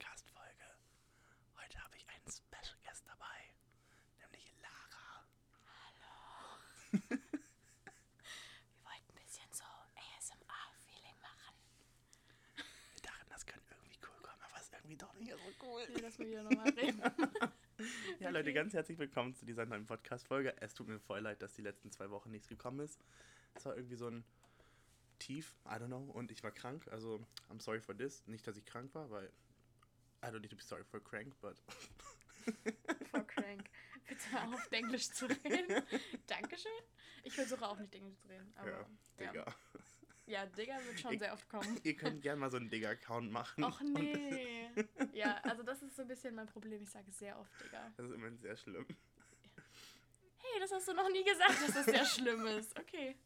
Podcast-Folge. 0.00 0.64
Heute 1.62 1.84
habe 1.84 1.94
ich 1.94 2.06
einen 2.08 2.24
Special 2.24 2.78
Guest 2.82 3.04
dabei, 3.06 3.52
nämlich 4.18 4.54
Lara. 4.62 5.26
Wir 6.92 7.10
wollten 8.80 9.10
ein 9.10 9.14
bisschen 9.20 9.52
so 9.52 9.64
ASMR-Feeling 10.16 11.20
machen. 11.20 11.54
Wir 12.94 13.02
dachten, 13.02 13.28
das 13.28 13.44
könnte 13.44 13.74
irgendwie 13.74 13.98
cool 14.08 14.22
kommen, 14.22 14.40
aber 14.40 14.56
es 14.56 14.62
ist 14.62 14.72
irgendwie 14.72 14.96
doch 14.96 15.12
nicht 15.16 15.32
so 15.32 15.66
cool. 15.66 15.86
Nee, 15.92 16.00
lass 16.00 16.18
mal 16.18 16.28
wieder 16.28 16.42
nochmal 16.44 16.70
reden. 16.70 17.02
Ja, 18.20 18.28
Leute, 18.28 18.52
ganz 18.52 18.74
herzlich 18.74 18.98
willkommen 18.98 19.34
zu 19.34 19.46
dieser 19.46 19.64
neuen 19.64 19.86
Podcast-Folge. 19.86 20.54
Es 20.60 20.74
tut 20.74 20.86
mir 20.88 20.98
voll 20.98 21.20
leid, 21.20 21.40
dass 21.40 21.54
die 21.54 21.62
letzten 21.62 21.90
zwei 21.90 22.10
Wochen 22.10 22.30
nichts 22.30 22.46
gekommen 22.46 22.80
ist. 22.80 23.02
Es 23.54 23.64
war 23.64 23.74
irgendwie 23.74 23.96
so 23.96 24.08
ein 24.08 24.22
Tief, 25.18 25.56
I 25.64 25.74
don't 25.74 25.86
know, 25.86 26.10
und 26.12 26.30
ich 26.30 26.42
war 26.42 26.50
krank. 26.50 26.86
Also, 26.90 27.24
I'm 27.50 27.60
sorry 27.60 27.80
for 27.80 27.96
this. 27.96 28.26
Nicht, 28.26 28.46
dass 28.46 28.58
ich 28.58 28.66
krank 28.66 28.94
war, 28.94 29.10
weil 29.10 29.30
I 30.22 30.26
don't 30.26 30.40
need 30.40 30.50
to 30.50 30.56
be 30.56 30.62
sorry 30.62 30.84
for 30.84 31.00
crank, 31.00 31.34
but 31.40 31.56
Vor 33.10 33.24
Crank. 33.26 33.70
Bitte 34.08 34.42
auf, 34.42 34.72
Englisch 34.72 35.10
zu 35.10 35.26
reden. 35.26 35.82
Dankeschön. 36.26 36.72
Ich 37.22 37.34
versuche 37.34 37.66
auch 37.66 37.78
nicht 37.78 37.94
Englisch 37.94 38.18
zu 38.18 38.28
reden. 38.28 38.52
Aber, 38.56 38.70
ja, 38.70 38.86
Digga. 39.18 39.54
Ja, 40.26 40.46
Digga 40.46 40.78
wird 40.84 41.00
schon 41.00 41.12
Ich- 41.12 41.20
sehr 41.20 41.32
oft 41.32 41.48
kommen. 41.48 41.80
Ihr 41.84 41.96
könnt 41.96 42.22
gerne 42.22 42.40
mal 42.40 42.50
so 42.50 42.56
einen 42.56 42.68
Digga-Account 42.70 43.30
machen. 43.30 43.64
Och 43.64 43.80
nee. 43.80 44.68
Ja, 45.12 45.36
also 45.42 45.62
das 45.62 45.82
ist 45.82 45.96
so 45.96 46.02
ein 46.02 46.08
bisschen 46.08 46.34
mein 46.34 46.46
Problem. 46.46 46.82
Ich 46.82 46.90
sage 46.90 47.10
sehr 47.12 47.38
oft 47.38 47.52
Digga. 47.64 47.92
Das 47.96 48.06
ist 48.06 48.12
immer 48.14 48.30
sehr 48.36 48.56
schlimm. 48.56 48.86
Hey, 50.38 50.60
das 50.60 50.72
hast 50.72 50.88
du 50.88 50.92
noch 50.94 51.08
nie 51.10 51.24
gesagt, 51.24 51.60
dass 51.62 51.74
das 51.74 51.84
sehr 51.86 52.04
schlimm 52.06 52.46
ist. 52.46 52.78
Okay. 52.78 53.16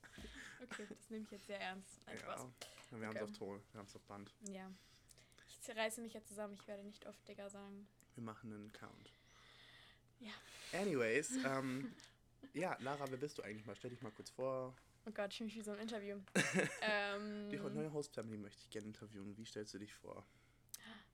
Okay, 0.63 0.87
das 0.89 1.11
nehme 1.11 1.25
ich 1.25 1.31
jetzt 1.31 1.47
sehr 1.47 1.61
ernst. 1.61 2.01
Nein, 2.07 2.19
Spaß. 2.19 2.41
Ja, 2.91 3.01
wir 3.01 3.07
haben 3.09 3.17
es 3.17 3.23
auf 3.23 3.33
Ton, 3.33 3.63
wir 3.73 3.79
haben 3.79 3.87
es 3.87 3.97
auf 3.97 4.03
Band. 4.05 4.35
Ja. 4.49 4.71
Ich 5.65 5.75
zerreiße 5.75 6.03
mich 6.03 6.13
jetzt 6.13 6.29
zusammen. 6.29 6.53
Ich 6.61 6.69
werde 6.69 6.85
nicht 6.85 7.07
oft 7.07 7.27
Digga 7.27 7.49
sagen. 7.49 7.89
Wir 8.17 8.23
machen 8.23 8.53
einen 8.53 8.71
Count. 8.73 9.15
Ja. 10.21 10.33
Anyways, 10.79 11.31
ähm, 11.47 11.91
ja, 12.53 12.77
Lara, 12.81 13.11
wer 13.11 13.17
bist 13.17 13.39
du 13.39 13.43
eigentlich 13.43 13.65
mal? 13.65 13.75
Stell 13.75 13.89
dich 13.89 14.03
mal 14.03 14.13
kurz 14.13 14.29
vor. 14.29 14.77
Oh 15.07 15.11
Gott, 15.11 15.31
ich 15.31 15.39
fühle 15.39 15.47
mich 15.47 15.57
wie 15.57 15.63
so 15.63 15.71
ein 15.71 15.79
Interview. 15.79 16.19
ähm, 16.83 17.49
Die 17.49 17.57
neue 17.57 17.91
Host-Family 17.95 18.37
möchte 18.37 18.61
ich 18.61 18.69
gerne 18.69 18.89
interviewen. 18.89 19.35
Wie 19.39 19.47
stellst 19.47 19.73
du 19.73 19.79
dich 19.79 19.95
vor? 19.95 20.27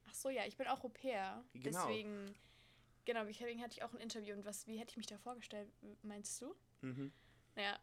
Ach 0.09 0.15
so, 0.15 0.31
ja, 0.31 0.45
ich 0.45 0.57
bin 0.57 0.67
auch 0.67 0.83
Au 0.83 0.89
pair. 0.89 1.45
Genau. 1.53 1.87
Deswegen, 1.87 2.35
genau, 3.05 3.25
deswegen 3.25 3.63
hatte 3.63 3.75
ich 3.75 3.85
auch 3.85 3.95
ein 3.95 4.01
Interview. 4.01 4.35
Und 4.35 4.45
was, 4.45 4.67
wie 4.67 4.79
hätte 4.79 4.91
ich 4.91 4.97
mich 4.97 5.07
da 5.07 5.17
vorgestellt, 5.19 5.71
meinst 6.03 6.43
du? 6.43 6.57
Mhm. 6.81 7.13
Naja, 7.55 7.79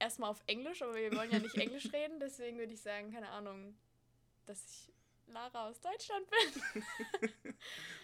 erstmal 0.00 0.30
auf 0.30 0.42
Englisch, 0.48 0.82
aber 0.82 0.96
wir 0.96 1.14
wollen 1.14 1.30
ja 1.30 1.38
nicht 1.38 1.54
Englisch 1.58 1.92
reden. 1.92 2.18
Deswegen 2.18 2.58
würde 2.58 2.72
ich 2.72 2.80
sagen, 2.80 3.12
keine 3.12 3.28
Ahnung, 3.28 3.76
dass 4.46 4.66
ich 4.68 4.92
Lara 5.26 5.68
aus 5.68 5.80
Deutschland 5.80 6.26
bin. 6.30 6.82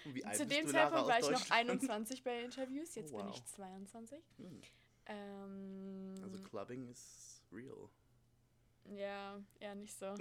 Und 0.04 0.14
wie 0.14 0.24
alt 0.24 0.36
Zu 0.36 0.46
dem 0.46 0.66
Zeitpunkt 0.68 1.08
war 1.08 1.18
ich 1.18 1.28
noch 1.30 1.40
Deutschland? 1.40 1.70
21 1.70 2.22
bei 2.22 2.42
Interviews. 2.42 2.94
Jetzt 2.94 3.12
Oh, 3.12 3.18
bin 3.18 3.26
wow. 3.26 3.34
ich 3.36 3.44
22. 3.44 4.22
Hm. 4.38 4.60
Ähm, 5.06 6.14
Also 6.22 6.38
Clubbing 6.42 6.88
ist 6.88 7.42
real. 7.52 7.88
Ja, 8.90 9.38
eher 9.60 9.74
nicht 9.74 9.94
so. 9.98 10.06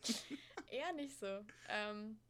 eher 0.70 0.92
nicht 0.92 1.18
so. 1.18 1.44
Ähm, 1.68 2.20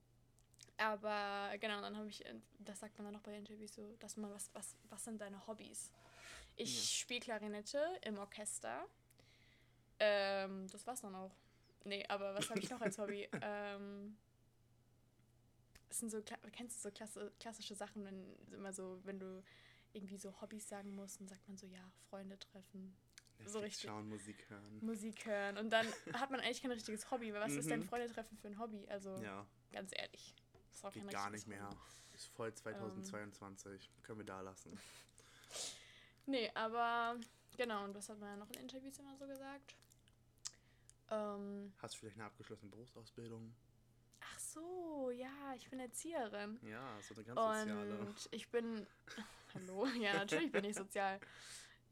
aber 0.78 1.50
genau, 1.58 1.80
dann 1.83 1.96
habe 1.96 2.08
ich, 2.08 2.24
äh, 2.24 2.34
das 2.61 2.80
sagt 2.80 2.96
man 2.98 3.06
dann 3.06 3.14
noch 3.14 3.22
bei 3.22 3.36
Interviews 3.36 3.74
so, 3.74 3.94
dass 3.98 4.17
man, 4.17 4.33
was, 4.33 4.50
was, 4.55 4.74
was 4.89 5.05
sind 5.05 5.20
deine 5.20 5.46
Hobbys? 5.46 5.91
Ich 6.56 6.74
Ja. 6.74 6.83
spiele 6.83 7.20
Klarinette 7.20 7.80
im 8.02 8.19
Orchester. 8.19 8.86
Ähm, 9.98 10.67
das 10.70 10.86
war's 10.86 11.00
dann 11.02 11.14
auch. 11.14 11.34
Nee, 11.84 12.05
aber 12.08 12.34
was 12.34 12.48
habe 12.50 12.61
ich 12.61 12.70
noch 12.70 12.80
als 12.80 12.98
Hobby? 12.98 13.28
ähm, 13.42 14.16
es 15.89 15.98
sind 15.98 16.11
so, 16.11 16.22
kennst 16.52 16.78
du 16.78 16.89
so 16.89 16.94
klasse, 16.94 17.33
klassische 17.39 17.74
Sachen, 17.74 18.05
wenn 18.05 18.36
immer 18.52 18.72
so, 18.72 19.00
wenn 19.05 19.19
du 19.19 19.42
irgendwie 19.92 20.17
so 20.17 20.40
Hobbys 20.40 20.68
sagen 20.68 20.95
musst, 20.95 21.20
dann 21.20 21.29
sagt 21.29 21.46
man 21.48 21.58
so, 21.58 21.67
ja, 21.67 21.90
Freunde 22.08 22.39
treffen, 22.39 22.96
So 23.45 23.58
richtig. 23.58 23.90
Schauen, 23.90 24.08
Musik 24.08 24.48
hören. 24.48 24.79
Musik 24.80 25.27
hören. 25.27 25.58
Und 25.58 25.70
dann 25.70 25.86
hat 26.14 26.30
man 26.30 26.40
eigentlich 26.40 26.62
kein 26.62 26.70
richtiges 26.70 27.11
Hobby. 27.11 27.33
Weil 27.34 27.40
was 27.42 27.52
ist 27.52 27.68
denn 27.68 27.80
Mhm. 27.80 27.89
Freunde 27.89 28.08
treffen 28.08 28.39
für 28.39 28.48
ein 28.48 28.58
Hobby? 28.58 28.86
Also 28.89 29.17
Ja, 29.23 29.46
ganz 29.73 29.90
ehrlich. 29.95 30.35
Das 30.52 30.77
ist 30.79 30.85
auch 30.85 30.92
geht 30.92 31.11
gar 31.11 31.29
nicht 31.30 31.46
mehr. 31.46 31.67
Hobby. 31.67 31.77
Ist 32.14 32.27
voll 32.29 32.55
2022. 32.55 33.90
Können 34.02 34.18
wir 34.20 34.27
da 34.27 34.40
lassen. 34.40 34.79
Nee, 36.24 36.48
aber 36.55 37.18
genau. 37.56 37.83
Und 37.85 37.96
was 37.96 38.08
hat 38.08 38.18
man 38.20 38.29
ja 38.30 38.36
noch 38.36 38.48
in 38.51 38.61
Interviews 38.61 38.96
immer 39.01 39.17
so 39.17 39.27
gesagt? 39.27 39.74
Ähm, 41.12 41.73
Hast 41.78 41.95
du 41.95 41.98
vielleicht 41.98 42.17
eine 42.17 42.24
abgeschlossene 42.27 42.70
Berufsausbildung? 42.70 43.55
ach 44.20 44.39
so, 44.39 45.11
ja, 45.11 45.55
ich 45.56 45.68
bin 45.68 45.80
Erzieherin. 45.80 46.58
Ja, 46.62 46.98
so 47.00 47.14
eine 47.14 47.24
ganz 47.24 47.39
soziale. 47.39 47.98
Und 47.98 48.28
ich 48.30 48.48
bin. 48.50 48.86
Hallo, 49.55 49.86
ja, 50.00 50.14
natürlich 50.14 50.50
bin 50.50 50.64
ich 50.64 50.77
sozial. 50.77 51.20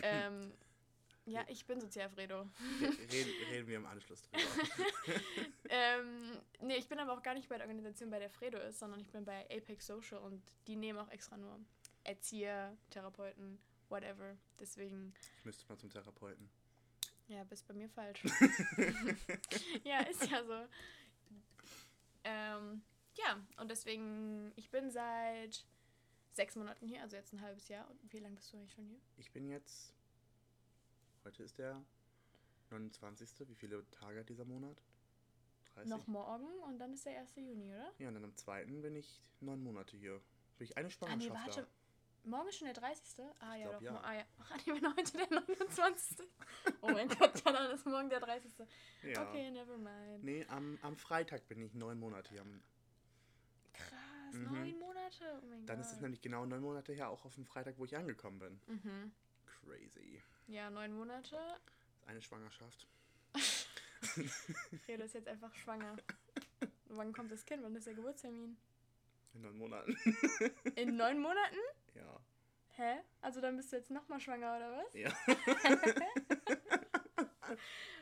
Ähm, 0.03 0.51
ja, 1.27 1.45
ich 1.49 1.67
bin 1.67 1.79
sozial, 1.79 2.09
Fredo. 2.09 2.49
Reden, 2.81 3.31
reden 3.51 3.67
wir 3.69 3.77
im 3.77 3.85
Anschluss 3.85 4.23
drüber. 4.23 4.43
Ähm, 5.69 6.41
nee, 6.63 6.77
ich 6.77 6.89
bin 6.89 6.99
aber 6.99 7.13
auch 7.13 7.23
gar 7.23 7.35
nicht 7.35 7.51
bei 7.51 7.59
der 7.59 7.67
Organisation, 7.67 8.09
bei 8.09 8.19
der 8.19 8.31
Fredo 8.31 8.59
ist, 8.59 8.79
sondern 8.79 8.99
ich 8.99 9.11
bin 9.11 9.27
bei 9.27 9.45
Apex 9.51 9.87
Social 9.87 10.19
und 10.21 10.43
die 10.67 10.75
nehmen 10.75 10.99
auch 10.99 11.11
extra 11.11 11.37
nur 11.37 11.61
Erzieher, 12.03 12.75
Therapeuten, 12.89 13.61
whatever. 13.91 14.37
Deswegen, 14.59 15.13
Ich 15.37 15.45
müsste 15.45 15.69
mal 15.69 15.77
zum 15.79 15.91
Therapeuten. 15.91 16.49
Ja, 17.31 17.45
bist 17.45 17.67
bei 17.67 17.75
mir 17.75 17.89
falsch. 17.89 18.23
ja, 19.85 20.01
ist 20.01 20.29
ja 20.31 20.45
so. 20.45 20.67
Ähm, 22.25 22.83
ja, 23.17 23.41
und 23.59 23.71
deswegen, 23.71 24.53
ich 24.57 24.71
bin 24.71 24.91
seit 24.91 25.65
sechs 26.33 26.57
Monaten 26.57 26.87
hier, 26.87 27.03
also 27.03 27.17
jetzt 27.17 27.33
ein 27.33 27.41
halbes 27.41 27.69
Jahr. 27.69 27.89
Und 27.91 28.13
wie 28.13 28.19
lange 28.19 28.35
bist 28.37 28.53
du 28.53 28.57
eigentlich 28.57 28.73
schon 28.73 28.87
hier? 28.87 29.01
Ich 29.17 29.31
bin 29.33 29.49
jetzt. 29.49 29.95
Heute 31.25 31.43
ist 31.43 31.59
der 31.59 31.83
29. 32.71 33.49
Wie 33.49 33.55
viele 33.55 33.89
Tage 33.91 34.21
hat 34.21 34.29
dieser 34.29 34.45
Monat? 34.45 34.83
30? 35.75 35.91
Noch 35.91 36.07
morgen 36.07 36.49
und 36.67 36.79
dann 36.79 36.93
ist 36.95 37.05
der 37.07 37.19
1. 37.21 37.37
Juni, 37.37 37.73
oder? 37.75 37.93
Ja, 37.99 38.09
und 38.09 38.15
dann 38.15 38.25
am 38.25 38.35
2. 38.35 38.65
bin 38.65 38.97
ich 38.97 39.23
neun 39.41 39.63
Monate 39.63 39.97
hier. 39.97 40.21
Bin 40.59 40.65
ich 40.65 40.77
eine 40.77 40.87
Ah, 40.87 40.89
nee, 40.89 40.95
Schwangerschaft 41.27 41.47
warte. 41.47 41.63
da. 41.63 41.69
Morgen 42.25 42.49
ist 42.49 42.59
schon 42.59 42.67
der 42.67 42.75
30. 42.75 43.25
Ah, 43.41 43.55
Ich 43.57 43.63
ja, 43.63 43.69
glaub, 43.69 43.81
doch. 43.81 43.83
ja. 43.83 44.01
Ah, 44.03 44.15
ja. 44.15 44.25
Ach, 44.41 44.57
nee, 44.67 44.73
wenn 44.75 44.97
heute 44.97 45.13
der 45.17 45.31
29. 45.31 46.19
oh 46.83 46.89
mein 46.91 47.09
Gott, 47.09 47.45
ja, 47.45 47.53
dann 47.53 47.71
ist 47.73 47.87
morgen 47.87 48.11
der 48.11 48.21
30. 48.21 48.53
Ja. 49.03 49.23
Okay, 49.29 49.51
never 49.51 49.77
mind. 49.79 50.23
Nee, 50.25 50.45
am, 50.49 50.79
am 50.83 50.97
Freitag 50.97 51.49
bin 51.49 51.63
ich 51.63 51.75
neun 51.75 51.99
Monate 51.99 52.31
hier. 52.31 52.45
Krass, 53.73 54.35
Mhm. 54.35 54.53
neun 54.53 54.79
Monate. 54.79 55.41
Oh 55.43 55.47
mein 55.47 55.67
Dann 55.67 55.79
Gott. 55.79 55.87
ist 55.87 55.93
es 55.93 56.01
nämlich 56.01 56.21
genau 56.21 56.47
neun 56.47 56.61
Monate 56.63 56.93
her, 56.93 57.09
auch 57.11 57.25
auf 57.25 57.35
dem 57.35 57.47
Freitag, 57.47 57.79
wo 57.79 57.85
ich 57.85 57.97
angekommen 57.97 58.39
bin. 58.39 58.61
Mhm. 58.67 59.13
Crazy. 59.47 60.23
Ja, 60.47 60.71
neun 60.71 60.93
Monate. 60.95 61.37
Eine 62.07 62.21
Schwangerschaft. 62.23 62.87
Fredo 64.85 65.05
ist 65.05 65.15
jetzt 65.15 65.29
einfach 65.29 65.55
schwanger. 65.55 65.97
Wann 66.87 67.13
kommt 67.13 67.31
das 67.33 67.45
Kind? 67.45 67.63
Wann 67.63 67.75
ist 67.77 67.87
der 67.87 67.95
Geburtstermin? 67.95 68.57
In 69.35 69.43
neun 69.43 69.59
Monaten. 69.59 69.97
In 70.77 70.97
neun 70.97 71.21
Monaten? 71.21 71.57
Ja. 71.95 72.21
Hä? 72.77 73.01
Also 73.21 73.41
dann 73.41 73.57
bist 73.57 73.73
du 73.73 73.77
jetzt 73.77 73.91
nochmal 73.91 74.21
schwanger, 74.21 74.57
oder 74.57 74.73
was? 74.79 74.95
Ja. 74.95 75.11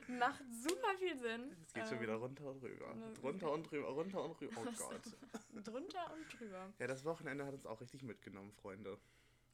Macht 0.09 0.43
super 0.50 0.97
viel 0.99 1.16
Sinn. 1.19 1.54
Es 1.66 1.72
geht 1.75 1.84
schon 1.87 1.97
Ähm, 1.97 2.03
wieder 2.03 2.15
runter 2.15 2.44
und 2.44 2.62
rüber. 2.62 2.94
ne, 2.94 3.12
Drunter 3.15 3.50
und 3.53 3.71
drüber, 3.71 3.88
runter 3.88 4.22
und 4.25 4.41
rüber. 4.41 4.54
Oh? 4.56 4.65
Gott. 4.78 5.66
Drunter 5.66 6.12
und 6.15 6.38
drüber. 6.38 6.72
Ja, 6.78 6.87
das 6.87 7.04
Wochenende 7.04 7.44
hat 7.44 7.53
uns 7.54 7.66
auch 7.66 7.81
richtig 7.81 8.03
mitgenommen, 8.03 8.53
Freunde. 8.53 8.99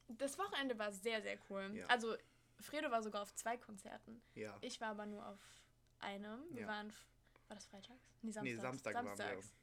Das 0.07 0.37
Wochenende 0.37 0.77
war 0.77 0.91
sehr, 0.91 1.21
sehr 1.21 1.37
cool. 1.49 1.71
Ja. 1.73 1.85
Also, 1.87 2.15
Fredo 2.59 2.89
war 2.91 3.01
sogar 3.01 3.21
auf 3.23 3.33
zwei 3.35 3.57
Konzerten. 3.57 4.21
Ja. 4.35 4.55
Ich 4.61 4.79
war 4.79 4.89
aber 4.89 5.05
nur 5.05 5.25
auf 5.27 5.39
einem. 5.99 6.43
Wir 6.51 6.61
Ja. 6.61 6.67
waren. 6.67 6.89
War 7.47 7.55
das 7.55 7.65
freitags? 7.67 7.99
Nee, 8.21 8.31
Nee, 8.41 8.55
samstags. 8.55 8.61
Samstag 8.61 8.95
waren 8.95 9.05
wir. 9.05 9.15
Samstags. 9.15 9.53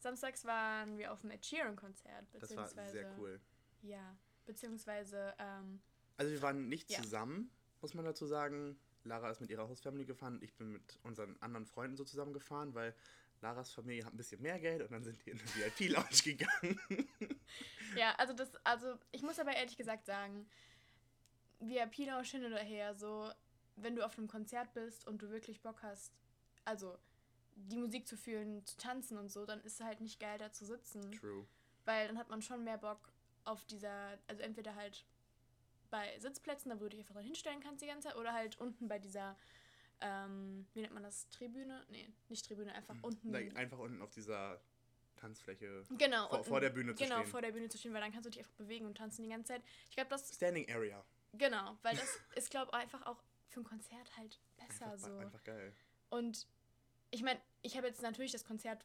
Samstags 0.00 0.44
waren 0.44 0.98
wir 0.98 1.12
auf 1.12 1.20
dem 1.22 1.30
Ed 1.32 1.44
Sheeran-Konzert. 1.44 2.26
Das 2.38 2.54
war 2.56 2.68
sehr 2.68 3.12
cool. 3.18 3.40
Ja, 3.82 4.16
beziehungsweise, 4.46 5.34
ähm, 5.38 5.80
Also 6.16 6.32
wir 6.32 6.42
waren 6.42 6.68
nicht 6.68 6.90
Ja. 6.90 7.02
zusammen, 7.02 7.50
muss 7.80 7.94
man 7.94 8.04
dazu 8.04 8.26
sagen. 8.26 8.78
Lara 9.04 9.30
ist 9.30 9.40
mit 9.40 9.50
ihrer 9.50 9.68
Hostfamily 9.68 10.04
gefahren 10.04 10.40
ich 10.42 10.54
bin 10.54 10.72
mit 10.72 10.98
unseren 11.02 11.36
anderen 11.40 11.64
Freunden 11.64 11.96
so 11.96 12.04
zusammen 12.04 12.32
gefahren, 12.32 12.74
weil 12.74 12.94
Laras 13.40 13.70
Familie 13.72 14.04
hat 14.04 14.12
ein 14.12 14.16
bisschen 14.16 14.42
mehr 14.42 14.58
Geld 14.58 14.82
und 14.82 14.90
dann 14.90 15.04
sind 15.04 15.24
die 15.24 15.30
in 15.30 15.38
eine 15.38 15.54
VIP-Lounge 15.54 16.22
gegangen. 16.24 16.80
ja, 17.96 18.14
also 18.16 18.32
das, 18.32 18.50
also 18.64 18.98
ich 19.12 19.22
muss 19.22 19.38
aber 19.38 19.54
ehrlich 19.54 19.76
gesagt 19.76 20.06
sagen, 20.06 20.48
VIP-Lounge 21.60 22.26
hin 22.26 22.44
oder 22.44 22.58
her, 22.58 22.94
so, 22.94 23.30
wenn 23.76 23.94
du 23.94 24.04
auf 24.04 24.18
einem 24.18 24.28
Konzert 24.28 24.74
bist 24.74 25.06
und 25.06 25.22
du 25.22 25.30
wirklich 25.30 25.62
Bock 25.62 25.82
hast, 25.82 26.12
also 26.64 26.98
die 27.54 27.76
Musik 27.76 28.06
zu 28.06 28.16
fühlen, 28.16 28.64
zu 28.66 28.76
tanzen 28.76 29.18
und 29.18 29.30
so, 29.30 29.46
dann 29.46 29.60
ist 29.60 29.80
es 29.80 29.86
halt 29.86 30.00
nicht 30.00 30.20
geil, 30.20 30.38
da 30.38 30.52
zu 30.52 30.64
sitzen. 30.64 31.12
True. 31.12 31.46
Weil 31.84 32.08
dann 32.08 32.18
hat 32.18 32.28
man 32.28 32.42
schon 32.42 32.64
mehr 32.64 32.78
Bock 32.78 33.08
auf 33.48 33.64
dieser, 33.64 34.18
also 34.26 34.42
entweder 34.42 34.74
halt 34.74 35.04
bei 35.90 36.18
Sitzplätzen, 36.18 36.70
da 36.70 36.76
wo 36.76 36.84
du 36.84 36.90
dich 36.90 37.00
einfach 37.00 37.14
dran 37.14 37.24
hinstellen 37.24 37.60
kannst 37.60 37.82
die 37.82 37.86
ganze 37.86 38.08
Zeit, 38.08 38.16
oder 38.16 38.32
halt 38.32 38.58
unten 38.60 38.88
bei 38.88 38.98
dieser, 38.98 39.36
ähm, 40.00 40.66
wie 40.74 40.82
nennt 40.82 40.92
man 40.94 41.02
das, 41.02 41.28
Tribüne? 41.30 41.84
Nee, 41.88 42.08
nicht 42.28 42.46
Tribüne, 42.46 42.74
einfach 42.74 42.94
unten. 43.02 43.32
Like, 43.32 43.56
einfach 43.56 43.78
unten 43.78 44.02
auf 44.02 44.10
dieser 44.10 44.60
Tanzfläche 45.16 45.86
Genau. 45.90 46.28
vor, 46.28 46.38
und- 46.38 46.46
vor 46.46 46.60
der 46.60 46.70
Bühne 46.70 46.94
zu 46.94 47.02
Genau, 47.02 47.16
stehen. 47.20 47.30
vor 47.30 47.40
der 47.42 47.52
Bühne 47.52 47.68
zu 47.68 47.78
stehen, 47.78 47.92
weil 47.94 48.02
dann 48.02 48.12
kannst 48.12 48.26
du 48.26 48.30
dich 48.30 48.38
einfach 48.40 48.52
bewegen 48.54 48.86
und 48.86 48.96
tanzen 48.98 49.22
die 49.24 49.30
ganze 49.30 49.54
Zeit. 49.54 49.62
Ich 49.88 49.96
glaube, 49.96 50.10
das, 50.10 50.32
Standing 50.34 50.70
Area. 50.70 51.02
genau, 51.32 51.76
weil 51.82 51.96
das 51.96 52.20
ist, 52.36 52.50
glaube 52.50 52.70
ich, 52.72 52.78
einfach 52.78 53.04
auch 53.06 53.22
für 53.48 53.60
ein 53.60 53.64
Konzert 53.64 54.14
halt 54.18 54.38
besser 54.58 54.92
Einfach, 54.92 54.98
so. 54.98 55.16
einfach 55.18 55.42
geil. 55.42 55.72
Und 56.10 56.46
ich 57.10 57.22
meine, 57.22 57.40
ich 57.62 57.76
habe 57.78 57.86
jetzt 57.86 58.02
natürlich 58.02 58.32
das 58.32 58.44
Konzert 58.44 58.84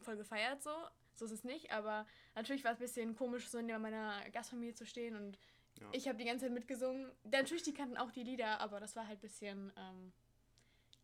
voll 0.00 0.16
gefeiert, 0.16 0.62
so. 0.62 0.70
So 1.14 1.24
ist 1.26 1.30
es 1.32 1.44
nicht, 1.44 1.70
aber 1.72 2.06
natürlich 2.34 2.64
war 2.64 2.72
es 2.72 2.78
ein 2.78 2.82
bisschen 2.82 3.14
komisch, 3.16 3.48
so 3.48 3.60
neben 3.60 3.80
meiner 3.82 4.28
Gastfamilie 4.30 4.74
zu 4.74 4.84
stehen 4.86 5.16
und 5.16 5.38
Ja. 5.80 5.88
ich 5.92 6.06
habe 6.08 6.18
die 6.18 6.24
ganze 6.24 6.46
Zeit 6.46 6.52
mitgesungen. 6.54 7.10
Natürlich, 7.24 7.62
die 7.62 7.74
kannten 7.74 7.96
auch 7.96 8.10
die 8.12 8.22
Lieder, 8.22 8.60
aber 8.60 8.80
das 8.80 8.94
war 8.96 9.06
halt 9.06 9.18
ein 9.18 9.22
bisschen, 9.22 9.72
ähm, 9.76 10.12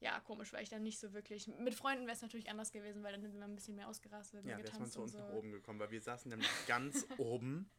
ja, 0.00 0.18
komisch, 0.20 0.52
weil 0.52 0.62
ich 0.62 0.68
dann 0.70 0.82
nicht 0.82 0.98
so 0.98 1.12
wirklich. 1.12 1.46
Mit 1.46 1.74
Freunden 1.74 2.06
wäre 2.06 2.14
es 2.14 2.22
natürlich 2.22 2.48
anders 2.50 2.72
gewesen, 2.72 3.02
weil 3.02 3.12
dann 3.12 3.20
sind 3.22 3.34
wir 3.36 3.44
ein 3.44 3.54
bisschen 3.54 3.76
mehr 3.76 3.88
ausgerastet, 3.88 4.44
Ja, 4.44 4.56
ist 4.56 4.56
man 4.56 4.64
getanzt 4.64 4.92
zu 4.94 5.02
uns 5.02 5.12
so. 5.12 5.18
nach 5.18 5.28
oben 5.28 5.52
gekommen, 5.52 5.78
weil 5.78 5.90
wir 5.90 6.00
saßen 6.00 6.28
nämlich 6.30 6.48
ganz 6.66 7.06
oben. 7.18 7.70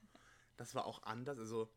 Das 0.57 0.75
war 0.75 0.85
auch 0.85 1.01
anders. 1.03 1.39
Also 1.39 1.71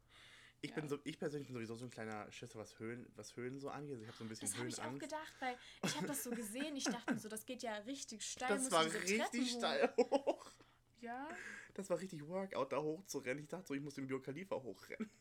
ich 0.65 0.71
Ja. 0.71 0.77
bin 0.77 0.89
so, 0.89 0.99
ich 1.05 1.19
persönlich 1.19 1.47
bin 1.49 1.55
sowieso 1.57 1.75
so 1.77 1.85
ein 1.85 1.91
kleiner 1.91 2.31
Schisser, 2.33 2.59
was 2.59 2.79
Höhen, 2.79 3.07
was 3.17 3.37
Höhen 3.37 3.61
so 3.61 3.69
angeht. 3.69 4.01
Ich 4.01 4.07
habe 4.07 4.17
so 4.17 4.25
ein 4.25 4.29
bisschen 4.29 4.49
Das 4.49 4.59
habe 4.59 4.69
ich 4.69 4.81
auch 4.81 4.99
gedacht, 4.99 5.35
weil 5.41 5.57
ich 5.85 5.97
habe 5.97 6.07
das 6.07 6.25
so 6.25 6.31
gesehen. 6.31 6.75
Ich 6.75 6.85
dachte 6.85 7.19
so, 7.19 7.29
das 7.29 7.45
geht 7.45 7.63
ja 7.63 7.77
richtig 7.79 8.25
steil. 8.25 8.49
Das 8.49 8.71
war 8.73 8.85
diese 8.85 9.03
richtig 9.03 9.51
steil 9.51 9.93
hoch. 9.99 10.51
Ja. 11.01 11.29
Das 11.75 11.91
war 11.91 11.99
richtig 11.99 12.27
Workout, 12.27 12.73
da 12.73 12.81
hoch 12.81 13.05
zu 13.05 13.19
rennen. 13.19 13.41
Ich 13.41 13.49
dachte 13.49 13.67
so, 13.67 13.75
ich 13.75 13.83
muss 13.83 13.95
den 13.95 14.07
Bio 14.07 14.21
Khalifa 14.21 14.57
hochrennen. 14.57 15.11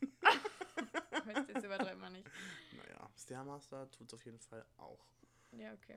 Du, 1.24 1.30
jetzt 1.52 1.64
übertreibt 1.64 1.98
man 1.98 2.12
nicht. 2.12 2.28
Naja, 2.76 3.10
Stairmaster 3.16 3.90
tut 3.90 4.08
es 4.08 4.14
auf 4.14 4.24
jeden 4.26 4.38
Fall 4.40 4.62
auch. 4.76 5.02
Ja, 5.52 5.72
okay. 5.72 5.96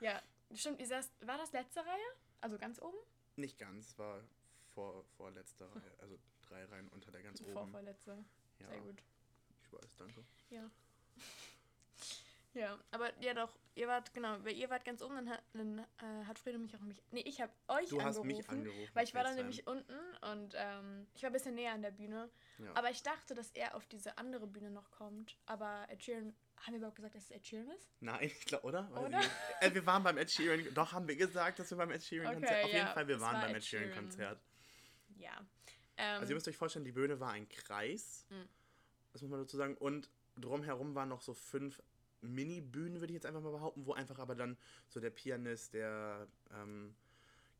ja, 0.00 0.20
stimmt. 0.52 0.80
Ihr 0.80 0.88
saßt, 0.88 1.12
war 1.26 1.38
das 1.38 1.52
letzte 1.52 1.80
Reihe? 1.80 2.10
Also 2.40 2.58
ganz 2.58 2.82
oben? 2.82 2.96
Nicht 3.36 3.56
ganz, 3.58 3.96
war 3.98 4.20
vor, 4.74 5.04
vor 5.16 5.30
letzter 5.30 5.66
Reihe. 5.76 5.94
Also 5.98 6.18
drei 6.50 6.64
Reihen 6.64 6.88
unter 6.88 7.10
der 7.10 7.22
ganz 7.22 7.40
oben. 7.40 7.52
Vorvorletzte. 7.52 8.24
Ja, 8.58 8.68
Sehr 8.68 8.80
gut. 8.80 9.02
ich 9.62 9.72
weiß, 9.72 9.96
danke. 9.96 10.24
Ja. 10.50 10.70
Ja, 12.52 12.76
aber 12.90 13.12
ja 13.22 13.32
doch, 13.32 13.56
ihr 13.76 13.86
wart, 13.86 14.12
genau, 14.12 14.36
weil 14.44 14.54
ihr 14.56 14.68
wart 14.70 14.84
ganz 14.84 15.02
oben, 15.02 15.14
dann 15.14 15.30
hat, 15.30 15.42
dann, 15.52 15.78
äh, 15.78 16.24
hat 16.26 16.36
Fredo 16.36 16.58
mich 16.58 16.74
auch 16.74 16.80
mich. 16.80 17.00
Nee, 17.12 17.20
ich 17.24 17.40
habe 17.40 17.52
euch 17.68 17.88
Du 17.90 18.02
hast 18.02 18.16
angerufen. 18.18 18.26
mich 18.26 18.48
angerufen. 18.48 18.90
Weil 18.92 19.04
ich 19.04 19.14
war 19.14 19.22
dann 19.22 19.36
nämlich 19.36 19.68
unten 19.68 19.94
und 20.32 20.54
ähm, 20.56 21.06
ich 21.14 21.22
war 21.22 21.30
ein 21.30 21.32
bisschen 21.32 21.54
näher 21.54 21.72
an 21.74 21.82
der 21.82 21.92
Bühne. 21.92 22.28
Ja. 22.58 22.74
Aber 22.74 22.90
ich 22.90 23.04
dachte, 23.04 23.34
dass 23.36 23.50
er 23.52 23.76
auf 23.76 23.86
diese 23.86 24.18
andere 24.18 24.48
Bühne 24.48 24.72
noch 24.72 24.90
kommt. 24.90 25.38
Aber 25.46 25.86
Ed 25.90 26.02
Sheeran, 26.02 26.34
haben 26.56 26.72
wir 26.72 26.78
überhaupt 26.78 26.96
gesagt, 26.96 27.14
dass 27.14 27.22
es 27.22 27.30
Ed 27.30 27.46
Sheeran 27.46 27.68
ist? 27.68 27.88
Nein, 28.00 28.18
ich 28.24 28.44
glaube, 28.44 28.66
oder? 28.66 28.90
Weiß 28.90 29.04
Oder? 29.04 29.20
Äh, 29.60 29.72
wir 29.72 29.86
waren 29.86 30.02
beim 30.02 30.18
Ed 30.18 30.30
Sheeran. 30.32 30.74
Doch, 30.74 30.92
haben 30.92 31.06
wir 31.06 31.14
gesagt, 31.14 31.60
dass 31.60 31.70
wir 31.70 31.78
beim 31.78 31.92
Ed 31.92 32.02
Sheeran 32.02 32.34
Konzert. 32.34 32.50
Okay, 32.50 32.62
Auf 32.64 32.72
jeden 32.72 32.86
ja, 32.86 32.92
Fall, 32.92 33.06
wir 33.06 33.20
waren 33.20 33.34
war 33.36 33.42
beim 33.46 33.54
Ed 33.54 33.64
Sheeran. 33.64 33.92
Konzert. 33.94 34.40
Ja. 35.16 35.46
Ähm, 36.00 36.20
Also 36.20 36.30
ihr 36.32 36.34
müsst 36.34 36.48
euch 36.48 36.56
vorstellen, 36.56 36.84
die 36.84 36.92
Bühne 36.92 37.20
war 37.20 37.32
ein 37.32 37.48
Kreis. 37.48 38.24
Mhm. 38.30 38.48
Das 39.12 39.22
muss 39.22 39.30
man 39.30 39.40
dazu 39.40 39.56
sagen. 39.56 39.76
Und 39.76 40.08
drumherum 40.36 40.94
waren 40.94 41.08
noch 41.08 41.20
so 41.20 41.34
fünf 41.34 41.82
Mini-Bühnen, 42.22 43.00
würde 43.00 43.12
ich 43.12 43.14
jetzt 43.16 43.26
einfach 43.26 43.40
mal 43.40 43.50
behaupten, 43.52 43.86
wo 43.86 43.92
einfach 43.94 44.18
aber 44.18 44.34
dann 44.34 44.56
so 44.88 45.00
der 45.00 45.10
Pianist, 45.10 45.74
der 45.74 46.26
ähm, 46.52 46.94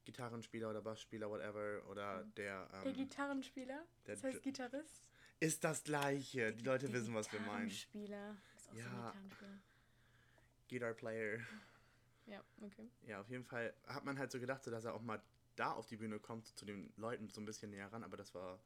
Gitarrenspieler 0.04 0.70
oder 0.70 0.80
Bassspieler, 0.82 1.28
whatever, 1.30 1.82
oder 1.88 2.24
der, 2.36 2.68
der 2.68 2.84
ähm, 2.86 2.94
Gitarrenspieler, 2.94 3.84
der 4.06 4.14
das 4.16 4.24
heißt 4.24 4.42
Gitarrist. 4.42 5.02
ist 5.40 5.64
das 5.64 5.82
gleiche. 5.82 6.52
Die 6.52 6.64
Leute 6.64 6.86
Der 6.86 6.94
wissen, 6.94 7.14
was 7.14 7.30
wir 7.32 7.40
meinen. 7.40 7.68
Gitarrenspieler. 7.68 8.36
Ist 8.56 8.68
auch 8.68 8.74
so 8.74 8.78
ein 8.78 8.78
Ja. 8.78 8.84
Gitarrenspieler. 8.94 9.60
Guitar 10.68 10.92
Player. 10.94 11.40
Ja, 12.26 12.44
okay. 12.60 12.88
Ja, 13.06 13.20
auf 13.20 13.28
jeden 13.28 13.44
Fall 13.44 13.74
hat 13.86 14.04
man 14.04 14.18
halt 14.18 14.30
so 14.30 14.38
gedacht, 14.38 14.62
so, 14.62 14.70
dass 14.70 14.84
er 14.84 14.94
auch 14.94 15.02
mal 15.02 15.20
da 15.56 15.72
auf 15.72 15.86
die 15.86 15.96
Bühne 15.96 16.18
kommt, 16.18 16.46
zu 16.58 16.64
den 16.64 16.92
Leuten 16.96 17.28
so 17.30 17.40
ein 17.40 17.44
bisschen 17.44 17.70
näher 17.70 17.92
ran, 17.92 18.04
aber 18.04 18.16
das 18.16 18.34
war 18.34 18.60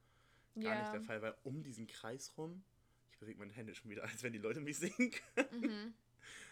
gar 0.55 0.75
ja. 0.75 0.81
nicht 0.81 0.93
der 0.93 1.03
Fall, 1.03 1.23
weil 1.23 1.35
um 1.43 1.63
diesen 1.63 1.87
Kreis 1.87 2.37
rum, 2.37 2.63
ich 3.11 3.19
bewege 3.19 3.39
meine 3.39 3.53
Hände 3.53 3.75
schon 3.75 3.91
wieder, 3.91 4.03
als 4.05 4.23
wenn 4.23 4.33
die 4.33 4.39
Leute 4.39 4.61
mich 4.61 4.79
sehen 4.79 5.11
können. 5.35 5.61
Mhm. 5.61 5.95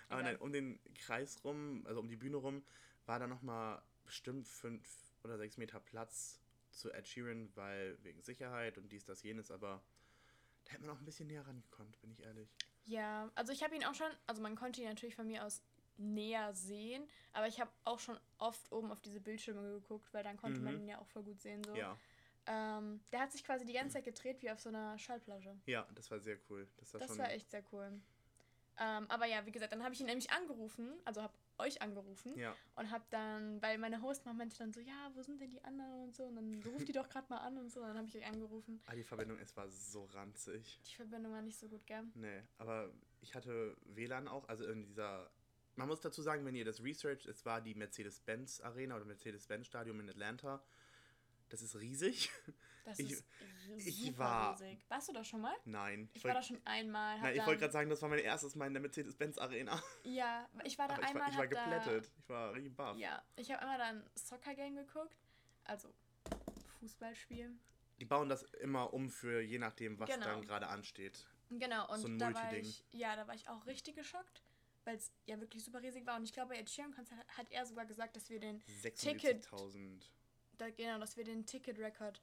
Aber 0.08 0.20
Egal. 0.20 0.32
nein, 0.34 0.43
um 0.43 0.52
den 0.52 0.81
Kreis 0.94 1.43
rum, 1.43 1.87
also 1.87 2.00
um 2.00 2.08
die 2.08 2.17
Bühne 2.17 2.37
rum, 2.37 2.62
war 3.06 3.19
da 3.19 3.26
nochmal 3.26 3.82
bestimmt 4.05 4.46
fünf 4.46 4.87
oder 5.25 5.38
sechs 5.38 5.56
Meter 5.56 5.81
Platz 5.81 6.40
zu 6.70 6.93
Ed 6.93 7.06
Sheeran, 7.06 7.50
weil 7.55 7.96
wegen 8.02 8.20
Sicherheit 8.20 8.76
und 8.79 8.90
dies, 8.93 9.05
das, 9.05 9.23
jenes, 9.23 9.50
aber 9.50 9.82
da 10.64 10.73
hätte 10.73 10.82
man 10.82 10.96
auch 10.96 11.00
ein 11.00 11.05
bisschen 11.05 11.29
näher 11.29 11.46
rangekonnt, 11.46 12.00
bin 12.00 12.11
ich 12.11 12.23
ehrlich. 12.23 12.55
Ja, 12.84 13.31
also 13.34 13.52
ich 13.52 13.62
habe 13.62 13.75
ihn 13.75 13.84
auch 13.84 13.94
schon, 13.94 14.11
also 14.26 14.43
man 14.43 14.56
konnte 14.56 14.81
ihn 14.81 14.88
natürlich 14.88 15.14
von 15.14 15.26
mir 15.26 15.44
aus 15.44 15.62
näher 15.97 16.53
sehen, 16.55 17.06
aber 17.33 17.47
ich 17.49 17.61
habe 17.61 17.71
auch 17.85 17.99
schon 18.00 18.19
oft 18.39 18.71
oben 18.73 18.91
auf 18.91 19.00
diese 19.00 19.21
Bildschirme 19.21 19.62
geguckt, 19.81 20.12
weil 20.12 20.25
dann 20.25 20.37
konnte 20.37 20.61
man 20.62 20.75
Mhm. 20.75 20.81
ihn 20.83 20.89
ja 20.89 20.99
auch 21.00 21.06
voll 21.06 21.23
gut 21.23 21.41
sehen. 21.41 21.62
So. 21.65 21.75
Ja, 21.77 21.97
Ähm, 22.47 23.00
der 23.12 23.21
hat 23.21 23.31
sich 23.33 23.44
quasi 23.44 23.65
die 23.65 23.73
ganze 23.73 23.94
Zeit 23.94 24.05
gedreht 24.05 24.43
wie 24.43 24.50
auf 24.50 24.59
so 24.61 24.69
einer 24.69 24.99
Schallplatte. 24.99 25.56
ja, 25.67 25.87
das 25.94 26.11
war 26.11 26.19
sehr 26.19 26.39
cool. 26.50 26.69
Das 26.77 26.93
war 26.93 27.00
Das 27.00 27.17
war 27.19 27.31
echt 27.31 27.50
sehr 27.50 27.62
cool. 27.73 28.00
Ähm, 28.79 29.06
aber 29.11 29.27
ja, 29.27 29.44
wie 29.47 29.53
gesagt, 29.53 29.73
dann 29.73 29.83
habe 29.85 29.94
ich 29.94 30.00
ihn 30.00 30.06
nämlich 30.06 30.31
angerufen, 30.33 30.91
also 31.05 31.23
habe 31.23 31.35
euch 31.59 31.81
angerufen 31.83 32.37
ja, 32.39 32.56
und 32.75 32.91
habe 32.91 33.05
dann, 33.11 33.61
weil 33.61 33.77
meine 33.79 34.00
Hostmama 34.00 34.39
meinte 34.39 34.56
dann 34.59 34.73
so, 34.73 34.81
ja, 34.81 35.11
wo 35.15 35.23
sind 35.23 35.41
denn 35.41 35.50
die 35.50 35.62
anderen 35.62 36.05
und 36.05 36.15
so 36.17 36.25
und 36.25 36.37
dann 36.37 36.62
ruft 36.65 36.89
die 36.89 36.93
doch 36.93 37.09
gerade 37.09 37.27
mal 37.29 37.37
an 37.39 37.59
und 37.59 37.71
so 37.71 37.81
und 37.81 37.89
dann 37.89 37.99
habe 37.99 38.09
ich 38.09 38.17
euch 38.17 38.27
angerufen. 38.27 38.81
ah, 38.87 38.94
die 38.94 39.05
Verbindung, 39.05 39.39
es 39.39 39.55
war 39.56 39.69
so 39.69 40.06
ranzig. 40.06 40.81
Die 40.91 40.94
Verbindung 40.94 41.33
war 41.33 41.43
nicht 41.43 41.59
so 41.59 41.69
gut, 41.69 41.87
gell? 41.87 42.03
Nee, 42.15 42.43
aber 42.59 42.91
ich 43.21 43.35
hatte 43.35 43.77
WLAN 43.85 44.27
auch, 44.27 44.49
also 44.49 44.67
in 44.67 44.83
dieser. 44.85 45.31
Man 45.77 45.89
muss 45.89 46.01
dazu 46.01 46.21
sagen, 46.23 46.45
wenn 46.45 46.55
ihr 46.55 46.65
das 46.65 46.83
researcht, 46.83 47.27
es 47.27 47.45
war 47.47 47.61
die 47.61 47.75
Mercedes-Benz 47.75 48.61
Arena 48.61 48.97
oder 48.97 49.05
Mercedes-Benz 49.07 49.67
Stadium 49.67 50.01
in 50.01 50.11
Atlanta. 50.11 50.63
Das 51.49 51.63
ist 51.63 51.77
riesig. 51.77 52.31
Das 52.85 52.99
Ich- 52.99 53.13
ist 53.13 53.25
ich 53.87 53.97
super 54.07 54.19
war- 54.19 54.53
riesig. 54.61 54.85
Warst 54.89 55.09
du 55.09 55.13
da 55.13 55.23
schon 55.23 55.41
mal? 55.41 55.55
Nein. 55.65 56.09
Ich 56.15 56.25
war 56.25 56.35
da 56.35 56.43
schon 56.43 56.61
einmal. 56.67 57.21
Nein, 57.21 57.37
ich 57.37 57.47
wollte 57.47 57.61
gerade 57.61 57.73
sagen, 57.73 57.89
das 57.89 58.03
war 58.03 58.09
mein 58.09 58.19
erstes 58.19 58.57
Mal 58.57 58.67
in 58.67 58.75
der 58.75 58.83
Mercedes-Benz 58.83 59.39
Arena. 59.39 59.81
Ja, 60.03 60.49
ich 60.65 60.77
war 60.79 60.89
da 60.89 60.95
Aber 60.95 61.03
ich 61.05 61.09
einmal. 61.11 61.23
war, 61.23 61.29
ich 61.31 61.37
war 61.37 61.45
hab 61.45 61.51
da- 61.53 61.79
geplättet. 61.79 62.11
Ich 62.19 62.29
war 62.29 62.53
richtig 62.55 62.75
baff. 62.77 62.99
Ja, 62.99 63.23
ich 63.37 63.51
habe 63.53 63.63
einmal 63.63 63.79
da 63.79 63.85
ein 63.85 64.11
Soccer-Game 64.17 64.75
geguckt. 64.75 65.17
Also 65.65 65.95
Fußballspiel. 66.81 67.53
Die 68.01 68.05
bauen 68.05 68.29
das 68.29 68.43
immer 68.55 68.93
um 68.93 69.09
für 69.11 69.41
je 69.41 69.59
nachdem, 69.59 69.99
was 70.01 70.11
Genau. 70.11 70.27
dann 70.27 70.43
gerade 70.43 70.67
ansteht. 70.67 71.25
Genau, 71.51 71.89
und 71.93 72.01
So 72.01 72.09
ein 72.09 72.19
da 72.19 72.33
war 72.35 72.43
Multiding. 72.47 72.65
ich, 72.69 72.85
ja, 72.91 73.15
da 73.15 73.29
war 73.29 73.35
ich 73.35 73.49
auch 73.49 73.65
richtig 73.67 73.95
geschockt, 73.95 74.43
weil 74.84 74.96
es 74.96 75.11
ja 75.26 75.38
wirklich 75.40 75.64
super 75.64 75.82
riesig 75.82 76.06
war. 76.06 76.17
Und 76.17 76.25
ich 76.25 76.32
glaube, 76.32 76.50
bei 76.50 76.58
Ed 76.61 76.69
Sheeran 76.70 76.93
Konzert 76.94 77.19
hat 77.37 77.50
er 77.50 77.64
sogar 77.67 77.87
gesagt, 77.87 78.17
dass 78.17 78.29
wir 78.31 78.40
den, 78.40 78.61
76.000. 78.82 80.03
da, 80.58 80.70
genau, 80.70 80.98
dass 80.98 81.17
wir 81.17 81.24
den 81.24 81.46
Ticket-Record, 81.46 82.20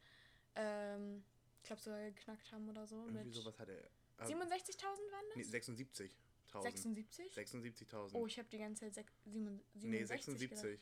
ähm, 0.55 1.23
ich 1.57 1.63
glaube 1.63 1.81
sogar 1.81 2.01
geknackt 2.11 2.51
haben 2.51 2.67
oder 2.69 2.85
so. 2.87 3.05
Irgendwie 3.05 3.31
sowas 3.31 3.57
hat 3.59 3.69
er. 3.69 3.79
äh, 4.19 4.25
67.000 4.25 4.83
waren 5.11 5.25
Nee, 5.35 5.43
das? 5.43 5.51
76.000. 5.51 6.09
76? 6.61 7.31
76.000. 7.37 8.09
Oh, 8.13 8.25
ich 8.25 8.37
habe 8.39 8.49
die 8.49 8.57
ganze 8.57 8.91
Zeit 8.91 9.05
sech- 9.05 9.11
sieben- 9.31 9.61
Nee, 9.75 10.03
67 10.03 10.49
gedacht. 10.49 10.79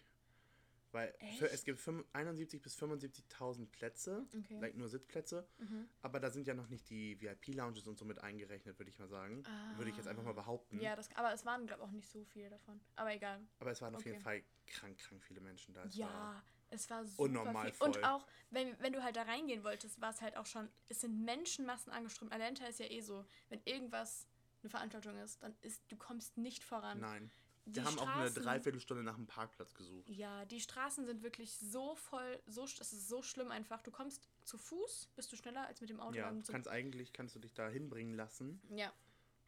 76. 0.92 0.94
Weil 0.94 1.14
für, 1.38 1.50
es 1.52 1.64
gibt 1.64 1.80
fünf- 1.80 2.06
71.000 2.14 2.62
bis 2.62 2.76
75.000 2.76 3.68
Plätze, 3.72 4.26
Okay. 4.38 4.60
like 4.60 4.76
nur 4.76 4.88
Sitzplätze, 4.88 5.48
Mhm. 5.58 5.88
aber 6.02 6.20
da 6.20 6.30
sind 6.30 6.48
ja 6.48 6.54
noch 6.54 6.70
nicht 6.70 6.90
die 6.90 7.20
VIP-Lounges 7.20 7.88
und 7.88 7.98
so 7.98 8.06
mit 8.06 8.20
eingerechnet, 8.24 8.78
würde 8.80 8.90
ich 8.90 9.00
mal 9.00 9.08
sagen. 9.08 9.44
Würde 9.76 9.90
ich 9.92 9.98
jetzt 9.98 10.08
einfach 10.08 10.24
mal 10.24 10.34
behaupten. 10.34 10.80
Ah. 10.80 10.84
Ja, 10.84 10.96
das, 10.96 11.10
aber 11.16 11.34
es 11.34 11.46
waren, 11.46 11.66
glaube 11.68 11.84
ich, 11.84 11.88
auch 11.90 11.92
nicht 11.92 12.10
so 12.10 12.24
viele 12.26 12.50
davon. 12.50 12.80
Aber 12.96 13.14
egal. 13.14 13.40
Aber 13.60 13.72
es 13.72 13.82
waren 13.82 13.96
auf 13.96 14.02
Okay. 14.02 14.12
jeden 14.12 14.22
Fall 14.22 14.44
krank, 14.68 14.98
krank 14.98 15.24
viele 15.24 15.42
Menschen 15.42 15.74
da. 15.74 15.84
Es 15.84 15.96
ja, 15.96 16.08
war- 16.08 16.44
es 16.70 16.90
war 16.90 17.06
super 17.06 17.24
unnormal 17.24 17.72
viel. 17.72 17.86
Und 17.88 17.96
voll. 17.96 18.04
auch, 18.06 18.26
wenn, 18.50 18.78
wenn 18.82 18.92
du 18.94 19.02
halt 19.04 19.16
da 19.16 19.24
reingehen 19.24 19.64
wolltest, 19.64 20.02
war 20.02 20.10
es 20.10 20.22
halt 20.22 20.36
auch 20.38 20.46
schon, 20.46 20.70
es 20.90 21.02
sind 21.02 21.24
Menschenmassen 21.24 21.92
angeströmt. 21.94 22.32
Atlanta 22.34 22.66
ist 22.66 22.80
ja 22.80 22.90
eh 22.90 23.02
so, 23.02 23.26
wenn 23.50 23.62
irgendwas 23.66 24.28
eine 24.64 24.70
Veranstaltung 24.70 25.18
ist, 25.20 25.42
dann 25.44 25.56
ist, 25.62 25.82
du 25.90 25.96
kommst 25.96 26.36
nicht 26.38 26.64
voran. 26.64 27.00
Nein. 27.00 27.32
Die 27.68 27.76
Wir 27.76 27.86
haben 27.86 28.00
auch 28.00 28.08
eine 28.08 28.30
Straßen- 28.30 28.44
Dreiviertelstunde 28.44 29.04
nach 29.04 29.16
einem 29.16 29.28
Parkplatz 29.28 29.74
gesucht. 29.74 30.10
Ja, 30.10 30.46
die 30.46 30.62
Straßen 30.62 31.06
sind 31.06 31.22
wirklich 31.22 31.54
so 31.58 31.96
voll, 31.96 32.42
so, 32.48 32.64
es 32.64 32.80
ist 32.80 33.10
so 33.10 33.22
schlimm 33.22 33.52
einfach. 33.52 33.82
Du 33.82 33.92
kommst 33.92 34.30
zu 34.46 34.58
Fuß, 34.58 35.10
bist 35.16 35.32
du 35.34 35.36
schneller 35.36 35.68
als 35.68 35.82
mit 35.82 35.90
dem 35.90 36.00
Auto. 36.00 36.16
Ja, 36.16 36.28
dann 36.28 36.42
du 36.44 36.52
kannst 36.52 36.70
eigentlich, 36.70 37.12
kannst 37.12 37.36
du 37.36 37.40
dich 37.40 37.54
da 37.54 37.68
hinbringen 37.68 38.16
lassen 38.16 38.62
ja. 38.70 38.92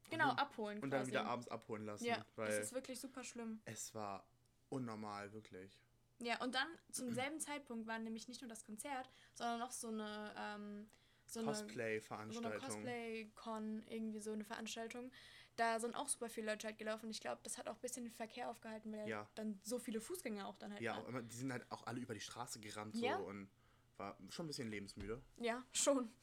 Genau, 0.09 0.27
dann- 0.29 0.37
abholen 0.37 0.79
und 0.79 0.89
dann 0.89 1.01
quasi. 1.01 1.11
wieder 1.11 1.25
abends 1.25 1.47
abholen 1.47 1.85
lassen. 1.85 2.05
Ja, 2.05 2.25
weil 2.35 2.49
es 2.51 2.59
ist 2.65 2.73
wirklich 2.73 2.99
super 2.99 3.23
schlimm. 3.23 3.61
es 3.65 3.95
war 3.95 4.27
unnormal, 4.67 5.31
wirklich. 5.31 5.79
Ja, 6.21 6.41
und 6.43 6.53
dann 6.55 6.67
zum 6.91 7.13
selben 7.13 7.39
Zeitpunkt 7.39 7.87
war 7.87 7.97
nämlich 7.99 8.27
nicht 8.27 8.41
nur 8.41 8.49
das 8.49 8.65
Konzert, 8.65 9.09
sondern 9.33 9.59
noch 9.59 9.71
so 9.71 9.87
eine, 9.87 10.33
ähm, 10.37 10.89
so 11.25 11.39
eine 11.39 11.53
so 11.53 11.61
eine 11.61 11.67
Cosplay-Veranstaltung. 11.67 12.59
Cosplay-Con, 12.59 13.83
irgendwie 13.87 14.19
so 14.19 14.33
eine 14.33 14.43
Veranstaltung. 14.43 15.11
Da 15.59 15.77
sind 15.77 15.93
auch 15.93 16.07
super 16.07 16.29
viele 16.29 16.47
Leute 16.51 16.67
halt 16.67 16.77
gelaufen. 16.77 17.09
Ich 17.09 17.19
glaube, 17.19 17.41
das 17.43 17.57
hat 17.57 17.67
auch 17.67 17.75
ein 17.75 17.81
bisschen 17.81 18.05
den 18.05 18.13
Verkehr 18.13 18.49
aufgehalten, 18.49 18.93
weil 18.93 19.05
Ja. 19.09 19.27
dann 19.35 19.59
so 19.63 19.77
viele 19.77 19.99
Fußgänger 19.99 20.47
auch 20.47 20.55
dann 20.55 20.71
halt 20.71 20.81
ja, 20.81 20.95
waren. 20.95 21.27
die 21.27 21.35
sind 21.35 21.51
halt 21.51 21.69
auch 21.69 21.85
alle 21.85 21.99
über 21.99 22.13
die 22.13 22.21
Straße 22.21 22.61
gerannt 22.61 22.95
so 22.95 23.05
Ja. 23.05 23.17
und 23.17 23.49
war 23.97 24.17
schon 24.29 24.45
ein 24.45 24.47
bisschen 24.47 24.69
lebensmüde. 24.69 25.21
Ja, 25.35 25.65
schon. 25.73 26.13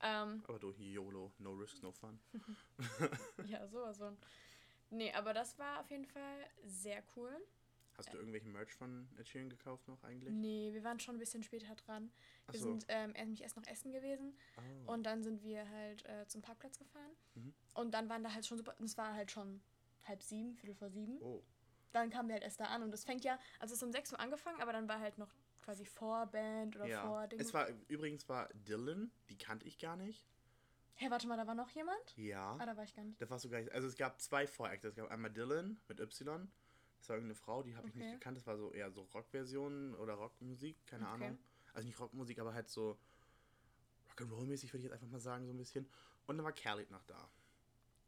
Ähm, 0.00 0.42
Aber 0.48 0.58
du, 0.58 0.72
YOLO, 0.72 1.32
no 1.38 1.52
risks, 1.52 1.80
no 1.80 1.92
fun. 1.92 2.18
ja, 3.46 3.68
sowas 3.68 3.98
von. 3.98 4.18
Nee, 4.90 5.12
aber 5.12 5.32
das 5.32 5.56
war 5.60 5.78
auf 5.80 5.90
jeden 5.92 6.06
Fall 6.06 6.44
sehr 6.64 7.04
cool. 7.14 7.40
Hast 7.96 8.12
du 8.12 8.16
irgendwelchen 8.16 8.52
Merch 8.52 8.72
von 8.72 9.08
Ed 9.18 9.28
Sheeran 9.28 9.48
gekauft 9.50 9.86
noch 9.88 10.02
eigentlich? 10.04 10.32
Nee, 10.34 10.70
wir 10.72 10.82
waren 10.84 10.98
schon 10.98 11.16
ein 11.16 11.18
bisschen 11.18 11.42
später 11.42 11.74
dran. 11.74 12.10
Wir 12.46 12.54
Achso. 12.54 12.64
sind 12.64 12.84
ähm, 12.88 13.12
nämlich 13.12 13.42
erst 13.42 13.56
noch 13.56 13.66
essen 13.66 13.92
gewesen 13.92 14.36
Oh. 14.86 14.92
und 14.92 15.04
dann 15.04 15.22
sind 15.22 15.42
wir 15.42 15.68
halt 15.68 16.04
äh, 16.06 16.26
zum 16.26 16.42
Parkplatz 16.42 16.78
gefahren. 16.78 17.12
Mhm. 17.34 17.54
Und 17.74 17.92
dann 17.94 18.08
waren 18.08 18.22
da 18.24 18.32
halt 18.32 18.46
schon 18.46 18.56
super, 18.58 18.74
und 18.78 18.86
es 18.86 18.96
war 18.96 19.14
halt 19.14 19.30
schon 19.30 19.62
halb 20.04 20.22
sieben, 20.22 20.54
viertel 20.54 20.74
vor 20.74 20.90
sieben. 20.90 21.20
oh. 21.22 21.42
Dann 21.92 22.08
kamen 22.08 22.28
wir 22.28 22.34
halt 22.34 22.42
erst 22.42 22.58
da 22.58 22.64
an 22.64 22.82
und 22.82 22.94
es 22.94 23.04
fängt 23.04 23.22
ja, 23.22 23.38
also 23.58 23.74
es 23.74 23.78
ist 23.78 23.82
um 23.82 23.92
6 23.92 24.12
Uhr 24.12 24.18
angefangen, 24.20 24.62
aber 24.62 24.72
dann 24.72 24.88
war 24.88 24.98
halt 24.98 25.18
noch 25.18 25.30
quasi 25.60 25.84
Vorband 25.84 26.74
oder 26.76 26.86
Ja. 26.86 27.06
Vording. 27.06 27.38
Es 27.38 27.52
war 27.52 27.68
übrigens 27.88 28.26
war 28.30 28.48
Dylan, 28.54 29.12
die 29.28 29.36
kannte 29.36 29.66
ich 29.66 29.78
gar 29.78 29.96
nicht. 29.96 30.26
Hey, 30.94 31.10
warte 31.10 31.26
mal, 31.26 31.36
da 31.36 31.46
war 31.46 31.54
noch 31.54 31.68
jemand? 31.70 32.16
Ja. 32.16 32.56
Ah, 32.58 32.64
da 32.64 32.76
war 32.76 32.84
ich 32.84 32.94
gar 32.94 33.02
nicht. 33.04 33.20
Da 33.20 33.28
war 33.28 33.38
sogar, 33.38 33.60
also 33.72 33.88
es 33.88 33.96
gab 33.96 34.20
zwei 34.22 34.46
Vorakte. 34.46 34.88
Es 34.88 34.94
gab 34.94 35.10
einmal 35.10 35.30
Dylan 35.30 35.78
mit 35.88 36.00
Y. 36.00 36.50
Das 37.02 37.08
war 37.08 37.16
irgendeine 37.16 37.34
Frau, 37.34 37.64
die 37.64 37.74
habe 37.74 37.88
ich 37.88 37.94
Okay. 37.96 38.04
nicht 38.04 38.12
gekannt. 38.12 38.36
Das 38.36 38.46
war 38.46 38.56
so 38.56 38.70
eher 38.72 38.92
so 38.92 39.02
Rockversionen 39.02 39.96
oder 39.96 40.14
Rockmusik, 40.14 40.86
keine 40.86 41.04
Okay. 41.06 41.14
Ahnung. 41.14 41.38
Also 41.74 41.88
nicht 41.88 41.98
Rockmusik, 41.98 42.38
aber 42.38 42.54
halt 42.54 42.68
so 42.70 42.96
Rock'n'Roll-mäßig, 44.08 44.68
würde 44.72 44.78
ich 44.78 44.84
jetzt 44.84 44.92
einfach 44.92 45.08
mal 45.08 45.18
sagen, 45.18 45.44
so 45.44 45.52
ein 45.52 45.56
bisschen. 45.56 45.90
Und 46.28 46.36
dann 46.36 46.44
war 46.44 46.52
Khalid 46.52 46.92
noch 46.92 47.02
da. 47.02 47.28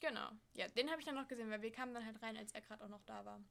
Genau. 0.00 0.30
Ja, 0.52 0.68
den 0.68 0.88
habe 0.90 1.00
ich 1.00 1.06
dann 1.06 1.16
noch 1.16 1.26
gesehen, 1.26 1.50
weil 1.50 1.60
wir 1.60 1.72
kamen 1.72 1.92
dann 1.92 2.06
halt 2.06 2.22
rein, 2.22 2.36
als 2.36 2.52
er 2.52 2.60
gerade 2.60 2.84
auch 2.84 2.88
noch 2.88 3.02
da 3.02 3.24
war. 3.24 3.42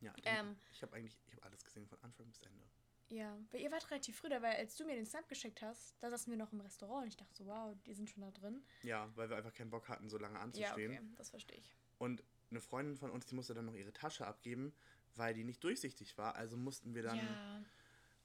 Ja, 0.00 0.12
den, 0.12 0.24
Ähm. 0.26 0.56
ich 0.72 0.82
habe 0.82 0.94
eigentlich, 0.94 1.16
ich 1.26 1.32
habe 1.32 1.42
alles 1.44 1.64
gesehen 1.64 1.86
von 1.86 1.98
Anfang 2.02 2.26
bis 2.26 2.42
Ende. 2.42 2.66
Ja, 3.08 3.38
weil 3.50 3.60
ihr 3.62 3.72
wart 3.72 3.90
relativ 3.90 4.18
früh 4.18 4.28
da, 4.28 4.42
weil 4.42 4.56
als 4.56 4.76
du 4.76 4.84
mir 4.84 4.94
den 4.94 5.06
Snap 5.06 5.26
geschickt 5.26 5.62
hast, 5.62 5.96
da 6.02 6.10
saßen 6.10 6.30
wir 6.30 6.36
noch 6.36 6.52
im 6.52 6.60
Restaurant 6.60 7.04
und 7.04 7.08
ich 7.08 7.16
dachte 7.16 7.34
so, 7.34 7.46
wow, 7.46 7.74
die 7.86 7.94
sind 7.94 8.10
schon 8.10 8.22
da 8.22 8.30
drin. 8.30 8.62
Ja, 8.82 9.10
weil 9.16 9.30
wir 9.30 9.36
einfach 9.38 9.54
keinen 9.54 9.70
Bock 9.70 9.88
hatten, 9.88 10.10
so 10.10 10.18
lange 10.18 10.38
Ja, 10.38 10.42
anzustehen. 10.42 10.92
okay, 10.92 11.14
das 11.16 11.30
verstehe 11.30 11.56
ich. 11.58 11.74
Und 11.98 12.22
eine 12.52 12.60
Freundin 12.60 12.96
von 12.96 13.10
uns, 13.10 13.26
die 13.26 13.34
musste 13.34 13.54
dann 13.54 13.64
noch 13.66 13.74
ihre 13.74 13.92
Tasche 13.92 14.26
abgeben, 14.26 14.72
weil 15.16 15.34
die 15.34 15.44
nicht 15.44 15.62
durchsichtig 15.64 16.16
war. 16.18 16.36
Also 16.36 16.56
mussten 16.56 16.94
wir 16.94 17.02
dann 17.02 17.18
ja, 17.18 17.64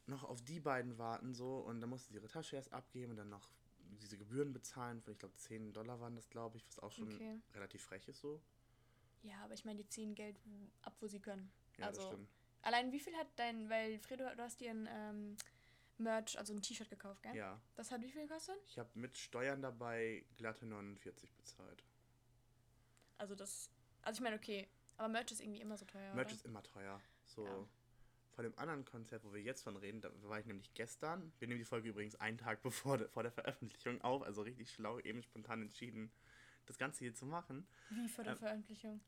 noch 0.05 0.23
auf 0.23 0.41
die 0.43 0.59
beiden 0.59 0.97
warten 0.97 1.33
so 1.33 1.59
und 1.59 1.81
dann 1.81 1.89
musste 1.89 2.09
sie 2.09 2.15
ihre 2.15 2.27
Tasche 2.27 2.55
erst 2.55 2.73
abgeben 2.73 3.11
und 3.11 3.17
dann 3.17 3.29
noch 3.29 3.49
diese 4.01 4.17
Gebühren 4.17 4.53
bezahlen 4.53 5.01
von, 5.01 5.13
ich 5.13 5.19
glaube, 5.19 5.35
10 5.35 5.73
Dollar 5.73 5.99
waren 5.99 6.15
das, 6.15 6.29
glaube 6.29 6.57
ich, 6.57 6.67
was 6.67 6.79
auch 6.79 6.91
schon 6.91 7.09
Okay. 7.15 7.41
relativ 7.53 7.83
frech 7.83 8.07
ist 8.07 8.19
so. 8.21 8.41
ja, 9.23 9.43
aber 9.43 9.53
ich 9.53 9.65
meine, 9.65 9.83
die 9.83 9.89
ziehen 9.89 10.15
Geld 10.15 10.37
ab, 10.81 10.95
wo 10.99 11.07
sie 11.07 11.19
können. 11.19 11.51
Ja, 11.77 11.87
das 11.87 11.87
Also, 11.87 12.01
stimmt. 12.05 12.29
Allein 12.63 12.91
wie 12.91 12.99
viel 12.99 13.15
hat 13.15 13.27
dein, 13.37 13.69
weil 13.69 13.99
Fredo, 13.99 14.23
du 14.35 14.41
hast 14.41 14.59
dir 14.59 14.71
ein 14.71 14.87
ähm, 14.91 15.37
Merch, 15.97 16.37
also 16.37 16.53
ein 16.53 16.61
T-Shirt 16.61 16.89
gekauft, 16.89 17.23
gell? 17.23 17.37
Ja, 17.37 17.61
Das 17.75 17.91
hat 17.91 18.01
wie 18.01 18.11
viel 18.11 18.23
gekostet? 18.27 18.57
ich 18.67 18.77
habe 18.77 18.89
mit 18.93 19.17
Steuern 19.17 19.61
dabei 19.61 20.25
glatte 20.35 20.65
49 20.65 21.33
bezahlt. 21.35 21.83
Also 23.17 23.35
das, 23.35 23.69
also 24.07 24.17
ich 24.19 24.23
meine, 24.23 24.35
okay, 24.37 24.67
aber 24.97 25.09
Merch 25.09 25.31
ist 25.31 25.41
irgendwie 25.41 25.61
immer 25.61 25.77
so 25.77 25.85
teuer, 25.85 26.13
Merch 26.15 26.27
oder? 26.27 26.35
ist 26.35 26.45
immer 26.45 26.63
teuer. 26.63 26.99
So. 27.25 27.45
Ja. 27.45 27.67
Von 28.35 28.43
dem 28.43 28.57
anderen 28.59 28.85
Konzert, 28.85 29.23
wo 29.23 29.33
wir 29.33 29.41
jetzt 29.41 29.63
von 29.63 29.75
reden, 29.77 29.99
da 30.01 30.09
war 30.23 30.39
ich 30.39 30.45
nämlich 30.45 30.73
gestern. 30.75 31.31
Wir 31.39 31.47
nehmen 31.47 31.57
die 31.59 31.65
Folge 31.65 31.89
übrigens 31.89 32.15
einen 32.15 32.37
Tag 32.37 32.61
bevor 32.61 32.97
der, 32.97 33.09
vor 33.09 33.23
der 33.23 33.31
Veröffentlichung 33.31 33.99
auf, 34.01 34.21
also 34.23 34.41
richtig 34.43 34.71
schlau, 34.71 34.99
eben 34.99 35.23
spontan 35.23 35.61
entschieden, 35.63 36.11
das 36.67 36.77
Ganze 36.77 36.99
hier 36.99 37.13
zu 37.15 37.25
machen. 37.25 37.67
Wie 37.89 38.07
vor 38.07 38.23
der 38.23 38.33
Ähm, 38.33 38.39
Veröffentlichung? 38.39 39.01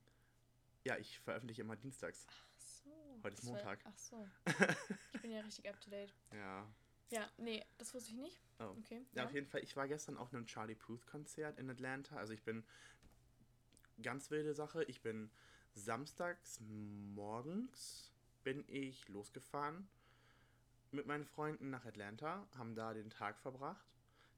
Ja, 0.83 0.97
ich 0.97 1.19
veröffentliche 1.19 1.61
immer 1.61 1.75
dienstags. 1.75 2.25
Ach 2.29 2.59
so. 2.59 3.19
heute 3.23 3.35
ist 3.35 3.43
das 3.43 3.45
war- 3.49 3.55
Montag. 3.55 3.79
Ach 3.85 3.97
so. 3.97 4.27
Ich 5.13 5.21
bin 5.21 5.31
ja 5.31 5.41
richtig 5.41 5.69
up 5.69 5.79
to 5.81 5.89
date. 5.89 6.13
Ja. 6.33 6.65
Ja, 7.11 7.27
nee, 7.37 7.65
das 7.77 7.93
wusste 7.93 8.11
ich 8.11 8.17
nicht. 8.17 8.39
Oh. 8.59 8.75
Okay. 8.79 9.05
Ja, 9.13 9.25
auf 9.25 9.33
jeden 9.33 9.47
Fall. 9.47 9.61
Ich 9.63 9.75
war 9.75 9.87
gestern 9.87 10.15
auf 10.17 10.33
einem 10.33 10.45
Charlie 10.45 10.75
Puth 10.75 11.05
Konzert 11.07 11.57
in 11.59 11.69
Atlanta. 11.69 12.15
Also 12.15 12.33
ich 12.33 12.43
bin 12.43 12.63
ganz 14.01 14.31
wilde 14.31 14.53
Sache. 14.53 14.83
Ich 14.85 15.01
bin 15.01 15.29
samstags 15.73 16.59
morgens 16.61 18.11
bin 18.43 18.63
ich 18.67 19.07
losgefahren 19.09 19.87
mit 20.91 21.05
meinen 21.05 21.25
Freunden 21.25 21.69
nach 21.69 21.85
Atlanta, 21.85 22.47
haben 22.57 22.75
da 22.75 22.93
den 22.93 23.09
Tag 23.09 23.39
verbracht, 23.39 23.85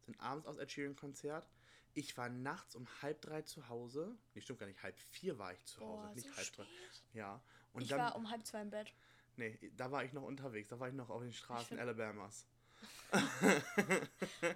sind 0.05 0.19
abends 0.19 0.47
aus 0.47 0.57
Ed 0.57 0.71
Sheeran 0.71 0.95
Konzert. 0.95 1.47
Ich 1.93 2.17
war 2.17 2.29
nachts 2.29 2.75
um 2.75 2.87
halb 3.01 3.21
drei 3.21 3.41
zu 3.41 3.67
Hause. 3.69 4.17
Nee, 4.33 4.41
stimmt 4.41 4.59
gar 4.59 4.65
nicht. 4.67 4.81
Halb 4.81 4.97
vier 4.97 5.37
war 5.37 5.53
ich 5.53 5.63
zu 5.65 5.81
Hause, 5.81 6.07
Boah, 6.07 6.15
nicht 6.15 6.27
so 6.27 6.35
halb 6.35 6.53
drei. 6.53 6.63
spät. 6.63 7.03
Ja. 7.13 7.41
Und 7.73 7.81
ich 7.83 7.89
dann, 7.89 7.99
war 7.99 8.15
um 8.15 8.29
halb 8.29 8.45
zwei 8.45 8.61
im 8.61 8.69
Bett. 8.69 8.93
nee, 9.35 9.57
da 9.75 9.91
war 9.91 10.03
ich 10.03 10.13
noch 10.13 10.23
unterwegs. 10.23 10.69
Da 10.69 10.79
war 10.79 10.87
ich 10.87 10.93
noch 10.93 11.09
auf 11.09 11.21
den 11.21 11.33
Straßen 11.33 11.77
Alabamas. 11.79 12.47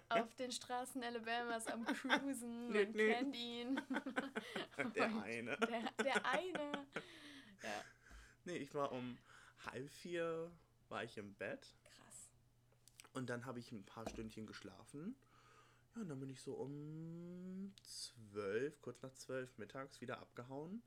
Auf 0.10 0.34
den 0.36 0.52
Straßen 0.52 1.04
Alabamas 1.04 1.68
am 1.68 1.86
Cruisen 1.86 2.68
und 2.68 2.94
kennt 2.94 3.36
ihn. 3.36 3.82
Der 4.96 5.24
eine. 5.24 5.58
Der, 5.58 5.92
der 6.04 6.26
eine. 6.26 6.88
Ja, 7.64 7.84
Nee, 8.46 8.58
ich 8.58 8.74
war 8.76 8.92
um 8.92 9.18
halb 9.66 9.90
vier 9.90 10.52
war 10.90 11.04
ich 11.04 11.18
im 11.18 11.34
Bett 11.34 11.74
krass. 11.84 12.30
und 13.14 13.30
dann 13.30 13.46
habe 13.46 13.60
ich 13.60 13.72
ein 13.72 13.84
paar 13.84 14.08
Stündchen 14.08 14.46
geschlafen. 14.46 15.16
Ja, 15.96 16.02
und 16.02 16.10
dann 16.10 16.20
bin 16.20 16.30
ich 16.30 16.42
so 16.42 16.54
um 16.54 17.74
zwölf, 17.82 18.80
kurz 18.82 19.02
nach 19.02 19.14
zwölf 19.14 19.58
mittags 19.58 20.00
wieder 20.00 20.20
abgehauen. 20.20 20.84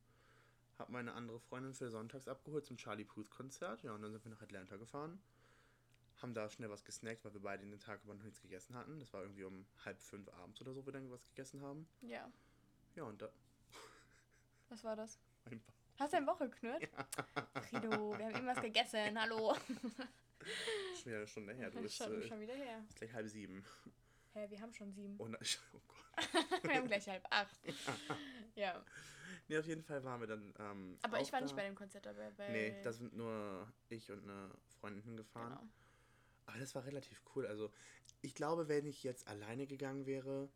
Hab 0.78 0.90
meine 0.90 1.14
andere 1.14 1.40
Freundin 1.40 1.74
für 1.74 1.90
sonntags 1.90 2.28
abgeholt 2.28 2.64
zum 2.64 2.76
Charlie 2.76 3.04
Puth 3.04 3.30
Konzert. 3.30 3.82
Ja, 3.82 3.92
und 3.92 4.02
dann 4.02 4.12
sind 4.12 4.24
wir 4.24 4.30
nach 4.30 4.42
Atlanta 4.42 4.76
gefahren. 4.76 5.20
Haben 6.18 6.34
da 6.34 6.48
schnell 6.50 6.68
was 6.68 6.84
gesnackt, 6.84 7.24
weil 7.24 7.32
wir 7.32 7.40
beide 7.40 7.64
den 7.64 7.78
Tag 7.78 8.02
über 8.02 8.14
noch 8.14 8.24
nichts 8.24 8.40
gegessen 8.40 8.74
hatten. 8.74 8.98
Das 8.98 9.12
war 9.12 9.22
irgendwie 9.22 9.44
um 9.44 9.66
halb 9.84 10.00
fünf 10.00 10.28
abends 10.30 10.60
oder 10.60 10.74
so, 10.74 10.84
wir 10.84 10.92
dann 10.92 11.10
was 11.10 11.24
gegessen 11.28 11.62
haben. 11.62 11.88
Ja, 12.00 12.30
Ja, 12.96 13.04
und 13.04 13.22
da 13.22 13.28
was 14.68 14.82
war 14.82 14.96
das? 14.96 15.18
mein 15.44 15.60
Bauch. 15.60 15.74
Hast 15.98 16.12
du 16.12 16.16
deine 16.16 16.26
Woche 16.26 16.48
geknurrt? 16.48 16.82
Rido, 17.72 18.16
wir 18.18 18.26
haben 18.26 18.34
irgendwas 18.34 18.60
gegessen. 18.60 19.18
Hallo. 19.20 19.54
Schon 19.54 21.06
wieder 21.06 21.16
eine 21.16 21.26
Stunde 21.26 21.54
her. 21.54 21.70
Du 21.70 21.80
bist 21.82 21.96
schon, 21.96 22.20
äh, 22.20 22.22
schon 22.26 22.40
wieder 22.40 22.54
her. 22.54 22.84
ist 22.88 22.96
gleich 22.96 23.12
halb 23.12 23.28
sieben. 23.28 23.64
Hä, 24.32 24.46
wir 24.48 24.60
haben 24.60 24.72
schon 24.72 24.92
sieben. 24.92 25.16
Und, 25.16 25.36
oh 25.74 25.80
Gott. 25.88 26.62
wir 26.62 26.74
haben 26.76 26.86
gleich 26.86 27.08
halb 27.08 27.24
acht. 27.30 27.56
Ja, 28.54 28.84
Nee, 29.48 29.58
auf 29.58 29.66
jeden 29.66 29.82
Fall 29.82 30.04
waren 30.04 30.20
wir 30.20 30.26
dann. 30.26 30.54
Ähm, 30.58 30.98
aber 31.02 31.20
ich 31.20 31.32
war 31.32 31.40
nicht 31.40 31.52
da. 31.52 31.56
bei 31.56 31.64
dem 31.64 31.74
Konzert 31.74 32.04
dabei, 32.04 32.30
weil... 32.36 32.52
Nee, 32.52 32.82
da 32.82 32.92
sind 32.92 33.16
nur 33.16 33.66
ich 33.88 34.10
und 34.10 34.22
eine 34.24 34.50
Freundin 34.78 35.02
hingefahren. 35.02 35.56
Genau. 35.56 35.68
Aber 36.48 36.58
das 36.58 36.74
war 36.74 36.84
relativ 36.86 37.20
cool. 37.34 37.46
Also, 37.46 37.70
ich 38.22 38.34
glaube, 38.34 38.68
wenn 38.68 38.86
ich 38.86 39.04
jetzt 39.04 39.28
alleine 39.28 39.66
gegangen 39.66 40.06
wäre, 40.06 40.48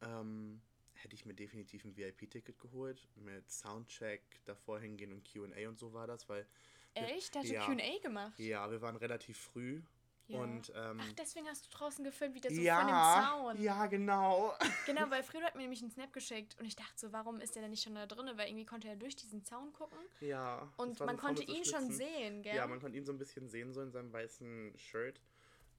ähm, 0.00 0.62
hätte 0.94 1.14
ich 1.14 1.26
mir 1.26 1.34
definitiv 1.34 1.84
ein 1.84 1.94
VIP-Ticket 1.94 2.58
geholt. 2.58 3.06
Mit 3.16 3.50
Soundcheck 3.50 4.22
davor 4.46 4.80
hingehen 4.80 5.12
und 5.12 5.24
QA 5.30 5.68
und 5.68 5.78
so 5.78 5.92
war 5.92 6.06
das, 6.06 6.26
weil. 6.30 6.46
wir- 6.94 7.02
Echt? 7.08 7.34
Da 7.34 7.40
hast 7.40 7.50
ja, 7.50 7.66
Q&A 7.66 7.98
gemacht? 8.02 8.38
Ja, 8.38 8.70
wir 8.70 8.80
waren 8.80 8.96
relativ 8.96 9.36
früh. 9.36 9.82
Ja. 10.28 10.40
Und. 10.40 10.72
Ähm, 10.74 10.98
Ach, 11.00 11.12
deswegen 11.18 11.46
hast 11.46 11.66
du 11.66 11.70
draußen 11.76 12.04
gefilmt, 12.04 12.34
wie 12.34 12.40
der 12.40 12.52
so 12.52 12.60
ja, 12.60 12.78
von 12.80 12.86
dem 12.88 13.56
Zaun. 13.56 13.62
ja, 13.64 13.86
genau. 13.86 14.54
Genau, 14.86 15.08
weil 15.10 15.22
Fredo 15.22 15.44
hat 15.46 15.54
mir 15.54 15.62
nämlich 15.62 15.82
einen 15.82 15.90
Snap 15.90 16.12
geschickt 16.12 16.56
und 16.58 16.66
ich 16.66 16.74
dachte 16.76 16.92
so, 16.96 17.12
warum 17.12 17.40
ist 17.40 17.54
der 17.54 17.62
denn 17.62 17.70
nicht 17.70 17.82
schon 17.84 17.94
da 17.94 18.06
drin? 18.06 18.28
Weil 18.36 18.48
irgendwie 18.48 18.66
konnte 18.66 18.88
er 18.88 18.96
durch 18.96 19.14
diesen 19.16 19.44
Zaun 19.44 19.72
gucken 19.72 19.98
Ja. 20.20 20.70
und 20.76 20.98
man 21.00 21.16
so 21.16 21.22
konnte 21.22 21.42
ihn 21.44 21.64
schon 21.64 21.90
sehen, 21.92 22.42
gell? 22.42 22.56
Ja, 22.56 22.66
man 22.66 22.80
konnte 22.80 22.98
ihn 22.98 23.04
so 23.04 23.12
ein 23.12 23.18
bisschen 23.18 23.48
sehen, 23.48 23.72
so 23.72 23.80
in 23.82 23.90
seinem 23.92 24.12
weißen 24.12 24.72
Shirt. 24.76 25.20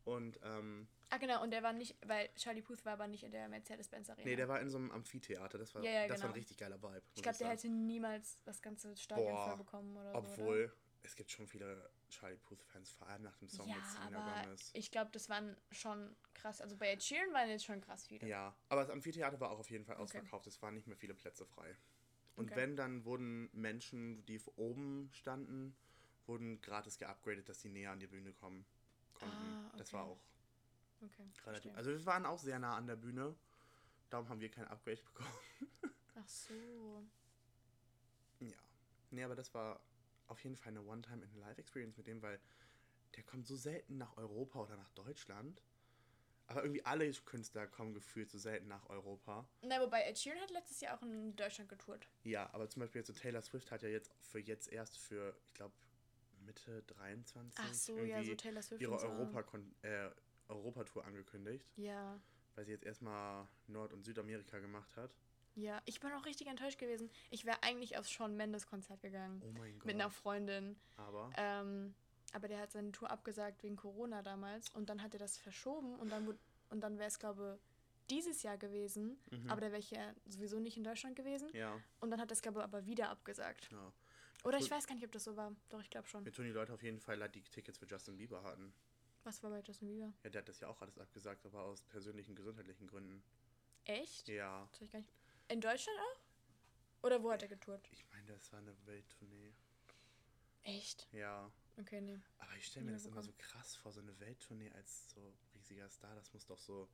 Und, 0.05 0.39
ähm, 0.41 0.87
ah, 1.09 1.17
genau, 1.17 1.43
und 1.43 1.51
der 1.51 1.63
war 1.63 1.73
nicht, 1.73 1.97
weil 2.05 2.29
Charlie 2.37 2.61
Puth 2.61 2.85
war 2.85 2.93
aber 2.93 3.07
nicht 3.07 3.23
in 3.25 3.31
der 3.31 3.49
Mercedes-Benz 3.49 4.09
Arena. 4.09 4.23
nee, 4.25 4.37
der 4.37 4.47
war 4.47 4.61
in 4.61 4.69
so 4.69 4.77
einem 4.77 4.89
Amphitheater. 4.91 5.57
Das 5.57 5.75
war, 5.75 5.83
Ja, 5.83 5.91
ja, 5.91 6.07
das 6.07 6.19
war 6.21 6.29
ein 6.29 6.33
genau. 6.33 6.33
richtig 6.35 6.57
geiler 6.57 6.81
Vibe. 6.81 7.01
ich 7.15 7.21
glaube, 7.23 7.37
der 7.37 7.49
hätte 7.49 7.67
niemals 7.67 8.41
das 8.45 8.61
ganze 8.61 8.95
Stadion 8.95 9.35
voll 9.35 9.57
bekommen 9.57 9.97
oder 9.97 10.13
so. 10.13 10.17
Obwohl, 10.19 10.73
es 11.03 11.13
gibt 11.17 11.29
schon 11.31 11.45
viele 11.45 11.89
Charlie 12.09 12.37
Puth-Fans, 12.37 12.91
vor 12.91 13.07
allem 13.07 13.23
nach 13.23 13.35
dem? 13.37 13.47
Song 13.49 13.67
Ja, 13.67 13.75
mit 13.75 13.85
Selena 13.85 14.17
aber 14.17 14.41
Gomez. 14.43 14.71
ich 14.73 14.91
glaube, 14.91 15.11
das 15.11 15.29
waren 15.29 15.55
schon 15.71 16.15
krass. 16.33 16.61
Also 16.61 16.77
bei 16.77 16.91
Ed 16.91 17.03
Sheeran 17.03 17.33
waren 17.33 17.49
jetzt 17.49 17.65
schon 17.65 17.81
krass 17.81 18.07
viele. 18.07 18.27
Ja, 18.27 18.55
aber 18.69 18.81
das 18.81 18.89
Amphitheater 18.89 19.39
war 19.39 19.51
auch 19.51 19.59
auf 19.59 19.69
jeden 19.69 19.85
Fall 19.85 19.95
Okay. 19.95 20.03
ausverkauft. 20.03 20.47
Es 20.47 20.61
waren 20.61 20.73
nicht 20.73 20.87
mehr 20.87 20.97
viele 20.97 21.13
Plätze 21.13 21.45
frei. 21.45 21.75
Und 22.35 22.45
Okay. 22.45 22.55
wenn, 22.55 22.75
dann 22.75 23.03
wurden 23.05 23.49
Menschen, 23.51 24.25
die 24.25 24.39
oben 24.55 25.09
standen, 25.11 25.75
wurden 26.27 26.61
gratis 26.61 26.97
geupgradet, 26.97 27.49
dass 27.49 27.61
sie 27.61 27.69
näher 27.69 27.91
an 27.91 27.99
die 27.99 28.07
Bühne 28.07 28.33
kommen 28.33 28.65
konnten. 29.13 29.57
Ah, 29.65 29.71
Das 29.77 29.89
okay. 29.89 29.97
war 29.97 30.05
auch 30.05 30.21
Okay, 31.01 31.27
relativ. 31.45 31.75
Also 31.75 31.91
wir 31.91 32.05
waren 32.05 32.25
auch 32.25 32.39
sehr 32.39 32.59
nah 32.59 32.75
an 32.75 32.87
der 32.87 32.95
Bühne. 32.95 33.35
Darum 34.09 34.29
haben 34.29 34.39
wir 34.39 34.49
kein 34.49 34.67
Upgrade 34.67 35.01
bekommen. 35.13 35.33
Ach 36.15 36.27
so. 36.27 37.05
Ja. 38.39 38.57
Nee, 39.11 39.23
aber 39.23 39.35
das 39.35 39.53
war 39.53 39.79
auf 40.27 40.43
jeden 40.43 40.55
Fall 40.55 40.71
eine 40.71 40.83
One-Time-in-Life-Experience 40.83 41.97
mit 41.97 42.07
dem, 42.07 42.21
weil 42.21 42.39
der 43.15 43.23
kommt 43.23 43.47
so 43.47 43.55
selten 43.55 43.97
nach 43.97 44.15
Europa 44.17 44.59
oder 44.59 44.77
nach 44.77 44.89
Deutschland. 44.91 45.61
Aber 46.49 46.63
irgendwie 46.63 46.85
alle 46.85 47.11
Künstler 47.11 47.67
kommen 47.67 47.93
gefühlt 47.93 48.29
so 48.29 48.37
selten 48.37 48.67
nach 48.67 48.87
Europa. 48.89 49.49
Na, 49.61 49.81
wobei 49.81 50.03
Ed 50.03 50.17
Sheeran 50.17 50.39
hat 50.41 50.51
letztes 50.51 50.79
Jahr 50.79 50.97
auch 50.97 51.01
in 51.01 51.35
Deutschland 51.35 51.69
getourt. 51.69 52.07
Ja, 52.23 52.49
aber 52.53 52.69
zum 52.69 52.81
Beispiel 52.81 52.99
jetzt 52.99 53.07
so 53.07 53.13
Taylor 53.13 53.41
Swift 53.41 53.69
hat 53.69 53.83
ja 53.83 53.89
jetzt 53.89 54.13
für 54.21 54.39
jetzt 54.39 54.71
erst 54.71 54.97
für, 54.97 55.35
ich 55.45 55.53
glaube, 55.53 55.73
Mitte 56.45 56.83
23 56.83 57.59
Ach 57.59 57.73
so, 57.73 57.97
ja, 57.97 58.23
so 58.23 58.35
Taylor 58.35 58.61
Swift 58.61 58.81
ihre 58.81 58.97
so. 58.97 59.07
Europa 59.07 59.43
äh, 59.81 60.09
Europatour 60.47 61.03
angekündigt, 61.03 61.65
Ja, 61.75 62.17
weil 62.55 62.65
sie 62.65 62.71
jetzt 62.71 62.85
erstmal 62.85 63.47
Nord- 63.67 63.91
und 63.91 64.05
Südamerika 64.05 64.59
gemacht 64.59 64.95
hat. 64.95 65.11
Ja, 65.57 65.81
ich 65.85 65.99
bin 65.99 66.11
auch 66.11 66.25
richtig 66.25 66.47
enttäuscht 66.47 66.77
gewesen. 66.77 67.09
Ich 67.31 67.45
wäre 67.45 67.61
eigentlich 67.63 67.97
aufs 67.97 68.11
Shawn 68.11 68.37
Mendes 68.37 68.67
Konzert 68.67 69.01
gegangen. 69.01 69.41
Oh 69.43 69.51
mein 69.57 69.73
Gott. 69.73 69.85
mit 69.85 69.95
einer 69.95 70.11
Freundin. 70.11 70.79
Aber, 70.97 71.31
Ähm, 71.35 71.95
aber 72.33 72.47
der 72.47 72.59
hat 72.59 72.71
seine 72.71 72.91
Tour 72.91 73.09
abgesagt 73.09 73.63
wegen 73.63 73.75
Corona 73.75 74.21
damals. 74.21 74.69
Und 74.75 74.89
dann 74.89 75.01
hat 75.01 75.13
er 75.13 75.19
das 75.19 75.37
verschoben. 75.37 75.95
Und 75.95 76.11
dann, 76.11 76.37
und 76.69 76.81
dann 76.81 76.99
wäre 76.99 77.07
es, 77.07 77.17
glaube 77.17 77.59
dieses 78.09 78.43
Jahr 78.43 78.57
gewesen. 78.57 79.17
Mhm. 79.31 79.49
Aber 79.49 79.59
da 79.61 79.67
wäre 79.67 79.79
ich 79.79 79.91
ja 79.91 80.13
sowieso 80.27 80.59
nicht 80.59 80.77
in 80.77 80.83
Deutschland 80.83 81.15
gewesen. 81.15 81.49
ja, 81.53 81.81
Und 81.99 82.11
dann 82.11 82.21
hat 82.21 82.29
das, 82.31 82.41
glaube 82.41 82.59
ich, 82.59 82.63
aber 82.63 82.85
wieder 82.85 83.09
abgesagt. 83.09 83.69
ja. 83.71 83.91
Oder 84.43 84.59
ich 84.59 84.69
weiß 84.69 84.85
gar 84.85 84.93
nicht, 84.93 85.03
ob 85.03 85.11
das 85.11 85.23
so 85.23 85.35
war. 85.35 85.53
Doch, 85.69 85.81
ich 85.81 85.89
glaube 85.89 86.07
schon. 86.07 86.23
Mir 86.23 86.31
tun 86.31 86.45
die 86.45 86.51
Leute 86.51 86.71
auf 86.71 86.83
jeden 86.83 86.99
Fall 86.99 87.17
leid, 87.17 87.33
die 87.33 87.41
Tickets 87.41 87.79
für 87.79 87.85
Justin 87.87 88.15
Bieber 88.17 88.43
hatten. 88.43 88.71
Was 89.23 89.41
war 89.43 89.49
bei 89.49 89.59
Justin 89.61 89.87
Bieber? 89.89 90.13
Ja, 90.23 90.29
der 90.29 90.41
hat 90.41 90.47
das 90.47 90.59
ja 90.59 90.67
auch 90.67 90.79
alles 90.81 90.97
abgesagt, 90.99 91.43
aber 91.47 91.63
aus 91.63 91.81
persönlichen 91.81 92.35
gesundheitlichen 92.35 92.87
Gründen. 92.87 93.23
Echt? 93.83 94.27
Ja. 94.29 94.67
Das 94.71 94.81
ich 94.81 94.91
gar 94.91 94.99
nicht. 94.99 95.11
In 95.49 95.61
Deutschland 95.61 95.97
auch? 95.99 97.05
Oder 97.05 97.21
wo 97.23 97.31
hat 97.31 97.41
er 97.41 97.47
getourt? 97.47 97.87
Ich 97.91 98.03
meine, 98.11 98.25
das 98.27 98.51
war 98.51 98.59
eine 98.59 98.75
Welttournee. 98.85 99.53
Echt? 100.63 101.07
Ja. 101.13 101.49
Okay, 101.79 102.01
nee. 102.01 102.19
Aber 102.39 102.51
ich 102.57 102.65
stelle 102.65 102.85
mir 102.87 102.93
das 102.93 103.03
Ja, 103.05 103.11
immer 103.11 103.21
so 103.21 103.31
bekommen. 103.31 103.49
krass 103.51 103.75
vor, 103.75 103.91
so 103.91 104.01
eine 104.01 104.19
Welttournee 104.19 104.71
als 104.71 105.11
so 105.11 105.33
riesiger 105.53 105.89
Star. 105.89 106.13
Das 106.15 106.33
muss 106.33 106.45
doch 106.45 106.57
so. 106.57 106.89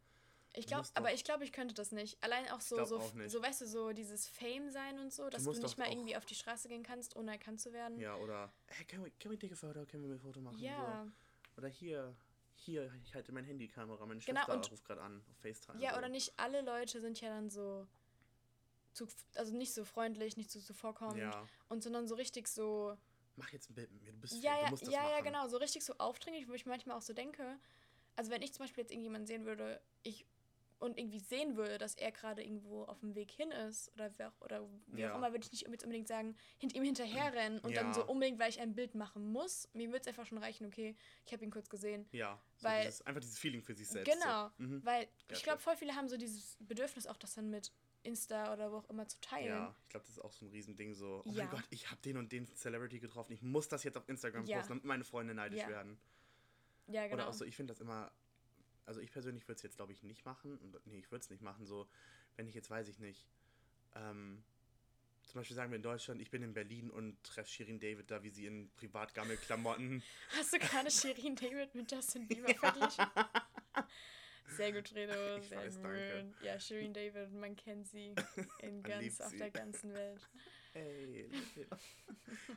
Ich 0.55 0.65
Du 0.65 0.69
glaube, 0.75 0.87
aber 0.93 1.13
ich 1.13 1.23
glaube, 1.23 1.43
ich 1.45 1.51
könnte 1.51 1.73
das 1.73 1.91
nicht. 1.91 2.21
Allein 2.23 2.47
auch 2.51 2.61
so, 2.61 2.83
so, 2.85 2.99
auch 2.99 3.13
so, 3.27 3.41
weißt 3.41 3.61
du, 3.61 3.65
so 3.67 3.91
dieses 3.91 4.27
Fame 4.27 4.69
sein 4.69 4.99
und 4.99 5.11
so, 5.11 5.27
dass 5.29 5.43
du, 5.43 5.49
musst 5.49 5.63
nicht 5.63 5.79
mal 5.79 5.89
irgendwie 5.89 6.15
auf 6.15 6.25
die 6.25 6.35
Straße 6.35 6.67
gehen 6.67 6.83
kannst, 6.83 7.15
ohne 7.15 7.31
erkannt 7.31 7.59
zu 7.59 7.73
werden. 7.73 7.97
Ja, 7.99 8.15
oder. 8.17 8.53
Hey, 8.67 8.85
can 8.85 9.03
we, 9.03 9.09
can 9.19 9.31
we 9.31 9.39
take 9.39 9.53
a 9.53 9.57
photo? 9.57 9.83
Können 9.87 10.03
wir 10.03 10.11
ein 10.13 10.19
Foto 10.19 10.41
machen? 10.41 10.59
Ja, 10.59 11.05
So. 11.55 11.57
Oder 11.61 11.69
hier. 11.69 12.15
Hier, 12.55 12.93
ich 13.03 13.15
halte 13.15 13.31
meine 13.31 13.47
Handykamera. 13.47 14.05
Meine 14.05 14.19
Genau, 14.19 14.41
Schwester 14.45 14.69
ruft 14.69 14.85
gerade 14.85 15.01
an. 15.01 15.23
Auf 15.31 15.37
FaceTime. 15.37 15.81
ja, 15.81 15.93
so. 15.93 15.97
oder 15.97 16.09
nicht 16.09 16.37
alle 16.39 16.61
Leute 16.61 17.01
sind 17.01 17.19
ja 17.19 17.29
dann 17.29 17.49
so, 17.49 17.87
zu, 18.93 19.07
also 19.35 19.55
nicht 19.55 19.73
so 19.73 19.83
freundlich, 19.85 20.37
nicht 20.37 20.51
so 20.51 20.59
zuvorkommend 20.59 21.17
Ja. 21.19 21.47
und 21.69 21.83
sondern 21.83 22.07
so 22.07 22.15
richtig 22.15 22.47
so, 22.47 22.97
Mach 23.35 23.49
jetzt 23.51 23.69
ein 23.71 23.73
Bild 23.73 23.91
mit 23.91 24.03
mir. 24.03 24.11
Du 24.11 24.19
bist 24.19 24.33
ja, 24.43 24.51
fake, 24.51 24.59
du 24.59 24.63
ja, 24.65 24.69
musst 24.69 24.83
das 24.85 24.93
ja, 24.93 24.99
machen. 25.01 25.11
ja, 25.11 25.21
genau, 25.21 25.47
so 25.47 25.57
richtig 25.57 25.83
so 25.83 25.93
aufdringlich, 25.97 26.47
wo 26.47 26.53
ich 26.53 26.65
manchmal 26.67 26.95
auch 26.97 27.01
so 27.01 27.13
denke, 27.13 27.57
also 28.15 28.29
wenn 28.29 28.43
ich 28.43 28.53
zum 28.53 28.63
Beispiel 28.65 28.83
jetzt 28.83 28.91
irgendjemanden 28.91 29.25
sehen 29.25 29.45
würde, 29.45 29.81
ich 30.03 30.25
und 30.79 30.99
irgendwie 30.99 31.19
sehen 31.19 31.55
würde, 31.55 31.77
dass 31.77 31.95
er 31.95 32.11
gerade 32.11 32.43
irgendwo 32.43 32.83
auf 32.83 32.99
dem 32.99 33.15
Weg 33.15 33.31
hin 33.31 33.51
ist 33.51 33.89
oder 33.93 34.11
wer 34.17 34.27
auch, 34.29 34.41
oder 34.41 34.67
wie 34.87 34.99
Ja. 35.01 35.13
auch 35.13 35.17
immer, 35.17 35.31
würde 35.31 35.45
ich 35.45 35.51
nicht 35.53 35.65
unbedingt 35.65 36.09
sagen, 36.09 36.35
hinter 36.57 36.75
ihm 36.75 36.83
hinterherrennen 36.83 37.59
und 37.59 37.75
dann 37.77 37.87
Ja. 37.87 37.93
so 37.93 38.05
unbedingt, 38.05 38.37
weil 38.37 38.49
ich 38.49 38.59
ein 38.59 38.75
Bild 38.75 38.93
machen 38.93 39.31
muss. 39.31 39.69
Mir 39.73 39.87
würde 39.87 40.01
es 40.01 40.07
einfach 40.07 40.25
schon 40.25 40.37
reichen, 40.39 40.67
okay, 40.67 40.95
ich 41.25 41.31
habe 41.31 41.43
ihn 41.45 41.51
kurz 41.51 41.69
gesehen. 41.69 42.05
Ja. 42.11 42.37
So 42.57 42.67
Weil- 42.67 42.83
dieses, 42.83 43.01
einfach 43.03 43.21
dieses 43.21 43.39
Feeling 43.39 43.61
für 43.63 43.73
sich 43.73 43.87
selbst. 43.87 44.11
Genau, 44.13 44.49
So. 44.57 44.63
Mhm. 44.63 44.85
weil 44.85 45.03
Ja, 45.03 45.09
ich 45.37 45.43
glaube, 45.43 45.59
voll 45.61 45.77
viele 45.77 45.95
haben 45.95 46.09
so 46.09 46.17
dieses 46.17 46.57
Bedürfnis 46.59 47.07
auch, 47.07 47.15
das 47.17 47.33
dann 47.33 47.49
mit 47.49 47.71
Insta 48.03 48.53
oder 48.53 48.71
wo 48.71 48.77
auch 48.77 48.89
immer 48.89 49.07
zu 49.07 49.19
teilen. 49.21 49.47
Ja, 49.47 49.75
ich 49.83 49.89
glaube, 49.89 50.05
das 50.05 50.17
ist 50.17 50.19
auch 50.23 50.31
so 50.33 50.45
ein 50.45 50.49
Riesending 50.51 50.93
so, 50.93 51.23
oh 51.25 51.29
Ja. 51.31 51.43
mein 51.43 51.49
Gott, 51.49 51.63
ich 51.69 51.89
habe 51.89 52.01
den 52.01 52.17
und 52.17 52.31
den 52.31 52.45
Celebrity 52.55 52.99
getroffen, 52.99 53.33
ich 53.33 53.41
muss 53.41 53.67
das 53.67 53.83
jetzt 53.83 53.97
auf 53.97 54.07
Instagram 54.07 54.45
Ja. 54.45 54.57
posten, 54.57 54.73
damit 54.73 54.85
meine 54.85 55.03
Freunde 55.03 55.33
neidisch 55.33 55.61
Ja. 55.61 55.67
werden. 55.69 55.97
Ja, 56.87 57.03
genau. 57.03 57.15
Oder 57.15 57.27
auch 57.29 57.33
so, 57.33 57.45
ich 57.45 57.55
finde 57.55 57.71
das 57.73 57.79
immer, 57.81 58.11
also 58.85 58.99
ich 58.99 59.11
persönlich 59.11 59.47
würde 59.47 59.55
es 59.57 59.63
jetzt, 59.63 59.77
glaube 59.77 59.93
ich, 59.93 60.03
nicht 60.03 60.25
machen. 60.25 60.59
Nee, 60.85 60.97
ich 60.99 61.11
würde 61.11 61.23
es 61.23 61.29
nicht 61.29 61.41
machen, 61.41 61.65
so, 61.65 61.87
wenn 62.35 62.47
ich 62.47 62.53
jetzt, 62.55 62.69
weiß 62.69 62.87
ich 62.89 62.99
nicht, 62.99 63.27
ähm, 63.95 64.43
zum 65.23 65.39
Beispiel 65.39 65.55
sagen 65.55 65.71
wir 65.71 65.77
in 65.77 65.83
Deutschland, 65.83 66.19
ich 66.21 66.29
bin 66.29 66.43
in 66.43 66.53
Berlin 66.53 66.91
und 66.91 67.23
treffe 67.23 67.49
Shirin 67.49 67.79
David 67.79 68.11
da, 68.11 68.23
wie 68.23 68.29
sie 68.29 68.45
in 68.45 68.69
Privatgammelklamotten. 68.75 70.03
Hast 70.37 70.51
du 70.53 70.59
gerade 70.59 70.91
Shirin 70.91 71.35
David 71.37 71.73
mit 71.75 71.89
Justin 71.89 72.27
Bieber 72.27 72.53
verglichen? 72.55 73.05
Sehr 74.49 74.71
gut, 74.71 74.93
Redo. 74.93 75.13
Ich 75.37 75.49
Sehr 75.49 75.57
weiß, 75.59 75.75
gut. 75.75 75.83
danke. 75.85 76.33
Ja, 76.45 76.59
Shirin 76.59 76.93
David, 76.93 77.31
man 77.33 77.55
kennt 77.55 77.87
sie 77.87 78.13
in 78.61 78.83
ganz, 78.83 79.21
auf 79.21 79.29
sie. 79.29 79.37
der 79.37 79.51
ganzen 79.51 79.93
Welt. 79.93 80.19
Hey, 80.73 81.29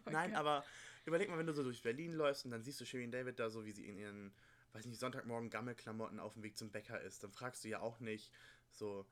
Oh 0.07 0.11
Nein, 0.11 0.31
Gott. 0.31 0.39
aber 0.41 0.65
überleg 1.05 1.29
mal, 1.29 1.37
wenn 1.39 1.47
du 1.47 1.53
so 1.53 1.63
durch 1.63 1.83
Berlin 1.83 2.13
läufst 2.15 2.47
und 2.47 2.51
dann 2.51 2.63
siehst 2.63 2.81
du 2.81 2.87
Shirin 2.87 3.11
David 3.11 3.39
da 3.39 3.51
so, 3.51 3.67
wie 3.67 3.73
sie 3.73 3.87
in 3.87 3.99
ihren, 3.99 4.33
weiß 4.73 4.87
nicht, 4.87 4.99
Sonntagmorgen 4.99 5.51
Gammelklamotten 5.51 6.19
auf 6.19 6.33
dem 6.33 6.43
Weg 6.43 6.57
zum 6.57 6.71
Bäcker 6.71 6.99
ist, 7.01 7.23
dann 7.25 7.33
fragst 7.33 7.63
du 7.65 7.69
ja 7.69 7.81
auch 7.81 8.01
nicht 8.01 8.33
so, 8.71 9.05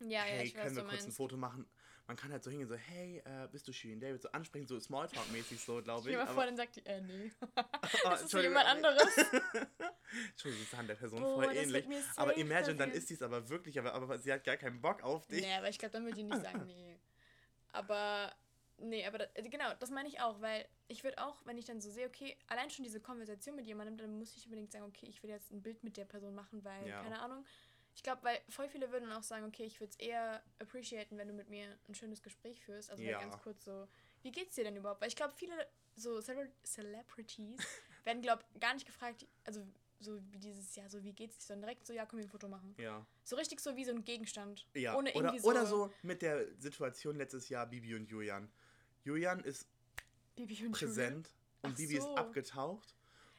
Ja, 0.00 0.08
ja, 0.08 0.24
hey, 0.24 0.50
weiß, 0.50 0.54
können 0.62 0.76
wir 0.76 0.82
du 0.82 0.88
kurz 0.90 1.02
ein 1.02 1.04
meinst. 1.04 1.16
Foto 1.16 1.36
machen? 1.38 1.66
Man 2.10 2.16
kann 2.16 2.32
halt 2.32 2.42
so 2.42 2.50
hingehen, 2.50 2.66
so, 2.68 2.74
hey, 2.74 3.22
äh, 3.24 3.46
bist 3.52 3.68
du 3.68 3.72
Shirin 3.72 4.00
David? 4.00 4.20
So 4.20 4.32
ansprechen, 4.32 4.66
so 4.66 4.74
Smalltalk-mäßig 4.80 5.64
so, 5.64 5.80
glaube 5.80 6.10
ich. 6.10 6.16
mal 6.16 6.22
Aber, 6.22 6.34
vor, 6.34 6.44
dann 6.44 6.56
sagt 6.56 6.74
die, 6.74 6.84
äh, 6.84 7.00
nee. 7.00 7.30
Ah, 7.54 7.62
Das 7.82 8.14
ist 8.14 8.22
Entschuldigung, 8.22 8.56
jemand 8.56 8.66
anderes. 8.66 9.16
Entschuldigung, 10.30 10.64
das 10.64 10.72
ist 10.72 10.74
an 10.74 10.88
der 10.88 10.96
Person 10.96 11.20
Boah, 11.20 11.34
voll 11.44 11.54
das 11.54 11.62
ähnlich. 11.62 11.86
Aber 12.16 12.36
imagine, 12.36 12.74
dann 12.74 12.90
ist 12.90 13.06
sie 13.06 13.14
es 13.14 13.22
aber 13.22 13.48
wirklich, 13.48 13.78
aber, 13.78 13.94
aber 13.94 14.18
sie 14.18 14.32
hat 14.32 14.42
gar 14.42 14.56
keinen 14.56 14.80
Bock 14.80 15.04
auf 15.04 15.28
dich. 15.28 15.42
Nee, 15.42 15.54
aber 15.54 15.68
ich 15.68 15.78
glaube, 15.78 15.92
dann 15.92 16.02
würde 16.02 16.16
die 16.16 16.24
nicht 16.24 16.42
sagen, 16.42 16.64
nee. 16.66 16.98
Aber, 17.70 18.34
nee, 18.78 19.06
aber 19.06 19.18
da, 19.18 19.26
äh, 19.34 19.48
genau, 19.48 19.72
das 19.78 19.90
meine 19.90 20.08
ich 20.08 20.20
auch, 20.20 20.40
weil 20.40 20.66
ich 20.88 21.04
würde 21.04 21.24
auch, 21.24 21.36
wenn 21.46 21.58
ich 21.58 21.66
dann 21.66 21.80
so 21.80 21.92
sehe, 21.92 22.08
okay, 22.08 22.36
allein 22.48 22.70
schon 22.70 22.82
diese 22.82 22.98
Konversation 22.98 23.54
mit 23.54 23.66
jemandem, 23.66 23.96
dann 23.96 24.18
muss 24.18 24.36
ich 24.36 24.46
unbedingt 24.46 24.72
sagen, 24.72 24.84
okay, 24.84 25.06
ich 25.06 25.22
will 25.22 25.30
jetzt 25.30 25.52
ein 25.52 25.62
Bild 25.62 25.84
mit 25.84 25.96
der 25.96 26.06
Person 26.06 26.34
machen, 26.34 26.64
weil, 26.64 26.88
Ja. 26.88 27.04
keine 27.04 27.20
Ahnung. 27.20 27.46
Ich 27.94 28.02
glaube, 28.02 28.22
weil 28.22 28.40
voll 28.48 28.68
viele 28.68 28.90
würden 28.92 29.10
auch 29.12 29.22
sagen, 29.22 29.44
okay, 29.44 29.64
ich 29.64 29.80
würde 29.80 29.90
es 29.90 29.96
eher 29.96 30.42
appreciaten, 30.58 31.18
wenn 31.18 31.28
du 31.28 31.34
mit 31.34 31.48
mir 31.48 31.78
ein 31.88 31.94
schönes 31.94 32.22
Gespräch 32.22 32.62
führst. 32.62 32.90
Also 32.90 33.02
Ja. 33.02 33.18
halt 33.18 33.30
ganz 33.30 33.42
kurz 33.42 33.64
so, 33.64 33.88
wie 34.22 34.32
geht's 34.32 34.54
dir 34.54 34.64
denn 34.64 34.76
überhaupt? 34.76 35.00
Weil 35.00 35.08
ich 35.08 35.16
glaube, 35.16 35.34
viele 35.34 35.54
so 35.96 36.20
Cele 36.20 36.50
Celebrities 36.64 37.58
werden, 38.04 38.22
glaube 38.22 38.44
gar 38.58 38.74
nicht 38.74 38.86
gefragt, 38.86 39.26
also 39.44 39.66
so 39.98 40.18
wie 40.32 40.38
dieses, 40.38 40.74
ja, 40.76 40.88
so 40.88 41.02
wie 41.04 41.12
geht's 41.12 41.38
dir, 41.38 41.46
sondern 41.46 41.68
direkt 41.68 41.86
so, 41.86 41.92
ja, 41.92 42.06
komm, 42.06 42.18
wir 42.18 42.26
ein 42.26 42.30
Foto 42.30 42.48
machen. 42.48 42.74
Ja. 42.78 43.06
So 43.22 43.36
richtig 43.36 43.60
so 43.60 43.76
wie 43.76 43.84
so 43.84 43.90
ein 43.92 44.04
Gegenstand. 44.04 44.66
Ja, 44.74 44.96
Ohne 44.96 45.10
oder, 45.10 45.18
irgendwie 45.18 45.40
so, 45.40 45.48
oder 45.48 45.66
so 45.66 45.92
mit 46.02 46.22
der 46.22 46.46
Situation 46.58 47.16
letztes 47.16 47.48
Jahr 47.48 47.66
Bibi 47.66 47.94
und 47.94 48.06
Julian. 48.08 48.50
Julian 49.04 49.40
ist 49.40 49.68
Bibi 50.36 50.54
und 50.54 50.58
Julian. 50.58 50.72
präsent 50.72 51.34
und 51.62 51.72
Ach 51.72 51.76
Bibi 51.76 51.96
so. 52.00 52.08
ist 52.12 52.18
abgetaucht. 52.18 52.96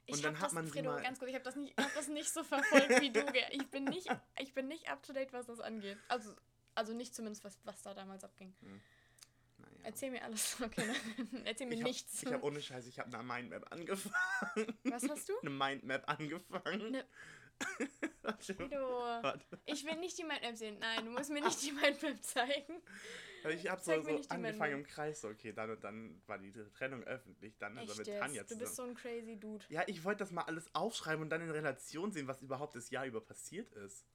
Ich 0.07 0.15
Und 0.15 0.25
dann 0.25 0.37
hat 0.39 0.47
das, 0.47 0.53
man 0.53 0.67
Fredo, 0.67 0.91
mal- 0.91 1.01
ganz 1.01 1.19
kurz, 1.19 1.29
ich 1.29 1.35
habe 1.35 1.45
das, 1.45 1.55
nicht- 1.55 1.77
hab 1.77 1.93
das 1.93 2.07
nicht 2.07 2.29
so 2.33 2.43
verfolgt 2.43 3.01
wie 3.01 3.11
du. 3.11 3.23
Ich 3.51 3.67
bin 3.69 3.85
nicht, 3.85 4.07
ich 4.39 4.53
bin 4.53 4.67
nicht 4.67 4.89
up 4.89 5.01
to 5.03 5.13
date, 5.13 5.31
was 5.31 5.45
das 5.45 5.59
angeht. 5.59 5.97
Also, 6.07 6.35
also 6.75 6.93
nicht 6.93 7.13
zumindest, 7.15 7.43
was, 7.43 7.59
was 7.63 7.81
da 7.83 7.93
damals 7.93 8.23
abging. 8.23 8.53
Naja. 8.61 9.71
Erzähl 9.83 10.11
mir 10.11 10.23
alles. 10.23 10.57
Okay, 10.61 10.83
nein. 10.85 11.41
Erzähl 11.45 11.67
mir 11.67 11.75
ich 11.75 11.83
nichts. 11.83 12.19
Hab, 12.21 12.27
ich 12.27 12.33
habe 12.33 12.43
ohne 12.45 12.61
Scheiß, 12.61 12.87
ich 12.87 12.99
habe 12.99 13.15
eine 13.15 13.23
Mindmap 13.23 13.71
angefangen. 13.71 14.77
was 14.83 15.07
hast 15.07 15.29
du? 15.29 15.33
Eine 15.41 15.49
Mindmap 15.51 16.09
angefangen. 16.09 16.91
Ne- 16.91 17.05
warte. 19.21 19.43
ich 19.65 19.85
will 19.85 19.97
nicht 19.97 20.17
die 20.17 20.23
Mindmap 20.23 20.55
sehen. 20.57 20.79
Nein, 20.79 21.05
du 21.05 21.11
musst 21.11 21.29
mir 21.29 21.41
nicht 21.43 21.61
die 21.61 21.71
Mindmap 21.71 22.23
zeigen. 22.23 22.81
Ich 23.49 23.67
habe 23.69 23.81
so, 23.81 24.01
so 24.01 24.21
angefangen 24.29 24.73
im. 24.79 24.83
Kreis. 24.83 25.21
So, 25.21 25.29
okay, 25.29 25.51
dann 25.53 25.71
und 25.71 25.83
dann 25.83 26.21
war 26.27 26.37
die 26.37 26.51
Trennung 26.51 27.03
öffentlich. 27.03 27.57
Dann 27.57 27.73
ist 27.77 27.77
er 27.77 27.83
Echt 27.89 27.97
mit 27.97 28.07
jetzt? 28.07 28.19
Tanja 28.19 28.43
Du 28.43 28.57
bist 28.57 28.75
zusammen. 28.75 28.75
so 28.75 28.83
ein 28.83 28.95
crazy 28.95 29.39
Dude. 29.39 29.65
Ja, 29.69 29.83
ich 29.87 30.03
wollte 30.03 30.19
das 30.19 30.31
mal 30.31 30.43
alles 30.43 30.73
aufschreiben 30.75 31.21
und 31.23 31.29
dann 31.29 31.41
in 31.41 31.49
Relation 31.49 32.11
sehen, 32.11 32.27
was 32.27 32.41
überhaupt 32.41 32.75
das 32.75 32.89
Jahr 32.89 33.05
über 33.05 33.21
passiert 33.21 33.71
ist. 33.73 34.05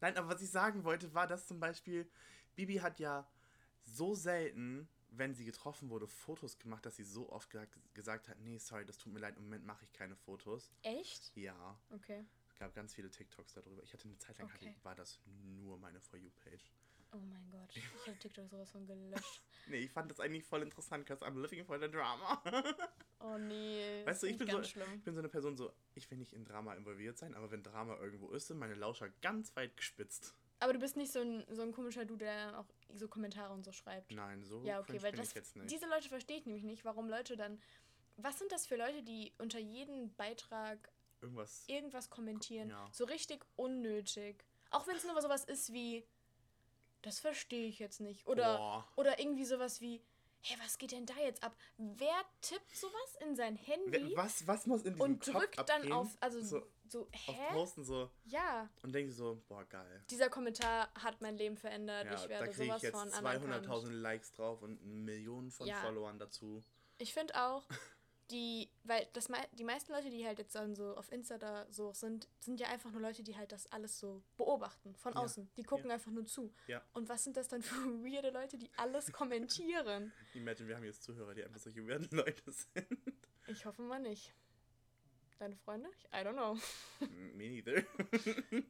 Nein, 0.00 0.16
aber 0.16 0.28
was 0.28 0.42
ich 0.42 0.50
sagen 0.50 0.84
wollte, 0.84 1.14
war, 1.14 1.26
dass 1.26 1.46
zum 1.46 1.60
Beispiel 1.60 2.08
Bibi 2.54 2.76
hat 2.76 2.98
ja 3.00 3.26
so 3.84 4.14
selten, 4.14 4.88
wenn 5.10 5.34
sie 5.34 5.44
getroffen 5.44 5.88
wurde, 5.90 6.06
Fotos 6.06 6.58
gemacht, 6.58 6.84
dass 6.84 6.96
sie 6.96 7.04
so 7.04 7.30
oft 7.30 7.50
ge 7.50 7.66
gesagt 7.94 8.28
hat, 8.28 8.38
nee, 8.40 8.58
sorry, 8.58 8.84
das 8.84 8.98
tut 8.98 9.12
mir 9.12 9.20
leid, 9.20 9.36
im 9.36 9.44
Moment 9.44 9.64
mache 9.64 9.84
ich 9.84 9.92
keine 9.92 10.16
Fotos. 10.16 10.70
Echt? 10.82 11.34
Ja, 11.36 11.78
Okay. 11.90 12.24
es 12.48 12.56
gab 12.56 12.74
ganz 12.74 12.94
viele 12.94 13.10
TikToks 13.10 13.54
darüber. 13.54 13.82
Ich 13.82 13.92
hatte 13.92 14.08
eine 14.08 14.18
Zeit 14.18 14.38
lang, 14.38 14.48
Okay. 14.48 14.68
hatte, 14.70 14.84
war 14.84 14.94
das 14.94 15.20
nur 15.26 15.78
meine 15.78 16.00
For 16.00 16.18
You-Page. 16.18 16.72
Oh 17.14 17.20
mein 17.30 17.50
Gott. 17.50 17.70
Ich 17.76 18.06
habe 18.06 18.18
TikTok 18.18 18.48
sowas 18.48 18.70
von 18.70 18.86
gelöscht. 18.86 19.42
Nee, 19.66 19.78
ich 19.78 19.90
fand 19.90 20.10
das 20.10 20.20
eigentlich 20.20 20.44
voll 20.44 20.60
interessant, 20.60 21.06
because 21.06 21.24
I'm 21.24 21.40
living 21.40 21.64
for 21.64 21.78
the 21.78 21.88
drama. 21.90 22.42
Oh 23.20 23.38
nee. 23.38 24.02
Weißt 24.04 24.22
du, 24.22 24.26
ich 24.26 24.36
bin, 24.36 24.50
so, 24.50 24.62
schlimm. 24.62 24.86
ich 24.96 25.02
bin 25.02 25.14
so 25.14 25.20
eine 25.20 25.30
Person, 25.30 25.56
so, 25.56 25.72
ich 25.94 26.10
will 26.10 26.18
nicht 26.18 26.34
in 26.34 26.44
Drama 26.44 26.74
involviert 26.74 27.16
sein, 27.16 27.34
aber 27.34 27.50
wenn 27.50 27.62
Drama 27.62 27.96
irgendwo 27.98 28.28
ist, 28.32 28.48
sind 28.48 28.58
meine 28.58 28.74
Lauscher 28.74 29.08
ganz 29.22 29.56
weit 29.56 29.74
gespitzt. 29.78 30.34
Aber 30.60 30.74
du 30.74 30.78
bist 30.78 30.98
nicht 30.98 31.10
so 31.10 31.20
ein, 31.20 31.42
so 31.48 31.62
ein 31.62 31.72
komischer 31.72 32.04
Dude, 32.04 32.26
der 32.26 32.58
auch 32.58 32.66
so 32.94 33.08
Kommentare 33.08 33.54
und 33.54 33.64
so 33.64 33.72
schreibt. 33.72 34.10
Nein, 34.10 34.44
so 34.44 34.62
Ja, 34.64 34.78
okay, 34.80 35.02
weil 35.02 35.12
das, 35.12 35.28
ich 35.30 35.34
jetzt 35.36 35.56
nicht. 35.56 35.70
diese 35.70 35.86
Leute 35.86 36.10
verstehe 36.10 36.36
ich 36.36 36.44
nämlich 36.44 36.64
nicht, 36.64 36.84
warum 36.84 37.08
Leute 37.08 37.34
dann. 37.36 37.58
Was 38.18 38.38
sind 38.38 38.52
das 38.52 38.66
für 38.66 38.76
Leute, 38.76 39.02
die 39.02 39.32
unter 39.38 39.58
jeden 39.58 40.14
Beitrag 40.16 40.92
Irgendwas. 41.22 41.64
irgendwas 41.66 42.10
kommentieren? 42.10 42.68
Ja. 42.68 42.86
So 42.92 43.04
richtig 43.04 43.42
unnötig. 43.56 44.44
Auch 44.70 44.86
wenn 44.86 44.96
es 44.96 45.04
nur 45.04 45.18
sowas 45.22 45.44
ist 45.44 45.72
wie, 45.72 46.04
das 47.04 47.20
verstehe 47.20 47.68
ich 47.68 47.78
jetzt 47.78 48.00
nicht. 48.00 48.26
Oder, 48.26 48.56
Boah. 48.58 48.88
oder 48.96 49.18
irgendwie 49.18 49.44
sowas 49.44 49.80
wie, 49.80 50.00
hä, 50.42 50.54
was 50.62 50.78
geht 50.78 50.92
denn 50.92 51.06
da 51.06 51.14
jetzt 51.22 51.42
ab? 51.42 51.56
Wer 51.76 52.24
tippt 52.40 52.74
sowas 52.76 53.16
in 53.20 53.36
sein 53.36 53.56
Handy 53.56 54.12
Was, 54.16 54.46
was 54.46 54.66
muss 54.66 54.82
in 54.82 54.94
diesem 54.94 55.00
und 55.12 55.24
Kopf 55.24 55.32
drückt 55.32 55.58
dann 55.68 55.76
abgehen? 55.82 55.92
auf, 55.92 56.16
also 56.20 56.40
so 56.40 56.62
so, 56.86 57.02
auf 57.02 57.08
hä? 57.36 57.52
Posten 57.54 57.82
so 57.84 58.10
Ja, 58.24 58.68
und 58.82 58.92
denke 58.94 59.10
so, 59.12 59.42
boah, 59.48 59.64
geil. 59.64 60.04
dieser 60.10 60.28
Kommentar 60.28 60.90
hat 60.94 61.20
mein 61.22 61.36
Leben 61.36 61.56
verändert. 61.56 62.04
Ja, 62.06 62.14
ich 62.14 62.22
da 62.22 62.28
werde 62.28 62.50
ich 62.50 62.56
sowas 62.56 62.82
jetzt 62.82 62.92
von 62.96 63.10
anerkannt. 63.12 63.66
200.000 63.66 63.90
Likes 63.90 64.32
drauf 64.32 64.62
und 64.62 64.84
Millionen 64.84 65.50
von 65.50 65.66
Ja. 65.66 65.76
Followern 65.80 66.18
dazu. 66.18 66.62
Ich 66.98 67.12
finde 67.14 67.34
auch, 67.42 67.66
die, 68.30 68.70
weil 68.84 69.06
das 69.12 69.28
die 69.52 69.64
meisten 69.64 69.92
Leute, 69.92 70.08
die 70.10 70.26
halt 70.26 70.38
jetzt 70.38 70.54
dann 70.54 70.74
so 70.74 70.96
auf 70.96 71.12
Insta 71.12 71.36
da 71.38 71.66
so 71.70 71.92
sind, 71.92 72.26
sind 72.40 72.58
ja 72.58 72.68
einfach 72.68 72.90
nur 72.90 73.00
Leute, 73.02 73.22
die 73.22 73.36
halt 73.36 73.52
das 73.52 73.66
alles 73.70 73.98
so 73.98 74.22
beobachten 74.36 74.94
von 74.96 75.12
Ja, 75.12 75.20
außen. 75.20 75.50
Die 75.56 75.62
gucken 75.62 75.90
einfach 75.90 76.10
nur 76.10 76.24
zu. 76.24 76.52
Ja. 76.66 76.82
Und 76.94 77.08
was 77.08 77.24
sind 77.24 77.36
das 77.36 77.48
dann 77.48 77.62
für 77.62 77.74
weirde 78.04 78.30
Leute, 78.30 78.56
die 78.56 78.70
alles 78.76 79.12
kommentieren? 79.12 80.12
Imagine, 80.34 80.68
wir 80.68 80.76
haben 80.76 80.84
jetzt 80.84 81.02
Zuhörer, 81.02 81.34
die 81.34 81.44
einfach 81.44 81.58
solche 81.60 81.86
weirden 81.86 82.08
Leute 82.16 82.50
sind. 82.50 82.88
Ich 83.46 83.66
hoffe 83.66 83.82
mal 83.82 84.00
nicht. 84.00 84.32
Deine 85.38 85.56
Freunde? 85.56 85.90
Ich- 85.98 86.04
I 86.06 86.24
don't 86.24 86.32
know. 86.32 86.54
Me 87.34 87.48
neither. 87.50 87.84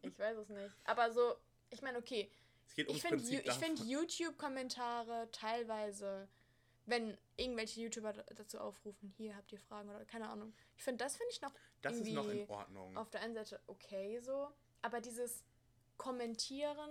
Ich 0.02 0.18
weiß 0.18 0.38
es 0.38 0.48
nicht. 0.48 0.74
Aber 0.84 1.12
so, 1.12 1.34
ich 1.70 1.80
meine, 1.82 1.98
okay. 1.98 2.30
Es 2.66 2.74
geht 2.74 2.88
ums 2.88 3.04
Ich 3.04 3.08
finde 3.08 3.52
find. 3.52 3.78
YouTube-Kommentare 3.80 5.28
teilweise, 5.30 6.28
wenn 6.86 7.16
irgendwelche 7.36 7.80
YouTuber 7.80 8.12
da- 8.12 8.22
dazu 8.34 8.58
aufrufen, 8.58 9.08
hier 9.16 9.36
habt 9.36 9.50
ihr 9.52 9.58
Fragen 9.58 9.88
oder 9.88 10.04
keine 10.04 10.28
Ahnung. 10.28 10.52
Ich 10.76 10.84
finde, 10.84 11.04
das 11.04 11.16
finde 11.16 11.30
ich 11.32 11.40
noch 11.40 11.52
Das 11.82 11.96
ist 11.96 12.08
noch 12.12 12.28
in 12.28 12.48
Ordnung. 12.48 12.96
auf 12.96 13.10
der 13.10 13.20
einen 13.22 13.34
Seite 13.34 13.60
okay 13.66 14.18
so. 14.20 14.50
Aber 14.82 15.00
dieses 15.00 15.42
Kommentieren, 15.96 16.90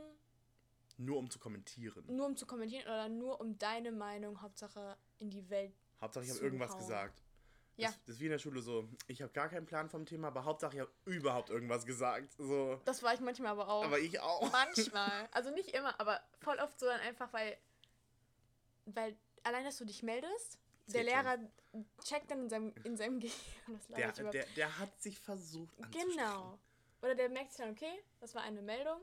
Nur 0.97 1.17
um 1.17 1.29
zu 1.29 1.37
kommentieren. 1.39 2.03
nur 2.07 2.25
um 2.25 2.35
zu 2.35 2.45
kommentieren 2.45 2.83
oder 2.85 3.09
nur 3.09 3.39
um 3.41 3.57
deine 3.59 3.91
Meinung, 3.91 4.41
Hauptsache 4.41 4.97
in 5.19 5.29
die 5.29 5.47
Welt. 5.49 5.75
Hauptsache, 6.01 6.25
ich 6.25 6.31
habe 6.31 6.39
irgendwas 6.41 6.71
hauen. 6.71 6.79
gesagt. 6.79 7.21
Ja. 7.75 7.87
Das, 7.89 7.99
das 8.05 8.15
ist 8.15 8.21
wie 8.21 8.25
in 8.25 8.31
der 8.31 8.39
Schule 8.39 8.61
so, 8.61 8.87
ich 9.07 9.21
habe 9.21 9.31
gar 9.33 9.49
keinen 9.49 9.65
Plan 9.65 9.89
vom 9.89 10.05
Thema, 10.05 10.27
aber 10.27 10.45
Hauptsache, 10.45 10.75
ich 10.75 10.79
habe 10.81 10.91
überhaupt 11.05 11.49
irgendwas 11.49 11.85
gesagt. 11.85 12.31
So. 12.37 12.79
Das 12.85 13.01
war 13.03 13.13
ich 13.13 13.19
manchmal 13.19 13.51
aber 13.51 13.67
auch. 13.67 13.83
Aber 13.83 13.99
ich 13.99 14.19
auch. 14.19 14.51
Manchmal. 14.51 15.27
Also 15.31 15.49
nicht 15.51 15.69
immer, 15.69 15.99
aber 15.99 16.21
voll 16.39 16.57
oft 16.59 16.79
so 16.79 16.85
dann 16.85 16.99
einfach, 17.01 17.31
weil, 17.33 17.57
weil 18.85 19.17
allein, 19.43 19.63
dass 19.63 19.77
du 19.77 19.85
dich 19.85 20.03
meldest, 20.03 20.59
der 20.87 21.05
Zählt 21.05 21.09
schon. 21.09 21.23
Lehrer 21.23 21.49
checkt 22.03 22.31
dann 22.31 22.43
in 22.43 22.49
seinem, 22.49 22.73
in 22.83 22.97
seinem 22.97 23.19
Gehirn, 23.21 23.79
Der, 23.95 24.09
ich 24.09 24.29
der, 24.31 24.45
der 24.55 24.79
hat 24.79 25.01
sich 25.01 25.19
versucht. 25.19 25.75
Genau. 25.91 26.59
Oder 27.01 27.15
der 27.15 27.29
merkt 27.29 27.51
sich 27.51 27.59
dann, 27.59 27.71
okay, 27.71 28.03
das 28.19 28.33
war 28.35 28.43
eine 28.43 28.61
Meldung. 28.61 29.01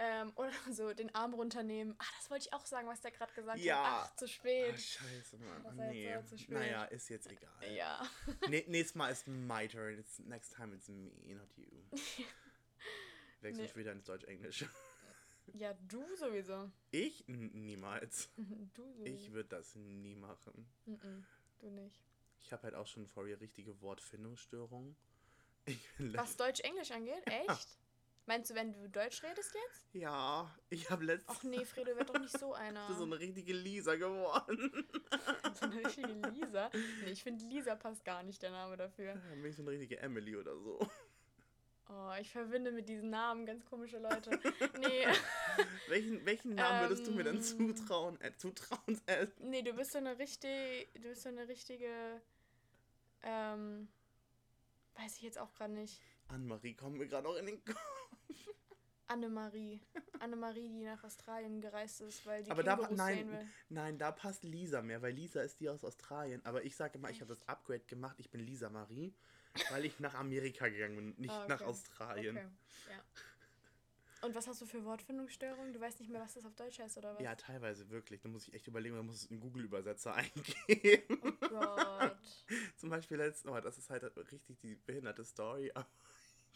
Ähm, 0.00 0.32
oder 0.36 0.52
so 0.70 0.94
den 0.94 1.12
Arm 1.14 1.34
runternehmen. 1.34 1.94
Ah, 1.98 2.04
das 2.18 2.30
wollte 2.30 2.46
ich 2.46 2.52
auch 2.52 2.64
sagen, 2.64 2.86
was 2.86 3.00
der 3.00 3.10
gerade 3.10 3.32
gesagt 3.34 3.58
Ja. 3.58 4.02
hat. 4.04 4.10
Ach, 4.12 4.16
zu 4.16 4.28
spät. 4.28 4.74
Ah, 4.74 4.78
scheiße, 4.78 5.38
Mann. 5.38 5.64
Das 5.64 5.74
jetzt 5.92 5.92
nee. 5.92 6.24
zu 6.28 6.38
spät. 6.38 6.54
Naja, 6.58 6.84
ist 6.84 7.08
jetzt 7.08 7.28
egal. 7.30 7.72
ja. 7.74 8.08
Nee, 8.48 8.64
nächstes 8.68 8.94
Mal 8.94 9.10
ist 9.10 9.26
my 9.26 9.66
turn. 9.66 9.98
It's, 9.98 10.20
next 10.20 10.54
time 10.54 10.74
it's 10.74 10.88
me, 10.88 11.10
not 11.34 11.48
you. 11.56 11.66
Wechsel 13.40 13.64
Nee. 13.64 13.74
wieder 13.74 13.92
ins 13.92 14.04
Deutsch-Englisch. 14.04 14.64
Ja, 15.54 15.74
du 15.88 16.02
sowieso. 16.16 16.70
Ich? 16.90 17.24
Niemals. 17.28 18.30
Du 18.74 18.82
sowieso. 18.92 19.04
Ich 19.04 19.32
würde 19.32 19.48
das 19.50 19.74
nie 19.74 20.14
machen. 20.14 20.66
Mhm, 20.86 21.26
du 21.60 21.70
nicht. 21.70 22.00
Ich 22.40 22.52
habe 22.52 22.62
halt 22.64 22.74
auch 22.74 22.86
schon 22.86 23.06
vor 23.06 23.26
ihr 23.26 23.40
richtige 23.40 23.80
Wortfindungsstörungen. 23.80 24.96
Was 25.98 26.36
Deutsch-Englisch 26.36 26.90
angeht? 26.92 27.22
Echt? 27.26 27.78
Meinst 28.26 28.50
du, 28.50 28.54
wenn 28.54 28.72
du 28.74 28.88
Deutsch 28.90 29.22
redest 29.22 29.54
jetzt? 29.54 29.86
Ja, 29.94 30.54
ich 30.68 30.90
habe 30.90 31.02
letztens 31.04 31.38
Ach 31.38 31.42
nee, 31.44 31.64
Fredo 31.64 31.96
wird 31.96 32.10
doch 32.10 32.20
nicht 32.20 32.36
so 32.38 32.52
einer. 32.54 32.92
so 32.94 33.04
eine 33.04 33.18
richtige 33.18 33.54
Lisa 33.54 33.94
geworden. 33.96 34.86
So 35.54 35.64
eine 35.64 35.76
richtige 35.78 36.12
Lisa. 36.12 36.70
Nee, 37.04 37.10
ich 37.12 37.22
finde 37.22 37.44
Lisa 37.46 37.74
passt 37.74 38.04
gar 38.04 38.22
nicht 38.22 38.42
der 38.42 38.50
Name 38.50 38.76
dafür. 38.76 39.14
Dann 39.14 39.40
bin 39.40 39.50
ich 39.50 39.56
so 39.56 39.62
eine 39.62 39.70
richtige 39.70 39.98
Emily 40.00 40.36
oder 40.36 40.54
so. 40.58 40.78
Oh, 41.90 42.12
ich 42.20 42.30
verbinde 42.30 42.70
mit 42.70 42.88
diesen 42.88 43.08
Namen 43.10 43.46
ganz 43.46 43.64
komische 43.64 43.98
Leute. 43.98 44.30
Nee, 44.78 45.06
Welchen, 45.88 46.24
welchen 46.26 46.54
Namen 46.54 46.82
würdest 46.82 47.06
du 47.06 47.12
mir 47.12 47.24
denn 47.24 47.36
Ähm. 47.36 47.42
zutrauen? 47.42 48.20
Äh, 48.20 48.32
zutrauen? 48.36 49.00
Äh, 49.06 49.26
nee, 49.38 49.62
du 49.62 49.72
bist 49.72 49.92
so 49.92 49.98
eine 49.98 50.18
richtige, 50.18 50.86
du 50.94 51.00
bist 51.08 51.22
so 51.22 51.30
eine 51.30 51.48
richtige, 51.48 52.20
ähm, 53.22 53.88
weiß 54.96 55.16
ich 55.16 55.22
jetzt 55.22 55.38
auch 55.38 55.52
gerade 55.54 55.72
nicht. 55.72 56.00
Annemarie 56.28 56.74
kommt 56.74 56.98
mir 56.98 57.06
gerade 57.06 57.26
noch 57.26 57.36
in 57.36 57.46
den 57.46 57.64
Kopf. 57.64 57.78
Annemarie. 59.06 59.80
Annemarie, 60.18 60.68
die 60.68 60.84
nach 60.84 61.02
Australien 61.02 61.62
gereist 61.62 62.02
ist, 62.02 62.26
weil 62.26 62.42
die 62.42 62.50
Aber 62.50 62.62
da, 62.62 62.76
Kängurus 62.76 62.98
sehen 63.06 63.30
will. 63.30 63.38
nein, 63.38 63.50
nein, 63.70 63.98
da 63.98 64.12
passt 64.12 64.44
Lisa 64.44 64.82
mehr, 64.82 65.00
weil 65.00 65.14
Lisa 65.14 65.40
ist 65.40 65.58
die 65.60 65.70
aus 65.70 65.82
Australien. 65.82 66.44
Aber 66.44 66.62
ich 66.64 66.76
sage 66.76 66.98
immer, 66.98 67.08
ich 67.08 67.22
habe 67.22 67.30
das 67.34 67.48
Upgrade 67.48 67.80
gemacht. 67.86 68.16
Ich 68.20 68.30
bin 68.30 68.42
Lisa 68.42 68.68
Marie, 68.68 69.14
weil 69.70 69.84
ich 69.84 69.98
nach 70.00 70.14
Amerika 70.14 70.68
gegangen 70.68 70.96
bin, 70.96 71.14
nicht 71.18 71.30
Ah, 71.32 71.46
nach 71.48 71.60
okay. 71.60 71.70
Australien. 71.70 72.36
Okay, 72.36 72.48
ja. 72.90 73.04
Und 74.20 74.34
was 74.34 74.48
hast 74.48 74.60
du 74.60 74.66
für 74.66 74.84
Wortfindungsstörungen? 74.84 75.72
Du 75.72 75.80
weißt 75.80 76.00
nicht 76.00 76.10
mehr, 76.10 76.20
was 76.20 76.34
das 76.34 76.44
auf 76.44 76.54
Deutsch 76.56 76.80
heißt, 76.80 76.98
oder 76.98 77.14
was? 77.14 77.22
Ja, 77.22 77.36
teilweise 77.36 77.88
wirklich. 77.90 78.20
Da 78.20 78.28
muss 78.28 78.48
ich 78.48 78.54
echt 78.54 78.66
überlegen, 78.66 78.96
da 78.96 79.02
muss 79.02 79.24
ich 79.24 79.30
einen 79.30 79.38
Google-Übersetzer 79.40 80.14
eingeben. 80.16 81.20
Oh 81.22 81.48
Gott. 81.48 82.16
Zum 82.76 82.90
Beispiel 82.90 83.16
letztens, 83.16 83.54
oh, 83.54 83.60
das 83.60 83.78
ist 83.78 83.90
halt 83.90 84.02
richtig 84.32 84.58
die 84.60 84.74
behinderte 84.74 85.24
Story, 85.24 85.70
aber 85.74 85.86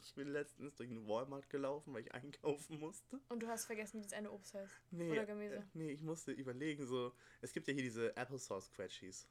ich 0.05 0.12
bin 0.14 0.33
letztens 0.33 0.74
durch 0.74 0.90
einen 0.90 1.07
Walmart 1.07 1.48
gelaufen, 1.50 1.94
weil 1.94 2.02
ich 2.02 2.12
einkaufen 2.12 2.81
musste. 2.81 3.20
Und 3.28 3.40
du 3.40 3.46
hast 3.46 3.66
vergessen, 3.66 4.00
wie 4.00 4.02
das 4.02 4.12
eine 4.12 4.33
Obst 4.33 4.55
heißt. 4.55 4.72
Nee, 4.90 5.12
Oder 5.12 5.24
Gemüse. 5.24 5.55
äh, 5.59 5.62
nee, 5.74 5.92
ich 5.92 6.02
musste 6.02 6.33
überlegen, 6.33 6.85
so, 6.88 7.14
es 7.40 7.52
gibt 7.52 7.68
ja 7.68 7.74
hier 7.74 7.85
diese 7.85 8.16
Applesauce 8.16 8.72
Quetchies. 8.72 9.28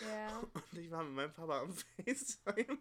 Ja, 0.00 0.38
Und 0.54 0.78
ich 0.78 0.90
war 0.90 1.02
mit 1.04 1.14
meinem 1.14 1.32
Papa 1.32 1.60
am 1.60 1.72
FaceTime 2.04 2.78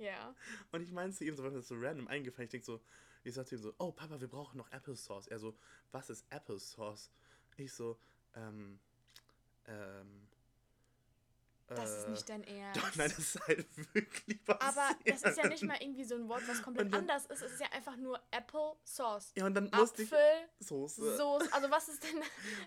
ja. 0.00 0.34
und 0.72 0.80
ich 0.80 0.90
meinte 0.92 1.16
zu 1.16 1.24
ihm 1.24 1.36
so, 1.36 1.42
weil 1.42 1.50
mir 1.50 1.58
das 1.58 1.68
so 1.68 1.74
random 1.78 2.08
eingefallen, 2.08 2.46
ich 2.46 2.50
denke 2.50 2.64
so, 2.66 2.80
ich 3.22 3.34
sagte 3.34 3.54
ihm 3.54 3.60
so, 3.60 3.74
oh 3.78 3.92
Papa, 3.92 4.20
wir 4.20 4.28
brauchen 4.28 4.56
noch 4.56 4.70
Applesauce. 4.72 5.26
Er 5.26 5.38
so, 5.38 5.54
was 5.92 6.08
ist 6.08 6.24
Applesauce? 6.32 7.10
Ich 7.56 7.72
so, 7.72 7.98
ähm, 8.34 8.80
ähm, 9.66 10.26
Das 11.76 11.90
ist 11.98 12.04
äh, 12.06 12.10
nicht 12.10 12.28
dein 12.28 12.44
Ernst. 12.44 12.80
Doch, 12.82 12.96
nein, 12.96 13.08
das 13.10 13.18
ist 13.18 13.40
halt 13.46 13.66
wirklich 13.94 14.40
was. 14.46 14.60
Aber 14.60 14.90
das 15.04 15.22
ist 15.22 15.38
ja 15.38 15.48
nicht 15.48 15.62
mal 15.62 15.76
irgendwie 15.80 16.04
so 16.04 16.14
ein 16.16 16.28
Wort, 16.28 16.42
was 16.48 16.62
komplett 16.62 16.92
dann- 16.92 17.00
anders 17.00 17.26
ist. 17.26 17.42
Es 17.42 17.52
ist 17.52 17.60
ja 17.60 17.68
einfach 17.72 17.96
nur 17.96 18.20
Apple 18.30 18.74
Sauce. 18.84 19.32
Ja, 19.36 19.46
und 19.46 19.54
dann 19.54 19.70
musste 19.74 20.02
ich. 20.02 20.12
Apfel, 20.12 20.48
Soße. 20.60 21.16
Soße. 21.16 21.52
Also 21.52 21.70
was 21.70 21.88
ist 21.88 22.02
denn. 22.02 22.20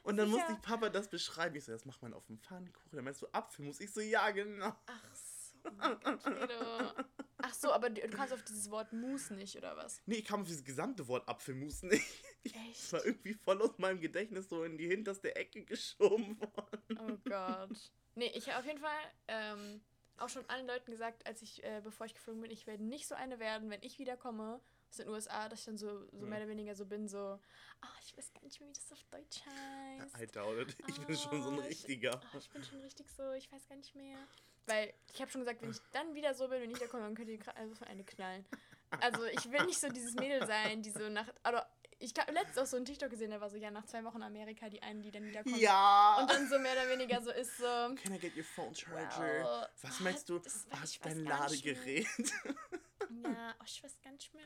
Und 0.03 0.17
dann 0.17 0.29
musste 0.29 0.47
sicher- 0.47 0.59
ich 0.61 0.67
Papa 0.67 0.89
das 0.89 1.07
beschreiben. 1.07 1.55
Ich 1.55 1.65
so, 1.65 1.71
das 1.71 1.85
macht 1.85 2.01
man 2.01 2.13
auf 2.13 2.25
dem 2.27 2.39
Pfannkuchen. 2.39 2.89
Dann 2.91 3.03
meinst 3.03 3.21
du 3.21 3.27
Apfelmus? 3.31 3.79
Ich 3.79 3.91
so, 3.93 4.01
ja, 4.01 4.29
genau. 4.31 4.73
Ach 4.85 5.15
so, 5.15 5.32
oh. 5.65 7.03
Ach 7.45 7.53
so, 7.53 7.71
aber 7.73 7.89
du, 7.89 8.01
du 8.01 8.09
kannst 8.15 8.33
auf 8.33 8.43
dieses 8.43 8.69
Wort 8.71 8.93
Mousse 8.93 9.33
nicht, 9.33 9.57
oder 9.57 9.75
was? 9.75 10.01
Nee, 10.05 10.15
ich 10.15 10.25
kam 10.25 10.41
auf 10.41 10.47
dieses 10.47 10.63
gesamte 10.63 11.07
Wort 11.07 11.27
Apfelmus 11.27 11.83
nicht. 11.83 12.05
Echt? 12.45 12.83
Das 12.83 12.93
war 12.93 13.05
irgendwie 13.05 13.33
voll 13.33 13.61
aus 13.61 13.77
meinem 13.77 13.99
Gedächtnis 13.99 14.47
so 14.49 14.63
in 14.63 14.77
die 14.77 14.87
hinterste 14.87 15.35
Ecke 15.35 15.63
geschoben 15.63 16.39
worden. 16.39 16.99
Oh 16.99 17.17
Gott. 17.29 17.91
Nee, 18.15 18.27
ich 18.35 18.47
habe 18.47 18.59
auf 18.59 18.65
jeden 18.67 18.77
Fall 18.77 18.91
ähm, 19.27 19.81
auch 20.19 20.29
schon 20.29 20.47
allen 20.47 20.67
Leuten 20.67 20.91
gesagt, 20.91 21.25
als 21.25 21.41
ich, 21.41 21.63
äh, 21.63 21.81
bevor 21.83 22.05
ich 22.05 22.13
geflogen 22.13 22.43
bin, 22.43 22.51
ich 22.51 22.67
werde 22.67 22.83
nicht 22.83 23.07
so 23.07 23.15
eine 23.15 23.39
werden, 23.39 23.71
wenn 23.71 23.81
ich 23.81 23.97
wiederkomme 23.97 24.61
aus 24.91 24.97
den 24.97 25.09
USA, 25.09 25.49
dass 25.49 25.61
ich 25.61 25.65
dann 25.65 25.79
so, 25.79 26.05
so 26.11 26.17
Ja. 26.19 26.25
mehr 26.27 26.37
oder 26.37 26.47
weniger 26.49 26.75
so 26.75 26.85
bin, 26.85 27.07
so, 27.07 27.17
ah, 27.17 27.87
ich 28.05 28.15
weiß 28.15 28.31
gar 28.31 28.43
nicht 28.43 28.59
mehr, 28.59 28.69
wie 28.69 28.73
das 28.73 28.91
auf 28.91 29.03
Deutsch 29.05 29.41
heißt. 29.43 30.21
I 30.21 30.27
doubt 30.27 30.59
it. 30.59 30.77
Ich 30.87 30.99
bin 30.99 31.17
schon 31.17 31.41
so 31.41 31.49
ein 31.49 31.55
Ah, 31.55 31.61
ich- 31.63 31.69
richtiger. 31.69 32.21
Ah, 32.31 32.37
ich 32.37 32.51
bin 32.51 32.63
schon 32.63 32.81
richtig 32.81 33.09
so, 33.09 33.31
ich 33.31 33.51
weiß 33.51 33.67
gar 33.67 33.77
nicht 33.77 33.95
mehr. 33.95 34.19
Weil 34.65 34.93
ich 35.13 35.21
habe 35.21 35.29
schon 35.29 35.41
gesagt, 35.41 35.61
wenn 35.61 35.71
ich 35.71 35.79
dann 35.91 36.13
wieder 36.15 36.33
so 36.33 36.47
bin 36.47 36.61
und 36.61 36.67
nicht 36.69 36.77
wiederkomme, 36.77 37.03
dann 37.03 37.15
könnt 37.15 37.29
ihr 37.29 37.39
also 37.55 37.75
von 37.75 37.87
eine 37.87 38.03
knallen. 38.03 38.45
Also 39.01 39.25
ich 39.25 39.51
will 39.51 39.65
nicht 39.65 39.79
so 39.79 39.89
dieses 39.89 40.13
Mädel 40.15 40.45
sein, 40.45 40.81
die 40.81 40.91
so 40.91 41.09
nach. 41.09 41.27
Aber 41.41 41.67
ich 41.99 42.13
habe 42.19 42.31
letztens 42.31 42.57
auch 42.57 42.65
so 42.65 42.77
einen 42.77 42.85
TikTok 42.85 43.09
gesehen, 43.09 43.31
der 43.31 43.41
war 43.41 43.49
so, 43.49 43.57
ja, 43.57 43.71
nach 43.71 43.85
zwei 43.85 44.03
Wochen 44.03 44.21
Amerika, 44.21 44.69
die 44.69 44.81
einen, 44.81 45.01
die 45.01 45.11
dann 45.11 45.23
wiederkommen. 45.23 45.55
Ja. 45.55 46.17
Und 46.19 46.29
dann 46.29 46.47
so 46.49 46.59
mehr 46.59 46.73
oder 46.73 46.89
weniger 46.89 47.21
so 47.21 47.31
ist 47.31 47.57
so. 47.57 47.63
Can 47.63 48.13
I 48.13 48.19
get 48.19 48.35
your 48.35 48.43
phone 48.43 48.75
charger? 48.75 49.43
Well, 49.43 49.67
Was 49.81 49.99
meinst 50.01 50.29
du? 50.29 50.37
ich 50.37 50.45
weiß 50.45 50.99
dein. 51.01 51.25
Ladegerät. 51.25 52.07
Ja, 53.21 53.53
oh, 53.59 53.63
ich 53.65 53.83
weiß 53.83 53.97
nicht 54.11 54.33
mehr. 54.33 54.45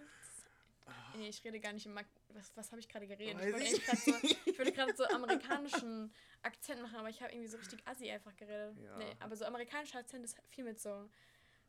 Nee, 1.16 1.30
ich 1.30 1.44
rede 1.44 1.60
gar 1.60 1.74
nicht 1.74 1.86
im. 1.86 1.94
Mag 1.94 2.06
was 2.30 2.56
was 2.56 2.72
habe 2.72 2.80
ich 2.80 2.88
gerade 2.88 3.08
geredet? 3.08 3.36
Weiß 3.36 3.46
Ich 3.46 3.54
wollte, 3.54 3.66
eigentlich 3.66 3.86
grad 3.86 4.00
so, 4.00 4.72
gerade 4.72 4.96
so 4.96 5.06
amerikanischen 5.06 6.14
Akzent 6.44 6.82
machen, 6.82 6.96
aber 6.96 7.10
ich 7.10 7.22
habe 7.22 7.32
irgendwie 7.34 7.48
so 7.50 7.58
richtig 7.58 7.86
assi 7.88 8.10
einfach 8.10 8.36
geredet. 8.36 8.78
Ja. 8.84 8.98
Nee, 8.98 9.16
aber 9.20 9.36
so 9.36 9.46
amerikanischer 9.46 10.00
Akzent 10.00 10.24
ist 10.24 10.38
viel 10.50 10.64
mit 10.64 10.80
so. 10.80 11.10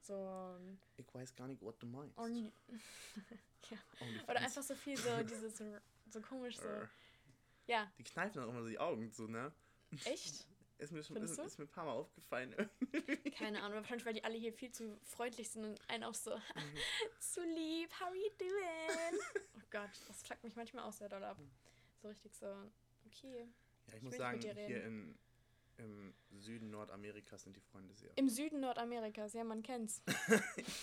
So. 0.00 0.56
Ich 0.96 1.12
weiß 1.12 1.34
gar 1.34 1.48
nicht, 1.48 1.60
what 1.62 1.82
du 1.82 1.86
meinst. 1.86 2.16
Only, 2.18 2.52
OnlyFans. 4.00 4.28
oder 4.28 4.40
einfach 4.40 4.62
so 4.62 4.74
viel 4.74 4.96
so 4.96 5.22
dieses 5.22 5.58
so, 5.58 5.64
so 6.08 6.20
komisch 6.20 6.56
so. 6.56 6.68
Ja, 7.66 7.90
Die 7.98 8.04
kneifen 8.04 8.42
auch 8.42 8.48
immer 8.48 8.62
so 8.62 8.68
die 8.68 8.78
Augen 8.78 9.10
zu, 9.10 9.28
ne? 9.28 9.52
echt? 10.04 10.46
Ist 10.78 10.92
mir 10.92 11.02
schon 11.02 11.16
ist, 11.16 11.36
ist 11.36 11.58
mir 11.58 11.64
ein 11.64 11.70
paar 11.70 11.86
Mal 11.86 11.92
aufgefallen. 11.92 12.54
Keine 13.36 13.62
Ahnung, 13.62 13.78
wahrscheinlich, 13.78 14.06
weil 14.06 14.14
die 14.14 14.22
alle 14.22 14.36
hier 14.36 14.52
viel 14.52 14.70
zu 14.70 14.96
freundlich 15.02 15.50
sind 15.50 15.64
und 15.64 15.80
einen 15.90 16.04
auch 16.04 16.14
so 16.14 16.30
zu 17.18 17.42
lieb, 17.42 17.90
how 17.98 18.06
are 18.06 18.16
you 18.16 18.30
doing? 18.38 19.20
oh 19.56 19.66
Gott, 19.70 19.90
das 20.06 20.22
fuckt 20.22 20.44
mich 20.44 20.54
manchmal 20.54 20.84
auch 20.84 20.92
sehr 20.92 21.08
doll 21.08 21.24
ab. 21.24 21.36
So 22.00 22.08
richtig 22.08 22.32
so, 22.32 22.46
okay. 23.06 23.48
Ja, 23.86 23.88
ich 23.88 23.94
Ich 23.94 24.02
muss 24.02 24.16
sagen, 24.16 24.40
hier 24.40 24.84
in, 24.84 25.18
im 25.78 26.14
Süden 26.30 26.70
Nordamerikas 26.70 27.42
sind 27.42 27.56
die 27.56 27.60
Freunde 27.60 27.94
sehr. 27.94 28.10
Im 28.16 28.28
Süden 28.28 28.60
Nordamerikas, 28.60 29.32
ja, 29.32 29.42
man 29.42 29.64
kennt's. 29.64 30.00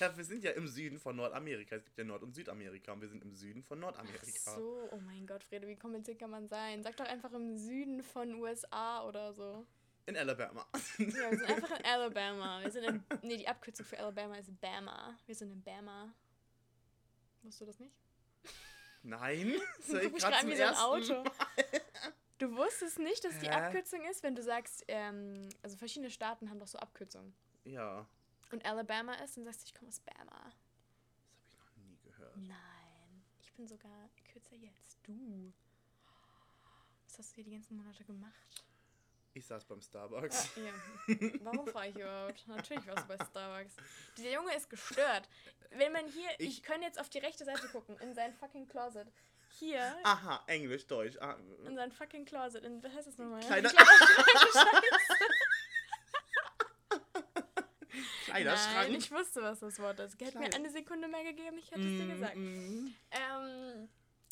Ja, 0.02 0.16
wir 0.18 0.26
sind 0.26 0.44
ja 0.44 0.52
im 0.52 0.68
Süden 0.68 1.00
von 1.00 1.16
Nordamerika. 1.16 1.78
Es 1.78 1.86
gibt 1.86 1.98
ja 1.98 2.04
Nord- 2.04 2.24
und 2.24 2.36
Südamerika 2.36 2.92
und 2.92 3.00
wir 3.00 3.08
sind 3.08 3.24
im 3.24 3.34
Süden 3.34 3.64
von 3.64 3.80
Nordamerika. 3.80 4.26
Ach 4.48 4.56
so, 4.58 4.90
oh 4.92 4.98
mein 4.98 5.26
Gott, 5.26 5.44
Frede, 5.44 5.68
wie 5.68 5.78
kompliziert 5.78 6.20
kann 6.20 6.32
man 6.32 6.50
sein? 6.50 6.84
Sag 6.84 6.98
doch 6.98 7.06
einfach 7.06 7.32
im 7.32 7.58
Süden 7.58 8.04
von 8.04 8.34
USA 8.36 9.08
oder 9.08 9.34
so. 9.34 9.66
In 10.08 10.18
Alabama. 10.18 10.68
Ja, 10.98 11.06
wir 11.32 11.38
sind 11.38 11.50
einfach 11.50 11.80
in 11.80 11.86
Alabama. 11.86 12.62
Wir 12.62 12.72
sind 12.72 12.84
in. 12.84 13.04
Nee, 13.24 13.38
die 13.38 13.48
Abkürzung 13.48 13.86
für 13.86 13.98
Alabama 14.00 14.36
ist 14.36 14.60
Bama. 14.62 15.18
Wir 15.26 15.36
sind 15.36 15.52
in 15.52 15.64
Bama. 15.64 16.14
Wusstest 17.42 17.62
du 17.62 17.66
das 17.66 17.80
nicht? 17.80 17.96
Nein. 19.04 19.56
Das 19.80 20.04
ich 20.04 20.14
gerade 20.14 20.40
zum 20.42 20.50
wie 20.50 20.56
so 20.56 20.64
ein 20.64 20.76
Auto. 20.76 21.24
Mal. 21.24 21.32
Du 22.38 22.54
wusstest 22.58 23.00
nicht, 23.00 23.24
dass 23.24 23.40
die 23.40 23.48
Hä? 23.48 23.54
Abkürzung 23.54 24.04
ist, 24.12 24.22
wenn 24.22 24.36
du 24.36 24.44
sagst, 24.44 24.84
ähm, 24.90 25.48
also 25.64 25.78
verschiedene 25.78 26.12
Staaten 26.12 26.50
haben 26.50 26.60
doch 26.60 26.68
so 26.68 26.78
Abkürzungen. 26.78 27.34
Ja. 27.64 28.06
Und 28.52 28.66
Alabama 28.66 29.14
ist, 29.24 29.38
dann 29.38 29.46
sagst 29.46 29.62
du, 29.62 29.66
ich 29.68 29.74
komme 29.74 29.88
aus 29.88 30.02
Bama. 30.02 30.52
Das 31.46 31.58
habe 31.58 31.70
ich 31.72 31.78
noch 31.78 31.86
nie 31.86 31.98
gehört. 32.04 32.36
Nein, 32.36 33.24
ich 33.42 33.54
bin 33.54 33.66
sogar 33.70 34.10
kürzer 34.34 34.58
jetzt. 34.58 35.00
Du. 35.04 35.54
Was 37.06 37.20
hast 37.20 37.32
du 37.32 37.36
hier 37.36 37.46
die 37.46 37.52
ganzen 37.52 37.78
Monate 37.78 38.04
gemacht? 38.04 38.66
Ich 39.38 39.46
saß 39.46 39.66
beim 39.66 39.82
Starbucks. 39.82 40.50
Ja. 40.56 40.72
Warum 41.42 41.68
frage 41.68 41.90
ich 41.90 41.96
überhaupt? 41.98 42.48
Natürlich 42.48 42.88
warst 42.88 43.04
du 43.04 43.18
bei 43.18 43.26
Starbucks. 43.26 43.76
Dieser 44.18 44.32
Junge 44.32 44.56
ist 44.56 44.70
gestört. 44.70 45.28
Wenn 45.72 45.92
man 45.92 46.08
hier, 46.08 46.30
ich, 46.40 46.60
Ich- 46.60 46.64
kann 46.64 46.82
jetzt 46.82 46.98
auf 47.00 47.10
die 47.10 47.18
rechte 47.20 47.44
Seite 47.44 47.68
gucken, 47.68 47.98
in 48.00 48.14
sein 48.16 48.34
fucking 48.34 48.66
Closet. 48.68 49.08
Hier, 49.60 49.94
Aha, 50.04 50.42
Englisch, 50.48 50.88
Deutsch. 50.88 51.18
Ah, 51.20 51.36
in 51.66 51.76
sein 51.76 51.92
fucking 51.92 52.24
Closet. 52.26 52.64
In, 52.64 52.82
was 52.82 52.94
heißt 52.94 53.08
das 53.08 53.18
nochmal? 53.18 53.42
Kleiner- 53.42 53.70
Kleiderschrank. 53.70 54.84
Nein, 58.28 58.96
ich 58.96 59.12
wusste, 59.12 59.42
was 59.42 59.60
das 59.60 59.80
Wort 59.80 60.00
ist. 60.00 60.20
Hätte 60.20 60.40
mir 60.40 60.54
eine 60.54 60.70
Sekunde 60.70 61.08
mehr 61.08 61.24
gegeben, 61.24 61.58
ich 61.58 61.72
hätte 61.72 61.82
es 61.82 61.98
dir 61.98 62.06
Mm, 62.06 62.10
gesagt. 62.10 62.36
mm. 62.36 62.94
Ähm, 63.12 63.90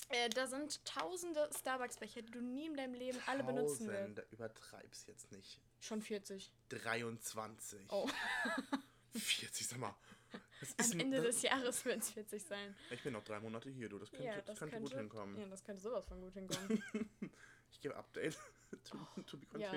äh, 0.10 0.30
da 0.30 0.48
sind 0.48 0.84
tausende 0.86 1.50
Starbucks-Becher, 1.58 2.22
die 2.22 2.32
du 2.32 2.42
nie 2.42 2.68
in 2.68 2.76
deinem 2.76 2.94
Leben 2.94 3.20
alle 3.28 3.44
benutzen 3.44 3.88
willst. 3.88 4.18
Tausend, 4.18 4.32
Übertreib's 4.34 5.06
jetzt 5.08 5.32
nicht. 5.32 5.60
Schon 5.80 6.02
40. 6.02 6.52
23. 6.70 7.82
Oh, 7.92 8.08
40, 9.16 9.68
sag 9.68 9.80
mal. 9.80 9.96
Am 10.78 10.92
ein- 10.92 11.00
Ende 11.02 11.18
das, 11.18 11.36
des 11.36 11.42
Jahres 11.44 11.84
wird 11.86 12.02
es 12.02 12.10
40 12.12 12.44
sein. 12.44 12.76
Ich 12.90 13.04
bin 13.04 13.14
noch 13.14 13.24
drei 13.24 13.40
Monate 13.40 13.70
hier, 13.70 13.90
du. 13.90 14.00
Das 14.00 14.10
könnte, 14.10 14.26
ja, 14.26 14.36
das 14.38 14.46
das 14.46 14.60
könnte, 14.60 14.80
gut 14.80 14.94
hinkommen. 14.94 15.38
Ja, 15.40 15.46
das 15.48 15.64
könnte 15.64 15.82
sowas 15.82 16.06
von 16.08 16.20
gut 16.22 16.34
hinkommen. 16.34 16.84
Ich 17.72 17.82
gebe 17.82 17.96
Update. 17.96 18.38
to, 18.84 18.98
to 19.26 19.36
be 19.38 19.48
Oh, 19.56 19.58
Ja. 19.58 19.72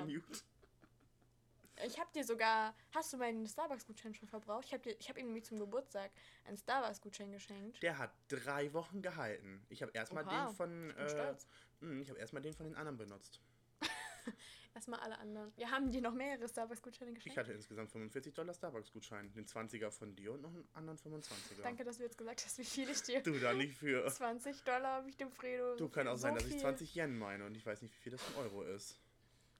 Ich 1.84 1.98
habe 1.98 2.10
dir 2.14 2.24
sogar, 2.24 2.74
hast 2.94 3.12
du 3.12 3.16
meinen 3.16 3.46
Starbucks-Gutschein 3.46 4.14
schon 4.14 4.28
verbraucht? 4.28 4.64
Ich 4.66 4.72
habe 4.72 4.90
hab 4.90 5.18
ihm 5.18 5.26
nämlich 5.26 5.44
zum 5.44 5.58
Geburtstag 5.58 6.10
einen 6.44 6.56
Starbucks-Gutschein 6.56 7.32
geschenkt. 7.32 7.82
Der 7.82 7.98
hat 7.98 8.12
drei 8.28 8.72
Wochen 8.72 9.02
gehalten. 9.02 9.64
Ich 9.68 9.82
habe 9.82 9.92
erstmal 9.92 10.24
den 10.24 10.54
von. 10.54 10.90
Ich 10.90 10.96
Äh, 10.96 11.08
stolz. 11.10 11.46
mh, 11.80 12.00
ich 12.02 12.08
habe 12.10 12.18
erstmal 12.18 12.42
den 12.42 12.54
von 12.54 12.64
den 12.66 12.74
anderen 12.76 12.96
benutzt. 12.96 13.40
Erstmal 14.74 15.00
alle 15.00 15.18
anderen. 15.18 15.50
Wir 15.56 15.70
haben 15.70 15.90
dir 15.90 16.02
noch 16.02 16.12
mehrere 16.12 16.46
Starbucks-Gutscheine 16.46 17.10
Ich 17.12 17.14
geschenkt. 17.16 17.38
hatte 17.38 17.52
insgesamt 17.52 17.90
45 17.90 18.34
Dollar 18.34 18.52
Starbucks-Gutschein. 18.52 19.32
Den 19.32 19.46
20er 19.46 19.90
von 19.90 20.14
dir 20.14 20.32
und 20.32 20.42
noch 20.42 20.50
einen 20.50 20.68
anderen 20.74 20.98
25er. 20.98 21.62
Danke, 21.62 21.82
dass 21.82 21.96
du 21.96 22.02
jetzt 22.02 22.18
gesagt 22.18 22.44
hast, 22.44 22.58
wie 22.58 22.64
viel 22.64 22.90
ich 22.90 23.00
dir. 23.02 23.22
Du 23.22 23.38
da 23.38 23.54
nicht 23.54 23.74
für. 23.78 24.06
20 24.10 24.64
Dollar 24.64 24.96
habe 24.98 25.08
ich 25.08 25.16
dem 25.16 25.30
Fredo. 25.30 25.76
Du 25.76 25.88
kann 25.88 26.06
auch 26.08 26.16
so 26.16 26.22
sein, 26.22 26.34
dass 26.34 26.44
ich 26.44 26.52
viel. 26.52 26.60
20 26.60 26.94
Yen 26.94 27.16
meine 27.18 27.46
und 27.46 27.56
ich 27.56 27.64
weiß 27.64 27.80
nicht, 27.80 27.94
wie 27.96 28.02
viel 28.02 28.12
das 28.12 28.20
in 28.28 28.34
Euro 28.36 28.64
ist. 28.64 29.00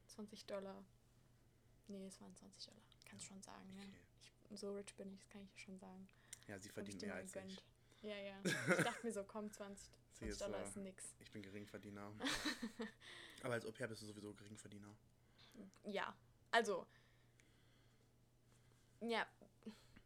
20 0.09 0.44
Dollar. 0.44 0.85
Nee, 1.88 2.07
es 2.07 2.20
waren 2.20 2.35
20 2.35 2.64
Dollar. 2.66 2.81
Kannst 3.09 3.27
schon 3.27 3.42
sagen, 3.42 3.72
ne? 3.75 3.83
Okay. 3.83 3.96
Ich, 4.51 4.61
so 4.61 4.75
rich 4.75 4.94
bin 4.96 5.12
ich, 5.12 5.20
das 5.20 5.29
kann 5.31 5.42
ich 5.55 5.62
schon 5.62 5.79
sagen. 5.79 6.09
Ja, 6.49 6.59
sie 6.59 6.68
verdient 6.68 7.01
mehr 7.03 7.14
als 7.14 7.33
gegönnt. 7.33 7.53
ich. 7.53 8.03
Ja, 8.03 8.16
ja. 8.16 8.40
Ich 8.79 8.85
dachte 8.85 9.07
mir 9.07 9.12
so, 9.12 9.25
komm, 9.25 9.51
20, 9.53 9.85
Sie 9.87 10.18
20 10.18 10.29
ist 10.29 10.40
Dollar 10.40 10.61
so- 10.62 10.68
ist 10.68 10.77
nix. 10.77 11.14
Ich 11.20 11.31
bin 11.31 11.42
Geringverdiener. 11.42 12.12
Aber 13.42 13.55
als 13.55 13.66
Au-pair 13.66 13.88
bist 13.88 14.03
du 14.03 14.07
sowieso 14.07 14.33
Geringverdiener. 14.35 14.94
Ja, 15.85 16.14
also. 16.51 16.87
Ja, 19.01 19.27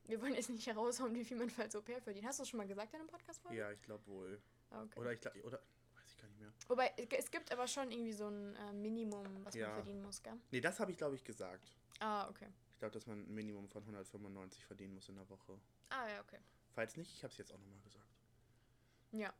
wir 0.05 0.21
wollen 0.21 0.35
jetzt 0.35 0.51
nicht 0.51 0.67
heraushauen, 0.67 1.15
wie 1.15 1.25
viel 1.25 1.37
man 1.37 1.49
für 1.51 1.63
als 1.63 1.75
Au-pair 1.77 2.01
verdient. 2.03 2.27
Hast 2.27 2.39
du 2.39 2.43
das 2.43 2.49
schon 2.49 2.59
mal 2.59 2.67
gesagt 2.67 2.93
in 2.93 3.01
einem 3.01 3.09
Podcast-Folge? 3.09 3.57
Ja, 3.59 3.71
ich 3.73 3.81
glaube 3.83 4.05
wohl. 4.07 4.43
Okay. 4.71 4.99
Oder 5.01 5.13
ich 5.13 5.21
glaube, 5.21 5.43
oder 5.43 5.59
weiß 5.95 6.11
ich 6.11 6.17
gar 6.19 6.29
nicht 6.29 6.30
mehr. 6.41 6.53
Wobei, 6.69 6.93
es 7.17 7.31
gibt 7.31 7.53
aber 7.53 7.67
schon 7.69 7.91
irgendwie 7.91 8.13
so 8.13 8.27
ein 8.29 8.57
äh, 8.57 8.73
Minimum, 8.73 9.45
was 9.45 9.55
Ja. 9.55 9.67
man 9.69 9.77
verdienen 9.77 10.03
muss, 10.03 10.23
gell? 10.23 10.37
Nee, 10.51 10.61
das 10.61 10.81
habe 10.81 10.91
ich 10.91 10.97
glaube 10.99 11.15
ich 11.17 11.25
gesagt. 11.25 11.73
Ah, 12.01 12.29
okay. 12.29 12.49
Ich 12.73 12.79
glaube, 12.79 12.93
dass 12.93 13.07
man 13.07 13.19
ein 13.21 13.35
Minimum 13.35 13.69
von 13.69 13.83
195 13.83 14.65
verdienen 14.65 14.95
muss 14.95 15.09
in 15.09 15.17
der 15.17 15.29
Woche. 15.29 15.59
Ah, 15.91 16.09
ja, 16.09 16.21
okay. 16.21 16.39
Falls 16.73 16.97
nicht, 16.97 17.13
ich 17.13 17.23
habe 17.23 17.33
es 17.33 17.39
jetzt 17.39 17.53
auch 17.53 17.59
nochmal 17.59 17.81
gesagt. 17.81 18.07
Ja. 19.13 19.35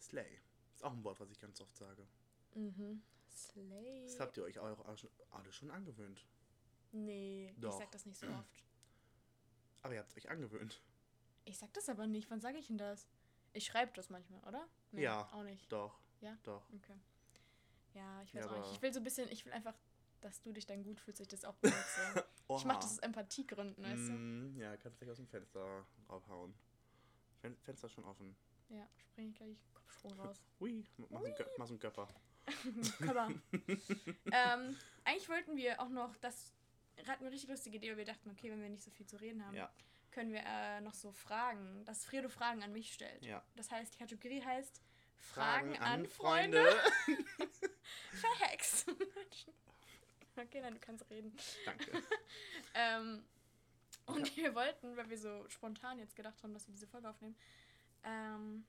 Slay. 0.00 0.40
Ist 0.74 0.82
auch 0.84 0.92
ein 0.92 1.04
Wort, 1.04 1.20
was 1.20 1.30
ich 1.30 1.38
ganz 1.38 1.60
oft 1.60 1.76
sage. 1.76 2.06
Mhm. 2.54 3.02
Slay. 3.30 4.04
Das 4.06 4.20
habt 4.20 4.36
ihr 4.36 4.44
euch 4.44 4.58
auch 4.58 4.84
alle 5.30 5.52
schon 5.52 5.70
angewöhnt. 5.70 6.26
Nee, 6.92 7.54
Doch. 7.58 7.72
ich 7.72 7.78
sag 7.78 7.90
das 7.92 8.06
nicht 8.06 8.18
so 8.18 8.26
oft. 8.28 8.64
Aber 9.82 9.94
ihr 9.94 10.00
habt 10.00 10.10
es 10.10 10.16
euch 10.16 10.30
angewöhnt. 10.30 10.80
Ich 11.44 11.58
sag 11.58 11.72
das 11.74 11.88
aber 11.88 12.06
nicht. 12.06 12.30
Wann 12.30 12.40
sage 12.40 12.58
ich 12.58 12.68
denn 12.68 12.78
das? 12.78 13.06
Ich 13.54 13.64
schreibe 13.66 13.92
das 13.94 14.10
manchmal, 14.10 14.40
oder? 14.46 14.66
Nee, 14.92 15.02
Ja. 15.02 15.28
Auch 15.32 15.42
nicht. 15.44 15.70
Doch. 15.72 15.98
Ja? 16.20 16.36
Doch. 16.42 16.62
Okay. 16.74 16.98
Ja, 17.94 18.22
ich 18.22 18.34
weiß 18.34 18.44
Ja, 18.44 18.50
auch 18.50 18.58
nicht. 18.58 18.72
Ich 18.72 18.82
will 18.82 18.92
so 18.92 19.00
ein 19.00 19.04
bisschen, 19.04 19.28
ich 19.30 19.44
will 19.46 19.52
einfach, 19.52 19.74
dass 20.20 20.40
du 20.42 20.52
dich 20.52 20.66
dann 20.66 20.82
gut 20.82 21.00
fühlst, 21.00 21.20
dass 21.20 21.26
ich 21.26 21.30
das 21.30 21.44
auch 21.44 21.54
benutze. 21.56 22.24
ich 22.48 22.64
mach 22.64 22.76
das 22.76 22.92
aus 22.92 22.98
Empathiegründen, 22.98 23.82
weißt 23.84 24.08
du? 24.08 24.12
Mm, 24.12 24.56
ja, 24.58 24.76
kannst 24.76 24.98
gleich 24.98 25.10
aus 25.10 25.18
dem 25.18 25.28
Fenster 25.28 25.86
raufhauen. 26.08 26.52
Fen 27.40 27.56
Fenster 27.58 27.88
schon 27.88 28.04
offen. 28.04 28.36
Ja, 28.68 28.88
spring 28.96 29.28
ich 29.30 29.36
gleich 29.36 29.56
Kopfsprung 29.72 30.12
raus. 30.20 30.42
Hui, 30.58 30.84
mach 30.96 31.22
so 31.22 31.28
mach 31.58 31.66
so 31.66 31.74
einen 31.74 31.80
Göpper. 31.80 32.08
Körper. 32.98 33.30
ähm, 34.32 34.76
eigentlich 35.04 35.28
wollten 35.28 35.56
wir 35.56 35.80
auch 35.80 35.88
noch, 35.88 36.16
das 36.16 36.52
hatten 37.06 37.20
wir 37.20 37.26
eine 37.26 37.30
richtig 37.30 37.50
lustige 37.50 37.76
Idee, 37.76 37.90
weil 37.90 37.98
wir 37.98 38.04
dachten, 38.04 38.28
okay, 38.30 38.50
wenn 38.50 38.60
wir 38.60 38.68
nicht 38.68 38.82
so 38.82 38.90
viel 38.90 39.06
zu 39.06 39.20
reden 39.20 39.44
haben, 39.44 39.54
Ja. 39.54 39.70
Können 40.14 40.32
wir 40.32 40.42
äh, 40.46 40.80
noch 40.80 40.94
so 40.94 41.12
Fragen, 41.12 41.84
dass 41.84 42.04
Fredo 42.04 42.28
Fragen 42.28 42.62
an 42.62 42.72
mich 42.72 42.92
stellt. 42.92 43.24
Ja. 43.24 43.42
Das 43.56 43.70
heißt, 43.70 43.94
die 43.94 43.98
Kategorie 43.98 44.42
heißt 44.42 44.80
Fragen, 45.16 45.74
Fragen, 45.74 45.84
an 45.84 46.06
Freunde. 46.06 46.64
Verhext. 48.12 48.88
okay, 50.36 50.60
dann 50.62 50.74
du 50.74 50.80
kannst 50.80 51.08
reden. 51.10 51.36
Danke. 51.64 52.02
Ähm, 52.76 53.24
und 54.06 54.36
wir 54.36 54.52
wollten, 54.56 54.96
weil 54.96 55.08
wir 55.08 55.16
so 55.16 55.48
spontan 55.48 56.00
jetzt 56.00 56.16
gedacht 56.16 56.42
haben, 56.42 56.52
dass 56.52 56.66
wir 56.66 56.72
diese 56.72 56.88
Folge 56.88 57.08
aufnehmen, 57.08 57.36
ähm, 58.02 58.66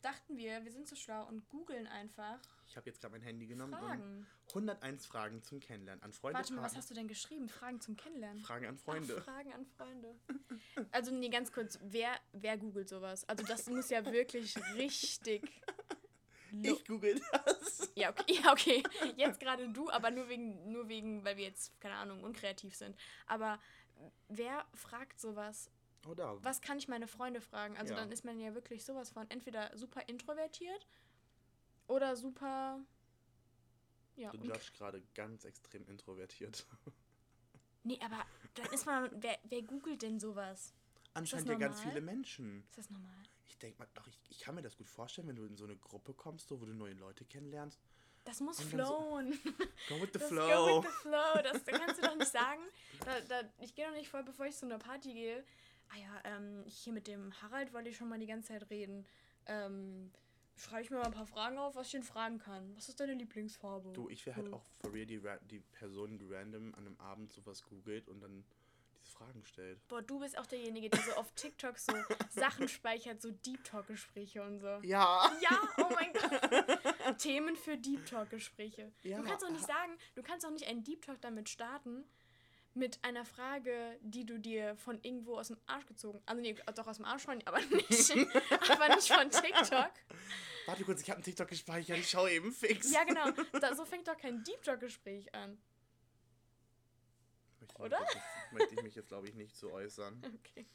dachten 0.00 0.36
wir, 0.36 0.64
wir 0.64 0.72
sind 0.72 0.88
so 0.88 0.96
schlau 0.96 1.26
und 1.26 1.48
googeln 1.48 1.86
einfach 1.86 2.38
Ich 2.68 2.76
habe 2.76 2.88
jetzt 2.88 3.00
gerade 3.00 3.12
mein 3.12 3.22
Handy 3.22 3.46
genommen 3.46 3.72
Fragen. 3.74 4.02
und 4.02 4.26
101 4.48 5.06
Fragen 5.06 5.42
zum 5.42 5.60
Kennenlernen. 5.60 6.02
An 6.02 6.12
Freunde. 6.12 6.38
Warte 6.38 6.52
mal, 6.54 6.62
was 6.62 6.76
hast 6.76 6.90
du 6.90 6.94
denn 6.94 7.08
geschrieben? 7.08 7.48
Fragen 7.48 7.80
zum 7.80 7.96
Kennenlernen. 7.96 8.42
Fragen 8.42 8.66
an 8.66 8.76
Ach, 8.78 8.84
Freunde. 8.84 9.20
Fragen 9.22 9.52
an 9.52 9.66
Freunde. 9.66 10.14
Also 10.90 11.10
nee, 11.12 11.28
ganz 11.28 11.52
kurz, 11.52 11.78
wer, 11.82 12.10
wer 12.32 12.56
googelt 12.58 12.88
sowas? 12.88 13.28
Also 13.28 13.44
das 13.44 13.66
muss 13.68 13.90
ja 13.90 14.04
wirklich 14.04 14.56
richtig... 14.74 15.42
lo- 16.50 16.74
Ich 16.76 16.84
google 16.84 17.20
das. 17.32 17.92
Ja, 17.94 18.10
okay, 18.10 18.34
ja, 18.42 18.52
okay. 18.52 18.82
Jetzt 19.16 19.38
gerade 19.38 19.68
du, 19.68 19.88
aber 19.90 20.10
nur 20.10 20.28
wegen, 20.28 20.72
nur 20.72 20.88
wegen, 20.88 21.24
weil 21.24 21.36
wir 21.36 21.44
jetzt, 21.44 21.80
keine 21.80 21.94
Ahnung, 21.94 22.24
unkreativ 22.24 22.74
sind. 22.74 22.96
Aber 23.26 23.60
wer 24.28 24.66
fragt 24.74 25.20
sowas? 25.20 25.70
Oder? 26.06 26.42
Was 26.42 26.60
kann 26.60 26.78
ich 26.78 26.88
meine 26.88 27.06
Freunde 27.06 27.40
fragen? 27.40 27.76
Also 27.76 27.92
Ja. 27.94 28.00
dann 28.00 28.10
ist 28.12 28.24
man 28.24 28.38
ja 28.40 28.54
wirklich 28.54 28.84
sowas 28.84 29.10
von 29.10 29.28
entweder 29.30 29.76
super 29.76 30.08
introvertiert 30.08 30.86
oder 31.86 32.16
super. 32.16 32.80
Ja, 34.16 34.30
Du 34.32 34.38
judgst 34.38 34.74
gerade 34.74 35.02
ganz 35.14 35.44
extrem 35.44 35.86
introvertiert. 35.88 36.66
nee, 37.84 37.98
aber 38.02 38.24
dann 38.54 38.66
ist 38.72 38.86
man. 38.86 39.10
Wer, 39.22 39.38
wer 39.44 39.62
googelt 39.62 40.02
denn 40.02 40.18
sowas? 40.20 40.74
Anscheinend 41.14 41.48
ja 41.48 41.54
ganz 41.56 41.80
viele 41.80 42.00
Menschen. 42.00 42.62
Ist 42.70 42.78
das 42.78 42.90
normal? 42.90 43.10
Ich 43.48 43.58
denke 43.58 43.78
mal, 43.78 43.88
doch, 43.94 44.06
ich, 44.06 44.18
ich 44.30 44.38
kann 44.40 44.54
mir 44.54 44.62
das 44.62 44.76
gut 44.76 44.88
vorstellen, 44.88 45.28
wenn 45.28 45.36
du 45.36 45.44
in 45.44 45.56
so 45.56 45.64
eine 45.64 45.76
Gruppe 45.76 46.14
kommst, 46.14 46.48
so, 46.48 46.60
wo 46.60 46.64
du 46.66 46.72
neue 46.72 46.94
Leute 46.94 47.24
kennenlernst. 47.24 47.80
Das 48.24 48.40
muss 48.40 48.58
dann 48.58 48.66
so- 48.70 48.76
flowen. 48.76 49.32
Go 49.88 50.00
with 50.00 50.10
the 50.12 50.18
das 50.18 50.28
flow. 50.28 50.48
Go 50.48 50.82
with 50.82 50.90
the 50.90 50.96
flow. 51.08 51.42
Das 51.42 51.64
kannst 51.64 51.98
du 51.98 52.06
doch 52.06 52.14
nicht 52.16 52.30
sagen. 52.30 52.60
Da, 53.04 53.20
da, 53.22 53.48
ich 53.58 53.74
gehe 53.74 53.86
doch 53.86 53.94
nicht 53.94 54.08
vor, 54.08 54.22
bevor 54.22 54.46
ich 54.46 54.56
zu 54.56 54.66
einer 54.66 54.78
Party 54.78 55.12
gehe. 55.14 55.44
Ah 55.92 55.96
ja, 55.98 56.20
ähm, 56.36 56.64
hier 56.66 56.92
mit 56.92 57.06
dem 57.06 57.32
Harald 57.42 57.72
wollte 57.72 57.88
ich 57.90 57.96
schon 57.96 58.08
mal 58.08 58.18
die 58.18 58.26
ganze 58.26 58.48
Zeit 58.52 58.70
reden. 58.70 59.06
Ähm, 59.46 60.10
schreibe 60.56 60.82
ich 60.82 60.90
mir 60.90 60.98
mal 60.98 61.06
ein 61.06 61.12
paar 61.12 61.26
Fragen 61.26 61.58
auf, 61.58 61.74
was 61.74 61.88
ich 61.88 61.94
ihn 61.94 62.02
fragen 62.02 62.38
kann. 62.38 62.76
Was 62.76 62.88
ist 62.88 63.00
deine 63.00 63.14
Lieblingsfarbe? 63.14 63.92
Du, 63.92 64.08
ich 64.08 64.24
wäre 64.26 64.36
halt 64.36 64.46
So. 64.48 64.54
auch 64.54 64.64
for 64.80 64.92
real 64.92 65.06
die, 65.06 65.20
die 65.50 65.60
Person, 65.60 66.18
die 66.18 66.26
random 66.32 66.74
an 66.74 66.86
einem 66.86 67.00
Abend 67.00 67.32
sowas 67.32 67.62
googelt 67.64 68.08
und 68.08 68.20
dann 68.20 68.44
diese 69.02 69.10
Fragen 69.16 69.44
stellt. 69.44 69.86
Boah, 69.88 70.02
du 70.02 70.20
bist 70.20 70.38
auch 70.38 70.46
derjenige, 70.46 70.90
der 70.90 71.00
so 71.00 71.12
auf 71.12 71.32
TikTok 71.32 71.78
so 71.78 71.92
Sachen 72.30 72.68
speichert, 72.68 73.20
so 73.22 73.30
Deep 73.30 73.64
Talk-Gespräche 73.64 74.42
und 74.42 74.58
so. 74.60 74.66
Ja. 74.82 75.32
Ja, 75.40 75.60
oh 75.78 75.88
mein 75.94 76.12
Gott. 76.12 77.18
Themen 77.18 77.56
für 77.56 77.76
Deep 77.78 78.04
Talk-Gespräche. 78.06 78.92
Ja, 79.02 79.16
du 79.18 79.24
kannst 79.24 79.42
doch 79.44 79.50
nicht 79.50 79.66
sagen, 79.66 79.96
du 80.14 80.22
kannst 80.22 80.46
auch 80.46 80.50
nicht 80.50 80.68
einen 80.68 80.84
Deep 80.84 81.02
Talk 81.02 81.20
damit 81.22 81.48
starten, 81.48 82.04
mit 82.74 82.98
einer 83.02 83.24
Frage, 83.24 83.98
die 84.00 84.24
du 84.24 84.38
dir 84.38 84.76
von 84.76 84.98
irgendwo 85.02 85.36
aus 85.38 85.48
dem 85.48 85.58
Arsch 85.66 85.86
gezogen, 85.86 86.22
also 86.26 86.40
nee, 86.40 86.54
doch 86.74 86.86
aus 86.86 86.96
dem 86.96 87.04
Arsch 87.04 87.22
schon, 87.24 87.42
aber 87.46 87.60
nicht, 87.60 88.10
aber 88.70 88.94
nicht 88.94 89.12
von 89.12 89.30
TikTok. 89.30 89.90
Warte 90.66 90.84
kurz, 90.84 91.00
ich 91.02 91.10
habe 91.10 91.16
einen 91.16 91.24
TikTok 91.24 91.48
gespeichert, 91.48 91.98
ich 91.98 92.08
schaue 92.08 92.30
eben 92.30 92.52
fix. 92.52 92.92
Ja, 92.92 93.02
genau. 93.04 93.30
Da, 93.60 93.74
so 93.74 93.84
fängt 93.86 94.06
doch 94.06 94.16
kein 94.16 94.44
Deep 94.44 94.62
Talk-Gespräch 94.62 95.34
an. 95.34 95.58
Möchte 97.60 97.82
Oder? 97.82 98.00
jetzt- 98.00 98.16
Möchte 98.52 98.74
ich 98.74 98.82
mich 98.82 98.94
jetzt, 98.94 99.08
glaube 99.08 99.28
ich, 99.28 99.34
nicht 99.34 99.56
so 99.56 99.72
äußern. 99.72 100.22
Okay. 100.50 100.66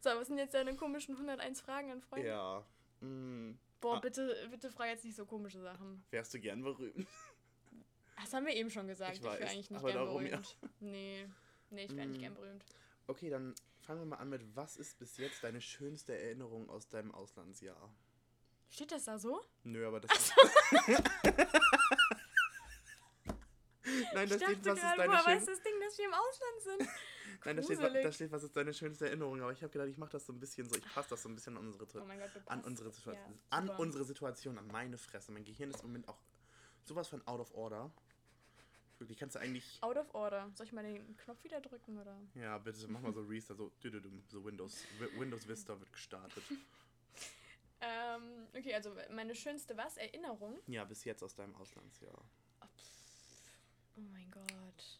So, 0.00 0.10
was 0.10 0.28
sind 0.28 0.38
jetzt 0.38 0.54
deine 0.54 0.74
komischen 0.76 1.14
101 1.14 1.60
Fragen 1.60 1.90
an 1.90 2.00
Freunde? 2.00 2.28
Ja. 2.28 2.64
Hm. 3.00 3.58
Boah, 3.80 3.96
Ah. 3.96 4.00
bitte, 4.00 4.48
bitte 4.50 4.70
frag 4.70 4.88
jetzt 4.88 5.04
nicht 5.04 5.16
so 5.16 5.26
komische 5.26 5.60
Sachen. 5.60 6.04
Wärst 6.10 6.32
du 6.34 6.38
gern 6.40 6.62
berühmt? 6.62 7.06
Das 8.26 8.34
haben 8.34 8.44
wir 8.44 8.54
eben 8.54 8.70
schon 8.70 8.88
gesagt. 8.88 9.12
Ich 9.12 9.18
Ich, 9.18 9.24
wäre 9.24 9.40
weiß, 9.40 9.50
eigentlich 9.52 9.70
nicht 9.70 9.84
gern 9.84 9.94
darum 9.94 10.26
ja. 10.26 10.30
berühmt. 10.30 10.56
Nee. 10.80 11.28
Nee, 11.70 11.84
ich 11.84 11.96
wäre 11.96 12.08
nicht 12.08 12.18
Mm. 12.18 12.22
gern 12.22 12.34
berühmt. 12.34 12.64
Okay, 13.06 13.30
dann 13.30 13.54
fangen 13.82 14.00
wir 14.00 14.06
mal 14.06 14.16
an 14.16 14.30
mit, 14.30 14.42
was 14.56 14.76
ist 14.76 14.98
bis 14.98 15.16
jetzt 15.16 15.44
deine 15.44 15.60
schönste 15.60 16.18
Erinnerung 16.18 16.68
aus 16.68 16.88
deinem 16.88 17.14
Auslandsjahr? 17.14 17.94
Steht 18.68 18.90
das 18.90 19.04
da 19.04 19.16
so? 19.16 19.40
Nö, 19.62 19.86
aber 19.86 20.00
das 20.00 20.10
ist... 20.12 20.34
Nein, 24.12 24.28
da 24.28 24.34
ich 24.34 24.42
steht, 24.42 24.64
was 24.66 24.78
ist 24.78 24.82
deine 24.96 25.12
weiß 25.12 25.24
schönste... 25.24 25.50
das 25.52 25.62
Ding, 25.62 25.74
dass 25.80 25.98
wir 25.98 26.04
im 26.06 26.14
Ausland 26.14 26.62
sind? 26.64 26.88
Nein, 27.44 27.56
da 27.56 27.62
steht, 27.62 27.80
da 27.80 28.12
steht, 28.12 28.32
was 28.32 28.42
ist 28.42 28.56
deine 28.56 28.74
schönste 28.74 29.06
Erinnerung. 29.06 29.40
Aber 29.40 29.52
ich 29.52 29.62
habe 29.62 29.70
gedacht, 29.72 29.88
ich 29.88 29.98
mache 29.98 30.10
das 30.10 30.26
so 30.26 30.32
ein 30.32 30.40
bisschen 30.40 30.68
so, 30.68 30.74
ich 30.76 30.92
passe 30.92 31.10
das 31.10 31.22
so 31.22 31.28
ein 31.28 31.36
bisschen 31.36 31.56
an 31.56 31.64
unsere, 31.68 31.86
Oh 32.02 32.04
mein 32.04 32.18
Gott, 32.18 32.30
an 32.46 32.64
unsere, 32.64 32.90
Situation, 32.90 33.34
Ja, 33.34 33.40
an 33.50 33.68
unsere 33.68 34.02
Situation, 34.04 34.58
an 34.58 34.66
meine 34.66 34.98
Fresse. 34.98 35.30
Mein 35.30 35.44
Gehirn 35.44 35.70
ist 35.70 35.82
im 35.82 35.90
Moment 35.90 36.08
auch 36.08 36.18
sowas 36.82 37.06
von 37.08 37.24
out 37.28 37.40
of 37.40 37.54
order. 37.54 37.92
Wirklich, 38.98 39.18
kannst 39.18 39.36
du 39.36 39.40
eigentlich... 39.40 39.78
Out 39.82 39.96
of 39.98 40.14
order. 40.14 40.50
Soll 40.54 40.66
ich 40.66 40.72
mal 40.72 40.82
den 40.82 41.16
Knopf 41.18 41.42
wieder 41.44 41.60
drücken 41.60 41.98
oder? 41.98 42.16
Ja, 42.34 42.56
bitte 42.58 42.88
mach 42.88 43.00
mal 43.00 43.12
so 43.12 43.20
Restart, 43.22 43.58
so, 43.58 43.70
so 44.28 44.44
Windows, 44.44 44.84
Wi- 44.98 45.20
Windows 45.20 45.46
Vista 45.46 45.78
wird 45.78 45.92
gestartet. 45.92 46.42
Ähm, 47.78 48.46
okay, 48.56 48.74
also 48.74 48.90
meine 49.10 49.34
schönste 49.34 49.76
was? 49.76 49.98
Erinnerung? 49.98 50.58
Ja, 50.66 50.84
bis 50.84 51.04
jetzt 51.04 51.22
aus 51.22 51.34
deinem 51.34 51.54
Auslandsjahr. 51.56 52.24
Oh, 52.62 52.66
oh 53.98 54.00
mein 54.12 54.30
Gott. 54.30 54.98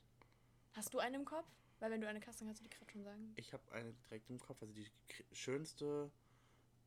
Hast 0.75 0.93
du 0.93 0.99
eine 0.99 1.17
im 1.17 1.25
Kopf? 1.25 1.47
Weil 1.81 1.91
wenn 1.91 2.03
du 2.03 2.07
eine 2.09 2.21
hast, 2.27 2.39
dann 2.41 2.49
kannst 2.49 2.61
du 2.61 2.65
die 2.69 2.71
gerade 2.71 2.91
schon 2.93 3.03
sagen. 3.03 3.33
Ich 3.37 3.55
habe 3.55 3.63
eine 3.73 3.95
direkt 3.95 4.29
im 4.29 4.39
Kopf. 4.39 4.61
Also 4.61 4.75
die 4.75 4.87
schönste 5.33 6.11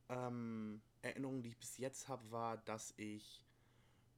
ähm, 0.10 0.80
Erinnerung, 1.02 1.42
die 1.42 1.50
ich 1.50 1.58
bis 1.58 1.78
jetzt 1.80 2.08
habe, 2.08 2.30
war, 2.30 2.58
dass 2.58 2.94
ich 2.98 3.44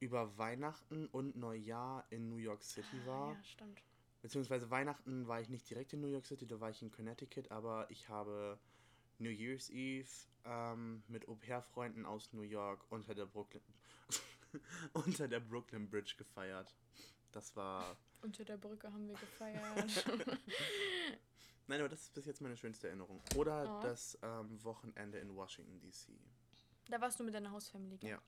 über 0.01 0.37
Weihnachten 0.37 1.07
und 1.07 1.35
Neujahr 1.37 2.05
in 2.09 2.27
New 2.29 2.35
York 2.37 2.63
City 2.63 2.97
Ah, 3.03 3.07
war. 3.07 3.33
Ja, 3.33 3.43
stimmt. 3.43 3.81
Beziehungsweise 4.21 4.69
Weihnachten 4.69 5.27
war 5.27 5.39
ich 5.41 5.49
nicht 5.49 5.69
direkt 5.69 5.93
in 5.93 6.01
New 6.01 6.07
York 6.07 6.25
City, 6.25 6.45
da 6.45 6.59
war 6.59 6.69
ich 6.69 6.81
in 6.81 6.91
Connecticut, 6.91 7.49
aber 7.51 7.89
ich 7.89 8.07
habe 8.09 8.59
New 9.19 9.29
Year's 9.29 9.69
Eve 9.69 10.09
ähm, 10.45 11.03
mit 11.07 11.27
Au-pair-Freunden 11.27 12.05
aus 12.05 12.31
New 12.33 12.41
York 12.41 12.83
unter 12.89 13.15
der 13.15 13.25
Brooklyn 13.25 13.63
unter 14.93 15.27
der 15.27 15.39
Brooklyn 15.39 15.89
Bridge 15.89 16.15
gefeiert. 16.17 16.75
Das 17.31 17.55
war. 17.55 17.95
Unter 18.21 18.43
der 18.43 18.57
Brücke 18.57 18.91
haben 18.91 19.07
wir 19.07 19.15
gefeiert. 19.15 20.05
Nein, 21.67 21.79
aber 21.79 21.89
das 21.89 22.01
ist 22.01 22.13
bis 22.13 22.25
jetzt 22.25 22.41
meine 22.41 22.57
schönste 22.57 22.87
Erinnerung. 22.87 23.21
Oder 23.35 23.77
Oh. 23.79 23.81
das 23.81 24.17
ähm, 24.21 24.61
Wochenende 24.63 25.19
in 25.19 25.33
Washington 25.35 25.79
DC. 25.79 26.09
da 26.89 26.99
warst 26.99 27.19
du 27.19 27.23
mit 27.23 27.33
deiner 27.33 27.51
Hausfamilie, 27.51 27.97
gell? 27.97 28.09
Ja. 28.11 28.21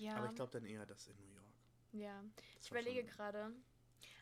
Ja. 0.00 0.16
Aber 0.16 0.26
ich 0.26 0.34
glaube 0.34 0.50
dann 0.52 0.64
eher 0.64 0.86
das 0.86 1.06
in 1.08 1.16
New 1.18 1.26
York. 1.34 1.44
ja. 1.92 2.24
Das 2.56 2.64
Ich 2.64 2.70
überlege 2.70 3.04
gerade. 3.04 3.52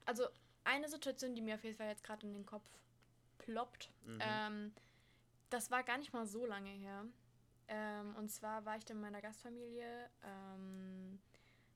Also, 0.04 0.26
eine 0.64 0.88
Situation, 0.88 1.34
die 1.34 1.40
mir 1.42 1.54
auf 1.54 1.64
jeden 1.64 1.76
Fall 1.76 1.88
jetzt 1.88 2.02
gerade 2.04 2.26
in 2.26 2.34
den 2.34 2.44
Kopf 2.46 2.68
ploppt. 3.38 3.90
Mhm. 4.04 4.18
Ähm, 4.20 4.74
das 5.50 5.70
war 5.70 5.82
gar 5.84 5.98
nicht 5.98 6.12
mal 6.12 6.26
so 6.26 6.44
lange 6.46 6.70
her. 6.70 7.06
Ähm, 7.68 8.16
und 8.16 8.30
zwar 8.30 8.64
war 8.64 8.76
ich 8.76 8.84
dann 8.84 8.96
mit 8.98 9.04
meiner 9.10 9.20
Gastfamilie 9.22 10.10
ähm, 10.24 11.20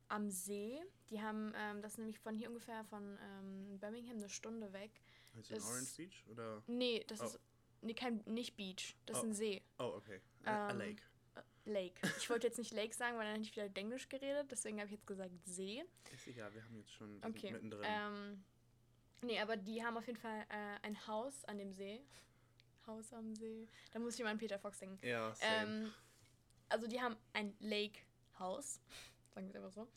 am 0.09 0.31
See. 0.31 0.83
Die 1.11 1.21
haben, 1.23 1.53
ähm, 1.57 1.81
das 1.83 1.93
ist 1.93 1.99
nämlich 1.99 2.19
von 2.19 2.35
hier 2.35 2.49
ungefähr 2.49 2.85
von 2.87 3.19
ähm, 3.23 3.79
Birmingham 3.79 4.17
eine 4.17 4.29
Stunde 4.29 4.73
weg. 4.73 4.91
Ist 5.38 5.51
ist- 5.51 5.65
Orange 5.67 5.97
Beach 5.97 6.25
oder? 6.29 6.62
Nee, 6.67 7.05
das 7.07 7.21
Oh. 7.21 7.25
ist. 7.25 7.41
Nee, 7.83 7.95
kein, 7.95 8.23
nicht 8.27 8.57
Beach. 8.57 8.97
Das 9.07 9.19
ist 9.19 9.23
Oh. 9.25 9.27
ein 9.27 9.33
See. 9.35 9.62
Oh, 9.79 9.93
okay. 9.97 10.21
A, 10.45 10.67
a 10.69 10.71
Ähm, 10.71 10.79
Lake. 10.79 11.03
Lake. 11.64 12.01
Ich 12.18 12.29
wollte 12.31 12.46
jetzt 12.46 12.59
nicht 12.59 12.72
Lake 12.72 12.94
sagen, 12.94 13.16
weil 13.16 13.25
dann 13.27 13.35
hätte 13.37 13.44
ich 13.48 13.57
wieder 13.57 13.70
Englisch 13.81 14.09
geredet. 14.09 14.51
Deswegen 14.51 14.79
habe 14.79 14.87
ich 14.87 14.92
jetzt 14.92 15.07
gesagt 15.07 15.31
See. 15.44 15.85
Ist 16.12 16.27
egal, 16.27 16.53
wir 16.55 16.64
haben 16.64 16.77
jetzt 16.77 16.92
schon 16.92 17.20
Okay. 17.25 17.53
mittendrin. 17.53 17.83
Ähm, 17.85 18.44
nee, 19.22 19.38
aber 19.40 19.57
die 19.57 19.85
haben 19.85 19.96
auf 19.96 20.07
jeden 20.07 20.18
Fall 20.18 20.44
äh, 20.48 20.79
ein 20.87 21.07
Haus 21.07 21.44
an 21.44 21.59
dem 21.59 21.72
See. 21.72 22.05
Haus 22.87 23.12
am 23.12 23.35
See. 23.37 23.68
Da 23.92 23.98
muss 24.01 24.14
ich 24.14 24.20
immer 24.20 24.31
an 24.31 24.38
Peter 24.38 24.59
Fox 24.59 24.79
denken. 24.81 24.98
ja. 25.07 25.33
Ähm, 25.40 25.92
also 26.68 26.87
die 26.88 27.01
haben 27.01 27.16
ein 27.33 27.55
Lake-Haus. 27.61 28.81
Sagen 29.35 29.46
wir 29.46 29.51
es 29.51 29.57
einfach 29.57 29.72
so. 29.72 29.88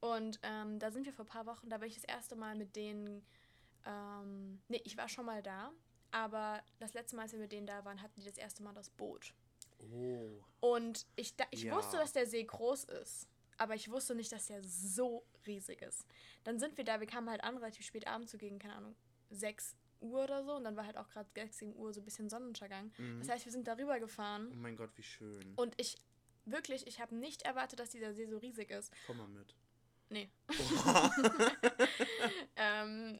Und 0.00 0.38
ähm, 0.42 0.78
da 0.78 0.90
sind 0.90 1.04
wir 1.04 1.12
vor 1.12 1.26
ein 1.26 1.28
paar 1.28 1.44
Wochen, 1.46 1.68
da 1.68 1.78
war 1.80 1.86
ich 1.86 1.94
das 1.96 2.04
erste 2.04 2.36
Mal 2.36 2.54
mit 2.54 2.74
denen. 2.76 3.26
Ähm, 3.84 4.60
nee, 4.68 4.80
ich 4.84 4.96
war 4.96 5.08
schon 5.08 5.26
mal 5.26 5.42
da. 5.42 5.72
Aber 6.12 6.62
das 6.78 6.94
letzte 6.94 7.14
Mal, 7.16 7.22
als 7.22 7.32
wir 7.32 7.38
mit 7.38 7.52
denen 7.52 7.66
da 7.66 7.84
waren, 7.84 8.00
hatten 8.02 8.20
die 8.20 8.26
das 8.26 8.38
erste 8.38 8.62
Mal 8.62 8.72
das 8.74 8.88
Boot. 8.90 9.34
Oh. 9.80 10.42
Und 10.60 11.06
ich, 11.16 11.34
ich 11.50 11.62
Ja. 11.64 11.74
wusste, 11.74 11.96
dass 11.96 12.12
der 12.12 12.26
See 12.26 12.44
groß 12.44 12.84
ist. 12.84 13.28
Aber 13.56 13.74
ich 13.74 13.90
wusste 13.90 14.14
nicht, 14.14 14.32
dass 14.32 14.46
der 14.46 14.62
so 14.64 15.24
riesig 15.46 15.82
ist. 15.82 16.06
Dann 16.44 16.58
sind 16.58 16.76
wir 16.78 16.84
da, 16.84 17.00
wir 17.00 17.06
kamen 17.06 17.28
halt 17.28 17.44
an, 17.44 17.56
relativ 17.58 17.84
spät 17.84 18.06
abends, 18.06 18.32
so 18.32 18.38
gegen, 18.38 18.58
keine 18.58 18.74
Ahnung, 18.76 18.96
6 19.30 19.76
Uhr 20.00 20.24
oder 20.24 20.42
so. 20.44 20.54
Und 20.54 20.64
dann 20.64 20.76
war 20.76 20.86
halt 20.86 20.96
auch 20.96 21.08
gerade 21.10 21.28
6 21.34 21.58
7 21.58 21.76
Uhr 21.76 21.92
so 21.92 22.00
ein 22.00 22.04
bisschen 22.04 22.30
Sonnenuntergang. 22.30 22.90
Mhm. 22.96 23.18
Das 23.20 23.28
heißt, 23.28 23.44
wir 23.44 23.52
sind 23.52 23.66
darüber 23.68 23.96
Oh 23.96 24.00
gefahren. 24.00 24.50
mein 24.60 24.76
Gott, 24.76 24.90
wie 24.96 25.02
schön. 25.02 25.52
Und 25.56 25.74
ich, 25.78 25.96
wirklich, 26.46 26.86
ich 26.86 27.00
habe 27.00 27.14
nicht 27.14 27.42
erwartet, 27.42 27.80
dass 27.80 27.90
dieser 27.90 28.14
See 28.14 28.26
so 28.26 28.38
riesig 28.38 28.70
ist. 28.70 28.90
Komm 29.06 29.18
mal 29.18 29.28
mit. 29.28 29.54
Nee. 30.08 30.30
Ähm, 32.56 33.18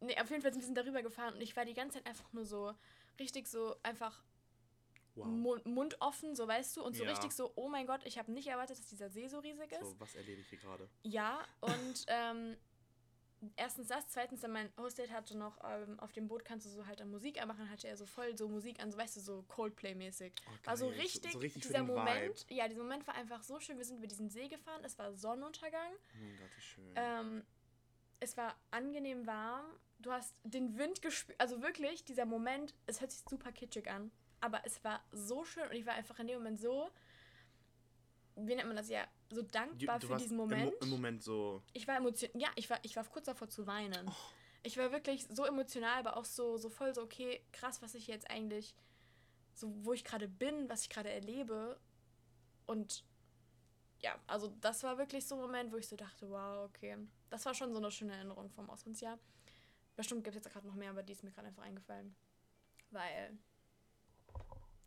nee, 0.00 0.16
auf 0.20 0.30
jeden 0.30 0.42
Fall 0.42 0.52
sind 0.52 0.66
wir 0.66 0.74
darüber 0.82 1.02
gefahren 1.02 1.34
und 1.34 1.40
ich 1.40 1.56
war 1.56 1.64
die 1.64 1.74
ganze 1.74 1.98
Zeit 1.98 2.06
einfach 2.06 2.32
nur 2.32 2.44
so, 2.44 2.72
richtig 3.18 3.48
so, 3.48 3.76
einfach 3.82 4.22
wow. 5.18 5.26
Mund, 5.26 5.66
Mund 5.66 5.96
offen, 6.00 6.34
so 6.34 6.46
weißt 6.48 6.76
du, 6.76 6.82
und 6.84 6.96
so 6.96 7.04
Ja. 7.04 7.10
richtig 7.10 7.32
so, 7.32 7.52
oh 7.56 7.68
mein 7.68 7.86
Gott, 7.86 8.04
ich 8.04 8.18
habe 8.18 8.32
nicht 8.32 8.46
erwartet, 8.48 8.78
dass 8.78 8.86
dieser 8.86 9.10
See 9.10 9.26
so 9.28 9.38
riesig 9.40 9.72
ist. 9.72 9.80
So, 9.80 10.00
was 10.00 10.14
erlebe 10.14 10.40
ich 10.40 10.48
hier 10.48 10.58
gerade? 10.58 10.88
Ja, 11.02 11.44
und 11.60 12.04
ähm, 12.08 12.56
erstens 13.56 13.88
das, 13.88 14.08
zweitens 14.08 14.40
dann 14.40 14.52
mein 14.52 14.72
Hostdate 14.76 15.10
hatte 15.12 15.36
noch, 15.36 15.58
ähm, 15.64 15.98
auf 16.00 16.12
dem 16.12 16.28
Boot 16.28 16.44
kannst 16.44 16.66
du 16.66 16.70
so 16.70 16.86
halt 16.86 17.00
dann 17.00 17.10
Musik 17.10 17.40
anmachen, 17.40 17.70
hatte 17.70 17.86
er 17.88 17.96
so 17.96 18.06
voll 18.06 18.36
so 18.36 18.48
Musik 18.48 18.80
an, 18.80 18.90
so 18.90 18.98
weißt 18.98 19.16
du, 19.16 19.20
so 19.20 19.44
Coldplay-mäßig. 19.48 20.32
Oh, 20.46 20.74
so 20.76 20.86
geil. 20.88 20.98
richtig, 20.98 21.32
so 21.32 21.38
richtig 21.38 21.62
für 21.62 21.68
dieser 21.68 21.84
Moment, 21.84 22.46
ja, 22.50 22.66
dieser 22.68 22.82
Moment 22.82 23.06
war 23.06 23.14
einfach 23.14 23.42
so 23.42 23.60
schön, 23.60 23.78
wir 23.78 23.84
sind 23.84 23.98
über 23.98 24.06
diesen 24.06 24.28
See 24.30 24.48
gefahren, 24.48 24.82
es 24.84 24.98
war 24.98 25.12
Sonnenuntergang, 25.14 25.92
Vibe. 25.92 26.00
Oh 26.14 26.24
mein 26.24 26.36
Gott, 26.38 26.50
wie 26.56 26.60
schön. 26.60 26.92
ähm, 26.96 27.44
es 28.20 28.36
war 28.36 28.56
angenehm 28.72 29.26
warm, 29.26 29.64
du 30.00 30.10
hast 30.10 30.40
den 30.42 30.76
Wind 30.76 31.02
gespürt, 31.02 31.40
also 31.40 31.62
wirklich, 31.62 32.04
dieser 32.04 32.24
Moment, 32.24 32.74
es 32.86 33.00
hört 33.00 33.12
sich 33.12 33.20
super 33.28 33.52
kitschig 33.52 33.88
an, 33.88 34.10
aber 34.40 34.60
es 34.64 34.82
war 34.84 35.02
so 35.12 35.44
schön 35.44 35.64
und 35.68 35.72
ich 35.74 35.86
war 35.86 35.94
einfach 35.94 36.18
in 36.18 36.26
dem 36.28 36.38
Moment 36.38 36.60
so, 36.60 36.90
wie 38.36 38.54
nennt 38.54 38.68
man 38.68 38.76
das 38.76 38.88
ja, 38.88 39.06
so 39.30 39.42
Du- 39.42 39.48
dankbar 39.48 39.98
du 39.98 40.06
für 40.06 40.12
warst 40.12 40.24
diesen 40.24 40.38
Im, 40.38 40.46
Mo- 40.48 40.54
Moment. 40.56 40.74
Im 40.82 40.88
Moment 40.90 41.22
so. 41.22 41.62
Ich 41.72 41.86
war 41.88 41.96
emotional, 41.96 42.40
ja, 42.40 42.48
ich 42.54 42.70
war, 42.70 42.78
ich 42.82 42.94
war 42.96 43.04
kurz 43.04 43.26
davor 43.26 43.48
zu 43.48 43.66
weinen. 43.66 44.08
Oh. 44.08 44.12
Ich 44.62 44.76
war 44.76 44.90
wirklich 44.92 45.26
so 45.30 45.44
emotional, 45.44 45.98
aber 46.00 46.16
auch 46.16 46.24
so, 46.24 46.56
so 46.56 46.68
voll 46.68 46.94
so, 46.94 47.02
okay, 47.02 47.40
krass, 47.52 47.80
was 47.82 47.94
ich 47.94 48.06
jetzt 48.06 48.30
eigentlich, 48.30 48.74
so 49.54 49.72
wo 49.84 49.92
ich 49.92 50.04
gerade 50.04 50.28
bin, 50.28 50.68
was 50.68 50.82
ich 50.82 50.88
gerade 50.90 51.10
erlebe. 51.10 51.78
Und 52.66 53.04
ja, 54.00 54.16
also 54.26 54.48
das 54.60 54.82
war 54.84 54.98
wirklich 54.98 55.26
so 55.26 55.34
ein 55.36 55.40
Moment, 55.40 55.72
wo 55.72 55.76
ich 55.76 55.88
so 55.88 55.96
dachte, 55.96 56.28
wow, 56.30 56.68
okay. 56.68 56.96
Das 57.30 57.44
war 57.46 57.54
schon 57.54 57.72
so 57.72 57.78
eine 57.78 57.90
schöne 57.90 58.14
Erinnerung 58.14 58.50
vom 58.50 58.68
Auslandsjahr. 58.70 59.18
Bestimmt 59.96 60.22
gibt 60.22 60.36
es 60.36 60.44
jetzt 60.44 60.52
gerade 60.52 60.66
noch 60.66 60.74
mehr, 60.76 60.90
aber 60.90 61.02
die 61.02 61.12
ist 61.12 61.24
mir 61.24 61.30
gerade 61.32 61.48
einfach 61.48 61.64
eingefallen. 61.64 62.14
Weil, 62.90 63.36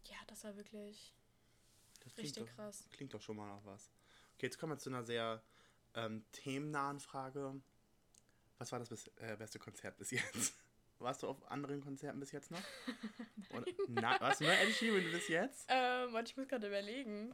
ja, 0.05 0.17
das 0.27 0.43
war 0.43 0.55
wirklich 0.55 1.13
Das 2.03 2.17
richtig 2.17 2.45
doch, 2.45 2.55
krass. 2.55 2.85
klingt 2.91 3.13
doch 3.13 3.21
schon 3.21 3.35
mal 3.37 3.47
nach 3.47 3.63
was. 3.65 3.91
Okay, 4.35 4.47
jetzt 4.47 4.57
kommen 4.57 4.73
wir 4.73 4.77
zu 4.79 4.89
einer 4.89 5.03
sehr 5.03 5.41
ähm, 5.95 6.25
themennahen 6.31 6.99
Frage. 6.99 7.61
Was 8.57 8.71
war 8.71 8.79
das 8.79 8.89
bis, 8.89 9.07
äh, 9.17 9.35
beste 9.37 9.59
Konzert 9.59 9.97
bis 9.97 10.11
jetzt? 10.11 10.53
Warst 10.99 11.23
du 11.23 11.27
auf 11.27 11.49
anderen 11.49 11.81
Konzerten 11.81 12.19
bis 12.19 12.31
jetzt 12.31 12.51
noch? 12.51 12.61
Oder, 13.53 13.65
na, 13.87 14.19
warst 14.21 14.39
du 14.41 14.45
nur 14.45 14.53
Ed 14.53 14.71
Sheeran 14.71 15.11
bis 15.11 15.27
jetzt? 15.29 15.65
Ähm, 15.67 16.13
warte, 16.13 16.29
ich 16.29 16.37
muss 16.37 16.47
gerade 16.47 16.67
überlegen. 16.67 17.33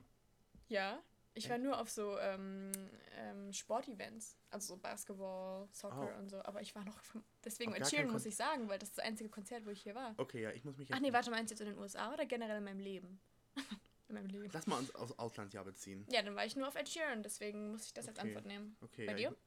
Ja, 0.70 1.04
ich 1.38 1.50
war 1.50 1.58
nur 1.58 1.80
auf 1.80 1.90
so 1.90 2.18
ähm, 2.20 2.72
ähm, 3.18 3.54
Sportevents, 3.54 4.38
also 4.50 4.76
so 4.76 4.78
Basketball, 4.82 5.68
Soccer 5.72 6.14
Oh. 6.16 6.20
und 6.20 6.30
so, 6.30 6.42
aber 6.44 6.62
ich 6.62 6.74
war 6.76 6.84
noch, 6.84 7.00
vom, 7.04 7.24
deswegen 7.44 7.74
Sheeran 7.74 8.06
kein 8.06 8.12
muss 8.12 8.26
ich 8.26 8.36
sagen, 8.36 8.68
weil 8.70 8.80
das 8.80 8.90
ist 8.90 8.98
das 8.98 9.06
einzige 9.06 9.30
Konzert, 9.30 9.66
wo 9.66 9.70
ich 9.70 9.82
hier 9.82 9.96
war. 9.96 10.14
Okay, 10.18 10.42
ja, 10.42 10.52
ich 10.52 10.64
muss 10.66 10.78
mich 10.78 10.90
Ach 10.92 10.96
jetzt. 10.98 11.04
nee, 11.04 11.14
warte, 11.14 11.32
meinst 11.32 11.52
du 11.52 11.54
jetzt 11.54 11.62
in 11.62 11.68
den 11.68 11.78
USA 11.78 12.14
oder 12.14 12.26
generell 12.26 12.58
in 12.58 12.64
meinem 12.64 12.80
Leben? 12.80 13.20
in 14.10 14.16
meinem 14.16 14.28
Leben. 14.28 14.50
Lass 14.54 14.68
mal 14.68 14.78
uns 14.80 14.94
aus 14.96 15.18
Auslandsjahr 15.18 15.64
beziehen. 15.66 16.06
Ja, 16.10 16.22
dann 16.22 16.36
war 16.36 16.46
ich 16.46 16.56
nur 16.56 16.68
auf 16.68 16.76
Ed 16.76 16.88
Sheeran, 16.90 17.24
deswegen 17.24 17.72
muss 17.72 17.86
ich 17.86 17.94
das 17.94 18.08
als 18.08 18.18
Okay. 18.20 18.28
Antwort 18.28 18.46
nehmen. 18.46 18.76
Okay. 18.82 19.06
Bei 19.06 19.12
ja, 19.14 19.30
dir? 19.30 19.38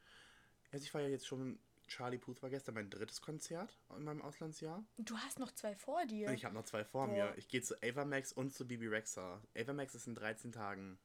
Ich, 0.65 0.73
also 0.73 0.85
ich 0.85 0.95
war 0.95 1.01
ja 1.01 1.09
jetzt 1.09 1.27
schon, 1.27 1.59
Charlie 1.89 2.19
Puth 2.19 2.43
war 2.43 2.51
gestern 2.51 2.75
mein 2.77 2.89
drittes 2.91 3.21
Konzert 3.21 3.79
in 3.97 4.05
meinem 4.05 4.23
Auslandsjahr. 4.23 4.85
Du 4.99 5.17
hast 5.19 5.39
noch 5.41 5.51
zwei 5.53 5.75
vor 5.75 6.05
dir. 6.07 6.31
Ich 6.31 6.45
habe 6.45 6.55
noch 6.55 6.65
zwei 6.65 6.85
vor 6.85 7.07
Boah. 7.07 7.13
mir. 7.13 7.35
Ich 7.37 7.49
gehe 7.49 7.63
zu 7.63 7.75
Avamax 7.83 8.33
und 8.33 8.53
zu 8.55 8.67
Bibi 8.67 8.87
Rexa. 8.87 9.43
Avamax 9.57 9.95
ist 9.97 10.07
in 10.07 10.15
13 10.15 10.53
Tagen. 10.53 10.99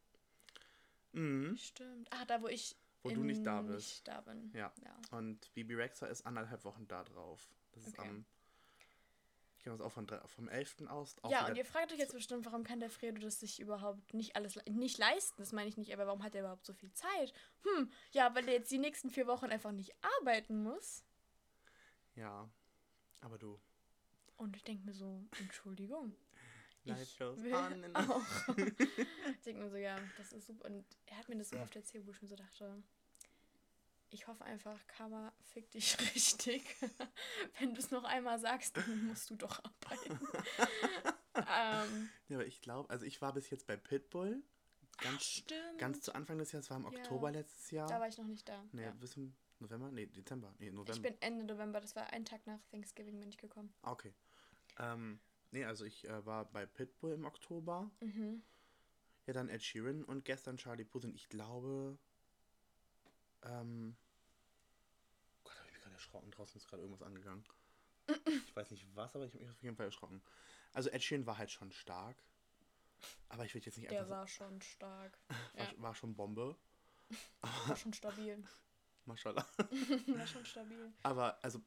Mhm. 1.16 1.58
Stimmt. 1.58 2.08
Ah, 2.12 2.26
da 2.26 2.42
wo 2.42 2.48
ich 2.48 2.76
Wo 3.04 3.10
du 3.10 3.24
nicht 3.24 3.46
da 3.46 3.62
bist. 3.62 3.78
Nicht 3.90 4.08
da 4.08 4.22
bin. 4.22 4.52
Ja. 4.54 4.72
ja. 4.84 5.18
Und 5.18 5.54
Bibi 5.54 5.76
Rexa 5.76 6.08
ist 6.08 6.26
anderthalb 6.26 6.64
Wochen 6.66 6.88
da 6.88 7.04
drauf. 7.04 7.48
Das 7.72 7.86
ist 7.88 7.98
Okay. 8.00 8.08
am. 8.10 8.26
Ich 9.58 9.64
kenne 9.64 9.78
das 9.78 9.86
auch 9.86 9.92
von, 9.92 10.08
vom 10.28 10.48
11. 10.48 10.88
aus. 10.90 11.16
Ja, 11.28 11.48
und 11.48 11.56
ihr 11.58 11.66
fragt 11.66 11.92
euch 11.92 11.98
jetzt 11.98 12.14
bestimmt, 12.14 12.46
warum 12.46 12.64
kann 12.64 12.80
der 12.80 12.92
Fredo 12.92 13.20
das 13.20 13.40
sich 13.40 13.60
überhaupt 13.60 14.14
nicht 14.14 14.36
alles 14.36 14.54
le- 14.56 14.64
nicht 14.70 14.98
leisten? 15.00 15.36
Das 15.42 15.54
meine 15.54 15.68
ich 15.68 15.76
nicht, 15.78 15.92
aber 15.92 16.06
warum 16.06 16.22
hat 16.22 16.36
er 16.36 16.42
überhaupt 16.42 16.66
so 16.68 16.74
viel 16.74 16.92
Zeit? 16.94 17.34
Hm, 17.64 17.90
ja, 18.12 18.36
weil 18.36 18.48
er 18.48 18.54
jetzt 18.56 18.70
die 18.72 18.78
nächsten 18.78 19.10
vier 19.10 19.26
Wochen 19.26 19.48
einfach 19.48 19.72
nicht 19.72 19.92
arbeiten 20.20 20.62
muss. 20.62 21.04
Ja. 22.16 22.48
Aber 23.22 23.40
du. 23.40 23.60
Und 24.38 24.56
ich 24.56 24.64
denke 24.64 24.86
mir 24.86 24.94
so, 24.94 25.26
Entschuldigung. 25.40 26.16
On 26.92 27.84
and 27.84 27.96
auch. 27.96 28.22
ich 28.58 29.42
denke 29.46 29.62
mir 29.64 29.70
so, 29.70 29.78
ja, 29.78 29.98
das 30.18 30.34
ist 30.34 30.48
super. 30.48 30.66
Und 30.70 30.86
er 31.08 31.18
hat 31.18 31.30
mir 31.30 31.38
das 31.38 31.50
so 31.50 31.58
oft 31.58 31.76
erzählt, 31.76 32.06
wo 32.08 32.12
ich 32.12 32.22
mir 32.22 32.28
so 32.28 32.36
dachte, 32.36 32.82
ich 34.10 34.28
hoffe 34.28 34.46
einfach, 34.46 34.86
Karma 34.88 35.34
fick 35.42 35.70
dich 35.72 35.98
richtig. 36.16 36.64
Wenn 37.60 37.74
du 37.74 37.80
es 37.80 37.92
noch 37.92 38.04
einmal 38.04 38.40
sagst, 38.40 38.78
dann 38.78 39.08
musst 39.08 39.30
du 39.30 39.36
doch 39.36 39.62
arbeiten. 39.64 40.20
ähm, 41.36 42.10
Ja, 42.30 42.38
aber 42.38 42.46
ich 42.46 42.62
glaube, 42.62 42.90
also 42.90 43.06
ich 43.06 43.22
war 43.22 43.34
bis 43.34 43.50
jetzt 43.50 43.68
bei 43.68 43.76
Pitbull. 43.78 44.42
ach, 44.98 45.04
Ganz, 45.04 45.24
stimmt. 45.24 45.78
ganz 45.78 46.02
zu 46.02 46.14
Anfang 46.16 46.38
des 46.38 46.52
Jahres, 46.52 46.70
war 46.70 46.78
im 46.78 46.84
Ja. 46.84 46.90
Oktober 46.90 47.32
letztes 47.32 47.72
Jahr. 47.72 47.88
da 47.88 48.00
war 48.00 48.08
ich 48.08 48.18
noch 48.18 48.28
nicht 48.28 48.48
da. 48.48 48.64
nee, 48.72 48.84
ja. 48.84 48.92
bis 48.92 49.18
im 49.18 49.36
November? 49.60 49.92
Nee, 49.92 50.06
Dezember. 50.06 50.54
Nee, 50.60 50.70
November. 50.72 50.94
Ich 50.94 51.02
bin 51.02 51.16
Ende 51.22 51.44
November, 51.46 51.82
das 51.82 51.96
war 51.96 52.08
ein 52.14 52.26
Tag 52.26 52.46
nach 52.48 52.62
Thanksgiving, 52.72 53.20
bin 53.20 53.30
ich 53.30 53.38
gekommen. 53.38 53.74
Ah, 53.82 53.92
okay. 53.92 54.14
Ähm, 54.80 55.20
nee, 55.56 55.66
also 55.66 55.86
ich 55.86 56.04
äh, 56.08 56.26
war 56.26 56.46
bei 56.52 56.66
Pitbull 56.66 57.14
im 57.14 57.26
Oktober. 57.26 57.90
Mhm. 58.02 58.44
Ja, 59.26 59.34
dann 59.34 59.50
Ed 59.50 59.64
Sheeran 59.64 60.04
und 60.04 60.26
gestern 60.26 60.58
Charlie 60.58 60.84
Puth. 60.84 61.06
Und 61.06 61.16
ich 61.16 61.30
glaube, 61.30 61.98
ähm, 63.42 63.96
Gott, 65.44 65.58
habe 65.58 65.68
ich 65.70 65.74
mich 65.74 65.82
gerade 65.82 65.96
erschrocken. 65.96 66.32
Draußen 66.32 66.58
ist 66.58 66.68
gerade 66.68 66.84
irgendwas 66.84 67.02
angegangen. 67.08 67.46
ich 68.46 68.56
weiß 68.56 68.70
nicht 68.72 68.86
was, 68.96 69.16
aber 69.16 69.26
ich 69.26 69.34
habe 69.34 69.44
mich 69.44 69.52
auf 69.52 69.64
jeden 69.64 69.78
Fall 69.78 69.86
erschrocken. 69.88 70.22
Also 70.74 70.90
Ed 70.90 71.02
Sheeran 71.02 71.26
war 71.26 71.38
halt 71.38 71.50
schon 71.50 71.72
stark. 71.72 72.22
Aber 73.30 73.46
ich 73.46 73.54
würde 73.54 73.66
jetzt 73.66 73.78
nicht 73.78 73.90
Der 73.90 74.02
einfach 74.02 74.12
war 74.12 74.28
schon 74.28 74.62
stark. 74.62 75.18
so, 75.54 75.58
Ja, 75.58 75.72
war, 75.72 75.82
war 75.84 75.96
schon 75.96 76.16
Bombe. 76.16 76.58
war 77.68 77.76
schon 77.78 77.94
stabil. 77.94 78.44
Mashallah. 79.06 79.46
War 80.08 80.26
schon 80.26 80.44
stabil. 80.46 80.92
Aber 81.04 81.38
also 81.44 81.62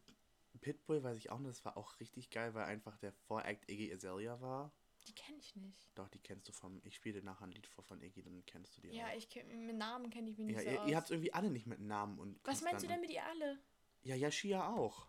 Pitbull 0.57 1.03
weiß 1.03 1.19
ich 1.19 1.31
auch 1.31 1.39
noch, 1.39 1.49
das 1.51 1.65
war 1.67 1.77
auch 1.77 2.01
richtig 2.01 2.31
geil, 2.31 2.55
weil 2.55 2.65
einfach 2.65 2.97
der 2.97 3.13
Voract 3.13 3.69
Iggy 3.69 3.93
Azalea 3.93 4.41
war. 4.41 4.73
Die 5.07 5.15
kenne 5.15 5.39
ich 5.39 5.55
nicht. 5.57 5.91
Doch, 5.95 6.09
die 6.09 6.19
kennst 6.19 6.49
du 6.49 6.53
vom. 6.53 6.81
Ich 6.85 6.97
spiele 6.97 7.23
nachher 7.23 7.45
ein 7.47 7.53
Lied 7.53 7.67
vor 7.67 7.85
von 7.85 8.01
Iggy, 8.03 8.23
dann 8.23 8.45
kennst 8.47 8.77
du 8.77 8.81
die 8.81 8.89
Ja, 8.89 9.07
auch. 9.09 9.17
ich 9.17 9.29
kenn, 9.29 9.67
mit 9.67 9.77
Namen 9.77 10.11
kenne 10.11 10.31
ich 10.31 10.39
mich 10.39 10.47
nicht 10.49 10.57
Ja, 10.57 10.63
so 10.63 10.71
ihr, 10.71 10.83
aus. 10.83 10.89
ihr 10.91 10.97
habt 10.97 11.11
irgendwie 11.11 11.33
alle 11.33 11.51
nicht 11.51 11.67
mit 11.67 11.81
Namen 11.81 12.19
und. 12.19 12.41
Was 12.45 12.63
meinst 12.63 12.83
du 12.85 12.89
denn 12.89 13.01
mit 13.01 13.11
ihr 13.11 13.25
alle? 13.25 13.59
Ja, 14.03 14.15
Yashia 14.15 14.69
auch. 14.69 15.09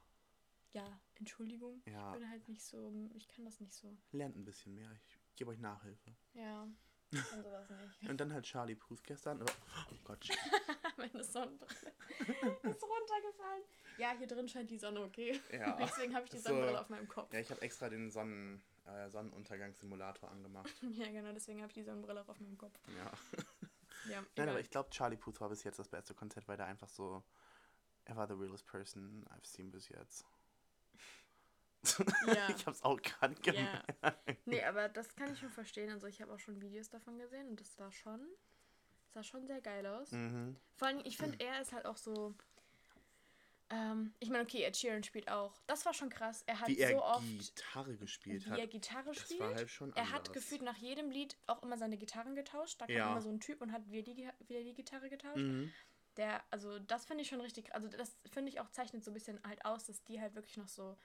Ja, 0.73 1.01
Entschuldigung. 1.15 1.81
Ja, 1.85 2.13
Ich 2.13 2.19
bin 2.19 2.29
halt 2.29 2.47
nicht 2.47 2.61
so, 2.61 2.93
ich 3.15 3.27
kann 3.27 3.43
das 3.45 3.59
nicht 3.59 3.73
so. 3.73 3.97
lernt 4.11 4.35
ein 4.37 4.45
bisschen 4.45 4.75
mehr. 4.75 4.91
Ich 5.07 5.35
gebe 5.35 5.49
euch 5.51 5.59
Nachhilfe. 5.59 6.15
Ja, 6.33 6.67
kann 7.30 7.43
sowas 7.43 7.70
nicht. 7.70 8.10
Und 8.10 8.20
dann 8.20 8.34
halt 8.34 8.45
Charlie 8.45 8.76
Puth 8.76 9.03
gestern. 9.03 9.41
Oh 9.41 9.95
Gott, 10.03 10.28
Meine 10.97 11.24
Sonnenbrille 11.24 11.91
ist 12.20 12.84
runtergefallen. 12.84 13.64
Ja, 13.97 14.12
hier 14.18 14.28
drin 14.28 14.47
scheint 14.47 14.70
die 14.70 14.78
Sonne 14.78 15.01
okay. 15.01 15.39
Ja. 15.51 15.76
Deswegen 15.78 16.14
habe 16.16 16.26
ich 16.26 16.32
die 16.32 16.38
So. 16.38 16.49
Sonnenbrille 16.49 16.80
auf 16.80 16.89
meinem 16.89 17.07
Kopf. 17.07 17.34
ja, 17.34 17.39
ich 17.39 17.49
habe 17.49 17.62
extra 17.62 17.89
den 17.89 18.12
Sonnen, 18.12 18.62
äh, 18.86 19.10
Sonnenuntergangssimulator 19.10 20.30
angemacht. 20.30 20.70
Ja, 20.93 21.10
genau, 21.10 21.32
deswegen 21.34 21.60
habe 21.62 21.70
ich 21.70 21.76
die 21.76 21.84
Sonnenbrille 21.84 22.22
auch 22.22 22.30
auf 22.30 22.39
meinem 22.39 22.57
Kopf. 22.57 22.78
Ja. 22.97 23.12
Ja, 24.10 24.24
Nein, 24.38 24.49
aber 24.49 24.60
ich 24.60 24.70
glaube, 24.70 24.89
Charlie 24.91 25.18
Puth 25.18 25.39
war 25.41 25.49
bis 25.49 25.64
jetzt 25.64 25.78
das 25.80 25.89
beste 25.89 26.14
Konzert, 26.14 26.47
weil 26.47 26.57
der 26.57 26.66
einfach 26.68 26.88
so. 26.89 27.22
Er 28.05 28.16
war 28.16 28.28
the 28.28 28.34
realest 28.34 28.66
person 28.66 29.26
I've 29.30 29.45
seen 29.45 29.72
bis 29.72 29.89
jetzt. 29.89 30.26
Ja. 32.27 32.49
ich 32.55 32.65
hab's 32.65 32.84
auch 32.84 33.01
gerade 33.01 33.36
Ja. 33.45 33.51
gemerkt. 33.51 34.45
Nee, 34.45 34.63
aber 34.63 34.89
das 34.89 35.15
kann 35.15 35.32
ich 35.34 35.39
schon 35.39 35.49
verstehen. 35.49 35.91
Also 35.91 36.07
ich 36.07 36.21
habe 36.21 36.34
auch 36.34 36.39
schon 36.39 36.61
Videos 36.61 36.89
davon 36.89 37.17
gesehen 37.17 37.47
und 37.49 37.59
das 37.59 37.75
sah 37.75 37.91
schon, 37.91 38.25
sah 39.13 39.23
schon 39.23 39.47
sehr 39.47 39.61
geil 39.61 39.86
aus. 39.86 40.11
Mhm. 40.11 40.55
Vor 40.75 40.88
allem, 40.88 41.01
ich 41.03 41.17
finde, 41.17 41.39
er 41.39 41.61
ist 41.61 41.71
halt 41.73 41.86
auch 41.86 41.97
so. 41.97 42.36
Ähm, 43.71 44.13
ich 44.19 44.30
meine, 44.32 44.43
okay, 44.43 44.63
Ed 44.63 44.75
Sheeran 44.75 45.03
spielt 45.03 45.30
auch. 45.30 45.61
Das 45.67 45.86
war 45.86 45.93
schon 45.93 46.09
krass. 46.09 46.43
Er 46.47 46.59
hat 46.59 46.67
Wie 46.69 46.80
er 46.80 46.89
so 46.89 47.03
oft, 47.03 47.23
Gitarre 47.38 47.95
gespielt 47.97 48.45
wie 48.45 48.49
hat. 48.49 48.57
er 48.59 48.65
Gitarre 48.67 49.11
das 49.13 49.19
spielt. 49.19 49.39
war 49.41 49.53
halt 49.53 49.69
schon 49.69 49.95
er 49.95 50.09
hat 50.09 50.27
anders. 50.27 50.34
gefühlt 50.34 50.63
nach 50.63 50.77
jedem 50.77 51.11
Lied 51.11 51.38
auch 51.45 51.61
immer 51.61 51.77
seine 51.77 51.97
Gitarren 51.97 52.34
getauscht. 52.36 52.82
Da 52.82 52.88
kam 52.88 52.95
Ja. 52.95 53.11
immer 53.11 53.21
so 53.21 53.30
ein 53.30 53.39
Typ 53.39 53.61
und 53.61 53.71
hat 53.71 53.88
wieder 53.91 54.01
die, 54.01 54.27
wieder 54.47 54.63
die 54.63 54.73
Gitarre 54.73 55.07
getauscht. 55.09 55.38
Mhm. 55.38 55.71
Der, 56.17 56.43
also 56.49 56.80
das 56.80 57.05
finde 57.05 57.21
ich 57.21 57.30
schon 57.30 57.41
richtig. 57.41 57.73
Also 57.75 57.88
das 57.89 58.17
finde 58.34 58.49
ich 58.49 58.59
auch 58.59 58.69
zeichnet 58.71 59.03
so 59.03 59.11
ein 59.11 59.13
bisschen 59.13 59.39
halt 59.47 59.63
aus, 59.63 59.86
dass 59.86 60.03
die 60.03 60.19
halt 60.19 60.34
wirklich 60.34 60.57
noch 60.57 60.67
so. 60.67 60.97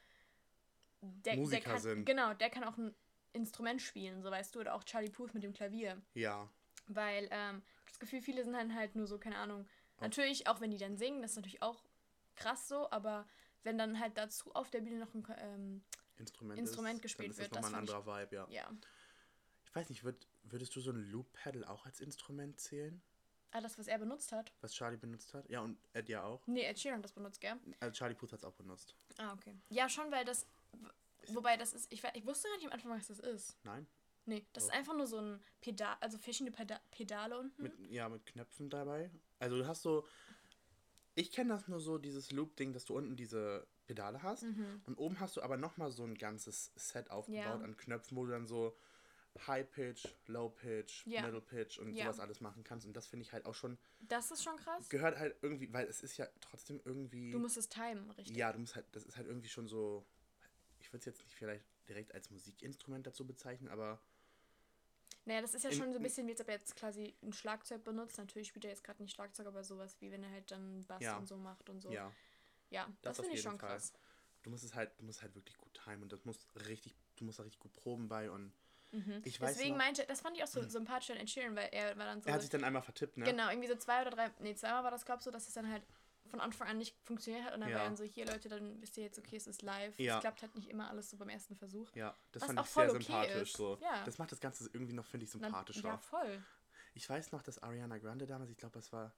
Der, 1.25 1.37
Musiker 1.37 1.63
der 1.63 1.73
kann, 1.73 1.81
sind. 1.81 2.05
Genau, 2.05 2.35
der 2.35 2.51
kann 2.51 2.65
auch 2.65 2.77
ein 2.77 2.95
Instrument 3.33 3.83
spielen, 3.83 4.23
so 4.23 4.31
weißt 4.31 4.55
du, 4.55 4.61
oder 4.61 4.75
auch 4.75 4.85
Charlie 4.85 5.11
Puth 5.11 5.35
mit 5.35 5.43
dem 5.43 5.53
Klavier. 5.53 6.01
Ja. 6.15 6.49
Weil 6.87 7.29
ähm, 7.31 7.63
das 7.87 7.99
Gefühl, 7.99 8.23
viele 8.23 8.45
sind 8.45 8.55
dann 8.55 8.75
halt 8.75 8.95
nur 8.95 9.07
so, 9.07 9.19
keine 9.19 9.39
Ahnung. 9.39 9.67
Natürlich, 10.01 10.47
auch 10.49 10.61
wenn 10.61 10.71
die 10.71 10.79
dann 10.79 10.97
singen, 10.97 11.23
das 11.23 11.33
ist 11.33 11.37
natürlich 11.37 11.63
auch 11.63 11.85
krass 12.37 12.69
so, 12.69 12.91
aber 12.91 13.27
wenn 13.63 13.79
dann 13.79 13.99
halt 13.99 14.17
dazu 14.19 14.53
auf 14.55 14.71
der 14.71 14.81
Bühne 14.81 14.99
noch 14.99 15.15
ein 15.15 15.25
ähm, 15.39 15.83
Instrument, 16.17 16.59
Instrument 16.59 16.97
ist, 16.97 17.03
gespielt 17.03 17.29
dann 17.29 17.31
ist 17.33 17.39
wird, 17.39 17.57
Das 17.57 17.63
nochmal 17.63 17.81
ein 17.81 17.87
das 17.87 17.95
anderer 17.95 18.21
Vibe, 18.23 18.37
ja. 18.37 18.47
ja. 18.51 18.71
Ich 19.65 19.75
weiß 19.75 19.89
nicht, 19.89 20.05
würd, 20.05 20.29
würdest 20.45 20.75
du 20.77 20.81
so 20.81 20.91
ein 20.91 21.11
Loop-Pedal 21.11 21.65
auch 21.65 21.87
als 21.87 22.01
Instrument 22.01 22.61
zählen? 22.61 23.03
Ah, 23.51 23.61
das, 23.61 23.79
was 23.79 23.87
er 23.87 23.99
benutzt 23.99 24.33
hat. 24.33 24.53
Was 24.61 24.73
Charlie 24.75 24.97
benutzt 24.97 25.33
hat? 25.33 25.49
Ja, 25.49 25.61
und 25.61 25.79
Ed 25.93 26.09
ja 26.09 26.25
auch. 26.25 26.45
Nee, 26.47 26.65
Ed 26.65 26.79
Sheeran 26.79 26.99
hat 26.99 27.05
das 27.05 27.13
benutzt, 27.13 27.41
gell? 27.41 27.55
Also 27.79 27.93
Charlie 27.93 28.17
Puth 28.17 28.33
hat 28.33 28.41
es 28.41 28.45
auch 28.45 28.55
benutzt. 28.55 28.97
Ah, 29.17 29.33
okay. 29.33 29.55
Ja, 29.71 29.89
schon, 29.89 30.11
weil 30.11 30.25
das. 30.25 30.45
Wobei 31.29 31.57
das 31.57 31.73
ist. 31.73 31.91
Ich, 31.93 32.03
ich 32.15 32.27
wusste 32.27 32.49
gar 32.49 32.57
nicht 32.57 32.67
am 32.67 32.73
Anfang, 32.73 32.91
was 32.91 33.07
das 33.09 33.19
ist. 33.19 33.57
Nein? 33.65 33.87
Nee, 34.27 34.45
das 34.53 34.65
ist 34.65 34.71
Doch. 34.71 34.77
einfach 34.77 34.97
nur 34.97 35.07
so 35.07 35.19
ein 35.19 35.43
Pedal, 35.61 35.97
also 36.01 36.17
verschiedene 36.19 36.51
Peda 36.51 36.81
Pedale 36.91 37.39
unten. 37.39 37.63
Mit, 37.63 37.79
ja, 37.91 38.09
mit 38.09 38.25
Knöpfen 38.27 38.71
dabei. 38.71 39.11
Also 39.39 39.57
du 39.59 39.67
hast 39.67 39.83
so. 39.83 40.07
Ich 41.15 41.31
kenne 41.31 41.51
das 41.51 41.69
nur 41.69 41.79
so, 41.81 41.97
dieses 41.99 42.33
Loop-Ding, 42.33 42.73
dass 42.73 42.87
du 42.87 42.97
unten 42.97 43.17
diese 43.17 43.67
Pedale 43.87 44.23
hast. 44.23 44.43
Mhm. 44.43 44.83
Und 44.87 44.97
oben 44.99 45.21
hast 45.21 45.37
du 45.37 45.43
aber 45.43 45.57
nochmal 45.57 45.91
so 45.93 46.03
ein 46.05 46.17
ganzes 46.17 46.73
Set 46.75 47.11
aufgebaut 47.11 47.45
Ja. 47.45 47.55
an 47.61 47.77
Knöpfen, 47.77 48.17
wo 48.17 48.25
du 48.25 48.33
dann 48.33 48.47
so 48.47 48.77
High 49.47 49.69
Pitch, 49.71 50.07
Low 50.27 50.49
Pitch, 50.49 51.07
Ja. 51.07 51.23
Middle 51.23 51.41
Pitch 51.41 51.79
und 51.79 51.95
Ja. 51.95 52.05
sowas 52.07 52.19
alles 52.21 52.41
machen 52.41 52.65
kannst. 52.65 52.87
Und 52.87 52.97
das 52.97 53.07
finde 53.07 53.25
ich 53.25 53.33
halt 53.33 53.47
auch 53.47 53.55
schon, 53.55 53.79
Das 54.01 54.31
ist 54.33 54.43
schon 54.43 54.57
krass. 54.57 54.89
gehört 54.89 55.17
halt 55.19 55.37
irgendwie, 55.43 55.73
weil 55.73 55.87
es 55.87 56.03
ist 56.03 56.17
ja 56.17 56.27
trotzdem 56.41 56.81
irgendwie. 56.85 57.31
Du 57.31 57.39
musst 57.39 57.57
es 57.59 57.69
timen, 57.69 58.11
richtig. 58.13 58.37
ja, 58.37 58.53
du 58.53 58.59
musst 58.59 58.75
halt, 58.75 58.87
das 58.93 59.05
ist 59.05 59.17
halt 59.17 59.29
irgendwie 59.29 59.49
schon 59.49 59.69
so. 59.69 60.05
Ich 60.85 60.93
würde 60.93 60.99
es 60.99 61.07
jetzt 61.07 61.25
nicht 61.25 61.35
vielleicht 61.35 61.65
direkt 61.89 62.13
als 62.13 62.31
Musikinstrument 62.31 63.07
dazu 63.07 63.27
bezeichnen, 63.27 63.69
aber 63.71 63.99
Naja, 65.25 65.41
das 65.41 65.55
ist 65.55 65.63
ja 65.63 65.71
In- 65.71 65.77
schon 65.79 65.93
so 65.95 65.99
ein 65.99 66.03
bisschen, 66.03 66.27
wie 66.27 66.33
als 66.33 66.43
ob 66.43 66.49
er 66.49 66.55
jetzt 66.57 66.77
quasi 66.77 67.15
ein 67.23 67.33
Schlagzeug 67.33 67.83
benutzt. 67.83 68.19
Natürlich 68.19 68.49
spielt 68.49 68.67
er 68.67 68.71
jetzt 68.71 68.85
gerade 68.85 69.03
nicht 69.03 69.15
Schlagzeug, 69.15 69.47
aber 69.47 69.65
sowas 69.65 69.97
wie 70.01 70.13
wenn 70.13 70.23
er 70.23 70.31
halt 70.31 70.51
dann 70.51 70.85
Bass 70.85 71.03
Ja. 71.03 71.17
und 71.17 71.27
so 71.27 71.37
macht 71.39 71.71
und 71.71 71.81
so. 71.81 71.91
ja. 71.91 72.13
Ja, 72.71 72.87
das, 73.03 73.17
Das 73.17 73.27
finde 73.27 73.39
ich 73.39 73.43
schon 73.43 73.59
Fall. 73.59 73.71
krass. 73.71 73.93
Du 74.43 74.51
musst 74.51 74.65
es 74.65 74.75
halt, 74.75 74.91
du 74.99 75.05
musst 75.05 75.23
halt 75.23 75.35
wirklich 75.35 75.57
gut 75.57 75.73
timen 75.73 76.03
und 76.03 76.13
das 76.13 76.25
muss 76.27 76.47
richtig, 76.69 76.95
du 77.17 77.25
musst 77.25 77.39
da 77.39 77.45
richtig 77.45 77.61
gut 77.61 77.73
proben 77.73 78.09
bei 78.09 78.31
und 78.31 78.53
Mhm. 78.93 79.23
ich 79.25 79.41
weiß 79.41 79.57
Deswegen 79.57 79.77
meinte, 79.77 80.05
das 80.07 80.21
fand 80.21 80.37
ich 80.37 80.43
auch 80.43 80.49
so 80.49 80.63
sympathisch 80.69 81.11
an 81.11 81.17
Ed 81.17 81.31
Sheeran, 81.31 81.57
weil 81.57 81.69
er 81.73 81.97
war 81.97 82.05
dann 82.05 82.21
so. 82.21 82.29
er 82.29 82.35
hat 82.35 82.43
sich 82.43 82.51
dann 82.51 82.63
einmal 82.63 82.83
vertippt, 82.83 83.17
ne? 83.17 83.25
Genau, 83.25 83.49
irgendwie 83.49 83.69
so 83.69 83.77
zwei 83.77 84.03
oder 84.03 84.11
drei, 84.11 84.31
nee, 84.41 84.55
zweimal 84.55 84.85
war 84.85 84.91
das, 84.91 85.05
glaube 85.07 85.21
ich, 85.21 85.25
so, 85.25 85.31
dass 85.31 85.49
es 85.49 85.55
dann 85.55 85.71
halt 85.71 85.83
von 86.35 86.41
Anfang 86.41 86.67
an 86.69 86.79
nicht 86.79 86.97
funktioniert 87.05 87.45
hat. 87.45 87.55
Und 87.55 87.61
dann 87.61 87.71
Ja. 87.71 87.77
war 87.77 87.85
dann 87.85 87.97
so, 87.97 88.03
hier 88.05 88.27
Leute, 88.27 88.49
dann 88.49 88.81
wisst 88.83 88.97
ihr 88.97 89.05
jetzt, 89.05 89.19
okay, 89.19 89.37
es 89.37 89.47
ist 89.47 89.63
live. 89.63 89.97
Ja. 90.01 90.17
Es 90.17 90.21
klappt 90.21 90.43
halt 90.43 90.55
nicht 90.57 90.69
immer 90.69 90.89
alles 90.91 91.11
so 91.11 91.17
beim 91.17 91.29
ersten 91.29 91.55
Versuch. 91.55 91.95
Ja, 91.95 92.17
das 92.33 92.43
Was 92.43 92.47
fand 92.49 92.59
auch 92.59 92.65
ich 92.65 92.71
sehr 92.71 92.91
okay 92.91 93.03
sympathisch. 93.05 93.51
ist. 93.51 93.57
So. 93.57 93.79
Ja. 93.81 94.05
Das 94.05 94.19
macht 94.19 94.33
das 94.33 94.41
Ganze 94.41 94.69
irgendwie 94.73 94.95
noch, 94.95 95.07
finde 95.07 95.25
ich, 95.27 95.31
Dann- 95.33 95.43
sympathischer. 95.43 95.89
Ja, 95.89 95.99
voll. 95.99 96.43
Ich 96.95 97.09
weiß 97.09 97.31
noch, 97.33 97.43
dass 97.43 97.59
Ariana 97.61 97.99
Grande 97.99 98.27
damals, 98.27 98.51
ich 98.51 98.57
glaube, 98.57 98.75
das 98.75 98.93
war, 98.93 99.13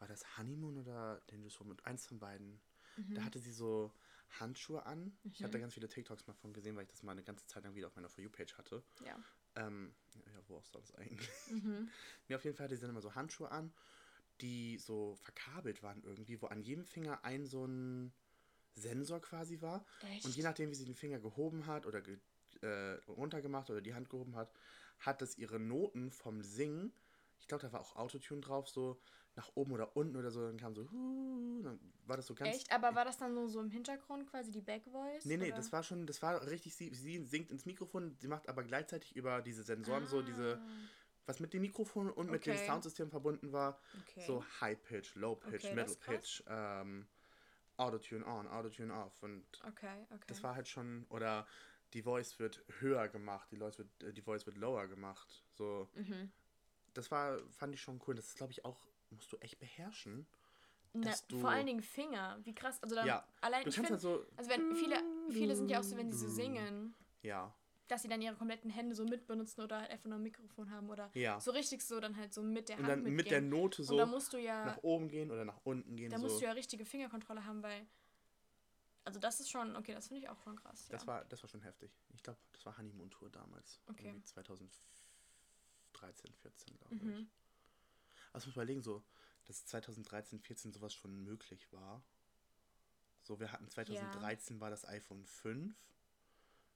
war 0.00 0.08
das 0.08 0.36
Honeymoon 0.38 0.76
oder 0.78 1.22
Dangerous 1.28 1.60
Woman? 1.60 1.76
Eins 1.84 2.06
von 2.06 2.18
beiden. 2.18 2.60
Mhm. 2.96 3.14
Da 3.14 3.22
hatte 3.22 3.38
sie 3.38 3.52
so 3.52 3.92
Handschuhe 4.40 4.84
an. 4.86 5.16
Ich 5.24 5.42
habe 5.42 5.52
da 5.52 5.58
ganz 5.60 5.74
viele 5.74 5.86
TikToks 5.88 6.26
mal 6.26 6.34
von 6.34 6.52
gesehen, 6.52 6.74
weil 6.76 6.82
ich 6.82 6.90
das 6.90 7.02
mal 7.04 7.12
eine 7.12 7.22
ganze 7.22 7.46
Zeit 7.46 7.62
lang 7.62 7.74
wieder 7.76 7.86
auf 7.86 7.94
meiner 7.94 8.08
For 8.08 8.22
You-Page 8.24 8.58
hatte. 8.58 8.82
Ja. 9.04 9.16
Ähm, 9.54 9.94
ja, 10.14 10.32
wo 10.48 10.56
auch 10.56 10.64
sonst 10.66 10.96
eigentlich. 10.98 11.30
Mhm. 11.50 11.88
Nee, 12.28 12.34
auf 12.34 12.44
jeden 12.44 12.56
Fall 12.56 12.64
hatte 12.64 12.74
sie 12.74 12.80
dann 12.82 12.90
immer 12.90 13.00
so 13.00 13.14
Handschuhe 13.14 13.50
an, 13.50 13.72
die 14.40 14.78
so 14.78 15.16
verkabelt 15.16 15.82
waren 15.82 16.02
irgendwie, 16.02 16.40
wo 16.40 16.46
an 16.46 16.62
jedem 16.62 16.84
Finger 16.84 17.24
ein 17.24 17.46
so 17.46 17.64
ein 17.64 18.12
Sensor 18.74 19.20
quasi 19.20 19.60
war. 19.60 19.84
Echt? 20.14 20.24
Und 20.24 20.36
je 20.36 20.42
nachdem, 20.42 20.70
wie 20.70 20.74
sie 20.74 20.84
den 20.84 20.94
Finger 20.94 21.18
gehoben 21.18 21.66
hat 21.66 21.86
oder 21.86 22.00
ge 22.02 22.18
äh, 22.62 22.94
runtergemacht 23.06 23.68
oder 23.70 23.82
die 23.82 23.94
Hand 23.94 24.08
gehoben 24.08 24.34
hat, 24.34 24.50
hat 24.98 25.20
das 25.20 25.36
ihre 25.36 25.60
Noten 25.60 26.10
vom 26.10 26.42
Singen, 26.42 26.92
ich 27.38 27.48
glaube, 27.48 27.62
da 27.62 27.72
war 27.72 27.80
auch 27.80 27.96
Autotune 27.96 28.40
drauf, 28.40 28.68
so 28.68 28.98
nach 29.34 29.50
oben 29.54 29.72
oder 29.72 29.94
unten 29.94 30.16
oder 30.16 30.30
so, 30.30 30.46
dann 30.46 30.56
kam 30.56 30.74
so, 30.74 30.90
huh, 30.90 31.62
dann 31.62 31.78
war 32.06 32.16
das 32.16 32.26
so 32.26 32.34
ganz. 32.34 32.56
Echt? 32.56 32.72
Aber 32.72 32.94
war 32.94 33.04
das 33.04 33.18
dann 33.18 33.34
nur 33.34 33.48
so 33.48 33.60
im 33.60 33.70
Hintergrund 33.70 34.26
quasi 34.30 34.50
die 34.50 34.62
Backvoice? 34.62 35.26
Nee, 35.26 35.36
nee, 35.36 35.48
oder? 35.48 35.56
das 35.56 35.72
war 35.72 35.82
schon, 35.82 36.06
das 36.06 36.22
war 36.22 36.46
richtig, 36.46 36.74
sie, 36.74 36.94
sie 36.94 37.22
singt 37.24 37.50
ins 37.50 37.66
Mikrofon, 37.66 38.16
sie 38.18 38.28
macht 38.28 38.48
aber 38.48 38.64
gleichzeitig 38.64 39.14
über 39.14 39.42
diese 39.42 39.62
Sensoren 39.62 40.06
so 40.06 40.22
diese, 40.22 40.58
was 41.26 41.40
mit 41.40 41.52
dem 41.52 41.62
Mikrofon 41.62 42.10
und 42.10 42.30
mit 42.30 42.46
dem. 42.46 42.54
Okay. 42.54 42.66
Soundsystem 42.66 43.10
verbunden 43.10 43.52
war, 43.52 43.80
Okay. 44.00 44.26
so 44.26 44.44
High 44.60 44.80
Pitch, 44.82 45.14
Low 45.16 45.34
Pitch, 45.34 45.64
Okay, 45.64 45.74
Middle. 45.74 45.96
Pitch, 45.96 46.42
ähm, 46.48 47.06
Autotune 47.76 48.24
on, 48.24 48.46
Autotune 48.48 48.94
off 48.94 49.22
und 49.22 49.44
Okay, 49.66 50.06
okay. 50.10 50.24
das 50.28 50.42
war 50.42 50.54
halt 50.54 50.66
schon, 50.68 51.04
oder 51.10 51.46
die 51.92 52.02
Voice 52.02 52.38
wird 52.38 52.64
höher 52.80 53.08
gemacht, 53.08 53.50
die, 53.50 53.58
Voice 53.58 53.78
wird, 53.78 54.02
äh, 54.02 54.12
die 54.12 54.22
Voice 54.22 54.46
wird 54.46 54.56
lower 54.56 54.86
gemacht, 54.86 55.44
so, 55.52 55.88
Mhm. 55.94 56.32
das 56.94 57.10
war, 57.10 57.38
fand 57.50 57.74
ich 57.74 57.82
schon 57.82 58.00
cool, 58.06 58.14
das 58.14 58.28
ist 58.28 58.36
glaube 58.36 58.52
ich 58.52 58.64
auch, 58.64 58.88
musst 59.10 59.30
du 59.32 59.36
echt 59.38 59.58
beherrschen. 59.58 60.26
Na, 60.94 61.12
vor 61.38 61.50
allen 61.50 61.66
Dingen 61.66 61.82
Finger. 61.82 62.38
Wie 62.44 62.54
krass. 62.54 62.82
Also 62.82 62.94
dann 62.94 63.06
Ja, 63.06 63.28
allein 63.42 63.64
Du 63.64 63.68
ich 63.68 63.76
kannst 63.76 63.90
find, 63.90 63.90
halt 63.90 64.00
so, 64.00 64.24
Also 64.36 64.50
wenn 64.50 64.74
viele, 64.74 64.96
viele 65.30 65.54
sind 65.54 65.70
ja 65.70 65.80
auch 65.80 65.84
so, 65.84 65.94
wenn 65.98 66.10
sie 66.10 66.16
so 66.16 66.28
singen, 66.28 66.94
ja, 67.20 67.54
dass 67.88 68.02
sie 68.02 68.08
dann 68.08 68.20
ihre 68.20 68.34
kompletten 68.34 68.70
Hände 68.70 68.94
so 68.94 69.04
mitbenutzen 69.04 69.62
oder 69.62 69.80
halt 69.80 69.90
einfach 69.90 70.06
nur 70.06 70.18
ein 70.18 70.22
Mikrofon 70.22 70.70
haben 70.70 70.90
oder 70.90 71.10
ja. 71.14 71.38
so 71.40 71.52
richtig 71.52 71.82
so 71.82 72.00
dann 72.00 72.16
halt 72.16 72.34
so 72.34 72.42
mit 72.42 72.68
der 72.68 72.78
Und 72.78 72.84
Hand 72.84 72.90
dann 72.90 72.98
mitgehen. 73.02 73.16
mit 73.16 73.30
der 73.30 73.40
Note 73.40 73.82
Und 73.82 73.88
so 73.88 73.96
da 73.96 74.06
musst 74.06 74.32
du 74.32 74.38
ja, 74.38 74.64
nach 74.64 74.82
oben 74.82 75.08
gehen 75.08 75.30
oder 75.30 75.44
nach 75.44 75.60
unten 75.64 75.96
gehen. 75.96 76.10
da 76.10 76.18
so. 76.18 76.24
musst 76.24 76.40
du 76.40 76.44
ja 76.44 76.52
richtige 76.52 76.84
Fingerkontrolle 76.84 77.44
haben, 77.44 77.62
weil 77.62 77.86
also 79.06 79.20
das 79.20 79.38
ist 79.38 79.50
schon, 79.50 79.76
okay, 79.76 79.94
das 79.94 80.08
finde 80.08 80.24
ich 80.24 80.28
auch 80.28 80.38
schon 80.40 80.56
krass. 80.56 80.88
Das 80.88 81.02
ja. 81.02 81.06
war, 81.06 81.24
das 81.26 81.40
war 81.40 81.48
schon 81.48 81.62
heftig. 81.62 81.92
Ich 82.12 82.24
glaube, 82.24 82.40
das 82.52 82.66
war 82.66 82.76
Honeymoon 82.76 83.08
Tour 83.08 83.30
damals. 83.30 83.80
Okay. 83.86 84.08
Irgendwie 84.08 84.24
2013, 84.24 86.34
14, 86.34 86.76
glaube 86.76 86.94
ich. 86.96 87.02
mhm. 87.02 87.28
Also 88.32 88.48
muss 88.48 88.56
überlegen, 88.56 88.82
so, 88.82 89.04
dass 89.44 89.64
2013, 89.66 90.40
14 90.40 90.72
sowas 90.72 90.92
schon 90.92 91.22
möglich 91.22 91.72
war. 91.72 92.02
So, 93.22 93.38
wir 93.38 93.52
hatten 93.52 93.68
2013 93.68 94.60
war 94.60 94.70
das 94.70 94.84
iPhone 94.86 95.24
5. 95.24 95.76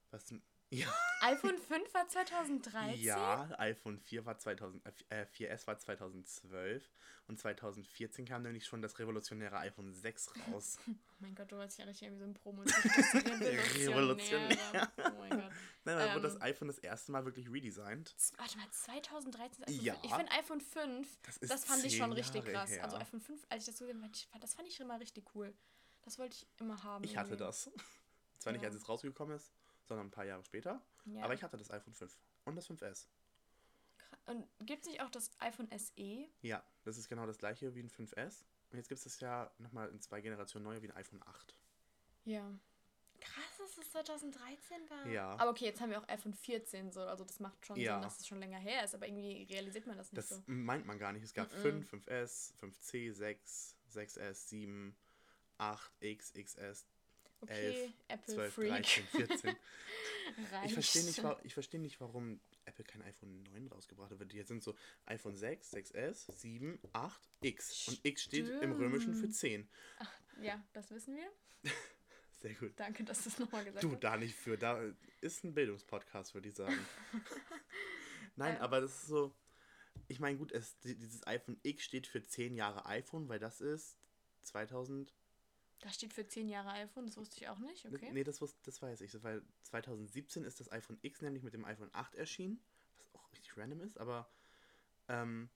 Was 0.09 0.33
ja, 0.71 0.87
iPhone 1.21 1.57
5 1.57 1.93
war 1.93 2.07
2013? 2.07 2.99
ja, 3.01 3.47
iPhone 3.59 3.99
4 3.99 4.25
war 4.25 4.37
2000, 4.37 4.81
äh, 5.09 5.25
4S 5.25 5.67
war 5.67 5.77
2012 5.77 6.89
und 7.27 7.37
2014 7.39 8.25
kam 8.25 8.41
nämlich 8.43 8.65
schon 8.65 8.81
das 8.81 8.97
revolutionäre 8.99 9.57
iPhone 9.57 9.93
6 9.93 10.31
raus. 10.51 10.79
Oh 11.21 11.23
mein 11.23 11.35
Gott, 11.35 11.51
du 11.51 11.55
hörst 11.57 11.77
ja 11.77 11.85
richtig 11.85 12.07
irgendwie 12.07 12.23
so 12.23 12.29
ein 12.31 12.33
promo 12.33 12.63
Revolutionär. 13.85 14.91
Oh 14.97 15.09
mein 15.19 15.29
Gott. 15.29 15.51
Nein, 15.85 15.97
da 15.97 16.15
wurde 16.15 16.27
Ähm. 16.27 16.33
das 16.33 16.41
iPhone 16.41 16.67
das 16.67 16.79
erste 16.79 17.11
Mal 17.11 17.25
wirklich 17.25 17.47
redesigned. 17.51 18.15
Warte 18.37 18.57
mal, 18.57 18.67
2013 18.71 19.63
iPhone 19.65 19.83
Ja. 19.85 19.93
5. 19.93 20.05
Ich 20.05 20.13
finde 20.15 20.31
iPhone 20.31 20.61
5, 20.61 21.19
Das 21.23 21.39
das, 21.39 21.65
fand 21.65 21.83
ich 21.85 21.95
schon 21.97 22.11
richtig 22.13 22.41
Jahre 22.45 22.51
krass. 22.53 22.69
her. 22.71 22.83
Also 22.83 22.97
iPhone 22.97 23.21
5, 23.21 23.45
als 23.49 23.61
ich 23.63 23.65
das 23.67 23.77
so 23.77 23.85
gesehen 23.85 24.01
habe, 24.03 24.13
das 24.39 24.53
fand 24.53 24.67
ich 24.67 24.79
immer 24.79 24.99
richtig 24.99 25.25
cool. 25.35 25.53
Das 26.03 26.17
wollte 26.17 26.35
ich 26.37 26.47
immer 26.59 26.81
haben. 26.83 27.03
Ich 27.03 27.17
hatte 27.17 27.31
irgendwie. 27.35 27.43
das. 27.45 27.69
Zwar 28.39 28.53
nicht, 28.53 28.63
Ja. 28.63 28.69
als 28.69 28.75
es 28.77 28.89
rausgekommen 28.89 29.35
ist, 29.35 29.51
sondern 29.91 30.07
ein 30.07 30.11
paar 30.11 30.23
Jahre 30.25 30.43
später. 30.45 30.81
Ja. 31.05 31.23
Aber 31.23 31.33
ich 31.33 31.43
hatte 31.43 31.57
das 31.57 31.69
iPhone 31.69 31.93
5 31.93 32.17
und 32.45 32.55
das 32.55 32.69
5S. 32.69 33.07
Kra- 33.99 34.31
Und 34.31 34.47
gibt 34.65 34.83
es 34.83 34.89
nicht 34.89 35.01
auch 35.01 35.09
das 35.09 35.29
iPhone 35.39 35.67
SE? 35.77 36.29
Ja, 36.41 36.63
das 36.83 36.97
ist 36.97 37.09
genau 37.09 37.25
das 37.25 37.37
gleiche 37.37 37.75
wie 37.75 37.81
ein 37.83 37.89
5S. 37.89 38.45
Und 38.71 38.77
jetzt 38.77 38.87
gibt 38.87 39.05
es 39.05 39.19
ja 39.19 39.51
nochmal 39.57 39.89
in 39.89 39.99
zwei 39.99 40.21
Generationen 40.21 40.63
neuer 40.63 40.81
wie 40.81 40.89
ein 40.89 40.95
iPhone 40.95 41.21
8. 41.25 41.53
Ja. 42.23 42.49
Krass, 43.19 43.57
dass 43.59 43.77
es 43.77 43.91
2013 43.91 44.89
war. 44.89 45.05
Ja. 45.07 45.35
Aber 45.37 45.49
okay, 45.51 45.65
jetzt 45.65 45.81
haben 45.81 45.89
wir 45.91 45.99
auch 46.01 46.07
iPhone 46.07 46.33
14 46.33 46.91
so, 46.91 47.01
also 47.01 47.25
das 47.25 47.39
macht 47.41 47.65
schon 47.65 47.75
Ja. 47.77 47.95
Sinn, 47.95 48.01
dass 48.03 48.19
es 48.19 48.27
schon 48.27 48.39
länger 48.39 48.57
her 48.57 48.83
ist, 48.85 48.95
aber 48.95 49.07
irgendwie 49.07 49.43
realisiert 49.43 49.85
man 49.87 49.97
das 49.97 50.11
nicht 50.11 50.17
Das 50.17 50.29
so. 50.29 50.41
meint 50.47 50.85
man 50.85 50.97
gar 50.97 51.11
nicht. 51.11 51.23
Es 51.23 51.33
gab 51.33 51.51
Mhm. 51.51 51.83
5, 51.83 51.89
5S, 52.07 52.53
5C, 52.59 53.11
6, 53.13 53.75
6S, 53.89 54.47
7, 54.47 54.95
8, 55.57 55.91
X, 55.99 56.31
XS, 56.33 56.87
Okay, 57.41 57.83
11, 57.85 57.93
Apple 58.07 58.33
12, 58.35 58.53
Freak. 58.53 58.69
13, 58.69 59.03
14. 59.07 59.55
Ich 60.65 60.73
verstehe 60.73 61.03
nicht, 61.03 61.21
ich 61.43 61.53
versteh 61.53 61.77
nicht, 61.77 61.99
warum 61.99 62.39
Apple 62.63 62.85
kein 62.85 63.01
iPhone 63.01 63.43
9 63.43 63.67
rausgebracht 63.67 64.11
hat. 64.11 64.33
Jetzt 64.33 64.47
sind 64.47 64.63
so 64.63 64.75
iPhone 65.05 65.35
6, 65.35 65.73
6S, 65.73 66.31
7, 66.31 66.79
8, 66.93 67.21
X. 67.41 67.87
Und 67.89 67.99
X 68.05 68.23
steht 68.23 68.47
im 68.47 68.71
Römischen 68.71 69.13
für 69.13 69.19
Stimmt. 69.31 69.35
10. 69.35 69.69
Ja, 70.41 70.63
das 70.71 70.89
wissen 70.91 71.17
wir. 71.17 71.29
Sehr 72.39 72.53
gut. 72.53 72.71
Danke, 72.77 73.03
dass 73.03 73.23
du 73.23 73.29
es 73.29 73.39
nochmal 73.39 73.65
gesagt 73.65 73.83
Du, 73.83 73.91
hast. 73.91 73.99
da 73.99 74.15
nicht 74.15 74.33
für. 74.35 74.57
Da 74.57 74.81
ist 75.19 75.43
ein 75.43 75.53
Bildungspodcast, 75.53 76.33
würde 76.33 76.47
ich 76.47 76.55
sagen. 76.55 76.79
Nein, 78.37 78.55
Ähm. 78.55 78.61
aber 78.61 78.79
das 78.81 78.91
ist 78.95 79.07
so. 79.07 79.35
Ich 80.07 80.19
meine, 80.21 80.37
gut, 80.37 80.51
es, 80.53 80.79
die- 80.79 80.95
dieses 80.95 81.27
iPhone 81.27 81.59
X 81.63 81.83
steht 81.83 82.07
für 82.07 82.23
10 82.23 82.55
Jahre 82.55 82.85
iPhone, 82.85 83.27
weil 83.27 83.39
das 83.39 83.59
ist 83.59 83.97
2000. 84.43 85.13
Da 85.81 85.89
steht 85.89 86.13
für 86.13 86.25
10 86.27 86.47
Jahre 86.47 86.69
iPhone, 86.71 87.05
das 87.07 87.17
wusste 87.17 87.37
ich 87.41 87.49
auch 87.49 87.59
nicht. 87.59 87.85
Okay. 87.85 88.11
Nee, 88.13 88.23
das, 88.23 88.39
wus- 88.41 88.55
das 88.63 88.81
weiß 88.81 89.01
ich. 89.01 89.21
Weil 89.23 89.41
2017 89.63 90.43
ist 90.43 90.59
das 90.59 90.71
iPhone 90.71 90.99
X 91.01 91.21
nämlich 91.21 91.43
mit 91.43 91.53
dem 91.53 91.65
iPhone 91.65 91.89
8 91.93 92.15
erschienen. 92.15 92.63
Was 92.97 93.13
auch 93.15 93.31
richtig 93.31 93.57
random 93.57 93.81
ist, 93.81 93.97
aber 93.97 94.29
ähm, 95.07 95.49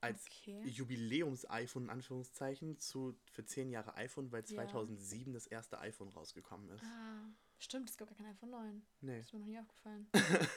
als 0.00 0.24
Okay. 0.26 0.62
Jubiläums-iPhone 0.66 1.84
in 1.84 1.90
Anführungszeichen 1.90 2.78
zu, 2.78 3.14
für 3.30 3.44
10 3.44 3.70
Jahre 3.70 3.94
iPhone, 3.96 4.32
weil 4.32 4.40
Ja. 4.40 4.46
2007 4.46 5.34
das 5.34 5.46
erste 5.46 5.78
iPhone 5.80 6.08
rausgekommen 6.08 6.70
ist. 6.70 6.82
Ah, 6.82 7.28
stimmt, 7.58 7.90
es 7.90 7.98
gibt 7.98 8.08
gar 8.08 8.16
kein 8.16 8.26
iPhone 8.34 8.50
9. 8.50 8.82
Nee. 9.02 9.18
Das 9.18 9.26
ist 9.26 9.32
mir 9.34 9.40
noch 9.40 9.46
nie 9.46 9.58
aufgefallen. 9.58 10.08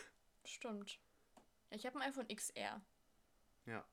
stimmt. 0.46 0.98
Ja, 1.72 1.76
ich 1.76 1.86
habe 1.86 2.00
ein 2.00 2.10
iPhone 2.10 2.28
XR. 2.30 2.82
Ja. 3.66 3.86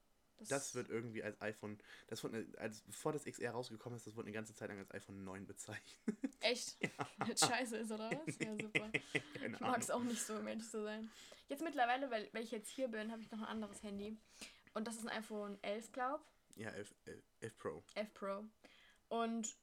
Das 0.48 0.74
wird 0.74 0.88
irgendwie 0.88 1.22
als 1.22 1.40
iPhone, 1.40 1.78
das 2.08 2.24
wurde, 2.24 2.46
als 2.58 2.80
bevor 2.82 3.12
das 3.12 3.24
XR 3.24 3.52
rausgekommen 3.52 3.96
ist, 3.96 4.06
das 4.06 4.16
wurde 4.16 4.26
eine 4.26 4.34
ganze 4.34 4.54
Zeit 4.54 4.68
lang 4.68 4.78
als 4.78 4.90
iPhone 4.92 5.24
9 5.24 5.46
bezeichnet. 5.46 5.98
Echt? 6.40 6.76
Es 7.30 7.40
scheiße 7.46 7.76
ist, 7.78 7.92
oder 7.92 8.10
was? 8.10 8.38
Ja, 8.38 8.56
super. 8.56 8.90
Keine 9.34 9.54
Ich 9.54 9.60
mag 9.60 9.78
es 9.78 9.90
auch 9.90 10.02
nicht 10.02 10.22
so, 10.22 10.36
um 10.36 10.46
ehrlich 10.46 10.68
zu 10.68 10.82
sein. 10.82 11.10
Jetzt 11.48 11.62
mittlerweile, 11.62 12.10
weil, 12.10 12.28
weil 12.32 12.44
ich 12.44 12.50
jetzt 12.50 12.70
hier 12.70 12.88
bin, 12.88 13.10
habe 13.10 13.22
ich 13.22 13.30
noch 13.30 13.40
ein 13.40 13.46
anderes 13.46 13.82
Handy. 13.82 14.16
Und 14.72 14.86
das 14.86 14.96
ist 14.96 15.06
ein 15.06 15.18
iPhone 15.18 15.58
11, 15.62 15.92
glaub. 15.92 16.20
Ja, 16.56 16.70
11, 16.70 16.94
11, 17.06 17.24
11 17.40 17.58
Pro. 17.58 17.84
11 17.94 18.14
Pro. 18.14 18.44
Und 19.08 19.56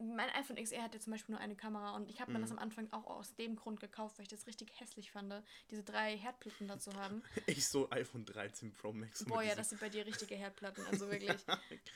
mein 0.00 0.30
iPhone 0.30 0.56
XR 0.56 0.82
hat 0.82 0.94
ja 0.94 1.00
zum 1.00 1.12
Beispiel 1.12 1.34
nur 1.34 1.40
eine 1.40 1.54
Kamera 1.56 1.94
und 1.94 2.08
ich 2.08 2.20
habe 2.20 2.32
mir 2.32 2.40
das 2.40 2.50
Mhm. 2.50 2.58
am 2.58 2.62
Anfang 2.64 2.92
auch 2.92 3.06
aus 3.06 3.34
dem 3.34 3.54
Grund 3.56 3.80
gekauft, 3.80 4.18
weil 4.18 4.22
ich 4.22 4.28
das 4.28 4.46
richtig 4.46 4.78
hässlich 4.80 5.10
fand, 5.10 5.32
diese 5.70 5.82
drei 5.84 6.16
Herdplatten 6.16 6.66
dazu 6.68 6.92
haben. 6.94 7.22
Ich 7.46 7.68
so 7.68 7.90
iPhone 7.90 8.24
13 8.24 8.72
Pro 8.72 8.92
Max. 8.92 9.24
Boah, 9.26 9.42
ja, 9.42 9.54
das 9.54 9.68
sind 9.70 9.80
bei 9.80 9.88
dir 9.88 10.06
richtige 10.06 10.34
Herdplatten, 10.34 10.84
also 10.86 11.10
wirklich. 11.10 11.44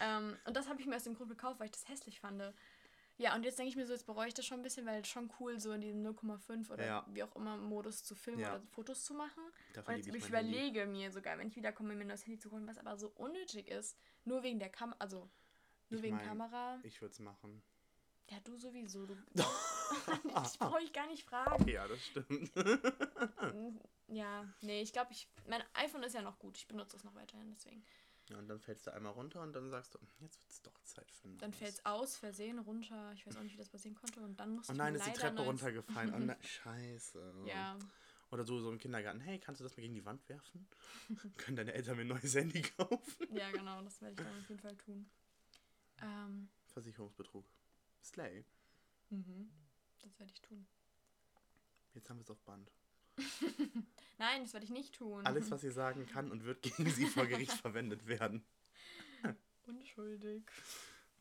ähm, 0.00 0.36
und 0.46 0.56
das 0.56 0.68
habe 0.68 0.80
ich 0.80 0.86
mir 0.86 0.96
aus 0.96 1.04
dem 1.04 1.14
Grund 1.14 1.30
gekauft, 1.30 1.58
weil 1.60 1.66
ich 1.66 1.72
das 1.72 1.88
hässlich 1.88 2.20
fand. 2.20 2.42
Ja, 3.16 3.36
und 3.36 3.44
jetzt 3.44 3.58
denke 3.60 3.68
ich 3.70 3.76
mir 3.76 3.86
so, 3.86 3.92
jetzt 3.92 4.06
bereue 4.06 4.26
ich 4.26 4.34
das 4.34 4.44
schon 4.44 4.58
ein 4.58 4.62
bisschen, 4.64 4.86
weil 4.86 5.00
es 5.00 5.06
schon 5.08 5.30
cool 5.38 5.60
so 5.60 5.70
in 5.72 5.80
diesem 5.80 6.02
0,5 6.02 6.68
oder 6.72 6.84
Ja. 6.84 7.06
wie 7.12 7.22
auch 7.22 7.34
immer 7.36 7.56
Modus 7.56 8.02
zu 8.02 8.16
filmen 8.16 8.40
Ja. 8.40 8.56
oder 8.56 8.62
Fotos 8.72 9.04
zu 9.04 9.14
machen. 9.14 9.40
Dafür 9.72 9.94
Und 9.94 9.98
jetzt, 10.04 10.08
ich 10.08 10.14
ich 10.16 10.30
mein 10.30 10.44
Handy. 10.46 10.58
überlege 10.68 10.86
mir 10.86 11.12
sogar, 11.12 11.38
wenn 11.38 11.46
ich 11.46 11.54
wiederkomme, 11.54 11.94
mir 11.94 12.00
ein 12.00 12.08
neues 12.08 12.26
Handy 12.26 12.40
zu 12.40 12.50
holen, 12.50 12.66
was 12.66 12.76
aber 12.76 12.96
so 12.96 13.10
unnötig 13.10 13.68
ist, 13.68 13.96
nur 14.24 14.42
wegen 14.42 14.58
der 14.58 14.68
Kamera, 14.68 14.96
also 14.98 15.30
nur 15.90 15.98
Ich 16.00 16.02
wegen 16.06 16.16
mein- 16.16 16.26
Kamera. 16.26 16.80
Ich 16.82 17.00
würde 17.00 17.12
es 17.12 17.20
machen. 17.20 17.62
Ja, 18.30 18.38
du 18.42 18.56
sowieso. 18.56 19.06
Du, 19.06 19.14
ich 19.34 20.58
brauche 20.58 20.82
ich 20.82 20.92
gar 20.92 21.06
nicht 21.06 21.24
fragen. 21.24 21.68
Ja, 21.68 21.86
das 21.86 22.04
stimmt. 22.06 22.52
Ja, 24.08 24.46
nee, 24.62 24.82
ich 24.82 24.92
glaube, 24.92 25.12
ich, 25.12 25.28
mein 25.48 25.62
iPhone 25.74 26.02
ist 26.02 26.14
ja 26.14 26.22
noch 26.22 26.38
gut. 26.38 26.56
Ich 26.56 26.66
benutze 26.68 26.96
es 26.96 27.04
noch 27.04 27.14
weiterhin, 27.14 27.50
deswegen. 27.50 27.84
Ja, 28.30 28.38
und 28.38 28.48
dann 28.48 28.58
fällst 28.58 28.86
du 28.86 28.92
einmal 28.92 29.12
runter 29.12 29.42
und 29.42 29.52
dann 29.52 29.70
sagst 29.70 29.94
du, 29.94 29.98
jetzt 30.20 30.40
wird 30.40 30.50
es 30.50 30.62
doch 30.62 30.78
Zeit 30.84 31.10
für 31.10 31.28
ein 31.28 31.38
Dann 31.38 31.52
fällt 31.52 31.74
es 31.74 31.84
aus 31.84 32.16
Versehen 32.16 32.58
runter. 32.58 33.12
Ich 33.14 33.26
weiß 33.26 33.36
auch 33.36 33.42
nicht, 33.42 33.52
wie 33.52 33.58
das 33.58 33.68
passieren 33.68 33.94
konnte. 33.94 34.20
Und 34.20 34.38
dann 34.40 34.54
musste 34.54 34.72
Oh 34.72 34.74
ich 34.74 34.78
nein, 34.78 34.92
mir 34.94 34.98
ist 34.98 35.06
die 35.08 35.12
Treppe 35.12 35.42
runtergefallen. 35.42 36.14
Oh 36.14 36.18
nein, 36.24 36.42
scheiße. 36.42 37.34
Ja, 37.46 37.76
Oder 38.30 38.44
so, 38.44 38.58
so 38.60 38.70
im 38.70 38.78
Kindergarten, 38.78 39.20
hey, 39.20 39.38
kannst 39.38 39.60
du 39.60 39.64
das 39.64 39.76
mal 39.76 39.82
gegen 39.82 39.94
die 39.94 40.04
Wand 40.04 40.26
werfen? 40.28 40.66
Können 41.36 41.56
deine 41.56 41.74
Eltern 41.74 41.96
mir 41.96 42.02
ein 42.02 42.08
neues 42.08 42.34
Handy 42.34 42.62
kaufen? 42.62 43.36
ja, 43.36 43.50
genau, 43.50 43.82
das 43.82 44.00
werde 44.00 44.14
ich 44.14 44.18
dann 44.18 44.38
auf 44.40 44.48
jeden 44.48 44.60
Fall 44.60 44.76
tun. 44.76 45.06
Ähm, 46.00 46.48
Versicherungsbetrug. 46.72 47.44
Slay. 48.04 48.44
mhm, 49.10 49.50
das 50.02 50.18
werde 50.18 50.32
ich 50.32 50.40
tun. 50.42 50.66
Jetzt 51.94 52.10
haben 52.10 52.18
wir 52.18 52.22
es 52.22 52.30
auf 52.30 52.40
Band. 52.42 52.70
Nein, 54.18 54.42
das 54.42 54.52
werde 54.52 54.64
ich 54.64 54.72
nicht 54.72 54.94
tun. 54.94 55.24
Alles, 55.26 55.50
was 55.50 55.60
sie 55.60 55.70
sagen 55.70 56.06
kann 56.06 56.30
und 56.30 56.44
wird 56.44 56.62
gegen 56.62 56.88
sie 56.90 57.06
vor 57.06 57.26
Gericht 57.26 57.52
verwendet 57.60 58.06
werden. 58.06 58.44
Unschuldig. 59.66 60.50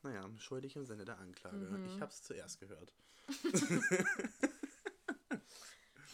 Naja, 0.02 0.28
schuldig 0.38 0.76
im 0.76 0.86
Sinne 0.86 1.06
der 1.06 1.18
Anklage. 1.20 1.56
Mhm. 1.58 1.86
Ich 1.86 2.02
hab's 2.02 2.24
zuerst 2.24 2.60
gehört. 2.60 2.92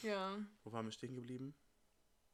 Ja, 0.03 0.37
Wo 0.63 0.71
waren 0.71 0.85
wir 0.85 0.91
stehen 0.91 1.15
geblieben? 1.15 1.53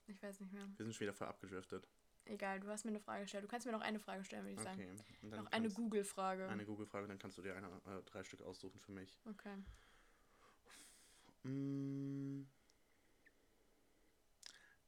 ich 0.08 0.22
weiß 0.22 0.40
nicht 0.42 0.52
mehr. 0.54 0.68
Wir 0.78 0.86
sind 0.86 0.94
schon 0.94 1.02
wieder 1.06 1.14
voll 1.14 1.28
abgedriftet. 1.28 1.88
Egal, 2.26 2.60
du 2.60 2.68
hast 2.70 2.86
mir 2.86 2.90
eine 2.90 3.00
Frage 3.00 3.24
gestellt. 3.24 3.44
Du 3.44 3.48
kannst 3.48 3.66
mir 3.66 3.72
noch 3.72 3.82
eine 3.82 4.00
Frage 4.00 4.24
stellen, 4.24 4.44
würde 4.46 4.56
ich 4.56 4.62
sagen. 4.62 4.82
Okay. 4.82 5.16
Und 5.22 5.32
dann 5.32 5.44
Noch 5.44 5.52
eine 5.52 5.70
Google-Frage. 5.70 6.48
Eine 6.50 6.66
Google-Frage, 6.66 7.08
dann 7.08 7.20
kannst 7.20 7.38
du 7.38 7.42
dir 7.44 7.56
eine, 7.56 7.68
äh, 7.68 8.02
drei 8.06 8.24
Stück 8.24 8.42
aussuchen 8.42 8.80
für 8.80 8.92
mich. 8.92 9.20
Okay. 9.26 9.56
Mm. 11.44 12.48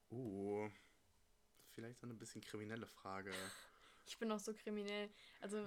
Uh. 0.10 0.70
Vielleicht 1.76 2.00
so 2.00 2.08
eine 2.08 2.16
bisschen 2.16 2.42
kriminelle 2.42 2.88
Frage. 2.88 3.32
Ich 4.10 4.18
bin 4.18 4.32
auch 4.32 4.40
so 4.40 4.54
kriminell. 4.54 5.10
Also, 5.42 5.58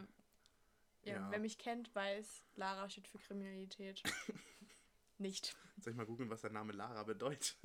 ja, 1.03 1.17
Ja. 1.17 1.31
wer 1.31 1.39
mich 1.41 1.59
kennt, 1.59 1.95
weiß, 1.95 2.43
Lara 2.57 2.89
steht 2.89 3.07
für 3.07 3.19
Kriminalität. 3.19 4.03
Nicht. 5.19 5.55
Soll 5.77 5.91
ich 5.91 5.97
mal 5.99 6.07
googeln, 6.07 6.31
was 6.31 6.41
der 6.41 6.49
Name 6.49 6.73
Lara 6.73 7.03
bedeutet? 7.03 7.59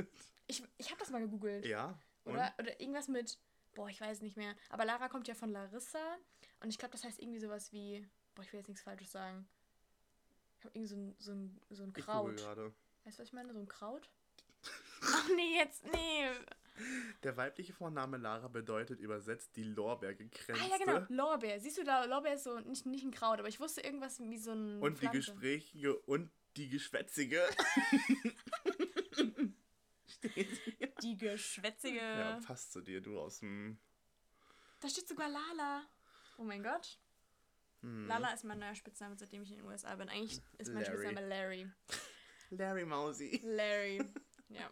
Ich, 0.47 0.61
ich 0.77 0.89
habe 0.91 0.99
das 0.99 1.11
mal 1.11 1.21
gegoogelt. 1.21 1.65
ja. 1.65 1.97
und? 2.25 2.33
Oder, 2.33 2.53
oder 2.59 2.77
irgendwas 2.81 3.07
mit, 3.07 3.39
boah, 3.75 3.89
ich 3.89 4.01
weiß 4.01 4.21
nicht 4.21 4.37
mehr. 4.37 4.55
Aber 4.69 4.85
Lara 4.85 5.07
kommt 5.09 5.27
ja 5.27 5.35
von 5.35 5.51
Larissa. 5.51 6.17
Und 6.61 6.69
ich 6.69 6.79
glaube, 6.79 6.93
das 6.93 7.03
heißt 7.03 7.21
irgendwie 7.21 7.39
sowas 7.39 7.71
wie, 7.71 8.07
boah, 8.33 8.41
ich 8.41 8.51
will 8.51 8.59
jetzt 8.59 8.69
nichts 8.69 8.81
Falsches 8.81 9.11
sagen. 9.11 9.47
Ich 10.57 10.65
habe 10.65 10.75
irgendwie 10.75 10.87
so 10.87 10.95
ein, 10.95 11.15
so 11.19 11.31
ein, 11.33 11.61
so 11.69 11.83
ein 11.83 11.93
Ich 11.95 12.03
Kraut. 12.03 12.37
gerade. 12.37 12.73
Weißt 13.03 13.19
du, 13.19 13.21
was 13.21 13.27
ich 13.27 13.33
meine? 13.33 13.53
So 13.53 13.59
ein 13.59 13.67
Kraut? 13.67 14.09
Ach 15.01 15.29
nee, 15.35 15.57
jetzt, 15.57 15.85
nee. 15.85 16.29
Der 17.23 17.37
weibliche 17.37 17.73
Vorname 17.73 18.17
Lara 18.17 18.47
bedeutet 18.47 18.99
übersetzt 18.99 19.55
die 19.55 19.63
Lorbeergekränzte. 19.63 20.65
Ah 20.65 20.67
ja, 20.67 20.77
genau, 20.77 21.05
Lorbeer. 21.09 21.59
Siehst 21.59 21.77
du 21.77 21.83
da, 21.83 22.05
Lorbeer 22.05 22.33
ist 22.33 22.43
so 22.43 22.59
nicht, 22.59 22.85
nicht 22.85 23.05
ein 23.05 23.11
Kraut, 23.11 23.39
aber 23.39 23.47
ich 23.47 23.59
wusste 23.59 23.81
irgendwas 23.81 24.19
wie 24.19 24.37
so 24.37 24.51
ein. 24.51 24.81
Und 24.81 24.95
die 24.95 25.07
Pflanze. 25.07 25.17
gesprächige 25.19 25.97
und 25.99 26.31
die 26.57 26.69
geschwätzige. 26.69 27.41
Die 31.01 31.17
geschwätzige. 31.17 31.97
Ja, 31.99 32.39
passt 32.45 32.71
zu 32.73 32.81
dir, 32.81 33.01
du 33.01 33.19
aus 33.19 33.39
dem. 33.39 33.77
Da 34.81 34.89
steht 34.89 35.07
sogar 35.07 35.29
Lala. 35.29 35.83
Oh 36.37 36.43
mein 36.43 36.63
Gott. 36.63 36.99
Hm. 37.81 38.07
Lala 38.07 38.33
ist 38.33 38.43
mein 38.43 38.59
neuer 38.59 38.75
Spitzname, 38.75 39.15
seitdem 39.17 39.43
ich 39.43 39.51
in 39.51 39.57
den 39.57 39.65
USA 39.67 39.95
bin. 39.95 40.09
Eigentlich 40.09 40.41
ist 40.57 40.71
mein 40.73 40.83
Larry. 40.83 40.97
Spitzname 40.97 41.27
Larry. 41.27 41.67
Larry 42.51 42.85
Mausi. 42.85 43.41
Larry. 43.43 44.01
Ja. 44.47 44.69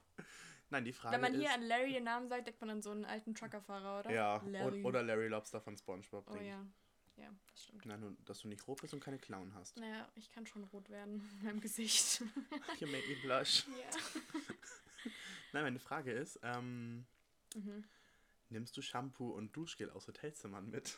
Nein, 0.69 0.85
die 0.85 0.93
Frage 0.93 1.15
Wenn 1.15 1.21
man 1.21 1.33
ist. 1.33 1.39
hier 1.41 1.51
an 1.51 1.63
Larry 1.63 1.93
den 1.93 2.03
Namen 2.03 2.29
sagt, 2.29 2.45
denkt 2.45 2.61
man 2.61 2.69
an 2.69 2.81
so 2.83 2.91
einen 2.91 3.05
alten 3.05 3.33
Truckerfahrer, 3.33 3.99
oder? 4.01 4.11
ja, 4.11 4.41
Larry. 4.45 4.83
oder 4.83 5.01
Larry 5.01 5.27
Lobster 5.27 5.59
von 5.59 5.75
SpongeBob. 5.75 6.29
Oh 6.29 6.35
ja. 6.35 6.63
Ja, 7.17 7.29
das 7.51 7.63
stimmt. 7.63 7.85
Nein, 7.85 7.99
nur, 7.99 8.15
dass 8.25 8.41
du 8.41 8.47
nicht 8.47 8.67
rot 8.67 8.81
bist 8.81 8.93
und 8.93 8.99
keine 9.03 9.17
Klauen 9.17 9.53
hast. 9.55 9.77
Naja, 9.77 10.07
ich 10.15 10.29
kann 10.31 10.45
schon 10.45 10.63
rot 10.65 10.89
werden 10.89 11.27
in 11.39 11.45
meinem 11.45 11.59
Gesicht. 11.59 12.21
You 12.79 12.87
make 12.87 13.07
me 13.07 13.15
blush. 13.23 13.65
ja. 13.67 14.21
Nein, 15.51 15.63
meine 15.63 15.79
Frage 15.79 16.11
ist, 16.11 16.39
ähm, 16.43 17.05
Mhm. 17.55 17.83
nimmst 18.49 18.75
du 18.77 18.81
Shampoo 18.81 19.29
und 19.31 19.55
Duschgel 19.55 19.89
aus 19.91 20.07
Hotelzimmern 20.07 20.69
mit? 20.69 20.97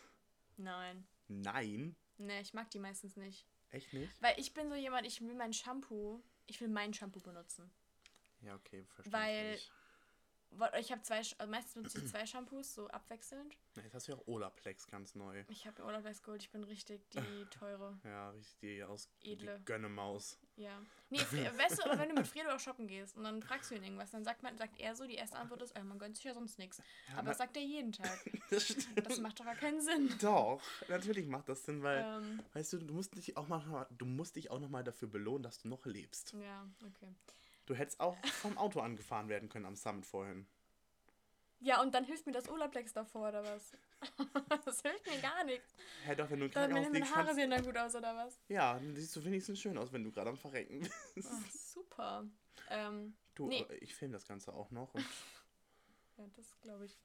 Nein. 0.57 1.05
Nein. 1.27 1.95
Nee, 2.17 2.41
ich 2.41 2.53
mag 2.53 2.69
die 2.71 2.79
meistens 2.79 3.15
nicht. 3.17 3.45
Echt 3.71 3.91
nicht? 3.93 4.21
Weil 4.21 4.35
ich 4.39 4.53
bin 4.53 4.69
so 4.69 4.75
jemand, 4.75 5.05
ich 5.05 5.19
will 5.21 5.33
mein 5.35 5.51
Shampoo, 5.53 6.23
ich 6.45 6.61
will 6.61 6.69
mein 6.69 6.93
Shampoo 6.93 7.19
benutzen. 7.19 7.69
Ja, 8.41 8.55
okay, 8.55 8.85
verständlich. 8.85 9.11
Weil- 9.13 9.55
Wa- 9.55 9.74
Ich 10.79 10.91
habe 10.91 11.01
zwei, 11.01 11.17
also 11.17 11.47
meistens 11.51 11.73
benutze 11.73 11.99
ich 11.99 12.07
zwei 12.07 12.25
Shampoos, 12.25 12.73
so 12.75 12.87
abwechselnd. 12.87 13.57
Na, 13.75 13.83
jetzt 13.83 13.93
hast 13.93 14.07
du 14.07 14.13
ja 14.13 14.17
auch 14.17 14.27
Olaplex 14.27 14.87
ganz 14.87 15.15
neu. 15.15 15.43
Ich 15.49 15.67
habe 15.67 15.83
Olaplex 15.83 16.23
Gold, 16.23 16.41
ich 16.41 16.49
bin 16.51 16.63
richtig 16.63 17.01
die 17.11 17.45
teure. 17.51 17.97
Ja, 18.03 18.29
richtig 18.29 18.57
die 18.61 18.83
aus 18.83 19.09
Edle. 19.21 19.57
die 19.59 19.65
Gönnemaus. 19.65 20.37
Ja. 20.55 20.81
Nee, 21.09 21.19
weißt 21.57 21.83
du, 21.85 21.99
wenn 21.99 22.09
du 22.09 22.15
mit 22.15 22.27
Fredo 22.27 22.49
auch 22.51 22.59
shoppen 22.59 22.87
gehst 22.87 23.17
und 23.17 23.23
dann 23.25 23.41
fragst 23.41 23.69
du 23.71 23.75
ihn 23.75 23.83
irgendwas, 23.83 24.11
dann 24.11 24.23
sagt 24.23 24.43
man, 24.43 24.57
sagt 24.57 24.79
er 24.79 24.95
so, 24.95 25.05
die 25.05 25.15
erste 25.15 25.37
Antwort 25.37 25.61
ist, 25.61 25.71
äh, 25.75 25.83
man 25.83 25.99
gönnt 25.99 26.15
sich 26.15 26.23
ja 26.25 26.33
sonst 26.33 26.57
nichts. 26.57 26.77
Ja, 27.09 27.17
Aber 27.17 27.27
das 27.29 27.37
sagt 27.39 27.57
er 27.57 27.63
jeden 27.63 27.91
Tag. 27.91 28.17
Das 28.51 28.63
stimmt. 28.63 29.05
Das 29.05 29.19
macht 29.19 29.39
doch 29.39 29.45
gar 29.45 29.55
keinen 29.55 29.81
Sinn. 29.81 30.13
Doch, 30.21 30.61
natürlich 30.87 31.27
macht 31.27 31.49
das 31.49 31.65
Sinn, 31.65 31.81
weil, 31.81 32.03
Ähm, 32.05 32.39
weißt 32.53 32.73
du, 32.73 32.77
du 32.77 32.93
musst 32.93 33.15
dich 33.17 33.35
auch 33.35 33.47
mal, 33.47 33.87
du 33.97 34.05
musst 34.05 34.35
dich 34.35 34.51
auch 34.51 34.59
noch 34.59 34.69
mal 34.69 34.83
dafür 34.83 35.07
belohnen, 35.07 35.41
dass 35.43 35.59
du 35.59 35.67
noch 35.67 35.85
lebst. 35.85 36.33
ja, 36.33 36.65
okay. 36.85 37.13
Du 37.65 37.73
hättest 37.75 37.99
auch 37.99 38.15
vom 38.41 38.57
Auto 38.57 38.79
angefahren 38.79 39.27
werden 39.29 39.49
können 39.49 39.65
am 39.65 39.75
Summit 39.75 40.05
vorhin. 40.05 40.47
Ja, 41.59 41.81
und 41.81 41.95
dann 41.95 42.03
hilft 42.05 42.27
mir 42.27 42.31
das 42.33 42.47
Olaplex 42.49 42.93
davor, 42.93 43.29
oder 43.29 43.43
was? 43.43 43.71
das 44.65 44.81
hilft 44.81 45.05
mir 45.07 45.19
gar 45.19 45.43
nichts. 45.45 45.73
Hä, 46.05 46.15
doch, 46.15 46.29
wenn 46.29 46.39
du 46.41 46.49
Krankenhaus 46.49 46.83
meine, 46.83 46.99
meine 46.99 47.09
Haare 47.09 47.25
kannst, 47.25 47.35
sehen 47.35 47.49
dann 47.49 47.63
gut 47.65 47.77
aus, 47.77 47.95
oder 47.95 48.15
was? 48.15 48.39
ja, 48.49 48.73
dann 48.75 48.95
siehst 48.95 49.15
du 49.15 49.23
wenigstens 49.23 49.59
schön 49.59 49.77
aus, 49.77 49.91
wenn 49.91 50.03
du 50.03 50.11
gerade 50.11 50.29
am 50.29 50.37
Verrecken 50.37 50.87
bist. 51.15 51.29
Ach, 51.31 51.51
super. 51.51 52.25
Ähm, 52.69 53.15
Du, 53.33 53.47
Nee. 53.47 53.65
äh, 53.69 53.75
ich 53.77 53.95
filme 53.95 54.13
das 54.13 54.27
Ganze 54.27 54.53
auch 54.53 54.71
noch. 54.71 54.93
Ja, 56.17 56.23
das 56.37 56.45
glaube 56.61 56.85
ich. 56.85 56.97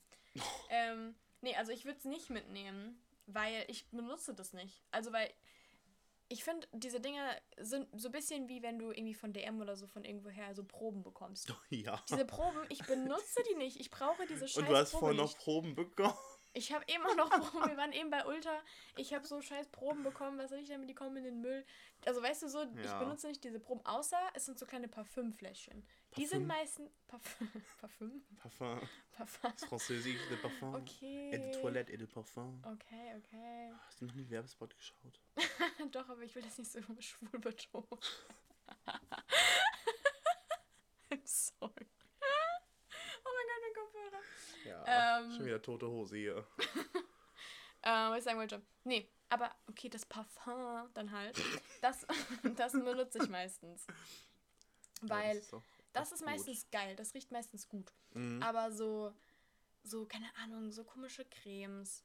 ähm, 0.69 1.17
nee, 1.41 1.57
also 1.57 1.73
ich 1.73 1.85
würde 1.85 1.99
es 1.99 2.05
nicht 2.05 2.31
mitnehmen, 2.31 2.97
weil 3.27 3.65
ich 3.67 3.89
benutze 3.91 4.35
das 4.35 4.53
nicht. 4.53 4.85
Also, 4.93 5.13
weil 5.13 5.29
ich 6.33 6.45
finde, 6.45 6.67
diese 6.73 7.01
Dinge 7.01 7.21
sind 7.59 7.89
so 7.93 8.09
ein 8.09 8.13
bisschen 8.13 8.49
wie 8.49 8.63
wenn 8.63 8.79
du 8.79 8.93
irgendwie 8.93 9.15
von 9.15 9.33
DM 9.33 9.61
oder 9.61 9.77
so 9.77 9.87
von 9.89 10.05
irgendwoher 10.05 10.55
so 10.55 10.65
Proben 10.65 11.03
bekommst. 11.03 11.53
ja. 11.71 12.01
Diese 12.09 12.25
Proben, 12.25 12.61
ich 12.69 12.83
benutze 12.87 13.43
die 13.51 13.57
nicht. 13.57 13.79
Ich 13.81 13.91
brauche 13.91 14.25
diese 14.27 14.47
scheiß 14.49 14.57
Und 14.59 14.69
du 14.69 14.77
hast 14.77 14.93
Probe 14.93 15.01
vorhin 15.01 15.17
noch. 15.19 15.37
Proben 15.39 15.75
bekommen. 15.75 16.15
Ich 16.53 16.73
habe 16.73 16.85
immer 16.87 17.15
noch 17.17 17.31
Proben. 17.51 17.69
Wir 17.69 17.77
waren 17.77 17.93
eben 17.93 18.11
bei 18.11 18.25
Ultra. 18.25 18.59
Ich 18.97 19.13
habe 19.13 19.27
so 19.27 19.41
scheiß 19.43 19.69
Proben 19.69 20.03
bekommen. 20.05 20.39
Was 20.39 20.51
soll 20.51 20.61
ich 20.61 20.69
damit? 20.69 20.89
Die 20.89 20.95
kommen 20.95 21.17
in 21.17 21.25
den 21.25 21.41
Müll. 21.41 21.67
Also 22.07 22.23
weißt 22.23 22.45
du 22.45 22.49
so, 22.49 22.63
ich 22.63 22.85
Ja. 22.87 22.99
benutze 23.01 23.27
nicht 23.29 23.43
diese 23.43 23.59
Proben, 23.61 23.85
außer 23.85 24.19
es 24.35 24.47
sind 24.47 24.59
so 24.59 24.67
kleine 24.67 24.89
Parfümfläschchen. 24.89 25.85
Die 26.17 26.27
sind 26.27 26.47
meistens. 26.47 26.91
Parfüm? 27.09 27.49
Parfum. 27.81 28.23
Parfum. 28.37 28.81
Das 29.53 29.65
Französisch, 29.69 30.21
de 30.29 30.37
Parfum. 30.39 30.75
Okay. 30.75 31.31
Et 31.33 31.39
de 31.39 31.61
Toilette 31.61 31.91
et 31.91 31.97
de 31.99 32.07
Parfum. 32.07 32.61
Okay, 32.65 33.15
okay. 33.17 33.73
Hast 33.87 34.01
du 34.01 34.07
noch 34.07 34.15
nie 34.15 34.29
Werbespot 34.29 34.75
geschaut? 34.77 35.21
Doch, 35.93 36.09
aber 36.09 36.23
ich 36.23 36.35
will 36.35 36.43
das 36.43 36.59
nicht 36.59 36.71
so 36.71 36.81
schwul 37.01 37.29
betonen. 37.41 37.87
I'm 41.11 41.21
sorry. 41.25 41.87
Oh 43.25 43.31
mein 43.35 43.47
Gott, 43.47 43.61
mein 43.63 43.75
Kopfhörer. 43.75 44.23
Ja, 44.65 45.21
Ähm. 45.21 45.33
schon 45.33 45.47
wieder 45.47 45.63
tote 45.63 45.89
Hose 45.89 46.17
hier. 46.17 46.47
Ähm, 47.83 48.11
was 48.11 48.19
ich 48.19 48.25
sagen 48.25 48.39
wollte. 48.39 48.63
Nee, 48.85 49.09
aber 49.29 49.55
okay, 49.69 49.89
das 49.89 50.05
Parfum 50.07 50.89
dann 50.95 51.11
halt. 51.13 51.41
Das, 51.81 52.07
das 52.57 52.73
benutze 52.73 53.19
ich 53.23 53.29
meistens. 53.29 53.87
Weil 55.03 55.37
Ja, 55.39 55.43
doch 55.51 55.63
das 55.93 56.13
ist 56.13 56.21
gut. 56.21 56.29
meistens 56.29 56.71
geil, 56.71 56.97
das 56.97 57.15
riecht 57.15 57.31
meistens 57.31 57.69
gut. 57.69 57.93
Mhm. 58.13 58.43
Aber 58.43 58.73
so, 58.73 59.15
so, 59.83 60.07
keine 60.07 60.35
Ahnung, 60.37 60.73
so 60.73 60.85
komische 60.85 61.25
Cremes. 61.25 62.05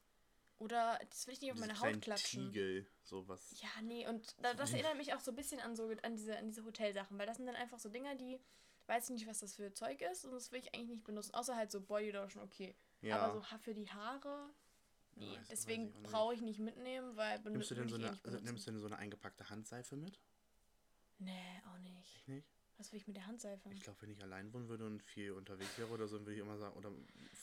Oder 0.58 0.98
das 1.10 1.26
will 1.26 1.34
ich 1.34 1.40
nicht 1.42 1.52
auf 1.52 1.58
Diese 1.58 1.68
meine 1.68 1.80
Haut 1.80 2.00
klatschen. 2.00 2.46
Tiegel, 2.46 2.86
sowas. 3.02 3.60
Ja, 3.60 3.82
nee, 3.82 4.08
und 4.08 4.34
da, 4.42 4.54
das 4.54 4.72
erinnert 4.72 4.96
mich 4.96 5.12
auch 5.12 5.20
so 5.20 5.32
ein 5.32 5.36
bisschen 5.36 5.60
an 5.60 5.76
so 5.76 5.90
an 6.02 6.16
diese, 6.16 6.38
an 6.38 6.46
diese 6.46 6.64
Hotelsachen, 6.64 7.18
weil 7.18 7.26
das 7.26 7.36
sind 7.36 7.46
dann 7.46 7.56
einfach 7.56 7.78
so 7.78 7.90
Dinger, 7.90 8.14
die 8.14 8.40
weiß 8.86 9.10
ich 9.10 9.14
nicht, 9.16 9.26
was 9.26 9.40
das 9.40 9.56
für 9.56 9.72
Zeug 9.74 10.00
ist 10.00 10.24
und 10.24 10.32
das 10.32 10.52
will 10.52 10.60
ich 10.60 10.74
eigentlich 10.74 10.88
nicht 10.88 11.04
benutzen. 11.04 11.34
Außer 11.34 11.56
halt 11.56 11.70
so 11.70 11.80
Bodylotion, 11.80 12.42
okay. 12.42 12.74
Ja. 13.02 13.18
Aber 13.18 13.34
so 13.34 13.58
für 13.58 13.74
die 13.74 13.90
Haare, 13.90 14.50
nee. 15.14 15.36
Weiß 15.36 15.48
Deswegen 15.48 15.92
brauche 16.02 16.34
ich 16.34 16.40
nicht 16.40 16.60
mitnehmen, 16.60 17.16
weil 17.16 17.40
nimmst 17.40 17.70
du 17.70 17.74
denn 17.74 17.88
so 17.88 17.96
ich 17.96 18.02
eh 18.02 18.06
eine, 18.06 18.12
nicht 18.12 18.24
also, 18.24 18.38
nimmst 18.38 18.66
du 18.66 18.70
denn 18.70 18.80
so 18.80 18.86
eine 18.86 18.96
eingepackte 18.96 19.50
Handseife 19.50 19.96
mit? 19.96 20.18
Nee, 21.18 21.62
auch 21.66 21.78
nicht. 21.78 22.16
Ich 22.16 22.28
nicht. 22.28 22.55
Was 22.78 22.92
will 22.92 22.98
ich 22.98 23.06
mit 23.06 23.16
der 23.16 23.26
Handseife? 23.26 23.70
Ich 23.72 23.82
glaube, 23.82 24.02
wenn 24.02 24.10
ich 24.10 24.22
allein 24.22 24.52
wohnen 24.52 24.68
würde 24.68 24.84
und 24.84 25.02
viel 25.02 25.32
unterwegs 25.32 25.78
wäre 25.78 25.88
oder 25.88 26.06
so, 26.08 26.18
würde 26.20 26.34
ich 26.34 26.40
immer 26.40 26.58
sagen, 26.58 26.76
oder 26.76 26.92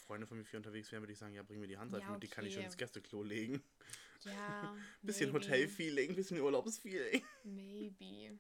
Freunde 0.06 0.28
von 0.28 0.38
mir 0.38 0.44
viel 0.46 0.58
unterwegs 0.58 0.92
wären, 0.92 1.02
würde 1.02 1.14
ich 1.14 1.18
sagen, 1.20 1.34
ja, 1.34 1.42
bring 1.42 1.60
mir 1.60 1.68
die 1.68 1.78
Handseife 1.78 2.04
Ja, 2.04 2.12
mit, 2.12 2.22
die 2.22 2.28
kann 2.28 2.46
ich 2.46 2.54
schon 2.54 2.60
okay. 2.62 2.68
ins 2.68 2.78
Gästeklo 2.78 3.24
legen. 3.24 3.64
Ja. 4.26 4.76
Bisschen 5.02 5.34
Hotelfeeling, 5.34 6.16
bisschen 6.16 6.40
Urlaubsfeeling. 6.40 7.24
Maybe. 7.44 8.38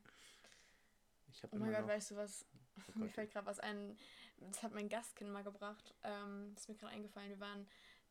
Ich 1.29 1.43
Oh 1.51 1.57
mein 1.57 1.71
Gott, 1.71 1.81
noch, 1.81 1.87
weißt 1.87 2.11
du 2.11 2.15
was? 2.15 2.45
oh 2.77 2.81
Mir 2.99 3.09
fällt 3.09 3.31
gerade 3.31 3.47
was 3.47 3.59
ein. 3.59 3.97
Das 4.39 4.61
hat 4.61 4.73
mein 4.73 4.89
Gastkind 4.89 5.31
mal 5.31 5.43
gebracht. 5.43 5.93
Ähm, 6.03 6.51
das 6.53 6.63
ist 6.63 6.69
mir 6.69 6.75
gerade 6.75 6.93
eingefallen. 6.93 7.29
Wir 7.29 7.39
waren 7.39 7.67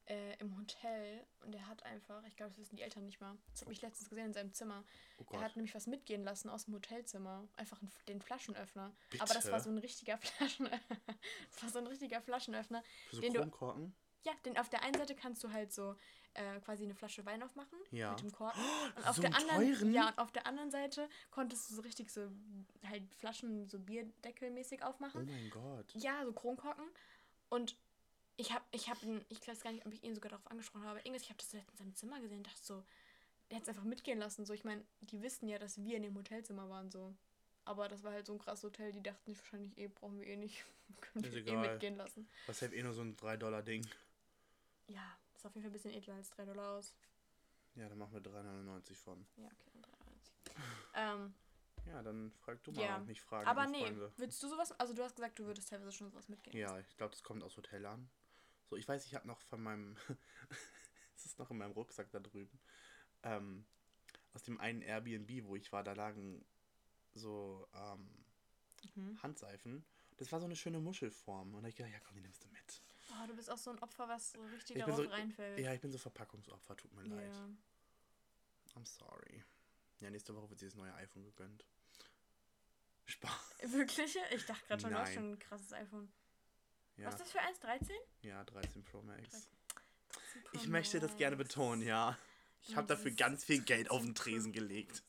äh, 0.07 0.37
im 0.39 0.57
Hotel 0.59 1.25
und 1.45 1.55
er 1.55 1.67
hat 1.69 1.83
einfach, 1.85 2.25
ich 2.27 2.37
glaube, 2.37 2.51
das 2.53 2.59
wissen 2.59 2.77
die 2.77 2.83
Eltern 2.83 3.05
nicht 3.05 3.21
mal. 3.21 3.37
Das 3.53 3.63
habe 3.63 3.73
ich 3.73 3.81
letztens 3.83 4.09
gesehen 4.09 4.27
in 4.27 4.33
seinem 4.33 4.53
Zimmer. 4.53 4.85
oh 5.19 5.25
Er 5.33 5.41
hat 5.41 5.57
nämlich 5.57 5.75
was 5.75 5.87
mitgehen 5.87 6.25
lassen 6.25 6.49
aus 6.51 6.65
dem 6.65 6.75
Hotelzimmer. 6.75 7.47
Einfach 7.57 7.79
den 8.09 8.21
Flaschenöffner. 8.21 8.93
Aber 9.21 9.35
das 9.35 9.45
war 9.47 9.53
Bitte? 9.53 9.65
so 9.65 9.71
ein 9.71 9.79
richtiger 9.79 10.19
Flaschenöffner. 10.19 10.97
das 11.53 11.63
war 11.63 11.71
so 11.71 11.79
ein 11.79 11.87
richtiger 11.87 12.21
Flaschenöffner. 12.21 12.83
Für 13.11 13.17
so 13.17 13.23
den 13.23 13.33
du- 13.35 13.41
Chromkorken? 13.41 13.95
Ja, 14.25 14.33
denn 14.45 14.57
auf 14.57 14.69
der 14.69 14.83
einen 14.85 14.95
Seite 14.97 15.17
kannst 15.17 15.43
du 15.43 15.51
halt 15.53 15.73
so 15.73 15.97
äh, 16.35 16.61
quasi 16.61 16.85
eine 16.85 16.95
Flasche 16.95 17.27
Wein 17.27 17.43
aufmachen 17.43 17.77
Ja. 17.91 18.11
mit 18.13 18.21
dem 18.21 18.31
Korken. 18.31 18.61
Und 18.97 19.07
auf 19.07 19.17
so 19.17 19.23
der 19.23 19.35
anderen, 19.35 19.73
teuren? 19.75 19.93
ja, 19.93 20.09
und 20.11 20.19
auf 20.19 20.31
der 20.31 20.47
anderen 20.47 20.71
Seite 20.71 21.09
konntest 21.33 21.69
du 21.71 21.75
so 21.75 21.83
richtig 21.83 22.11
so 22.13 22.31
halt 22.85 23.13
Flaschen 23.17 23.69
so 23.69 23.81
Bierdeckelmäßig 23.81 24.81
Oh 24.83 24.87
aufmachen. 24.87 25.27
mein 25.27 25.51
Gott. 25.51 25.93
Ja, 25.95 26.25
so 26.25 26.33
Kronkorken. 26.33 26.85
Und 27.49 27.77
ich 28.37 28.53
habe, 28.53 28.65
ich 28.73 28.89
habe, 28.89 29.25
ich 29.29 29.47
weiß 29.47 29.61
gar 29.61 29.73
nicht, 29.73 29.85
ob 29.87 29.93
ich 29.93 30.03
ihn 30.03 30.15
sogar 30.15 30.31
darauf 30.31 30.47
angesprochen 30.51 30.83
habe, 30.83 30.93
aber 30.93 31.07
irgendwas, 31.07 31.23
ich 31.23 31.29
habe 31.31 31.39
das 31.39 31.53
letztens 31.53 31.73
in 31.81 31.87
seinem 31.87 31.95
Zimmer 31.95 32.21
gesehen 32.21 32.39
und 32.39 32.47
dachte 32.47 32.63
so, 32.63 32.85
der 33.51 33.57
hat 33.57 33.63
es 33.65 33.69
einfach 33.69 33.85
mitgehen 33.85 34.19
lassen. 34.19 34.45
So, 34.47 34.53
ich 34.55 34.65
meine, 34.65 34.83
die 35.01 35.21
wissen 35.23 35.49
ja, 35.49 35.59
dass 35.59 35.83
wir 35.83 35.97
in 35.97 36.03
dem 36.03 36.17
Hotelzimmer 36.17 36.69
waren, 36.71 36.91
so. 36.91 37.15
Aber 37.65 37.89
das 37.89 38.03
war 38.03 38.13
halt 38.13 38.27
so 38.27 38.33
ein 38.33 38.39
krasses 38.39 38.65
Hotel, 38.65 38.91
die 38.93 39.03
dachten 39.03 39.31
sich 39.31 39.39
wahrscheinlich, 39.39 39.77
eh, 39.79 39.87
brauchen 39.89 40.19
wir 40.19 40.27
eh 40.27 40.37
nicht. 40.37 40.65
Können 41.01 41.25
Ist 41.25 41.35
wir 41.35 41.47
eh 41.47 41.57
mitgehen 41.57 41.97
lassen. 41.97 42.29
Was 42.47 42.61
hält 42.61 42.73
eh 42.73 42.83
nur 42.83 42.93
so 42.95 43.03
ein 43.03 43.17
3-Dollar-Ding? 43.17 43.87
Ja, 44.89 45.17
ist 45.35 45.47
auf 45.47 45.55
jeden 45.55 45.63
Fall 45.63 45.71
ein 45.71 45.73
bisschen 45.75 45.93
edler 45.93 46.15
als 46.15 46.31
3 46.31 46.45
Dollar 46.45 46.73
aus. 46.79 46.95
Ja, 47.77 47.89
dann 47.89 47.99
machen 47.99 48.13
wir 48.15 48.21
3,99 48.21 48.95
von. 48.97 49.25
Ja, 49.37 49.47
okay, 49.47 49.71
dann 49.75 49.83
3,90. 49.85 51.25
Ähm, 51.25 51.35
Ja, 51.87 52.03
dann 52.03 52.31
frag 52.33 52.63
du 52.65 52.73
mal 52.73 52.83
Ja, 52.83 52.97
und 52.97 53.07
nicht 53.07 53.21
fragen. 53.23 53.47
aber 53.47 53.67
nee, 53.67 53.85
Freunde. 53.85 54.13
würdest 54.17 54.43
du 54.43 54.49
sowas, 54.49 54.73
also 54.81 54.93
du 54.95 55.03
hast 55.03 55.15
gesagt, 55.17 55.39
du 55.39 55.45
würdest 55.45 55.69
teilweise 55.69 55.93
schon 55.93 56.11
sowas 56.11 56.29
mitgehen. 56.29 56.57
Ja, 56.57 56.79
ich 56.81 56.97
glaube, 56.97 57.13
das 57.13 57.23
kommt 57.23 57.43
aus 57.43 57.57
Hotel 57.57 57.87
an. 57.87 58.09
So, 58.69 58.77
ich 58.77 58.87
weiß, 58.89 59.07
ich 59.07 59.15
habe 59.15 59.27
noch 59.27 59.41
von 59.41 59.63
meinem. 59.63 59.97
Es 61.15 61.27
ist 61.27 61.39
noch 61.39 61.51
in 61.53 61.59
meinem 61.59 61.71
Rucksack 61.73 62.11
da 62.11 62.19
drüben. 62.19 62.59
Ähm, 63.23 63.65
aus 64.35 64.43
dem 64.43 64.59
einen 64.59 64.83
Airbnb, 64.83 65.45
wo 65.47 65.55
ich 65.55 65.71
war, 65.71 65.85
da 65.85 65.93
lagen 65.93 66.45
so 67.15 67.69
ähm, 67.75 68.09
Mhm. 68.97 69.23
Handseifen. 69.23 69.85
Das 70.17 70.33
war 70.33 70.41
so 70.41 70.47
eine 70.47 70.57
schöne 70.57 70.81
Muschelform. 70.81 71.55
Und 71.55 71.63
da 71.63 71.67
hab 71.67 71.69
ich 71.69 71.77
gedacht, 71.77 71.93
ja 71.93 72.01
komm, 72.01 72.17
die 72.17 72.23
nimmst 72.23 72.43
du 72.43 72.49
mit. 72.49 72.83
Oh, 73.13 73.27
du 73.29 73.37
bist 73.37 73.49
auch 73.51 73.57
so 73.59 73.71
ein 73.71 73.79
Opfer, 73.79 74.09
was 74.09 74.33
so 74.33 74.43
richtig 74.47 74.77
darauf 74.79 74.97
so- 74.97 75.05
reinfällt. 75.05 75.61
Ja, 75.61 75.73
ich 75.73 75.81
bin 75.81 75.93
so 75.93 75.99
Verpackungsopfer, 75.99 76.77
tut 76.77 76.93
mir 76.93 77.05
leid. 77.05 77.33
Ja. 77.33 77.49
I'm 78.75 78.85
sorry. 78.85 79.45
Ja, 80.01 80.11
nächste 80.11 80.35
Woche 80.35 80.51
wird 80.51 80.59
sie 80.59 80.67
das 80.67 80.75
neue 80.75 80.93
iPhone 80.95 81.23
gegönnt. 81.23 81.65
Spaß. 83.05 83.55
Wirklich? 83.67 84.17
Ich 84.35 84.47
dachte 84.47 84.67
gerade 84.67 84.81
schon, 84.83 84.91
du 84.91 84.99
hast 84.99 85.15
schon 85.15 85.33
ein 85.35 85.39
krasses 85.39 85.73
iPhone. 85.73 86.13
Ja, 86.97 87.07
Was 87.07 87.15
ist 87.15 87.21
das 87.23 87.31
für 87.33 87.41
eins? 87.41 87.59
13? 87.61 87.97
ja 88.23 88.45
13 88.45 88.85
Pro 88.85 89.03
Max. 89.03 89.49
13 90.11 90.43
Ich 90.53 90.69
möchte 90.69 91.01
das 91.01 91.17
gerne 91.17 91.37
betonen, 91.37 91.83
ja. 91.83 92.19
Ich 92.63 92.77
habe 92.77 92.87
dafür 92.87 93.11
ganz 93.11 93.45
viel 93.45 93.63
Geld 93.63 93.91
auf 93.91 94.03
den 94.03 94.15
13 94.15 94.15
Pro. 94.15 94.23
Tresen 94.23 94.53
gelegt. 94.53 95.03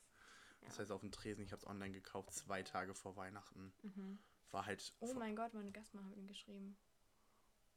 Ja. 0.62 0.68
Das 0.68 0.80
heißt 0.80 0.92
auf 0.92 1.02
den 1.02 1.12
Tresen, 1.12 1.44
ich 1.44 1.52
habe 1.52 1.62
es 1.62 1.68
online 1.68 1.92
gekauft, 1.92 2.34
zwei 2.34 2.64
Tage 2.64 2.96
vor 2.96 3.16
Weihnachten. 3.16 3.74
Mhm. 3.84 4.20
War 4.52 4.66
halt. 4.66 4.94
Oh 5.00 5.14
mein 5.14 5.36
Gott, 5.36 5.54
meine 5.54 5.72
Gastmann 5.72 6.06
hat 6.06 6.16
mir 6.16 6.28
geschrieben. 6.28 6.78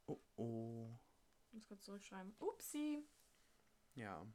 oh, 0.07 0.19
oh. 0.37 0.89
Ich 1.47 1.53
muss 1.53 1.67
kurz 1.67 1.83
zurückschreiben. 1.85 2.35
Upsi. 2.39 3.03
Ja. 3.95 4.27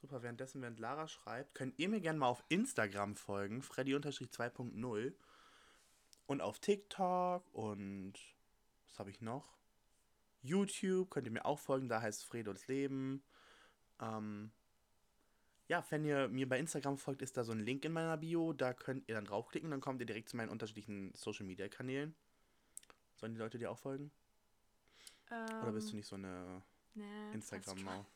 Super, 0.00 0.22
währenddessen, 0.22 0.62
während 0.62 0.78
Lara 0.78 1.08
schreibt, 1.08 1.54
könnt 1.54 1.78
ihr 1.78 1.88
mir 1.88 2.00
gerne 2.00 2.18
mal 2.20 2.28
auf 2.28 2.44
Instagram 2.48 3.16
folgen, 3.16 3.62
Freddy-2.0. 3.62 5.14
Und 6.26 6.40
auf 6.40 6.58
TikTok 6.60 7.52
und 7.52 8.14
was 8.88 8.98
habe 8.98 9.10
ich 9.10 9.20
noch? 9.20 9.56
YouTube 10.42 11.10
könnt 11.10 11.26
ihr 11.26 11.32
mir 11.32 11.44
auch 11.44 11.58
folgen, 11.58 11.88
da 11.88 12.00
heißt 12.00 12.24
Fredos 12.24 12.66
Leben. 12.68 13.22
Ähm, 14.00 14.52
ja, 15.66 15.84
wenn 15.90 16.04
ihr 16.04 16.28
mir 16.28 16.48
bei 16.48 16.58
Instagram 16.58 16.96
folgt, 16.96 17.22
ist 17.22 17.36
da 17.36 17.44
so 17.44 17.52
ein 17.52 17.60
Link 17.60 17.84
in 17.84 17.92
meiner 17.92 18.16
Bio, 18.16 18.52
da 18.52 18.72
könnt 18.72 19.08
ihr 19.08 19.14
dann 19.14 19.24
draufklicken, 19.26 19.70
dann 19.70 19.80
kommt 19.80 20.00
ihr 20.00 20.06
direkt 20.06 20.28
zu 20.28 20.36
meinen 20.36 20.48
unterschiedlichen 20.48 21.12
Social 21.14 21.44
Media 21.44 21.68
Kanälen. 21.68 22.14
Sollen 23.16 23.34
die 23.34 23.38
Leute 23.38 23.58
dir 23.58 23.70
auch 23.70 23.78
folgen? 23.78 24.10
Oder 25.62 25.72
bist 25.72 25.92
du 25.92 25.96
nicht 25.96 26.06
so 26.06 26.16
eine 26.16 26.62
Nee, 26.94 27.32
Ähm, 27.32 27.40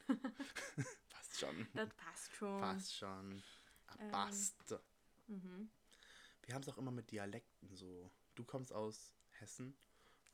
passt 1.10 1.38
schon. 1.38 1.68
Das 1.74 1.88
passt 1.94 2.34
schon. 2.34 2.60
Passt 2.60 2.96
schon. 2.96 3.42
Ah, 3.86 3.96
Ähm. 4.00 4.10
Passt. 4.10 4.74
Mhm. 5.28 5.70
Wir 6.42 6.54
haben 6.54 6.62
es 6.62 6.68
auch 6.68 6.78
immer 6.78 6.90
mit 6.90 7.10
Dialekten 7.10 7.76
so. 7.76 8.10
Du 8.34 8.44
kommst 8.44 8.72
aus 8.72 9.14
Hessen 9.38 9.76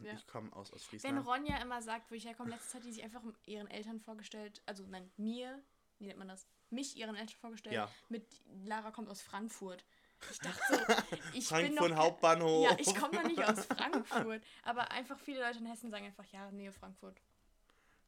Ja. 0.01 0.13
ich 0.13 0.27
komme 0.27 0.53
aus 0.55 0.71
Wenn 0.71 0.77
Ostfriesland. 0.77 1.27
Ronja 1.27 1.57
immer 1.63 1.83
sagt, 1.83 2.11
wo 2.11 2.15
ich 2.15 2.25
herkomme, 2.25 2.51
letztes 2.51 2.75
hat 2.75 2.85
die 2.85 2.93
sich 2.93 3.03
einfach 3.03 3.23
ihren 3.47 3.69
Eltern 3.69 4.01
vorgestellt, 4.01 4.63
also 4.67 4.85
nein, 4.87 5.11
mir, 5.17 5.61
wie 5.99 6.07
nennt 6.07 6.19
man 6.19 6.29
das? 6.29 6.47
Mich 6.71 6.97
ihren 6.97 7.17
Eltern 7.17 7.37
vorgestellt. 7.41 7.75
Ja. 7.75 7.91
Mit 8.09 8.25
Lara 8.65 8.91
kommt 8.91 9.09
aus 9.09 9.23
Frankfurt. 9.23 9.85
Ich 10.31 10.39
dachte 10.39 10.61
so, 10.69 10.77
ich 11.33 11.49
bin 11.49 11.75
noch 11.75 11.85
Frankfurt 11.85 11.97
Hauptbahnhof. 11.97 12.65
Ja, 12.71 12.77
ich 12.79 12.95
komme 12.95 13.15
noch 13.15 13.25
nicht 13.25 13.43
aus 13.43 13.65
Frankfurt. 13.67 14.43
Aber 14.63 14.91
einfach 14.91 15.19
viele 15.19 15.41
Leute 15.41 15.59
in 15.59 15.67
Hessen 15.67 15.91
sagen 15.91 16.05
einfach, 16.07 16.27
ja, 16.33 16.51
Nähe 16.51 16.73
Frankfurt. 16.73 17.21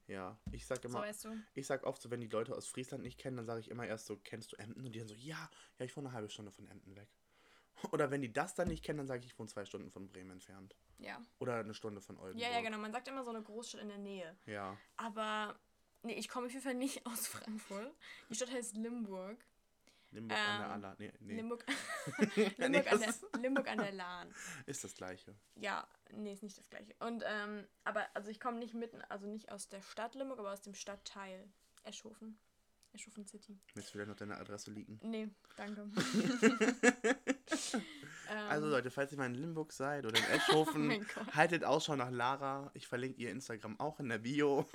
Ja, 0.07 0.36
ich 0.51 0.66
sag 0.66 0.82
So 0.82 0.88
immer, 0.88 1.03
weißt 1.03 1.24
du. 1.26 1.41
ich 1.55 1.66
sag 1.66 1.84
oft 1.84 2.03
so, 2.03 2.11
wenn 2.11 2.20
die 2.20 2.26
Leute 2.26 2.57
aus 2.57 2.66
Friesland 2.66 3.05
nicht 3.05 3.16
kennen, 3.18 3.36
dann 3.36 3.47
sage 3.47 3.61
ich 3.61 3.70
immer 3.70 3.86
erst 3.86 4.07
so, 4.07 4.16
kennst 4.16 4.53
du 4.53 4.57
Emden? 4.57 4.84
Und 4.84 4.93
die 4.93 4.99
dann 4.99 5.07
so, 5.07 5.14
ja, 5.14 5.49
ja, 5.78 5.84
ich 5.84 5.97
wohne 5.97 6.09
eine 6.09 6.16
halbe 6.16 6.28
Stunde 6.28 6.51
von 6.51 6.66
Emden 6.66 6.97
weg. 6.97 7.09
Oder 7.93 8.11
wenn 8.11 8.22
die 8.22 8.33
das 8.33 8.55
dann 8.55 8.68
nicht 8.68 8.85
kennen, 8.85 8.99
dann 8.99 9.07
sage 9.07 9.20
ich, 9.20 9.26
ich 9.33 9.39
wohne 9.39 9.49
zwei 9.49 9.64
Stunden 9.64 9.91
von 9.91 10.09
Bremen 10.09 10.31
entfernt. 10.33 10.74
Ja. 10.99 11.20
Oder 11.39 11.61
eine 11.61 11.74
Stunde 11.74 12.01
von 12.01 12.18
Oldenburg. 12.18 12.49
Ja, 12.49 12.55
ja, 12.57 12.62
genau. 12.62 12.78
Man 12.78 12.93
sagt 12.93 13.09
immer 13.09 13.24
so 13.24 13.31
eine 13.31 13.43
Großstadt 13.43 13.81
in 13.81 13.89
der 13.89 13.99
Nähe. 13.99 14.37
Ja, 14.47 14.76
Aber 14.97 15.59
nee, 16.03 16.14
ich 16.14 16.28
komme 16.28 16.47
auf 16.47 16.53
jeden 16.53 16.64
Fall 16.64 16.74
nicht 16.74 17.05
aus 17.07 17.26
Frankfurt. 17.26 17.93
Die 18.28 18.35
Stadt 18.35 18.51
heißt 18.53 18.76
Limburg. 18.76 19.45
Limburg 20.12 20.39
an 20.39 20.59
der 20.59 20.66
Ähm, 20.66 20.72
Aller. 20.72 20.97
Nee, 20.99 21.12
nee. 21.20 21.35
Limburg, 21.37 21.64
nee, 22.37 22.53
Limburg, 22.59 22.93
an 22.93 23.01
der, 23.01 23.14
Limburg 23.41 23.68
an 23.70 23.78
der 23.78 23.93
Lahn. 23.93 24.35
ist 24.66 24.83
das 24.83 24.95
gleiche. 24.95 25.37
Ja, 25.55 25.87
nee, 26.12 26.33
ist 26.33 26.43
nicht 26.43 26.59
das 26.59 26.68
gleiche. 26.68 26.95
Und, 26.99 27.22
ähm, 27.26 27.64
aber, 27.85 28.09
also 28.14 28.28
ich 28.28 28.41
komme 28.41 28.59
nicht 28.59 28.74
mitten, 28.74 29.01
also 29.03 29.26
nicht 29.28 29.53
aus 29.53 29.68
der 29.68 29.83
Stadt 29.83 30.16
Limburg, 30.16 30.41
aber 30.41 30.53
aus 30.53 30.62
dem 30.62 30.74
Stadtteil 30.74 31.49
Eschhofen. 31.85 32.39
Eschhofen 32.93 33.26
City. 33.26 33.59
Willst 33.74 33.88
du 33.88 33.93
vielleicht 33.93 34.09
noch 34.09 34.16
deine 34.16 34.36
Adresse 34.36 34.70
liegen? 34.70 34.99
Nee, 35.03 35.28
danke. 35.57 35.82
ähm, 38.30 38.49
Also 38.49 38.68
Leute, 38.68 38.91
falls 38.91 39.12
ihr 39.12 39.18
mal 39.18 39.26
in 39.26 39.34
Limburg 39.34 39.72
seid 39.72 40.07
oder 40.07 40.18
in 40.18 40.24
oh 40.30 40.34
Eschhofen, 40.36 41.07
Gott. 41.14 41.34
haltet 41.34 41.64
Ausschau 41.64 41.97
nach 41.97 42.11
Lara. 42.11 42.70
Ich 42.74 42.86
verlinke 42.86 43.20
ihr 43.20 43.30
Instagram 43.30 43.78
auch 43.78 44.01
in 44.01 44.09
der 44.09 44.18
Bio. 44.18 44.66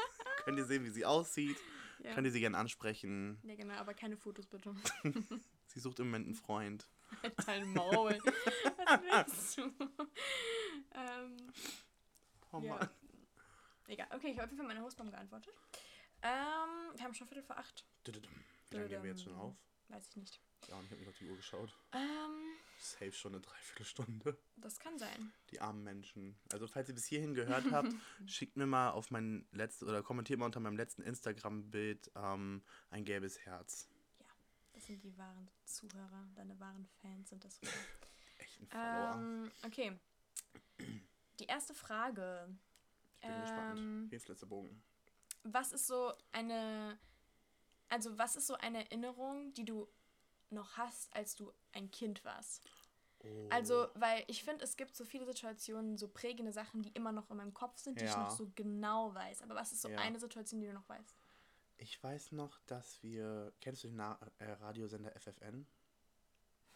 Könnt 0.43 0.57
ihr 0.57 0.65
sehen, 0.65 0.83
wie 0.85 0.89
sie 0.91 1.05
aussieht. 1.05 1.57
Ja. 1.99 2.13
Könnt 2.13 2.27
ihr 2.27 2.31
sie 2.31 2.39
gerne 2.39 2.57
ansprechen. 2.57 3.39
ja, 3.43 3.55
genau, 3.55 3.73
aber 3.75 3.93
keine 3.93 4.15
Fotos 4.17 4.45
bitte. 4.47 4.75
Sie 5.67 5.79
sucht 5.79 5.99
im 5.99 6.07
Moment 6.07 6.25
einen 6.25 6.35
Freund. 6.35 6.87
Halt 7.23 7.33
dein 7.47 7.73
Maul. 7.73 8.17
Was 8.19 9.01
willst 9.27 9.57
du? 9.57 9.61
ähm, 10.93 11.37
Oh 12.51 12.59
Ja. 12.61 12.75
Mann. 12.75 12.89
egal. 13.87 14.07
Okay, 14.11 14.27
ich 14.31 14.37
habe 14.37 14.43
auf 14.45 14.51
jeden 14.51 14.57
Fall 14.57 14.67
meine 14.67 14.81
Hostbomb 14.81 15.09
geantwortet. 15.11 15.53
Ähm, 16.25 16.97
wir 16.97 17.03
haben 17.03 17.13
schon 17.13 17.27
Viertel 17.27 17.43
vor 17.43 17.57
acht. 17.57 17.85
Wie 18.05 18.11
lange 18.75 18.87
nehmen 18.89 19.03
wir 19.03 19.11
jetzt 19.11 19.23
schon 19.23 19.35
auf? 19.35 19.55
Weiß 19.89 20.07
ich 20.09 20.15
nicht. 20.15 20.41
Ja, 20.67 20.75
und 20.77 20.85
ich 20.85 20.91
habe 20.91 20.99
nicht 21.01 21.09
auf 21.09 21.17
die 21.19 21.29
Uhr 21.29 21.35
geschaut. 21.35 21.77
Ähm, 21.93 22.55
Safe 22.79 23.11
schon 23.11 23.33
eine 23.33 23.41
Dreiviertelstunde. 23.41 24.35
das 24.57 24.79
kann 24.79 24.97
sein. 24.97 25.31
Die 25.51 25.61
armen 25.61 25.83
Menschen. 25.83 26.35
Also 26.51 26.65
falls 26.67 26.89
ihr 26.89 26.95
bis 26.95 27.05
hierhin 27.05 27.35
gehört 27.35 27.69
habt, 27.71 27.93
schickt 28.25 28.57
mir 28.57 28.65
mal 28.65 28.89
auf 28.89 29.11
mein 29.11 29.47
letztes 29.51 29.87
oder 29.87 30.01
kommentiert 30.01 30.39
mal 30.39 30.47
unter 30.47 30.59
meinem 30.59 30.77
letzten 30.77 31.03
Instagram-Bild 31.03 32.11
ähm, 32.15 32.63
ein 32.89 33.05
gelbes 33.05 33.39
Herz. 33.45 33.87
Das 34.73 34.85
sind 34.87 35.03
die 35.03 35.15
wahren 35.17 35.47
Zuhörer. 35.65 36.27
Deine 36.33 36.59
wahren 36.59 36.87
Fans 37.01 37.29
sind 37.29 37.43
das. 37.45 37.59
Echt 38.39 38.59
ein 38.61 38.67
Follower. 38.67 39.13
Ähm, 39.17 39.51
okay. 39.63 39.99
Die 41.39 41.45
erste 41.45 41.75
Frage. 41.75 42.49
ich 43.21 43.27
bin 43.27 43.41
gespannt. 43.41 43.79
ähm, 43.79 44.05
Hier 44.09 44.17
ist 44.17 44.27
letzter 44.27 44.47
Bogen. 44.47 44.81
Was 45.47 45.71
ist 45.71 45.87
so 45.87 46.11
eine. 46.31 46.97
Also, 47.89 48.17
was 48.17 48.35
ist 48.35 48.47
so 48.47 48.55
eine 48.55 48.79
Erinnerung, 48.85 49.53
die 49.53 49.63
du 49.63 49.87
noch 50.49 50.75
hast, 50.75 51.15
als 51.15 51.35
du 51.35 51.53
ein 51.71 51.91
Kind 51.91 52.23
warst? 52.25 52.63
Oh. 53.19 53.47
Also, 53.51 53.87
weil 53.93 54.23
ich 54.27 54.43
finde, 54.43 54.63
es 54.65 54.75
gibt 54.75 54.95
so 54.95 55.05
viele 55.05 55.25
Situationen, 55.25 55.97
so 55.97 56.07
prägende 56.07 56.51
Sachen, 56.51 56.81
die 56.81 56.89
immer 56.89 57.11
noch 57.11 57.29
in 57.29 57.37
meinem 57.37 57.53
Kopf 57.53 57.77
sind, 57.77 57.99
die 58.01 58.05
ich 58.05 58.11
Ja. 58.11 58.23
noch 58.23 58.31
so 58.31 58.51
genau 58.55 59.13
weiß. 59.13 59.43
Aber 59.43 59.53
was 59.55 59.71
ist 59.71 59.83
so 59.83 59.89
Ja. 59.89 59.97
eine 59.99 60.19
Situation, 60.19 60.61
die 60.61 60.67
du 60.67 60.73
noch 60.73 60.89
weißt? 60.89 61.15
Ich 61.77 62.01
weiß 62.01 62.31
noch, 62.31 62.59
dass 62.65 63.03
wir. 63.03 63.53
Kennst 63.61 63.83
du 63.83 63.87
den 63.89 63.97
Na 63.97 64.17
äh, 64.39 64.51
Radiosender 64.51 65.15
FFN? 65.15 65.67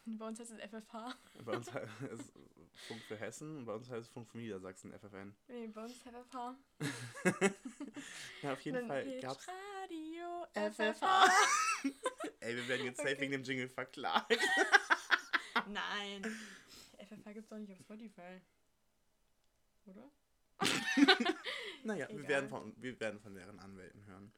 Bei 0.05 0.27
uns 0.27 0.39
heißt 0.39 0.51
es 0.51 0.59
FFH. 0.59 1.15
Bei 1.45 1.55
uns 1.55 1.71
heißt 1.73 1.87
es 2.11 2.31
Funk 2.87 3.01
für 3.03 3.17
Hessen 3.17 3.57
und 3.57 3.65
bei 3.65 3.73
uns 3.73 3.89
heißt 3.89 4.07
es 4.07 4.09
Funk 4.09 4.29
für 4.29 4.37
Niedersachsen, 4.37 4.91
FFN. 4.97 5.35
Nee, 5.47 5.67
bei 5.67 5.83
uns 5.83 5.93
FFH. 6.01 6.55
Ja, 8.41 8.53
auf 8.53 8.61
jeden 8.61 8.77
Dann 8.77 8.87
Fall 8.87 9.19
gab's. 9.19 9.45
Radio 9.47 10.45
FFH. 10.53 11.25
Ey, 12.39 12.55
wir 12.55 12.67
werden 12.69 12.85
jetzt 12.85 12.97
safe 12.97 13.09
Okay. 13.11 13.21
wegen 13.21 13.31
dem 13.33 13.43
Jingle 13.43 13.67
verklagt. 13.67 14.37
Nein. 15.67 16.23
FFH 16.97 17.33
gibt's 17.33 17.49
doch 17.49 17.57
nicht 17.57 17.73
auf 17.73 17.79
Spotify. 17.79 18.41
Oder? 19.85 20.09
Naja, 21.83 22.07
wir 22.09 22.27
werden, 22.27 22.49
von, 22.49 22.73
wir 22.77 22.97
werden 22.99 23.19
von 23.19 23.33
deren 23.35 23.59
Anwälten 23.59 24.05
hören. 24.05 24.31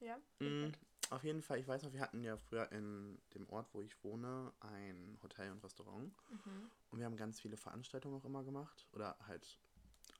Ja? 0.00 0.18
Mm, 0.40 0.72
auf 1.10 1.24
jeden 1.24 1.42
Fall, 1.42 1.58
ich 1.58 1.68
weiß 1.68 1.82
noch, 1.82 1.92
wir 1.92 2.00
hatten 2.00 2.22
ja 2.22 2.36
früher 2.36 2.70
in 2.72 3.20
dem 3.34 3.48
Ort, 3.50 3.68
wo 3.72 3.82
ich 3.82 4.02
wohne, 4.02 4.52
ein 4.60 5.18
Hotel 5.22 5.50
und 5.50 5.62
Restaurant. 5.62 6.14
Mhm. 6.30 6.70
Und 6.90 6.98
wir 6.98 7.06
haben 7.06 7.16
ganz 7.16 7.40
viele 7.40 7.56
Veranstaltungen 7.56 8.16
auch 8.20 8.24
immer 8.24 8.44
gemacht. 8.44 8.86
Oder 8.92 9.16
halt, 9.26 9.58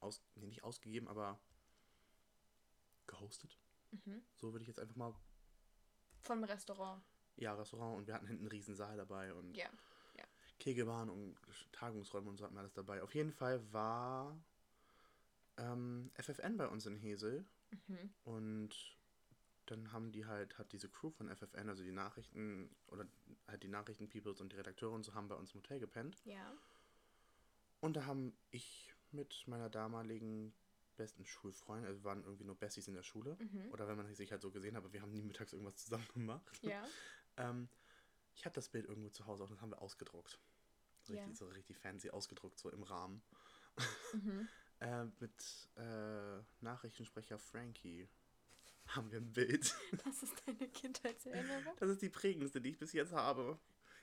aus, 0.00 0.22
nee, 0.34 0.46
nicht 0.46 0.64
ausgegeben, 0.64 1.08
aber 1.08 1.38
gehostet. 3.06 3.58
Mhm. 3.90 4.22
So 4.36 4.52
würde 4.52 4.62
ich 4.62 4.68
jetzt 4.68 4.80
einfach 4.80 4.96
mal. 4.96 5.14
Vom 6.20 6.44
Restaurant. 6.44 7.02
Ja, 7.36 7.54
Restaurant. 7.54 7.98
Und 7.98 8.06
wir 8.06 8.14
hatten 8.14 8.26
hinten 8.26 8.42
einen 8.42 8.52
riesen 8.52 8.74
Saal 8.74 8.96
dabei 8.96 9.32
und 9.34 9.56
Ja. 9.56 9.68
Kegelbahn 10.62 11.10
und 11.10 11.36
Tagungsräume 11.72 12.30
und 12.30 12.36
so 12.36 12.44
hatten 12.44 12.54
wir 12.54 12.60
alles 12.60 12.72
dabei. 12.72 13.02
Auf 13.02 13.16
jeden 13.16 13.32
Fall 13.32 13.60
war 13.72 14.38
ähm, 15.56 16.12
FFN 16.14 16.56
bei 16.56 16.68
uns 16.68 16.86
in 16.86 16.94
Hesel. 16.94 17.44
Mhm. 17.88 18.14
Und 18.22 18.96
dann 19.66 19.92
haben 19.92 20.12
die 20.12 20.26
halt, 20.26 20.58
hat 20.58 20.72
diese 20.72 20.88
Crew 20.88 21.10
von 21.10 21.28
FFN, 21.28 21.68
also 21.68 21.82
die 21.84 21.92
Nachrichten, 21.92 22.74
oder 22.88 23.06
halt 23.46 23.62
die 23.62 23.68
Nachrichten-Peoples 23.68 24.40
und 24.40 24.52
die 24.52 24.56
Redakteure 24.56 24.92
und 24.92 25.04
so, 25.04 25.14
haben 25.14 25.28
bei 25.28 25.34
uns 25.34 25.52
im 25.52 25.60
Hotel 25.60 25.78
gepennt. 25.78 26.20
Ja. 26.24 26.52
Und 27.80 27.94
da 27.96 28.04
haben 28.06 28.36
ich 28.50 28.94
mit 29.10 29.46
meiner 29.46 29.68
damaligen 29.68 30.54
besten 30.96 31.24
Schulfreundin, 31.24 31.86
also 31.86 32.00
wir 32.00 32.04
waren 32.04 32.22
irgendwie 32.24 32.44
nur 32.44 32.54
Besties 32.56 32.86
in 32.88 32.94
der 32.94 33.02
Schule, 33.02 33.36
Mhm. 33.40 33.70
oder 33.72 33.88
wenn 33.88 33.96
man 33.96 34.12
sich 34.14 34.30
halt 34.30 34.42
so 34.42 34.50
gesehen 34.50 34.76
hat, 34.76 34.84
aber 34.84 34.92
wir 34.92 35.02
haben 35.02 35.12
nie 35.12 35.22
mittags 35.22 35.52
irgendwas 35.52 35.76
zusammen 35.76 36.06
gemacht. 36.14 36.60
Ja. 36.62 36.86
Ähm, 37.36 37.68
ich 38.34 38.44
habe 38.44 38.54
das 38.54 38.68
Bild 38.68 38.86
irgendwo 38.86 39.10
zu 39.10 39.26
Hause 39.26 39.44
auch, 39.44 39.48
das 39.50 39.60
haben 39.60 39.70
wir 39.70 39.80
ausgedruckt. 39.82 40.38
So 41.02 41.14
Ja. 41.14 41.20
richtig, 41.20 41.38
so 41.38 41.46
richtig 41.48 41.78
fancy 41.78 42.10
ausgedruckt, 42.10 42.58
so 42.58 42.70
im 42.70 42.82
Rahmen. 42.82 43.22
Mhm. 44.12 44.48
Äh, 44.80 45.04
mit 45.20 45.68
äh, 45.76 46.40
Nachrichtensprecher 46.60 47.38
Frankie 47.38 48.08
haben 48.88 49.10
wir 49.10 49.18
ein 49.20 49.32
Bild. 49.32 49.74
Das 50.04 50.22
ist 50.22 50.34
deine 50.46 50.68
Kindheitserinnerung? 50.68 51.74
Das 51.78 51.88
ist 51.90 52.02
die 52.02 52.10
prägendste, 52.10 52.60
die 52.60 52.70
ich 52.70 52.78
bis 52.78 52.92
jetzt 52.92 53.12
habe. 53.12 53.58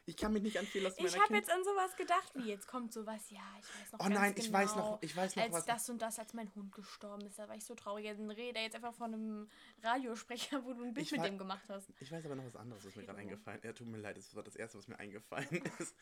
Ich 0.06 0.18
kann 0.18 0.34
mich 0.34 0.42
nicht 0.42 0.58
an 0.58 0.66
viel 0.66 0.84
aus 0.88 0.98
meiner 0.98 1.10
Ich 1.10 1.20
habe 1.22 1.36
jetzt 1.36 1.52
an 1.52 1.64
sowas 1.64 1.96
gedacht, 1.96 2.34
wie 2.34 2.48
jetzt 2.48 2.68
kommt 2.68 2.92
sowas, 2.92 3.30
ja, 3.30 3.42
ich 3.60 3.80
weiß 3.80 3.92
noch 3.92 4.00
Oh 4.06 4.10
nein, 4.10 4.34
ich 4.36 4.46
genau, 4.48 4.58
weiß 4.58 4.76
noch, 4.76 5.02
ich 5.04 5.16
weiß 5.16 5.36
noch 5.36 5.44
als 5.44 5.54
was. 5.54 5.66
das 5.66 5.90
und 5.90 6.02
das, 6.02 6.18
als 6.18 6.34
mein 6.34 6.54
Hund 6.56 6.74
gestorben 6.74 7.26
ist, 7.28 7.38
da 7.38 7.48
war 7.48 7.56
ich 7.56 7.64
so 7.66 7.76
traurig. 7.76 8.08
Dann 8.08 8.32
rede 8.32 8.60
jetzt 8.60 8.76
einfach 8.76 8.94
von 8.96 9.14
einem 9.14 9.50
Radiosprecher, 9.84 10.66
wo 10.66 10.74
du 10.74 10.84
ein 10.84 10.94
Bild 10.94 11.06
Ich 11.06 11.12
mit 11.12 11.24
dem 11.24 11.38
gemacht 11.38 11.62
hast. 11.70 11.90
Ich 12.00 12.12
weiß 12.12 12.26
aber 12.26 12.36
noch 12.36 12.46
was 12.46 12.56
anderes, 12.56 12.84
was 12.86 12.96
mir 12.96 13.04
gerade 13.04 13.20
eingefallen 13.20 13.60
ist. 13.60 13.66
Ja, 13.66 13.74
tut 13.74 13.88
mir 13.88 13.98
leid, 13.98 14.18
das 14.18 14.36
war 14.36 14.42
das 14.42 14.56
Erste, 14.56 14.80
was 14.80 14.88
mir 14.88 14.98
eingefallen 14.98 15.48
ist. 15.80 15.96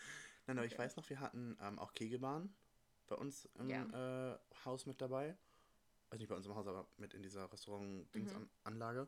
Nein, 0.46 0.58
aber 0.58 0.66
ich 0.68 0.74
Okay. 0.74 0.84
weiß 0.84 0.96
noch, 0.96 1.10
wir 1.10 1.20
hatten 1.20 1.58
ähm, 1.60 1.78
auch 1.80 1.94
Kegelbahn 1.94 2.54
bei 3.08 3.16
uns 3.16 3.50
im 3.60 3.70
Ja. 3.70 4.34
äh, 4.34 4.38
Haus 4.64 4.86
mit 4.86 5.02
dabei. 5.02 5.36
Also 6.10 6.22
nicht 6.22 6.30
bei 6.30 6.36
uns 6.36 6.46
im 6.46 6.56
Haus, 6.56 6.68
aber 6.68 6.88
mit 6.98 7.14
in 7.14 7.22
dieser 7.22 7.44
Mhm. 7.46 7.52
Restaurant-Dings-Anlage. 7.52 9.08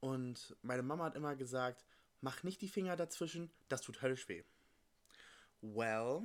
Und 0.00 0.56
meine 0.62 0.82
Mama 0.82 1.04
hat 1.04 1.16
immer 1.16 1.36
gesagt, 1.36 1.84
mach 2.20 2.42
nicht 2.42 2.60
die 2.62 2.68
Finger 2.68 2.96
dazwischen, 2.96 3.50
das 3.68 3.82
tut 3.82 4.02
höllisch 4.02 4.28
weh. 4.28 4.44
Well, 5.60 6.22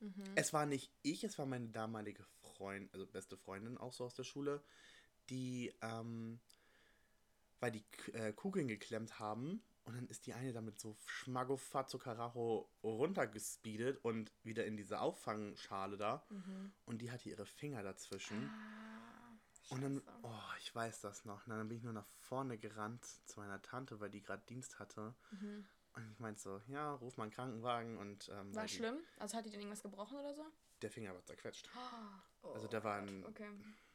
Mhm. 0.00 0.24
es 0.34 0.52
war 0.52 0.66
nicht 0.66 0.90
ich, 1.02 1.22
es 1.24 1.38
war 1.38 1.46
meine 1.46 1.68
damalige 1.68 2.24
Freundin, 2.40 2.90
also 2.92 3.06
beste 3.06 3.36
Freundin 3.36 3.78
auch 3.78 3.92
so 3.92 4.04
aus 4.04 4.14
der 4.14 4.24
Schule, 4.24 4.60
die, 5.30 5.72
ähm, 5.82 6.40
weil 7.60 7.70
die 7.70 7.84
äh, 8.12 8.32
Kugeln 8.32 8.66
geklemmt 8.66 9.20
haben 9.20 9.62
und 9.84 9.94
dann 9.94 10.08
ist 10.08 10.26
die 10.26 10.32
eine 10.32 10.52
damit 10.52 10.80
so 10.80 10.96
schmagofazzo 11.06 11.98
Carajo 11.98 12.68
runtergespeedet 12.82 14.04
und 14.04 14.32
wieder 14.42 14.64
in 14.66 14.76
diese 14.76 15.00
Auffangschale 15.00 15.96
da 15.96 16.26
Mhm. 16.30 16.72
und 16.86 17.02
die 17.02 17.10
hatte 17.12 17.28
ihre 17.28 17.46
Finger 17.46 17.84
dazwischen. 17.84 18.50
Ah, 18.50 18.91
Und 19.72 19.82
dann, 19.82 20.02
oh, 20.22 20.38
ich 20.60 20.74
weiß 20.74 21.00
das 21.00 21.24
noch. 21.24 21.46
Und 21.46 21.50
dann 21.56 21.68
bin 21.68 21.78
ich 21.78 21.82
nur 21.84 21.92
nach 21.92 22.06
vorne 22.20 22.58
gerannt 22.58 23.04
zu 23.26 23.40
meiner 23.40 23.60
Tante, 23.62 24.00
weil 24.00 24.10
die 24.10 24.22
gerade 24.22 24.42
Dienst 24.48 24.78
hatte. 24.78 25.14
Mhm. 25.30 25.66
Und 25.94 26.10
ich 26.10 26.18
meinte 26.20 26.40
so, 26.40 26.60
ja, 26.68 26.94
ruf 26.94 27.16
mal 27.16 27.24
einen 27.24 27.32
Krankenwagen 27.32 27.98
und 27.98 28.28
ähm, 28.30 28.54
War 28.54 28.62
weil 28.62 28.66
die, 28.68 28.74
schlimm? 28.74 28.98
Also 29.18 29.36
hat 29.36 29.44
die 29.44 29.50
denn 29.50 29.60
irgendwas 29.60 29.82
gebrochen 29.82 30.18
oder 30.18 30.34
so? 30.34 30.44
der 30.80 30.90
Finger 30.90 31.14
war 31.14 31.24
zerquetscht. 31.24 31.68
Oh 32.42 32.48
Also 32.48 32.66
der 32.66 32.82
war 32.82 32.96
ein- 32.96 33.24
Okay. 33.26 33.48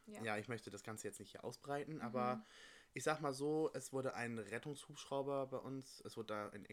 Ja. 0.06 0.24
Ja. 0.24 0.38
ich 0.38 0.48
möchte 0.48 0.70
das 0.70 0.84
Ganze 0.84 1.06
jetzt 1.06 1.20
nicht 1.20 1.32
hier 1.32 1.44
ausbreiten, 1.44 1.96
Mhm. 1.96 2.02
aber 2.02 2.46
ich 2.94 3.04
sag 3.04 3.20
mal 3.20 3.34
so, 3.34 3.70
es 3.74 3.92
wurde 3.92 4.14
ein 4.14 4.40
Rettungshubschrauber 4.40 5.48
bei 5.48 5.58
uns, 5.58 6.00
es 6.06 6.16
wurde 6.16 6.28
da 6.28 6.50
ein, 6.52 6.66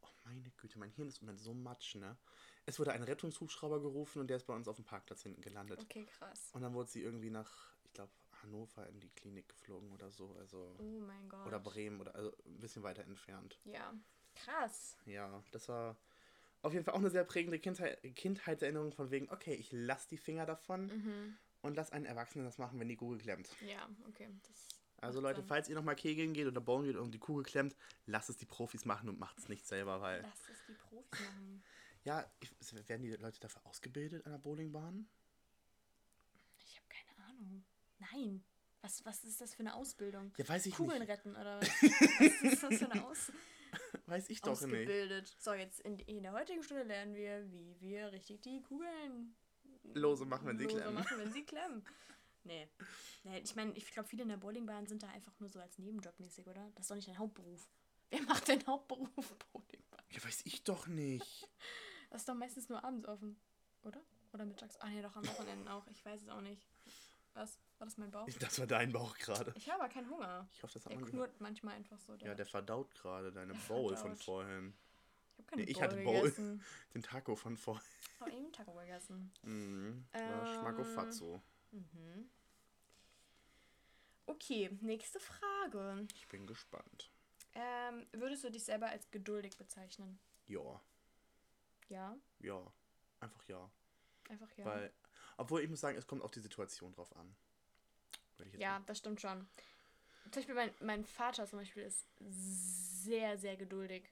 oh 0.00 0.08
meine 0.22 0.48
Güte, 0.52 0.78
mein 0.78 0.90
Hirn 0.90 1.08
ist 1.08 1.18
im 1.22 1.26
Moment 1.26 1.40
so 1.40 1.54
matsch, 1.54 1.96
ne? 1.96 2.16
Es 2.66 2.78
wurde 2.78 2.92
ein 2.92 3.02
Rettungshubschrauber 3.02 3.80
gerufen 3.80 4.20
und 4.20 4.28
der 4.28 4.36
ist 4.36 4.46
bei 4.46 4.54
uns 4.54 4.68
auf 4.68 4.76
dem 4.76 4.84
Parkplatz 4.84 5.22
hinten 5.22 5.40
gelandet. 5.40 5.80
Okay, 5.82 6.06
krass. 6.06 6.50
Und 6.52 6.62
dann 6.62 6.72
wurde 6.74 6.88
sie 6.88 7.02
irgendwie 7.02 7.30
nach, 7.30 7.74
ich 7.82 7.92
glaube, 7.92 8.12
Hannover 8.42 8.86
in 8.88 9.00
die 9.00 9.10
Klinik 9.10 9.48
geflogen 9.48 9.90
oder 9.92 10.10
so, 10.10 10.34
also 10.38 10.74
Oh 10.78 11.00
mein 11.00 11.28
Gott. 11.28 11.46
oder 11.46 11.58
Bremen 11.60 12.00
oder 12.00 12.14
also 12.14 12.32
ein 12.46 12.58
bisschen 12.60 12.82
weiter 12.82 13.02
entfernt. 13.04 13.58
Ja. 13.64 13.94
Krass. 14.34 14.96
Ja, 15.06 15.42
das 15.52 15.68
war 15.68 15.96
auf 16.62 16.72
jeden 16.72 16.84
Fall 16.84 16.94
auch 16.94 16.98
eine 16.98 17.10
sehr 17.10 17.24
prägende 17.24 17.58
Kindheit, 17.58 18.00
Kindheitserinnerung 18.14 18.92
von 18.92 19.10
wegen, 19.10 19.30
okay, 19.30 19.54
ich 19.54 19.70
lass 19.72 20.06
die 20.06 20.16
Finger 20.16 20.46
davon 20.46 20.86
Mhm. 20.86 21.36
und 21.62 21.76
lass 21.76 21.90
einen 21.92 22.04
Erwachsenen 22.06 22.44
das 22.44 22.58
machen, 22.58 22.78
wenn 22.80 22.88
die 22.88 22.96
Kugel 22.96 23.18
klemmt. 23.18 23.48
Ja, 23.66 23.88
okay. 24.08 24.28
Also 24.98 25.20
Leute, 25.20 25.40
Sinn. 25.40 25.48
falls 25.48 25.68
ihr 25.68 25.74
nochmal 25.74 25.96
kegeln 25.96 26.32
geht 26.32 26.46
oder 26.46 26.60
bauen 26.60 26.84
geht 26.84 26.96
und 26.96 27.10
die 27.12 27.18
Kugel 27.18 27.42
klemmt, 27.42 27.74
lasst 28.06 28.30
es 28.30 28.36
die 28.36 28.46
Profis 28.46 28.84
machen 28.84 29.08
und 29.08 29.18
macht 29.18 29.36
es 29.38 29.48
nicht 29.48 29.66
selber, 29.66 30.00
weil... 30.00 30.22
Lass 30.22 30.48
es 30.48 30.64
die 30.66 30.72
Profis 30.74 31.20
machen. 31.20 31.62
Ja, 32.04 32.28
ich, 32.40 32.50
werden 32.88 33.02
die 33.02 33.10
Leute 33.14 33.38
dafür 33.38 33.64
ausgebildet 33.64 34.26
an 34.26 34.32
der 34.32 34.38
Bowlingbahn? 34.38 35.08
Ich 36.58 36.76
habe 36.76 36.86
keine 36.88 37.28
Ahnung. 37.28 37.64
Nein. 38.12 38.44
Was, 38.80 39.04
was 39.04 39.22
ist 39.24 39.40
das 39.40 39.54
für 39.54 39.60
eine 39.60 39.74
Ausbildung? 39.74 40.32
Ja, 40.36 40.48
weiß 40.48 40.66
ich 40.66 40.74
Kugeln 40.74 41.00
nicht. 41.00 41.08
retten 41.08 41.36
oder 41.36 41.60
was? 41.60 41.82
was 41.82 42.52
ist 42.52 42.62
das 42.62 42.74
für 42.78 42.90
eine 42.90 43.06
Aus 43.06 43.32
Weiß 44.06 44.28
ich 44.28 44.40
doch 44.42 44.60
nicht. 44.60 45.40
So, 45.40 45.54
jetzt 45.54 45.80
in, 45.80 45.98
in 46.00 46.22
der 46.24 46.32
heutigen 46.32 46.62
Stunde 46.62 46.82
lernen 46.82 47.14
wir, 47.14 47.50
wie 47.50 47.80
wir 47.80 48.12
richtig 48.12 48.42
die 48.42 48.60
Kugeln 48.62 49.34
Lose 49.94 50.24
machen, 50.24 50.46
wenn 50.46 50.58
sie 50.58 50.64
lose 50.64 50.76
klemmen. 50.76 50.94
machen, 50.94 51.18
wenn 51.18 51.32
sie 51.32 51.44
klemmen. 51.44 51.84
Nee. 52.44 52.68
nee 53.24 53.38
ich 53.38 53.54
meine, 53.54 53.72
ich 53.76 53.90
glaube, 53.90 54.08
viele 54.08 54.22
in 54.22 54.28
der 54.28 54.36
Bowlingbahn 54.36 54.86
sind 54.86 55.02
da 55.02 55.08
einfach 55.08 55.38
nur 55.38 55.48
so 55.48 55.60
als 55.60 55.78
Nebenjob 55.78 56.18
mäßig, 56.18 56.46
oder? 56.46 56.70
Das 56.74 56.84
ist 56.84 56.90
doch 56.90 56.96
nicht 56.96 57.08
dein 57.08 57.18
Hauptberuf. 57.18 57.68
Wer 58.10 58.22
macht 58.22 58.48
den 58.48 58.66
Hauptberuf 58.66 59.08
Bowlingbahn? 59.52 60.04
Ja, 60.10 60.24
weiß 60.24 60.42
ich 60.44 60.64
doch 60.64 60.86
nicht. 60.86 61.48
Das 62.10 62.22
ist 62.22 62.28
doch 62.28 62.34
meistens 62.34 62.68
nur 62.68 62.84
abends 62.84 63.06
offen, 63.06 63.40
oder? 63.82 64.02
Oder 64.32 64.44
mittags? 64.44 64.76
Ah, 64.80 64.88
nee, 64.88 65.02
doch 65.02 65.16
am 65.16 65.26
Wochenende 65.26 65.72
auch. 65.72 65.86
Ich 65.88 66.04
weiß 66.04 66.22
es 66.22 66.28
auch 66.28 66.40
nicht. 66.40 66.66
Was? 67.34 67.58
War 67.78 67.86
das 67.86 67.96
mein 67.98 68.10
Bauch? 68.10 68.28
Das 68.40 68.58
war 68.58 68.66
dein 68.66 68.92
Bauch 68.92 69.16
gerade. 69.18 69.52
Ich 69.56 69.68
habe 69.70 69.82
aber 69.84 69.92
keinen 69.92 70.08
Hunger. 70.10 70.46
Ich 70.52 70.62
hoffe, 70.62 70.74
das 70.74 70.84
hat 70.84 70.92
Der 70.92 71.00
man 71.00 71.08
knurrt 71.10 71.40
manchmal 71.40 71.74
einfach 71.74 71.98
so. 71.98 72.14
Ja, 72.16 72.34
der 72.34 72.46
verdaut 72.46 72.94
gerade 72.94 73.32
deine 73.32 73.52
Der 73.54 73.60
Bowl 73.60 73.96
von 73.96 74.16
vorhin. 74.16 74.74
ich 75.32 75.38
habe 75.38 75.46
keine 75.48 75.62
Nee, 75.62 75.70
ich 75.70 75.76
Bowl 75.78 75.84
hatte 75.84 76.02
Bowl. 76.02 76.14
gegessen. 76.22 76.64
Den 76.94 77.02
Taco 77.02 77.36
von 77.36 77.56
vorhin. 77.56 77.82
Ich 78.14 78.20
habe 78.20 78.32
eben 78.32 78.52
Taco 78.52 78.72
gegessen. 78.74 79.32
Mhm. 79.42 80.04
War 80.12 80.46
Ähm, 80.46 80.54
Schmackofatzo. 80.54 81.42
Mhm. 81.72 82.28
Okay, 84.26 84.70
nächste 84.80 85.18
Frage. 85.20 86.06
Ich 86.14 86.28
bin 86.28 86.46
gespannt. 86.46 87.10
Ähm, 87.54 88.06
würdest 88.12 88.44
du 88.44 88.50
dich 88.50 88.64
selber 88.64 88.86
als 88.88 89.10
geduldig 89.10 89.56
bezeichnen? 89.56 90.18
Ja, 90.46 90.80
Ja, 91.88 92.16
ja. 92.40 92.72
Einfach 93.20 93.44
ja. 93.48 93.70
einfach 94.28 94.48
ja. 94.56 94.64
Weil, 94.64 94.92
obwohl 95.36 95.60
ich 95.62 95.68
muss 95.70 95.80
sagen, 95.80 95.96
es 95.98 96.06
kommt 96.06 96.22
auf 96.22 96.30
die 96.30 96.40
Situation 96.40 96.92
drauf 96.92 97.14
an. 97.16 97.34
Ich 98.52 98.58
Ja, 98.60 98.80
das 98.86 98.98
stimmt 98.98 99.20
schon. 99.20 99.46
Zum 100.24 100.32
Beispiel 100.32 100.54
mein, 100.54 100.70
mein 100.80 101.04
Vater 101.04 101.46
zum 101.46 101.58
Beispiel 101.60 101.84
ist 101.84 102.06
sehr, 102.18 103.38
sehr 103.38 103.56
geduldig. 103.56 104.08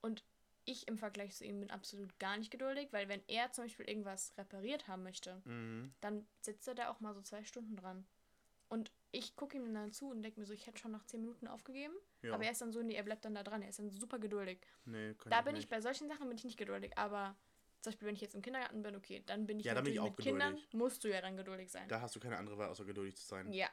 Und 0.00 0.24
ich 0.64 0.86
im 0.88 0.96
Vergleich 0.98 1.34
zu 1.36 1.44
ihm 1.44 1.60
bin 1.60 1.70
absolut 1.70 2.18
gar 2.18 2.36
nicht 2.36 2.50
geduldig, 2.50 2.88
weil 2.92 3.08
wenn 3.08 3.22
er 3.28 3.52
zum 3.52 3.64
Beispiel 3.64 3.88
irgendwas 3.88 4.32
repariert 4.38 4.86
haben 4.88 5.02
möchte, 5.02 5.40
Mhm. 5.44 5.92
dann 6.00 6.26
sitzt 6.40 6.66
er 6.68 6.74
da 6.74 6.88
auch 6.90 7.00
mal 7.00 7.14
so 7.14 7.20
zwei 7.22 7.44
Stunden 7.44 7.76
dran. 7.76 8.06
Und 8.68 8.90
ich 9.10 9.36
gucke 9.36 9.56
ihm 9.58 9.74
dann 9.74 9.92
zu 9.92 10.08
und 10.08 10.22
denke 10.22 10.40
mir 10.40 10.46
so, 10.46 10.54
ich 10.54 10.66
hätte 10.66 10.78
schon 10.78 10.92
nach 10.92 11.04
zehn 11.04 11.20
Minuten 11.20 11.46
aufgegeben. 11.46 11.94
Ja. 12.22 12.32
Aber 12.34 12.44
er 12.44 12.52
ist 12.52 12.60
dann 12.62 12.72
so, 12.72 12.80
nee, 12.82 12.94
er 12.94 13.02
bleibt 13.02 13.24
dann 13.24 13.34
da 13.34 13.42
dran. 13.42 13.60
Er 13.62 13.68
ist 13.68 13.78
dann 13.78 13.90
super 13.90 14.18
geduldig. 14.18 14.58
nee, 14.86 15.14
Da 15.26 15.42
bin 15.42 15.54
ich 15.56 15.62
nicht. 15.62 15.68
bei 15.70 15.80
solchen 15.82 16.08
Sachen 16.08 16.28
bin 16.28 16.38
ich 16.38 16.44
nicht 16.44 16.56
geduldig. 16.56 16.96
Aber 16.96 17.36
zum 17.82 17.90
Beispiel, 17.92 18.08
wenn 18.08 18.14
ich 18.14 18.20
jetzt 18.20 18.34
im 18.34 18.42
Kindergarten 18.42 18.82
bin, 18.82 18.94
okay, 18.96 19.22
dann 19.26 19.46
bin 19.46 19.58
ich 19.58 19.66
Ja, 19.66 19.74
da 19.74 19.80
bin 19.80 19.92
ich 19.92 20.00
auch 20.00 20.06
mit 20.06 20.18
Kindern, 20.18 20.54
geduldig. 20.54 20.74
musst 20.74 21.04
du 21.04 21.08
ja 21.10 21.20
dann 21.20 21.36
geduldig 21.36 21.70
sein. 21.70 21.88
Da 21.88 22.00
hast 22.00 22.14
du 22.16 22.20
keine 22.20 22.36
andere 22.38 22.56
Wahl, 22.58 22.68
außer 22.68 22.84
geduldig 22.84 23.16
zu 23.16 23.26
sein. 23.26 23.52
ja, 23.52 23.68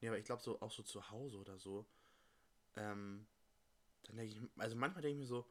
Nee, 0.00 0.08
aber 0.08 0.18
ich 0.18 0.24
glaube, 0.24 0.42
so 0.42 0.60
auch 0.60 0.70
so 0.70 0.82
zu 0.82 1.10
Hause 1.10 1.38
oder 1.38 1.58
so. 1.58 1.86
Ähm, 2.76 3.26
dann 4.02 4.16
denke 4.16 4.34
ich, 4.34 4.60
also 4.60 4.76
manchmal 4.76 5.00
denke 5.02 5.14
ich 5.14 5.20
mir 5.20 5.26
so, 5.26 5.46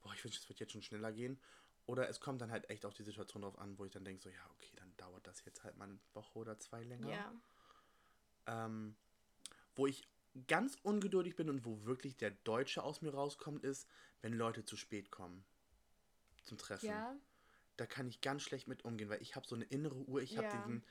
boah, 0.00 0.12
ich 0.14 0.22
wünsche, 0.22 0.38
es 0.38 0.48
wird 0.48 0.60
jetzt 0.60 0.72
schon 0.72 0.82
schneller 0.82 1.10
gehen. 1.12 1.40
Oder 1.86 2.08
es 2.08 2.20
kommt 2.20 2.40
dann 2.40 2.50
halt 2.50 2.68
echt 2.70 2.84
auf 2.84 2.94
die 2.94 3.02
Situation 3.02 3.42
drauf 3.42 3.58
an, 3.58 3.78
wo 3.78 3.84
ich 3.84 3.90
dann 3.90 4.04
denke, 4.04 4.22
so, 4.22 4.28
ja, 4.28 4.50
okay, 4.54 4.72
dann 4.76 4.92
dauert 4.96 5.26
das 5.26 5.44
jetzt 5.44 5.64
halt 5.64 5.76
mal 5.76 5.88
eine 5.88 5.98
Woche 6.12 6.38
oder 6.38 6.58
zwei 6.58 6.82
länger. 6.84 7.08
ja. 7.10 7.32
Ähm, 8.46 8.94
wo 9.74 9.86
ich 9.86 10.06
ganz 10.46 10.76
ungeduldig 10.82 11.34
bin 11.34 11.48
und 11.50 11.64
wo 11.64 11.84
wirklich 11.84 12.16
der 12.16 12.30
Deutsche 12.30 12.82
aus 12.82 13.02
mir 13.02 13.12
rauskommt, 13.12 13.64
ist, 13.64 13.88
wenn 14.22 14.32
Leute 14.34 14.64
zu 14.64 14.76
spät 14.76 15.10
kommen. 15.10 15.44
Zum 16.46 16.58
Treffen. 16.58 16.86
Ja, 16.86 17.14
Da 17.76 17.84
kann 17.86 18.08
ich 18.08 18.20
ganz 18.22 18.42
schlecht 18.42 18.68
mit 18.68 18.84
umgehen, 18.84 19.08
weil 19.10 19.20
ich 19.20 19.36
habe 19.36 19.46
so 19.46 19.54
eine 19.54 19.64
innere 19.64 19.96
Uhr, 19.96 20.22
ich 20.22 20.38
habe 20.38 20.46
Ja. 20.48 20.56
diesen. 20.56 20.84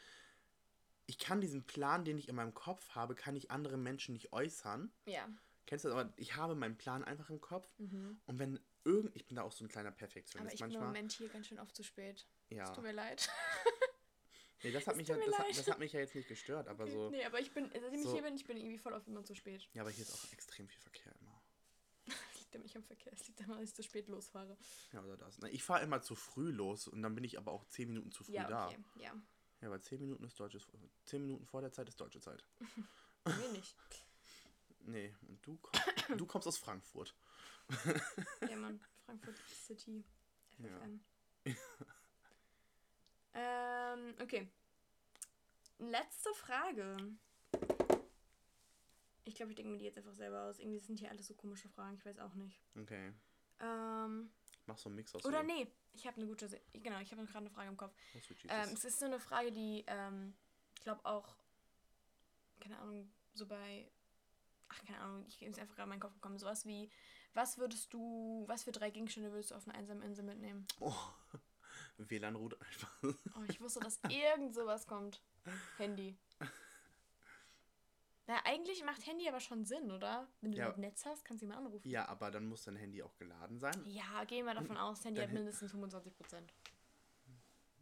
Ich 1.08 1.20
kann 1.20 1.40
diesen 1.42 1.64
Plan, 1.64 2.04
den 2.04 2.18
ich 2.18 2.28
in 2.30 2.36
meinem 2.36 2.54
Kopf 2.54 2.90
habe, 2.96 3.14
kann 3.16 3.36
ich 3.36 3.52
anderen 3.52 3.82
Menschen 3.84 4.14
nicht 4.14 4.34
äußern. 4.34 4.92
ja. 5.06 5.28
Kennst 5.68 5.84
du 5.84 5.90
das? 5.90 5.98
Aber 5.98 6.14
ich 6.18 6.36
habe 6.36 6.54
meinen 6.54 6.78
Plan 6.78 7.04
einfach 7.04 7.32
im 7.32 7.42
Kopf. 7.42 7.68
Mhm. 7.80 8.20
Und 8.28 8.38
wenn 8.38 8.60
irgend. 8.84 9.16
Ich 9.16 9.26
bin 9.26 9.36
da 9.36 9.42
auch 9.42 9.52
so 9.52 9.66
ein 9.66 9.68
kleiner 9.68 9.88
Aber 9.90 9.98
Perfektionist 9.98 10.54
ich 10.54 10.60
bin 10.60 10.68
im 10.68 10.74
manchmal. 10.74 10.88
Moment 10.94 11.12
hier 11.14 11.28
ganz 11.28 11.48
schön 11.48 11.58
oft 11.58 11.76
zu 11.76 11.82
spät. 11.82 12.28
ja. 12.50 12.66
Es 12.66 12.72
tut 12.74 12.84
mir 12.84 12.92
leid. 12.92 13.28
Nee, 14.64 14.72
das 14.72 14.88
hat, 14.88 14.96
mich 14.96 15.08
ja, 15.08 15.16
das, 15.18 15.38
hat, 15.38 15.46
das 15.50 15.68
hat 15.70 15.80
mich 15.80 15.92
ja 15.94 16.00
jetzt 16.00 16.16
nicht 16.16 16.28
gestört, 16.28 16.68
aber 16.68 16.88
so. 16.88 17.10
Nee, 17.12 17.24
aber 17.26 17.40
ich 17.40 17.52
bin, 17.54 17.70
seitdem 17.72 17.94
ich 17.94 18.04
so- 18.04 18.14
hier 18.14 18.24
bin, 18.24 18.36
ich 18.36 18.46
bin 18.46 18.58
irgendwie 18.58 18.80
voll 18.80 18.94
oft 18.94 19.08
immer 19.08 19.24
zu 19.24 19.36
spät. 19.36 19.68
Ja, 19.74 19.82
aber 19.84 19.92
hier 19.92 20.04
ist 20.04 20.14
auch 20.14 20.32
extrem 20.34 20.68
viel 20.68 20.80
Verkehr 20.82 21.14
ja 22.56 22.62
nicht 22.62 22.76
am 22.76 22.84
Verkehr, 22.84 23.14
es 23.14 23.28
liegt 23.28 23.40
dass 23.48 23.62
ich 23.62 23.76
zu 23.76 23.84
spät 23.84 24.08
losfahre. 24.08 24.58
Ja, 24.92 25.04
oder 25.04 25.18
das. 25.18 25.38
Na, 25.40 25.50
Ich 25.50 25.64
fahre 25.64 25.84
immer 25.84 26.02
zu 26.02 26.16
früh 26.16 26.52
los 26.52 26.88
und 26.88 27.02
dann 27.02 27.16
bin 27.16 27.24
ich 27.24 27.38
aber 27.38 27.52
auch 27.52 27.66
10 27.66 27.88
Minuten 27.88 28.12
zu 28.12 28.24
früh 28.24 28.34
ja, 28.34 28.48
da. 28.48 28.68
okay, 28.68 28.84
ja. 28.96 29.14
Ja, 29.62 29.70
weil 29.72 29.82
10 29.82 30.02
Minuten 30.02 30.24
ist 30.24 30.40
deutsches. 30.40 30.68
10 31.06 31.22
Minuten 31.22 31.46
vor 31.46 31.62
der 31.62 31.72
Zeit 31.72 31.88
ist 31.88 32.00
deutsche 32.00 32.20
Zeit. 32.20 32.44
Mir 33.26 33.52
nicht. 33.52 33.76
Nee, 34.88 35.16
und 35.28 35.44
du, 35.44 35.58
komm, 35.58 35.82
du 36.16 36.28
kommst 36.28 36.48
aus 36.48 36.60
Frankfurt. 36.60 37.16
Ja, 38.48 38.56
Mann, 38.56 38.80
Frankfurt 39.04 39.36
City. 39.48 40.06
Ja. 40.60 40.78
FFM. 40.78 41.02
ähm, 43.34 44.16
okay. 44.22 44.48
Letzte 45.80 46.32
Frage. 46.36 46.96
Ich 49.26 49.36
glaube, 49.36 49.52
ich 49.52 49.56
denke 49.56 49.72
mir 49.72 49.78
die 49.78 49.86
jetzt 49.86 49.98
einfach 49.98 50.14
selber 50.14 50.44
aus. 50.44 50.60
Irgendwie 50.60 50.80
sind 50.80 51.00
hier 51.00 51.10
alles 51.10 51.28
so 51.28 51.34
komische 51.34 51.68
Fragen, 51.70 51.96
ich 51.98 52.06
weiß 52.06 52.20
auch 52.20 52.34
nicht. 52.36 52.62
Okay. 52.80 53.12
Ähm, 53.60 54.32
Mach 54.68 54.78
so 54.78 54.90
einen 54.90 54.96
Mix 54.96 55.14
aus. 55.16 55.26
Oder 55.26 55.42
so- 55.42 55.46
nee, 55.48 55.68
ich 55.94 56.06
habe 56.08 56.18
eine 56.18 56.28
gute, 56.28 56.48
Se- 56.48 56.62
genau, 56.74 57.00
ich 57.00 57.12
habe 57.12 57.24
gerade 57.26 57.38
eine 57.46 57.50
Frage 57.50 57.70
im 57.70 57.78
Kopf. 57.78 57.94
Oh. 58.14 58.20
Ähm, 58.50 58.70
es 58.74 58.86
ist 58.86 59.00
so 59.00 59.06
eine 59.06 59.20
Frage, 59.20 59.52
die, 59.52 59.84
ähm, 59.88 60.36
ich 60.76 60.82
glaube 60.84 61.04
auch, 61.06 61.36
keine 62.60 62.78
Ahnung, 62.80 63.12
so 63.34 63.46
bei, 63.48 63.90
ach, 64.70 64.84
keine 64.86 65.00
Ahnung, 65.00 65.26
ich 65.28 65.42
ist 65.42 65.60
einfach 65.60 65.76
gerade 65.76 65.84
in 65.86 65.90
meinen 65.90 66.00
Kopf 66.00 66.14
gekommen, 66.14 66.38
sowas 66.38 66.66
wie, 66.66 66.90
was 67.34 67.58
würdest 67.58 67.94
du, 67.94 68.44
was 68.48 68.64
für 68.64 68.72
drei 68.72 68.90
Gegenstände 68.92 69.32
würdest 69.32 69.52
du 69.52 69.56
auf 69.56 69.68
einer 69.68 69.78
einsamen 69.78 70.04
Insel 70.04 70.24
mitnehmen? 70.26 70.68
oh. 70.80 70.94
WLAN-Route 71.98 72.60
einfach. 72.60 72.92
Oh, 73.38 73.44
ich 73.48 73.60
wusste, 73.62 73.80
dass 73.80 74.00
irgend 74.10 74.54
sowas 74.54 74.86
kommt. 74.86 75.22
Handy. 75.78 76.18
Na, 78.28 78.36
eigentlich 78.46 78.84
macht 78.84 79.06
Handy 79.06 79.28
aber 79.28 79.40
schon 79.40 79.66
Sinn, 79.66 79.92
oder? 79.92 80.28
Wenn 80.42 80.52
du 80.52 80.58
Ja. 80.58 80.74
ein 80.74 80.80
Netz 80.80 81.06
hast, 81.06 81.24
kannst 81.26 81.42
du 81.44 81.46
ihn 81.46 81.50
mal 81.52 81.58
anrufen. 81.58 81.88
ja, 81.88 82.08
aber 82.08 82.32
dann 82.32 82.48
muss 82.48 82.64
dein 82.64 82.76
Handy 82.76 83.04
auch 83.04 83.16
geladen 83.18 83.60
sein. 83.60 83.80
Ja, 83.86 84.24
gehen 84.26 84.46
wir 84.46 84.54
davon 84.56 84.78
aus, 84.78 85.04
Handy 85.06 85.20
Dein 85.20 85.30
hat 85.30 85.34
mindestens 85.36 85.72
25%. 85.74 86.52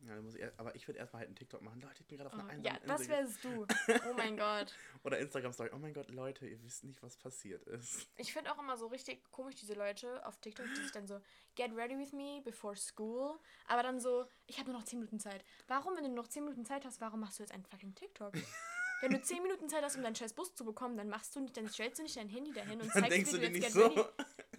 Ja, 0.05 0.15
dann 0.15 0.25
muss 0.25 0.35
ich, 0.35 0.41
erst- 0.41 0.59
aber 0.59 0.75
ich 0.75 0.85
würde 0.85 0.99
erstmal 0.99 1.21
halt 1.21 1.27
einen 1.29 1.37
TikTok 1.37 1.61
machen. 1.61 1.79
Leute, 1.79 2.01
ich 2.01 2.07
bin 2.07 2.17
gerade 2.17 2.27
auf 2.27 2.33
einer 2.33 2.43
Oh, 2.43 2.49
einsamen 2.51 2.65
ja, 2.81 2.85
das 2.85 3.01
Insel. 3.07 3.15
wärst 3.15 3.43
du. 3.45 3.65
Oh 4.09 4.13
mein 4.17 4.35
Gott. 4.37 4.75
Oder 5.05 5.17
Instagram-Story. 5.19 5.69
Oh 5.73 5.77
mein 5.77 5.93
Gott, 5.93 6.09
Leute, 6.09 6.45
ihr 6.45 6.61
wisst 6.61 6.83
nicht, 6.83 7.01
was 7.01 7.15
passiert 7.15 7.63
ist. 7.67 8.05
Ich 8.17 8.33
finde 8.33 8.51
auch 8.51 8.59
immer 8.59 8.75
so 8.75 8.87
richtig 8.87 9.23
komisch, 9.31 9.55
diese 9.55 9.75
Leute 9.75 10.25
auf 10.27 10.41
TikTok, 10.41 10.65
die 10.65 10.81
sich 10.81 10.91
dann 10.91 11.07
so, 11.07 11.21
get 11.55 11.73
ready 11.73 11.97
with 11.97 12.11
me 12.11 12.41
before 12.43 12.75
school. 12.75 13.39
Aber 13.69 13.81
dann 13.81 14.01
so, 14.01 14.25
ich 14.45 14.59
habe 14.59 14.69
nur 14.69 14.77
noch 14.81 14.85
10 14.85 14.99
Minuten 14.99 15.21
Zeit. 15.21 15.45
Warum, 15.69 15.95
wenn 15.95 16.03
du 16.03 16.09
noch 16.09 16.27
10 16.27 16.43
Minuten 16.43 16.65
Zeit 16.65 16.83
hast, 16.83 16.99
warum 16.99 17.21
machst 17.21 17.39
du 17.39 17.43
jetzt 17.43 17.53
einen 17.53 17.63
fucking 17.63 17.95
TikTok? 17.95 18.33
Wenn 19.04 19.12
du 19.12 19.22
10 19.22 19.43
Minuten 19.43 19.68
Zeit 19.68 19.84
hast, 19.84 19.97
um 19.97 20.01
deinen 20.04 20.16
scheiß 20.16 20.32
Bus 20.32 20.56
zu 20.56 20.64
bekommen, 20.64 20.95
dann 20.95 21.10
machst 21.10 21.36
du 21.36 21.41
nicht, 21.41 21.58
dann 21.58 21.68
stellst 21.68 21.99
du 21.99 22.04
nicht 22.04 22.16
dein 22.16 22.30
Handy 22.30 22.54
dahin 22.54 22.80
und 22.80 22.95
Dann 22.95 23.04
zeigst, 23.04 23.34
wie 23.34 23.38
du 23.39 23.49
dir 23.51 23.60
jetzt 23.60 23.74
so. 23.74 23.88
ready. 23.88 24.06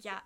Ja, 0.02 0.22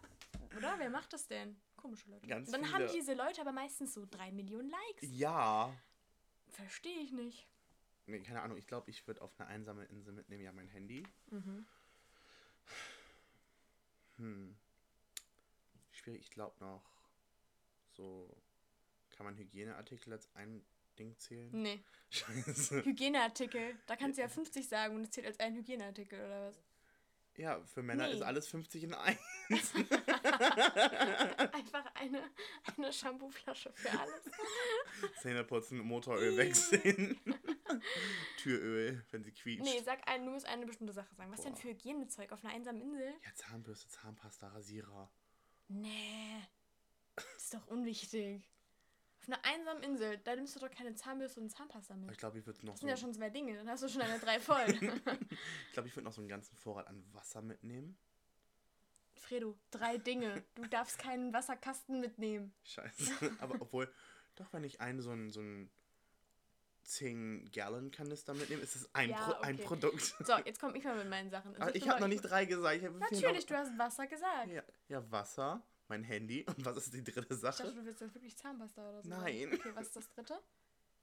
oder? 0.56 0.74
Wer 0.78 0.90
macht 0.90 1.12
das 1.12 1.28
denn? 1.28 1.56
Komische 1.76 2.10
Leute. 2.10 2.26
Ganz 2.26 2.48
Und 2.48 2.52
dann 2.54 2.64
viele. 2.64 2.74
haben 2.84 2.92
diese 2.92 3.14
Leute 3.14 3.40
aber 3.40 3.52
meistens 3.52 3.94
so 3.94 4.04
3 4.10 4.32
Millionen 4.32 4.70
Likes. 4.70 5.08
Ja. 5.12 5.72
Verstehe 6.48 6.98
ich 7.00 7.12
nicht. 7.12 7.46
Nee, 8.06 8.18
keine 8.20 8.42
Ahnung. 8.42 8.58
Ich 8.58 8.66
glaube, 8.66 8.90
ich 8.90 9.06
würde 9.06 9.22
auf 9.22 9.30
eine 9.38 9.48
einsame 9.48 9.84
Insel 9.84 10.12
mitnehmen. 10.12 10.42
Ja, 10.42 10.50
mein 10.50 10.66
Handy. 10.66 11.04
Mhm. 11.30 11.64
Hm. 14.16 14.56
Schwierig. 15.92 16.22
Ich 16.22 16.30
glaube 16.32 16.56
noch 16.58 16.82
so. 17.96 18.36
Kann 19.10 19.26
man 19.26 19.36
Hygieneartikel 19.36 20.12
als 20.12 20.28
ein 20.34 20.64
Ding 20.98 21.16
zählen? 21.18 21.48
Nee. 21.52 21.82
Scheiße. 22.10 22.84
Hygieneartikel. 22.84 23.76
Da 23.86 23.96
kannst 23.96 24.18
du 24.18 24.22
ja 24.22 24.28
50 24.28 24.66
sagen 24.68 24.96
und 24.96 25.02
es 25.02 25.10
zählt 25.10 25.26
als 25.26 25.38
ein 25.40 25.54
Hygieneartikel 25.54 26.18
oder 26.18 26.48
was? 26.48 26.54
Ja, 27.36 27.60
für 27.66 27.82
Männer 27.84 28.08
Nee. 28.08 28.14
ist 28.14 28.22
alles 28.22 28.48
50 28.48 28.82
in 28.84 28.94
1. 28.94 29.16
Einfach 31.52 31.84
eine, 31.94 32.22
eine 32.76 32.92
Shampooflasche 32.92 33.72
für 33.74 33.90
alles. 33.90 34.22
Zähne 35.22 35.44
putzen, 35.44 35.78
Motoröl 35.78 36.36
wechseln. 36.36 37.16
Türöl, 38.38 39.04
wenn 39.12 39.22
sie 39.22 39.30
quietscht. 39.32 39.62
Nee, 39.64 39.80
sag 39.84 40.00
ein, 40.08 40.24
du 40.24 40.32
musst 40.32 40.46
eine 40.46 40.66
bestimmte 40.66 40.92
Sache 40.92 41.14
sagen. 41.14 41.30
Was 41.30 41.42
denn 41.42 41.52
Boah. 41.52 41.60
für 41.60 41.68
Hygienezeug 41.68 42.32
auf 42.32 42.44
einer 42.44 42.54
einsamen 42.54 42.80
Insel? 42.80 43.12
Ja, 43.24 43.34
Zahnbürste, 43.34 43.88
Zahnpasta, 43.88 44.48
Rasierer. 44.48 45.08
Nee. 45.68 46.42
Das 47.14 47.24
ist 47.36 47.54
doch 47.54 47.66
unwichtig. 47.68 48.42
Einer 49.28 49.44
einsamen 49.44 49.82
Insel, 49.82 50.18
da 50.24 50.34
nimmst 50.34 50.56
du 50.56 50.60
doch 50.60 50.70
keine 50.70 50.94
Zahnbürste 50.94 51.38
und 51.40 51.50
Zahnpasta 51.50 51.94
mit. 51.96 52.10
ich 52.10 52.16
glaube, 52.16 52.38
ich 52.38 52.46
würde 52.46 52.64
noch 52.64 52.72
Das 52.72 52.80
so, 52.80 52.86
sind 52.86 52.88
ja 52.88 52.96
schon 52.96 53.12
zwei 53.12 53.28
Dinge, 53.28 53.54
dann 53.56 53.68
hast 53.68 53.82
du 53.82 53.88
schon 53.88 54.00
eine 54.02 54.18
drei 54.18 54.40
voll. 54.40 54.64
ich 54.68 55.72
glaube, 55.74 55.88
ich 55.88 55.94
würde 55.94 56.04
noch 56.04 56.12
so 56.12 56.22
einen 56.22 56.28
ganzen 56.28 56.56
Vorrat 56.56 56.86
an 56.86 57.04
Wasser 57.12 57.42
mitnehmen. 57.42 57.98
Fredo, 59.14 59.54
drei 59.70 59.98
Dinge. 59.98 60.42
Du 60.54 60.62
darfst 60.66 60.98
keinen 60.98 61.32
Wasserkasten 61.34 62.00
mitnehmen. 62.00 62.54
Scheiße. 62.64 63.36
Aber 63.40 63.56
obwohl, 63.60 63.92
doch 64.36 64.50
wenn 64.54 64.64
ich 64.64 64.80
einen 64.80 65.02
so 65.02 65.10
einen 65.10 65.30
so 65.30 65.40
einen 65.40 65.70
10 66.84 67.50
Gallon 67.52 67.90
Kanister 67.90 68.32
mitnehme, 68.32 68.62
ist 68.62 68.76
es 68.76 68.94
ein, 68.94 69.10
Ja, 69.10 69.16
Pro 69.18 69.32
ein 69.42 69.56
okay. 69.56 69.64
Produkt. 69.64 70.14
So, 70.24 70.38
jetzt 70.46 70.58
komme 70.58 70.78
ich 70.78 70.84
mal 70.84 70.96
mit 70.96 71.10
meinen 71.10 71.28
Sachen. 71.28 71.54
Also 71.60 71.74
ich 71.74 71.86
habe 71.86 72.00
noch 72.00 72.08
nicht 72.08 72.22
drei 72.22 72.46
gesagt. 72.46 72.80
Natürlich, 72.82 73.44
du 73.44 73.54
hast 73.58 73.76
Wasser 73.76 74.06
gesagt. 74.06 74.48
Ja, 74.48 74.62
ja, 74.88 75.10
Wasser, 75.12 75.62
mein 75.88 76.04
Handy 76.04 76.44
und 76.56 76.64
was 76.64 76.76
ist 76.76 76.94
die 76.94 77.02
dritte 77.02 77.34
Ich 77.34 77.40
dachte, 77.40 77.62
Sache? 77.64 77.74
du 77.74 77.84
willst 77.84 78.00
jetzt 78.00 78.14
wirklich 78.14 78.36
Zahnpasta 78.36 78.88
oder 78.88 79.02
so. 79.02 79.08
Nein. 79.08 79.50
Okay, 79.52 79.70
was 79.74 79.86
ist 79.86 79.96
das 79.96 80.08
dritte? 80.10 80.40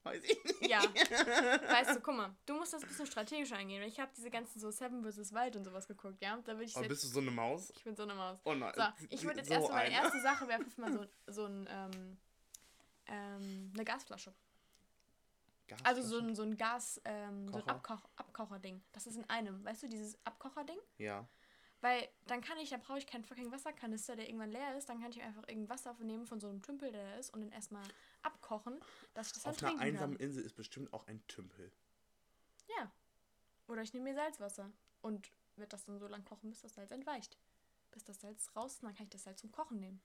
Weiß 0.02 0.22
ich 0.22 0.44
nicht. 0.44 0.70
Ja. 0.70 0.82
weißt 1.68 1.96
du, 1.96 2.00
guck 2.00 2.14
mal, 2.14 2.36
du 2.46 2.54
musst 2.54 2.72
das 2.72 2.82
ein 2.82 2.88
bisschen 2.88 3.06
strategisch 3.06 3.50
angehen. 3.52 3.82
Ich 3.82 3.98
habe 3.98 4.12
diese 4.16 4.30
ganzen 4.30 4.60
so 4.60 4.70
Seven 4.70 5.02
vs. 5.02 5.32
Wild 5.32 5.56
und 5.56 5.64
sowas 5.64 5.88
geguckt, 5.88 6.22
ja? 6.22 6.36
Da 6.44 6.52
würde 6.52 6.64
ich 6.64 6.76
Aber 6.76 6.84
jetzt, 6.84 6.90
bist 6.90 7.04
du 7.04 7.08
so 7.08 7.20
eine 7.20 7.32
Maus? 7.32 7.70
Ich 7.70 7.82
bin 7.82 7.96
so 7.96 8.04
eine 8.04 8.14
Maus. 8.14 8.38
Oh 8.44 8.54
nein. 8.54 8.72
So, 8.76 8.82
ich 9.10 9.24
würde 9.24 9.38
jetzt 9.38 9.48
so 9.48 9.54
erst 9.54 9.68
mal 9.68 9.74
meine 9.74 9.96
eine. 9.96 10.04
erste 10.04 10.20
Sache 10.20 10.46
wäre 10.46 10.64
mal 10.76 10.92
so, 10.92 11.06
so 11.26 11.44
ein, 11.46 11.68
ähm, 11.68 12.16
ähm, 13.06 13.70
eine 13.74 13.84
Gasflasche. 13.84 14.32
Also 15.82 16.02
so 16.02 16.18
ein, 16.18 16.36
so 16.36 16.42
ein 16.42 16.56
Gas, 16.56 17.00
ähm, 17.04 17.48
so 17.48 17.58
ein 17.58 17.62
Kocher? 17.62 17.74
Abkoch 17.74 18.08
Abkocherding. 18.14 18.80
Das 18.92 19.06
ist 19.06 19.16
in 19.16 19.28
einem, 19.28 19.64
weißt 19.64 19.82
du, 19.82 19.88
dieses 19.88 20.16
Abkocherding? 20.24 20.78
Ja. 20.98 21.26
Weil 21.86 22.08
dann 22.26 22.40
kann 22.40 22.58
ich, 22.58 22.70
da 22.70 22.78
brauche 22.78 22.98
ich 22.98 23.06
keinen 23.06 23.22
fucking 23.22 23.52
Wasserkanister, 23.52 24.16
der 24.16 24.26
irgendwann 24.26 24.50
leer 24.50 24.76
ist. 24.76 24.88
Dann 24.88 25.00
kann 25.00 25.12
ich 25.12 25.22
einfach 25.22 25.46
irgendein 25.46 25.68
Wasser 25.68 25.94
nehmen 26.00 26.26
von 26.26 26.40
so 26.40 26.48
einem 26.48 26.60
Tümpel, 26.60 26.90
der 26.90 27.12
da 27.12 27.14
ist, 27.14 27.32
und 27.32 27.42
dann 27.42 27.52
erstmal 27.52 27.84
abkochen, 28.22 28.80
dass 29.14 29.28
ich 29.28 29.34
das 29.34 29.44
dann 29.44 29.52
Auf 29.52 29.62
einer 29.62 29.68
trinken 29.68 29.84
einsamen 29.84 30.16
kann. 30.18 30.26
Insel 30.26 30.44
ist 30.44 30.56
bestimmt 30.56 30.92
auch 30.92 31.06
ein 31.06 31.24
Tümpel. 31.28 31.70
Ja. 32.76 32.90
Oder 33.68 33.82
ich 33.82 33.94
nehme 33.94 34.10
mir 34.10 34.16
Salzwasser 34.16 34.72
und 35.00 35.30
werde 35.54 35.68
das 35.68 35.84
dann 35.84 36.00
so 36.00 36.08
lang 36.08 36.24
kochen, 36.24 36.50
bis 36.50 36.62
das 36.62 36.74
Salz 36.74 36.90
entweicht. 36.90 37.38
Bis 37.92 38.02
das 38.02 38.20
Salz 38.20 38.50
raus 38.56 38.72
ist, 38.72 38.82
dann 38.82 38.92
kann 38.92 39.04
ich 39.04 39.10
das 39.10 39.22
Salz 39.22 39.40
zum 39.40 39.52
Kochen 39.52 39.78
nehmen. 39.78 40.00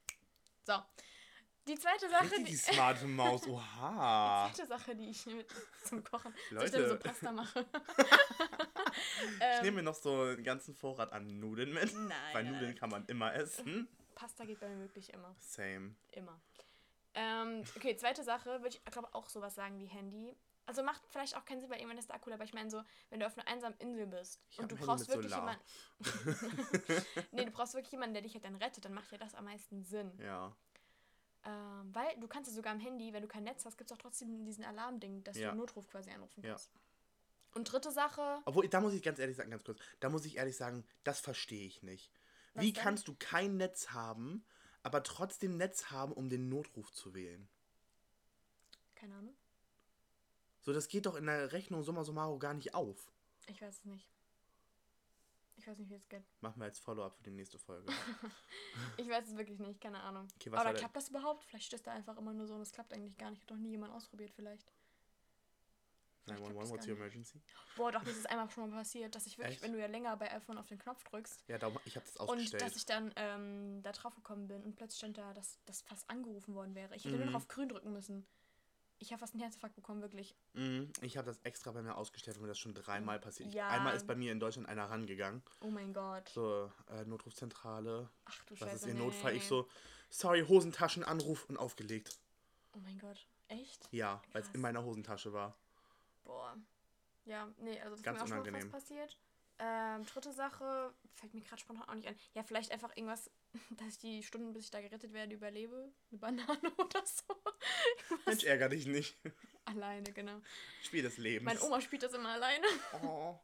So. 0.68 0.74
Die 1.68 1.76
zweite 1.76 2.10
Sache, 2.10 2.36
die, 2.40 2.44
die 2.46 2.56
smarte 2.56 3.06
Maus. 3.06 3.48
Oha. 3.48 4.48
die 4.50 4.56
zweite 4.56 4.68
Sache, 4.68 4.96
die 4.96 5.10
ich 5.10 5.26
mit 5.28 5.48
zum 5.84 6.04
Kochen, 6.04 6.34
dass 6.52 6.66
ich 6.66 6.72
dann 6.72 6.82
so 6.82 6.88
Leute, 6.94 7.08
Pasta 7.08 7.32
mache. 7.32 7.66
ich 7.98 9.42
ähm, 9.42 9.64
nehme 9.64 9.78
mir 9.78 9.84
noch 9.84 9.96
so 9.96 10.22
einen 10.22 10.44
ganzen 10.44 10.74
Vorrat 10.74 11.12
an 11.14 11.40
Nudeln 11.40 11.74
mit. 11.74 11.94
nein, 11.94 12.12
Weil 12.34 12.44
nein, 12.46 12.54
Nudeln 12.54 12.76
kann 12.76 12.90
man 12.90 13.06
immer 13.06 13.34
essen. 13.34 13.88
Pasta 14.16 14.46
geht 14.46 14.60
bei 14.60 14.70
mir 14.70 14.80
wirklich 14.80 15.14
immer. 15.14 15.36
Same. 15.40 15.96
Immer. 16.12 16.42
Ähm, 17.14 17.64
okay, 17.76 17.96
zweite 17.96 18.24
Sache, 18.24 18.62
würde 18.62 18.78
ich 18.78 18.84
glaube 18.86 19.14
auch 19.14 19.30
sowas 19.30 19.54
sagen 19.54 19.78
wie 19.80 19.86
Handy. 19.86 20.36
Also 20.66 20.84
macht 20.84 21.02
vielleicht 21.10 21.36
auch 21.36 21.44
keinen 21.44 21.60
Sinn, 21.60 21.70
weil 21.70 21.80
irgendwann 21.80 21.98
ist 21.98 22.08
der 22.10 22.16
Akku, 22.16 22.32
aber 22.32 22.44
ich 22.44 22.54
meine 22.54 22.70
so, 22.70 22.82
wenn 23.10 23.20
du 23.20 23.26
auf 23.28 23.38
einer 23.38 23.48
einsamen 23.48 23.78
Insel 23.80 24.08
bist 24.08 24.40
Ich 24.50 24.60
und 24.60 24.72
du 24.72 24.76
brauchst 24.76 25.10
wirklich 25.10 25.32
Solar. 25.32 25.58
jemanden. 26.00 27.28
nee, 27.32 27.46
du 27.46 27.52
brauchst 27.52 27.74
wirklich 27.74 27.92
jemanden, 27.92 28.14
der 28.14 28.22
dich 28.24 28.34
halt 28.36 28.46
dann 28.46 28.56
rettet, 28.56 28.86
dann 28.86 28.94
macht 28.94 29.12
ja 29.12 29.18
das 29.18 29.36
am 29.36 29.46
meisten 29.46 29.84
Sinn. 29.84 30.12
Ja. 30.20 30.56
Ähm, 31.44 31.90
weil 31.94 32.20
du 32.20 32.28
kannst 32.28 32.50
ja 32.50 32.56
sogar 32.56 32.74
am 32.74 32.80
Handy, 32.80 33.14
wenn 33.14 33.22
du 33.24 33.28
kein 33.28 33.44
Netz 33.44 33.66
hast, 33.66 33.78
gibt 33.78 33.90
es 33.90 33.98
auch 33.98 34.02
trotzdem 34.02 34.46
diesen 34.46 34.64
Alarmding, 34.64 35.24
dass 35.24 35.38
Ja. 35.38 35.52
du 35.52 35.58
Notruf 35.58 35.90
quasi 35.90 36.12
anrufen 36.12 36.44
Ja. 36.44 36.50
kannst. 36.50 36.72
Und 37.54 37.66
dritte 37.72 37.92
Sache, 37.92 38.42
Obwohl, 38.46 38.68
da 38.70 38.80
muss 38.80 38.94
ich 38.94 39.04
ganz 39.04 39.20
ehrlich 39.20 39.36
sagen, 39.36 39.52
ganz 39.52 39.64
kurz, 39.64 39.80
da 40.00 40.10
muss 40.10 40.26
ich 40.26 40.38
ehrlich 40.38 40.56
sagen, 40.56 40.86
das 41.04 41.20
verstehe 41.20 41.66
ich 41.66 41.84
nicht. 41.84 42.12
Was 42.54 42.64
Wie 42.64 42.74
denn? 42.74 42.84
kannst 42.84 43.08
du 43.08 43.16
kein 43.18 43.58
Netz 43.58 43.90
haben, 43.90 44.46
aber 44.84 45.04
trotzdem 45.04 45.58
Netz 45.58 45.86
haben, 45.92 46.14
um 46.14 46.30
den 46.30 46.48
Notruf 46.48 46.92
zu 46.94 47.14
wählen? 47.14 47.50
keine 48.96 49.16
Ahnung, 49.16 49.36
So, 50.62 50.74
das 50.74 50.88
geht 50.88 51.08
doch 51.08 51.16
in 51.16 51.26
der 51.26 51.52
Rechnung 51.52 51.84
summa 51.84 52.04
summarum 52.04 52.40
gar 52.40 52.54
nicht 52.54 52.74
auf. 52.76 53.12
ich 53.48 53.62
weiß 53.62 53.80
es 53.80 53.86
nicht. 53.86 54.08
Ich 55.58 55.68
weiß 55.68 55.78
nicht, 55.78 55.90
wie 55.92 55.96
es 55.96 56.08
geht. 56.10 56.24
Machen 56.42 56.60
wir 56.60 56.66
als 56.66 56.80
Follow-up 56.80 57.16
für 57.16 57.24
die 57.24 57.32
nächste 57.32 57.60
Folge. 57.60 57.86
Ich 58.98 59.08
weiß 59.10 59.28
es 59.28 59.36
wirklich 59.38 59.60
nicht, 59.60 59.80
keine 59.82 60.00
Ahnung. 60.02 60.28
Okay, 60.36 60.50
Oder 60.50 60.64
der- 60.66 60.74
klappt 60.76 60.96
das 60.96 61.10
überhaupt? 61.10 61.44
Vielleicht 61.46 61.66
steht 61.66 61.86
da 61.86 61.92
einfach 61.92 62.18
immer 62.18 62.34
nur 62.34 62.48
so 62.48 62.56
und 62.56 62.62
es 62.62 62.72
klappt 62.72 62.94
eigentlich 62.94 63.18
gar 63.18 63.30
nicht. 63.30 63.42
Hat 63.44 63.52
doch 63.52 63.58
nie 63.58 63.72
jemand 63.72 63.94
ausprobiert, 63.94 64.32
vielleicht. 64.32 64.72
Vielleicht 66.24 66.44
klappt 66.44 66.56
911, 66.56 66.62
das 66.62 66.70
what's 66.72 66.88
your 66.88 66.96
emergency? 66.96 67.42
Boah, 67.76 67.92
doch, 67.92 68.04
das 68.04 68.16
ist 68.16 68.30
einmal 68.30 68.50
schon 68.50 68.70
mal 68.70 68.78
passiert, 68.78 69.14
dass 69.16 69.26
ich 69.26 69.38
wirklich, 69.38 69.56
Echt? 69.56 69.64
wenn 69.64 69.74
du 69.74 69.80
ja 69.80 69.88
länger 69.88 70.16
bei 70.18 70.32
iPhone 70.32 70.58
auf 70.58 70.68
den 70.68 70.78
Knopf 70.78 71.04
drückst 71.04 71.44
Ja, 71.48 71.58
darum, 71.58 71.80
ich 71.86 71.96
habe 71.96 72.06
das 72.06 72.16
und 72.18 72.30
ausgestellt. 72.30 72.62
dass 72.64 72.76
ich 72.76 72.86
dann 72.86 73.12
ähm, 73.16 73.82
da 73.84 73.92
drauf 73.92 74.16
gekommen 74.16 74.48
bin 74.48 74.64
und 74.64 74.76
plötzlich 74.76 75.00
stand 75.00 75.18
da, 75.18 75.34
dass 75.34 75.60
das 75.66 75.82
fast 75.82 76.10
angerufen 76.10 76.54
worden 76.56 76.76
wäre. 76.76 76.96
Ich 76.96 77.04
hätte 77.06 77.16
nur 77.16 77.26
Mhm. 77.26 77.32
noch 77.34 77.40
auf 77.42 77.48
grün 77.48 77.70
drücken 77.70 77.92
müssen. 77.92 78.26
Ich 79.02 79.12
habe 79.12 79.20
fast 79.20 79.34
einen 79.34 79.42
Herzinfarkt 79.42 79.76
bekommen, 79.76 80.02
wirklich. 80.04 80.36
Mhm, 80.54 80.94
ich 81.02 81.18
habe 81.18 81.26
das 81.26 81.40
extra 81.40 81.72
bei 81.72 81.82
mir 81.82 81.96
ausgestellt, 81.98 82.38
weil 82.38 82.44
mir 82.44 82.50
das 82.50 82.60
schon 82.60 82.76
dreimal 82.76 83.20
passiert. 83.20 83.50
Ich, 83.50 83.56
Ja. 83.56 83.68
Einmal 83.70 83.96
ist 83.96 84.06
bei 84.06 84.16
mir 84.16 84.32
in 84.32 84.40
Deutschland 84.40 84.70
einer 84.70 84.86
rangegangen. 84.92 85.42
Oh 85.62 85.72
mein 85.72 85.92
Gott. 85.92 86.30
So, 86.30 86.72
äh, 86.92 87.04
Notrufzentrale. 87.06 88.08
Ach 88.26 88.46
du 88.46 88.52
Was 88.54 88.60
Scheiße. 88.60 88.76
ist 88.76 88.86
Ihr 88.86 88.94
nee. 88.94 89.00
Notfall? 89.00 89.36
Ich 89.36 89.48
so, 89.48 89.68
sorry, 90.12 90.46
Hosentaschen, 90.48 91.04
Anruf 91.04 91.50
und 91.50 91.58
aufgelegt. 91.58 92.20
Oh 92.76 92.80
mein 92.84 93.00
Gott. 93.00 93.26
Echt? 93.48 93.90
Ja, 93.92 94.22
weil 94.34 94.44
es 94.44 94.50
in 94.50 94.62
meiner 94.62 94.84
Hosentasche 94.84 95.34
war. 95.34 95.58
Boah. 96.24 96.56
Ja, 97.26 97.48
nee, 97.58 97.80
also 97.80 97.90
das 97.92 98.00
ist 98.02 98.04
Ganz 98.04 98.20
mir 98.20 98.24
auch 98.24 98.28
schon 98.28 98.38
unangenehm. 98.40 98.70
fast 98.70 98.88
passiert. 98.88 99.18
Ähm, 99.64 100.06
dritte 100.08 100.34
Sache, 100.34 100.92
fällt 101.14 101.36
mir 101.36 101.42
gerade 101.42 101.62
spontan 101.62 101.88
auch 101.88 101.94
nicht 101.94 102.08
ein. 102.08 102.16
Ja, 102.34 102.42
vielleicht 102.42 102.72
einfach 102.72 102.98
irgendwas, 102.98 103.30
dass 103.78 103.90
ich 103.90 103.98
die 104.00 104.24
Stunden, 104.24 104.54
bis 104.54 104.66
ich 104.66 104.72
da 104.72 104.82
gerettet 104.82 105.14
werde, 105.14 105.36
überlebe. 105.36 105.92
Eine 106.10 106.20
Banane 106.20 106.74
oder 106.78 107.06
so. 107.06 107.36
Mensch, 108.26 108.44
ärger 108.44 108.70
dich 108.70 108.88
nicht. 108.88 109.16
Alleine, 109.66 110.12
genau. 110.14 110.42
Spiel 110.82 111.04
des 111.04 111.20
Lebens. 111.20 111.46
Meine 111.46 111.62
Oma 111.62 111.80
spielt 111.80 112.02
das 112.02 112.14
immer 112.14 112.30
alleine. 112.30 112.66
Oh. 113.04 113.40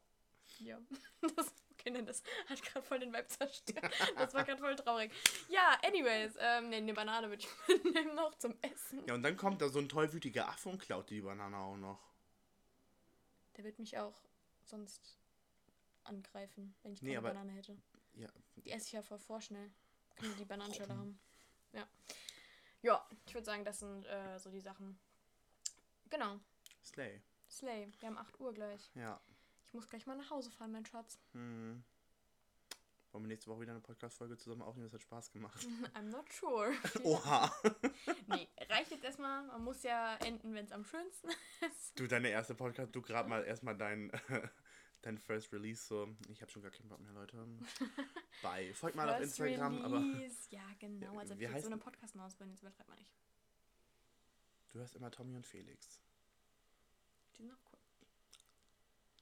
Ja, 0.60 0.80
das 1.22 1.48
ist 1.48 1.64
kennen, 1.78 2.06
das 2.08 2.24
hat 2.50 2.62
gerade 2.64 2.86
voll 2.86 3.00
den 3.00 3.14
Vibe 3.14 3.28
zerstört. 3.28 3.94
Das 4.16 4.34
war 4.34 4.44
gerade 4.44 4.60
voll 4.60 4.76
traurig. 4.76 5.12
Ja, 5.50 5.78
anyways, 5.84 6.34
ähm, 6.40 6.70
nee, 6.70 6.78
eine 6.78 6.94
Banane 6.94 7.30
würde 7.30 7.44
ich 7.44 7.68
mitnehmen 7.68 8.16
noch 8.16 8.36
zum 8.40 8.56
Essen. 8.62 9.06
Ja, 9.06 9.14
und 9.14 9.22
dann 9.22 9.38
kommt 9.38 9.62
da 9.62 9.70
so 9.70 9.78
ein 9.78 9.88
tollwütiger 9.88 10.50
Affe 10.50 10.70
und 10.70 10.80
klaut 10.80 11.12
die 11.12 11.22
Banane 11.22 11.56
auch 11.56 11.78
noch. 11.78 12.00
Der 13.56 13.64
wird 13.64 13.78
mich 13.78 13.98
auch 14.00 14.20
sonst 14.66 15.20
angreifen, 16.08 16.76
wenn 16.84 16.94
ich 16.94 17.02
Nee, 17.02 17.10
keine 17.16 17.20
aber- 17.20 17.30
Banane 17.30 17.52
hätte. 17.54 17.78
Ja, 18.14 18.30
Die 18.56 18.72
esse 18.72 18.88
ich 18.88 18.92
ja 18.94 19.02
voll 19.02 19.20
vorschnell. 19.20 19.72
Können 20.16 20.36
die 20.38 20.46
Bananenschale 20.46 20.98
haben. 20.98 21.20
Ja. 21.74 21.88
Ja, 22.82 23.08
ich 23.26 23.34
würde 23.34 23.46
sagen, 23.46 23.64
das 23.66 23.80
sind 23.80 24.06
äh, 24.06 24.40
so 24.40 24.50
die 24.50 24.62
Sachen. 24.62 24.98
Genau. 26.10 26.40
Slay. 26.84 27.22
Slay, 27.50 27.92
wir 28.00 28.08
haben 28.10 28.18
8 28.18 28.40
Uhr 28.40 28.54
gleich. 28.54 28.90
Ja. 28.96 29.22
Ich 29.68 29.74
muss 29.74 29.88
gleich 29.88 30.06
mal 30.08 30.16
nach 30.18 30.30
Hause 30.32 30.50
fahren, 30.52 30.72
mein 30.72 30.86
Schatz. 30.86 31.20
Hm. 31.34 31.84
Wollen 33.12 33.24
wir 33.24 33.28
nächste 33.30 33.50
Woche 33.52 33.62
wieder 33.62 33.72
eine 33.72 33.82
Podcast-Folge 33.82 34.38
zusammen 34.38 34.62
aufnehmen? 34.62 34.86
Das 34.88 34.94
hat 34.94 35.02
Spaß 35.02 35.32
gemacht. 35.32 35.60
I'm 35.96 36.10
not 36.10 36.32
sure. 36.32 36.74
Oha. 37.04 37.52
Nee, 38.28 38.48
reicht 38.70 38.92
jetzt 38.92 39.04
erstmal. 39.06 39.44
Man 39.48 39.64
muss 39.64 39.84
ja 39.84 40.16
enden, 40.18 40.54
wenn 40.54 40.66
es 40.66 40.72
am 40.72 40.84
schönsten 40.84 41.30
ist. 41.62 41.98
Du, 41.98 42.08
deine 42.08 42.30
erste 42.30 42.56
Podcast, 42.56 42.94
du 42.96 43.02
gerade 43.02 43.30
mal 43.30 43.44
erstmal 43.46 43.78
dein, 43.78 44.12
dein 45.02 45.18
First 45.18 45.52
Release 45.54 45.86
so. 45.86 46.16
Ich 46.30 46.42
habe 46.42 46.52
schon 46.52 46.62
gar 46.62 46.72
keinen 46.72 46.90
Bock 46.90 47.00
mehr, 47.00 47.12
Leute. 47.14 47.38
Bye. 48.42 48.74
Folgt 48.74 48.96
mal 48.96 49.10
auf 49.10 49.22
Instagram, 49.22 49.82
aber 49.84 50.00
Release. 50.00 50.48
Ja, 50.50 50.64
genau. 50.80 51.14
Ja, 51.14 51.20
Also, 51.20 51.36
wie 51.36 51.40
wie 51.42 51.46
so 51.46 51.52
heißt- 51.54 51.66
eine 51.68 51.78
Podcast-Maus 51.78 52.36
bin, 52.36 52.50
jetzt 52.50 52.62
übertreibt 52.62 52.90
man 52.90 52.98
nicht. 53.00 53.12
du 54.70 54.80
hörst 54.80 54.96
immer 54.96 55.12
Tommy 55.12 55.36
und 55.36 55.46
Felix. 55.46 56.00
Die 57.36 57.44
sind 57.44 57.52
auch 57.52 57.72
cool. 57.72 57.80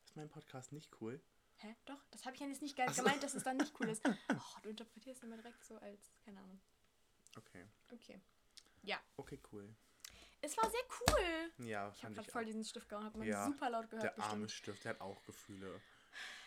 Ist 0.05 0.15
mein 0.15 0.29
Podcast 0.29 0.71
nicht 0.71 0.89
cool? 1.01 1.19
Hä? 1.57 1.75
Doch, 1.85 2.03
das 2.11 2.25
habe 2.25 2.35
ich 2.35 2.41
ja 2.41 2.47
jetzt 2.47 2.61
nicht 2.61 2.75
ge- 2.75 2.85
Ach 2.87 2.93
so. 2.93 3.03
gemeint, 3.03 3.23
dass 3.23 3.33
es 3.33 3.43
dann 3.43 3.57
nicht 3.57 3.73
cool 3.79 3.89
ist. 3.89 4.01
Oh, 4.29 4.59
du 4.63 4.69
interpretierst 4.69 5.23
immer 5.23 5.35
direkt 5.37 5.63
so 5.63 5.77
als, 5.77 6.11
keine 6.23 6.39
Ahnung. 6.41 6.59
Okay. 7.37 7.65
Okay. 7.91 8.19
Okay, 9.17 9.39
cool. 9.51 9.73
Es 10.45 10.55
war 10.57 10.69
sehr 10.69 10.81
cool. 11.09 11.65
Ja, 11.65 11.65
Ich 11.65 11.73
habe 11.73 11.95
fand 11.97 12.15
gerade 12.15 12.27
ich 12.27 12.31
voll 12.31 12.41
auch. 12.43 12.45
diesen 12.45 12.63
Stift 12.63 12.87
gehauen, 12.89 13.11
man 13.15 13.27
Ja, 13.27 13.45
super 13.45 13.69
laut 13.69 13.89
gehört. 13.89 14.03
Der 14.17 14.23
arme 14.23 14.43
bestimmt. 14.45 14.51
Stift, 14.51 14.83
der 14.85 14.91
hat 14.93 15.01
auch 15.01 15.23
Gefühle. 15.25 15.81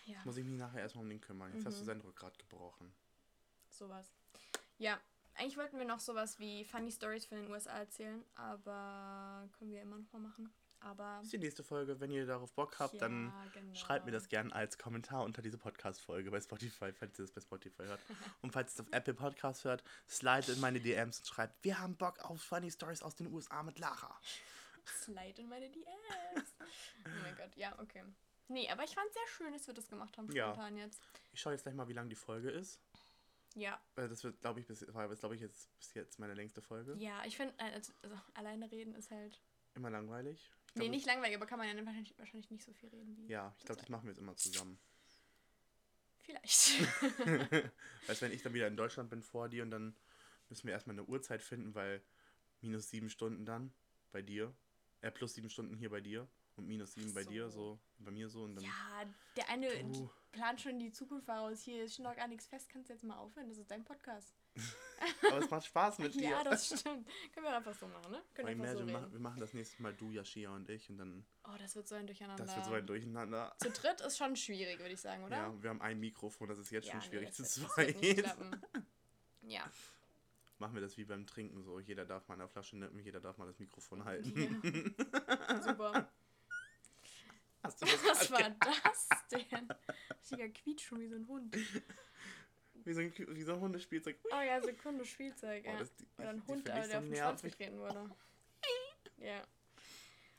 Ja, 0.06 0.18
Muss 0.24 0.36
ich 0.36 0.44
mich 0.44 0.58
nachher 0.58 0.80
erstmal 0.80 1.04
um 1.04 1.10
den 1.10 1.20
kümmern. 1.20 1.52
Jetzt 1.52 1.66
hast 1.66 1.78
du 1.78 1.82
Mhm. 1.82 1.86
sein 1.86 2.00
Rückgrat 2.00 2.38
gebrochen. 2.38 2.92
sowas. 3.70 4.10
Ja, 4.78 4.98
eigentlich 5.34 5.56
wollten 5.56 5.78
wir 5.78 5.84
noch 5.84 6.00
sowas 6.00 6.38
wie 6.40 6.64
Funny 6.64 6.90
Stories 6.90 7.26
von 7.26 7.38
den 7.38 7.50
USA 7.50 7.78
erzählen, 7.78 8.24
aber 8.34 9.48
können 9.58 9.70
wir 9.70 9.82
immer 9.82 9.98
noch 9.98 10.12
mal 10.12 10.20
machen. 10.20 10.52
Aber 10.80 11.16
Das 11.16 11.24
ist 11.24 11.32
die 11.32 11.38
nächste 11.38 11.62
Folge. 11.64 11.98
Wenn 12.00 12.10
ihr 12.10 12.24
darauf 12.26 12.52
Bock 12.52 12.78
habt, 12.78 13.00
dann 13.02 13.26
ja, 13.26 13.44
genau. 13.52 13.74
schreibt 13.74 14.06
mir 14.06 14.12
das 14.12 14.28
gerne 14.28 14.54
als 14.54 14.78
Kommentar 14.78 15.24
unter 15.24 15.42
diese 15.42 15.58
Podcast-Folge 15.58 16.30
bei 16.30 16.40
Spotify, 16.40 16.92
falls 16.92 17.18
ihr 17.18 17.24
das 17.24 17.32
bei 17.32 17.40
Spotify 17.40 17.82
hört. 17.84 18.00
Und 18.42 18.52
falls 18.52 18.72
ihr 18.76 18.80
es 18.82 18.86
auf 18.86 18.92
Apple 18.92 19.14
Podcast 19.14 19.64
hört, 19.64 19.82
slide 20.08 20.52
in 20.52 20.60
meine 20.60 20.80
DMs 20.80 21.18
und 21.18 21.26
schreibt, 21.26 21.62
wir 21.64 21.78
haben 21.80 21.96
Bock 21.96 22.18
auf 22.20 22.40
Funny 22.40 22.70
Stories 22.70 23.02
aus 23.02 23.16
den 23.16 23.26
USA 23.32 23.62
mit 23.62 23.78
Lara. 23.78 24.18
Slide 24.86 25.40
in 25.42 25.48
meine 25.48 25.68
DMs. 25.68 26.54
oh 26.60 27.08
mein 27.22 27.36
Gott, 27.36 27.54
ja, 27.56 27.78
okay. 27.80 28.04
Nee, 28.46 28.70
aber 28.70 28.84
ich 28.84 28.94
fand 28.94 29.12
sehr 29.12 29.26
schön, 29.36 29.52
dass 29.52 29.66
wir 29.66 29.74
das 29.74 29.88
gemacht 29.88 30.16
haben, 30.16 30.30
Ja. 30.32 30.52
spontan 30.52 30.76
jetzt. 30.78 31.02
Ich 31.32 31.40
schaue 31.40 31.52
jetzt 31.52 31.64
gleich 31.64 31.74
mal, 31.74 31.88
wie 31.88 31.92
lang 31.92 32.08
die 32.08 32.14
Folge 32.14 32.50
ist. 32.50 32.80
Ja, 33.54 33.80
Äh, 33.96 34.08
Das 34.08 34.22
wird, 34.24 34.40
glaube 34.40 34.60
ich, 34.60 34.66
bis, 34.66 34.86
war, 34.94 35.08
glaube 35.16 35.34
ich, 35.34 35.40
jetzt 35.40 35.68
bis 35.78 35.92
jetzt 35.94 36.18
meine 36.18 36.34
längste 36.34 36.62
Folge. 36.62 36.94
ja, 36.98 37.24
ich 37.24 37.36
finde, 37.36 37.52
also, 37.58 37.92
also 38.02 38.16
alleine 38.34 38.70
reden 38.70 38.94
ist 38.94 39.10
halt. 39.10 39.42
Immer 39.74 39.90
langweilig. 39.90 40.50
Ich 40.78 40.80
nee, 40.80 40.84
glaub, 40.86 40.96
nicht 40.96 41.06
langweilig, 41.06 41.36
aber 41.36 41.46
kann 41.46 41.58
man 41.58 41.68
ja 41.68 41.74
dann 41.74 41.86
wahrscheinlich, 41.86 42.18
wahrscheinlich 42.18 42.50
nicht 42.50 42.64
so 42.64 42.72
viel 42.72 42.88
reden 42.90 43.16
wie. 43.16 43.26
Ja, 43.26 43.54
ich 43.58 43.64
glaube, 43.64 43.80
das 43.80 43.88
machen 43.88 44.04
wir 44.04 44.10
jetzt 44.10 44.18
immer 44.20 44.36
zusammen. 44.36 44.78
Vielleicht. 46.20 46.80
Weißt 48.06 48.22
wenn 48.22 48.32
ich 48.32 48.42
dann 48.42 48.54
wieder 48.54 48.68
in 48.68 48.76
Deutschland 48.76 49.10
bin 49.10 49.22
vor 49.22 49.48
dir 49.48 49.62
und 49.62 49.70
dann 49.70 49.96
müssen 50.50 50.66
wir 50.66 50.74
erstmal 50.74 50.94
eine 50.94 51.04
Uhrzeit 51.04 51.42
finden, 51.42 51.74
weil 51.74 52.02
minus 52.60 52.90
sieben 52.90 53.08
Stunden 53.08 53.46
dann 53.46 53.72
bei 54.12 54.22
dir, 54.22 54.54
äh, 55.00 55.10
plus 55.10 55.34
sieben 55.34 55.50
Stunden 55.50 55.76
hier 55.76 55.90
bei 55.90 56.00
dir 56.00 56.28
und 56.56 56.66
minus 56.66 56.92
sieben 56.94 57.14
bei 57.14 57.24
dir, 57.24 57.48
So. 57.50 57.78
so 57.98 58.04
bei 58.04 58.10
mir 58.10 58.28
so 58.28 58.44
und 58.44 58.56
dann. 58.56 58.64
ja, 58.64 59.04
der 59.36 59.48
eine 59.48 59.68
Puh. 59.70 60.10
plant 60.32 60.60
schon 60.60 60.78
die 60.78 60.92
Zukunft 60.92 61.26
voraus. 61.26 61.62
Hier 61.62 61.84
ist 61.84 61.96
schon 61.96 62.04
noch 62.04 62.16
gar 62.16 62.28
nichts 62.28 62.46
fest. 62.46 62.68
Kannst 62.68 62.88
du 62.88 62.92
jetzt 62.92 63.04
mal 63.04 63.16
aufhören? 63.16 63.48
Das 63.48 63.58
ist 63.58 63.70
dein 63.70 63.84
Podcast. 63.84 64.34
Aber 65.28 65.38
es 65.38 65.50
macht 65.50 65.66
Spaß 65.66 65.98
mit 65.98 66.14
dir. 66.16 66.30
Ja, 66.30 66.44
das 66.44 66.66
stimmt. 66.66 67.08
Können 67.32 67.46
wir 67.46 67.56
einfach 67.56 67.74
so 67.74 67.86
machen, 67.86 68.10
ne? 68.10 68.22
Können 68.34 68.48
wir 68.48 68.68
einfach 68.68 68.80
so 68.80 68.86
wir, 68.86 69.12
wir 69.12 69.20
machen 69.20 69.40
das 69.40 69.54
nächste 69.54 69.82
Mal 69.82 69.94
du, 69.94 70.10
Yashia 70.10 70.50
und 70.54 70.68
ich 70.68 70.88
und 70.90 70.98
dann, 70.98 71.24
Oh, 71.44 71.56
das 71.58 71.76
wird 71.76 71.86
so 71.86 71.94
ein 71.94 72.06
Durcheinander. 72.06 72.44
das 72.44 72.56
wird 72.56 72.66
so 72.66 72.72
ein 72.72 72.86
Durcheinander. 72.86 73.54
Zu 73.58 73.70
dritt 73.70 74.00
ist 74.00 74.18
schon 74.18 74.34
schwierig, 74.36 74.78
würde 74.80 74.94
ich 74.94 75.00
sagen, 75.00 75.22
oder? 75.24 75.36
Ja, 75.36 75.62
wir 75.62 75.70
haben 75.70 75.80
ein 75.82 76.00
Mikrofon, 76.00 76.48
das 76.48 76.58
ist 76.58 76.70
jetzt 76.70 76.88
schon 76.88 76.98
nee, 76.98 77.06
schwierig 77.06 77.36
das 77.36 77.52
zu 77.52 77.66
zweit. 77.66 77.96
Ja. 79.42 79.62
Machen 80.58 80.74
wir 80.74 80.82
das 80.82 80.98
wie 80.98 81.04
beim 81.04 81.26
Trinken 81.26 81.62
so. 81.62 81.78
Jeder 81.80 82.04
darf 82.04 82.26
mal 82.28 82.34
eine 82.34 82.48
Flasche 82.48 82.76
nippen, 82.76 82.98
jeder 82.98 83.20
darf 83.20 83.38
mal 83.38 83.46
das 83.46 83.58
Mikrofon 83.58 84.04
halten. 84.04 84.60
ja. 84.66 85.62
Super. 85.62 86.10
Hast 87.62 87.80
du 87.80 87.86
das 87.86 88.04
Was 88.04 88.30
war 88.30 88.50
das 88.50 89.08
denn? 89.30 89.68
Richtiger 90.20 90.48
Quietschen 90.50 91.00
wie 91.00 91.08
so 91.08 91.16
ein 91.16 91.26
Hund. 91.28 91.56
Wie 92.84 92.92
so 92.92 93.00
ein, 93.00 93.12
wie 93.16 93.42
so 93.42 93.54
ein 93.54 93.60
Hundespielzeug. 93.60 94.16
Oh 94.32 94.40
ja, 94.40 94.60
Sekunde 94.60 95.04
Spielzeug, 95.04 95.64
Oh, 95.66 95.70
ja. 95.70 95.78
das, 95.78 95.94
die, 95.96 96.06
Oder 96.18 96.30
ein 96.30 96.46
Hund, 96.46 96.66
der 96.66 96.84
so 96.84 96.96
auf 96.98 97.04
den 97.04 97.14
Schwanz 97.16 97.42
getreten 97.42 97.78
wurde. 97.78 98.10
Ja. 99.18 99.42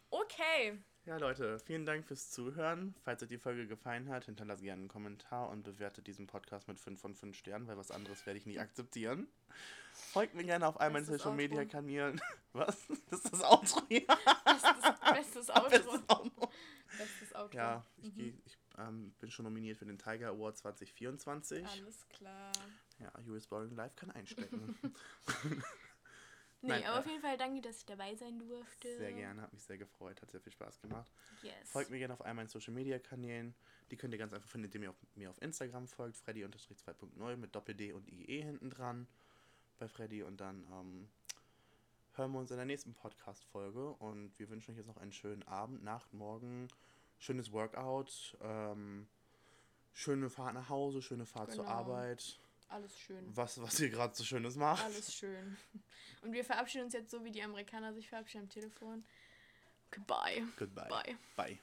Okay. 0.10 0.78
Ja, 1.06 1.18
Leute, 1.18 1.60
vielen 1.60 1.86
Dank 1.86 2.06
fürs 2.06 2.30
Zuhören. 2.32 2.94
Falls 3.04 3.24
euch 3.24 3.30
die 3.30 3.38
Folge 3.38 3.68
gefallen 3.68 4.10
hat, 4.10 4.26
hinterlasst 4.26 4.62
gerne 4.62 4.82
einen 4.82 4.90
Kommentar 4.90 5.50
und 5.50 5.64
bewertet 5.64 6.08
diesen 6.08 6.28
Podcast 6.28 6.68
mit 6.68 6.80
5 6.80 7.00
von 7.00 7.16
5 7.16 7.36
Sternen, 7.38 7.68
weil 7.68 7.78
was 7.78 7.90
anderes 7.92 8.26
werde 8.26 8.38
ich 8.38 8.46
nicht 8.46 8.60
akzeptieren. 8.60 9.28
Folgt 9.94 10.34
mir 10.36 10.44
gerne 10.44 10.68
auf 10.68 10.80
all 10.80 10.92
meinen 10.92 11.06
Social 11.06 11.34
Media. 11.34 11.66
Kanälen. 11.66 12.22
Was? 12.54 12.88
Das 13.10 13.20
ist 13.26 13.34
das 13.34 13.44
Outro, 13.44 13.82
ja. 13.90 14.02
Bestes, 14.46 15.48
bestes 15.48 15.50
Outro. 15.56 15.70
Bestes 15.70 16.10
Outro. 16.10 16.52
Bestes 16.98 17.36
Outro. 17.36 17.58
Ja, 17.58 17.86
ich, 17.98 18.06
Mhm. 18.06 18.16
geh, 18.16 18.34
ich 18.46 18.59
ähm, 18.80 19.14
bin 19.20 19.30
schon 19.30 19.46
nominiert 19.46 19.78
für 19.78 19.86
den 19.86 19.98
Tiger 19.98 20.30
Award 20.30 20.58
2024. 20.58 21.66
Alles 21.66 22.08
klar. 22.10 22.52
Ja, 23.00 23.12
US 23.28 23.48
Boring 23.48 23.76
Live 23.76 23.96
kann 23.96 24.12
einstecken. 24.12 24.78
Nee, 26.62 26.68
Nein, 26.70 26.84
aber 26.84 26.98
äh, 26.98 27.00
auf 27.00 27.08
jeden 27.08 27.22
Fall 27.22 27.38
danke, 27.38 27.62
dass 27.62 27.78
ich 27.78 27.86
dabei 27.86 28.16
sein 28.16 28.38
durfte. 28.40 28.98
Sehr 28.98 29.14
gerne, 29.14 29.42
hat 29.42 29.54
mich 29.54 29.64
sehr 29.64 29.78
gefreut, 29.78 30.22
hat 30.22 30.30
sehr 30.30 30.42
viel 30.42 30.52
Spaß 30.52 30.82
gemacht. 30.82 31.10
Yes. 31.42 31.54
Folgt 31.72 31.90
mir 31.90 32.00
gerne 32.00 32.14
auf 32.14 32.26
all 32.26 32.34
meinen 32.34 32.50
Social 32.50 32.74
Media 32.74 33.00
Kanälen. 33.00 33.56
Die 33.92 33.96
könnt 33.96 34.14
ihr 34.14 34.18
ganz 34.18 34.34
einfach 34.34 34.50
finden, 34.50 34.66
indem 34.66 34.84
ihr 34.84 34.90
auf, 34.90 34.98
mir 35.16 35.30
auf 35.30 35.42
Instagram 35.42 35.88
folgt. 35.88 36.18
Freddy-2.0 36.18 37.38
mit 37.38 37.56
Doppel-D 37.56 37.94
und 37.94 38.08
IE 38.10 38.42
hinten 38.42 38.70
dran 38.70 39.08
bei 39.78 39.88
Freddy. 39.88 40.24
Und 40.24 40.42
dann 40.42 40.66
ähm, 40.72 41.10
hören 42.16 42.32
wir 42.34 42.40
uns 42.40 42.52
in 42.52 42.58
der 42.58 42.66
nächsten 42.66 42.94
Podcast-Folge. 42.94 43.92
Und 43.94 44.38
wir 44.38 44.50
wünschen 44.50 44.72
euch 44.72 44.78
jetzt 44.78 44.88
noch 44.88 44.98
einen 44.98 45.14
schönen 45.14 45.44
Abend, 45.44 45.84
Nacht, 45.84 46.14
Morgen. 46.14 46.68
Schönes 47.20 47.52
Workout. 47.52 48.38
Ähm, 48.42 49.08
schöne 49.94 50.30
Fahrt 50.30 50.56
nach 50.56 50.70
Hause, 50.70 51.02
schöne 51.02 51.26
Fahrt 51.26 51.52
zur 51.52 51.64
Genau. 51.66 51.76
Arbeit. 51.76 52.40
Alles 52.70 52.98
schön. 53.00 53.26
Was, 53.36 53.62
was 53.62 53.80
ihr 53.80 53.90
gerade 53.90 54.16
so 54.16 54.24
Schönes 54.24 54.56
macht. 54.56 54.84
Alles 54.84 55.14
schön. 55.14 55.58
Und 56.22 56.34
wir 56.34 56.44
verabschieden 56.46 56.86
uns 56.86 56.94
jetzt 56.94 57.12
so, 57.12 57.24
wie 57.24 57.32
die 57.32 57.44
Amerikaner 57.44 57.94
sich 57.94 58.08
verabschieden 58.10 58.44
am 58.46 58.50
Telefon. 58.50 59.04
Goodbye. 59.92 60.44
Goodbye. 60.58 60.88
Bye. 60.88 61.18
Bye. 61.36 61.60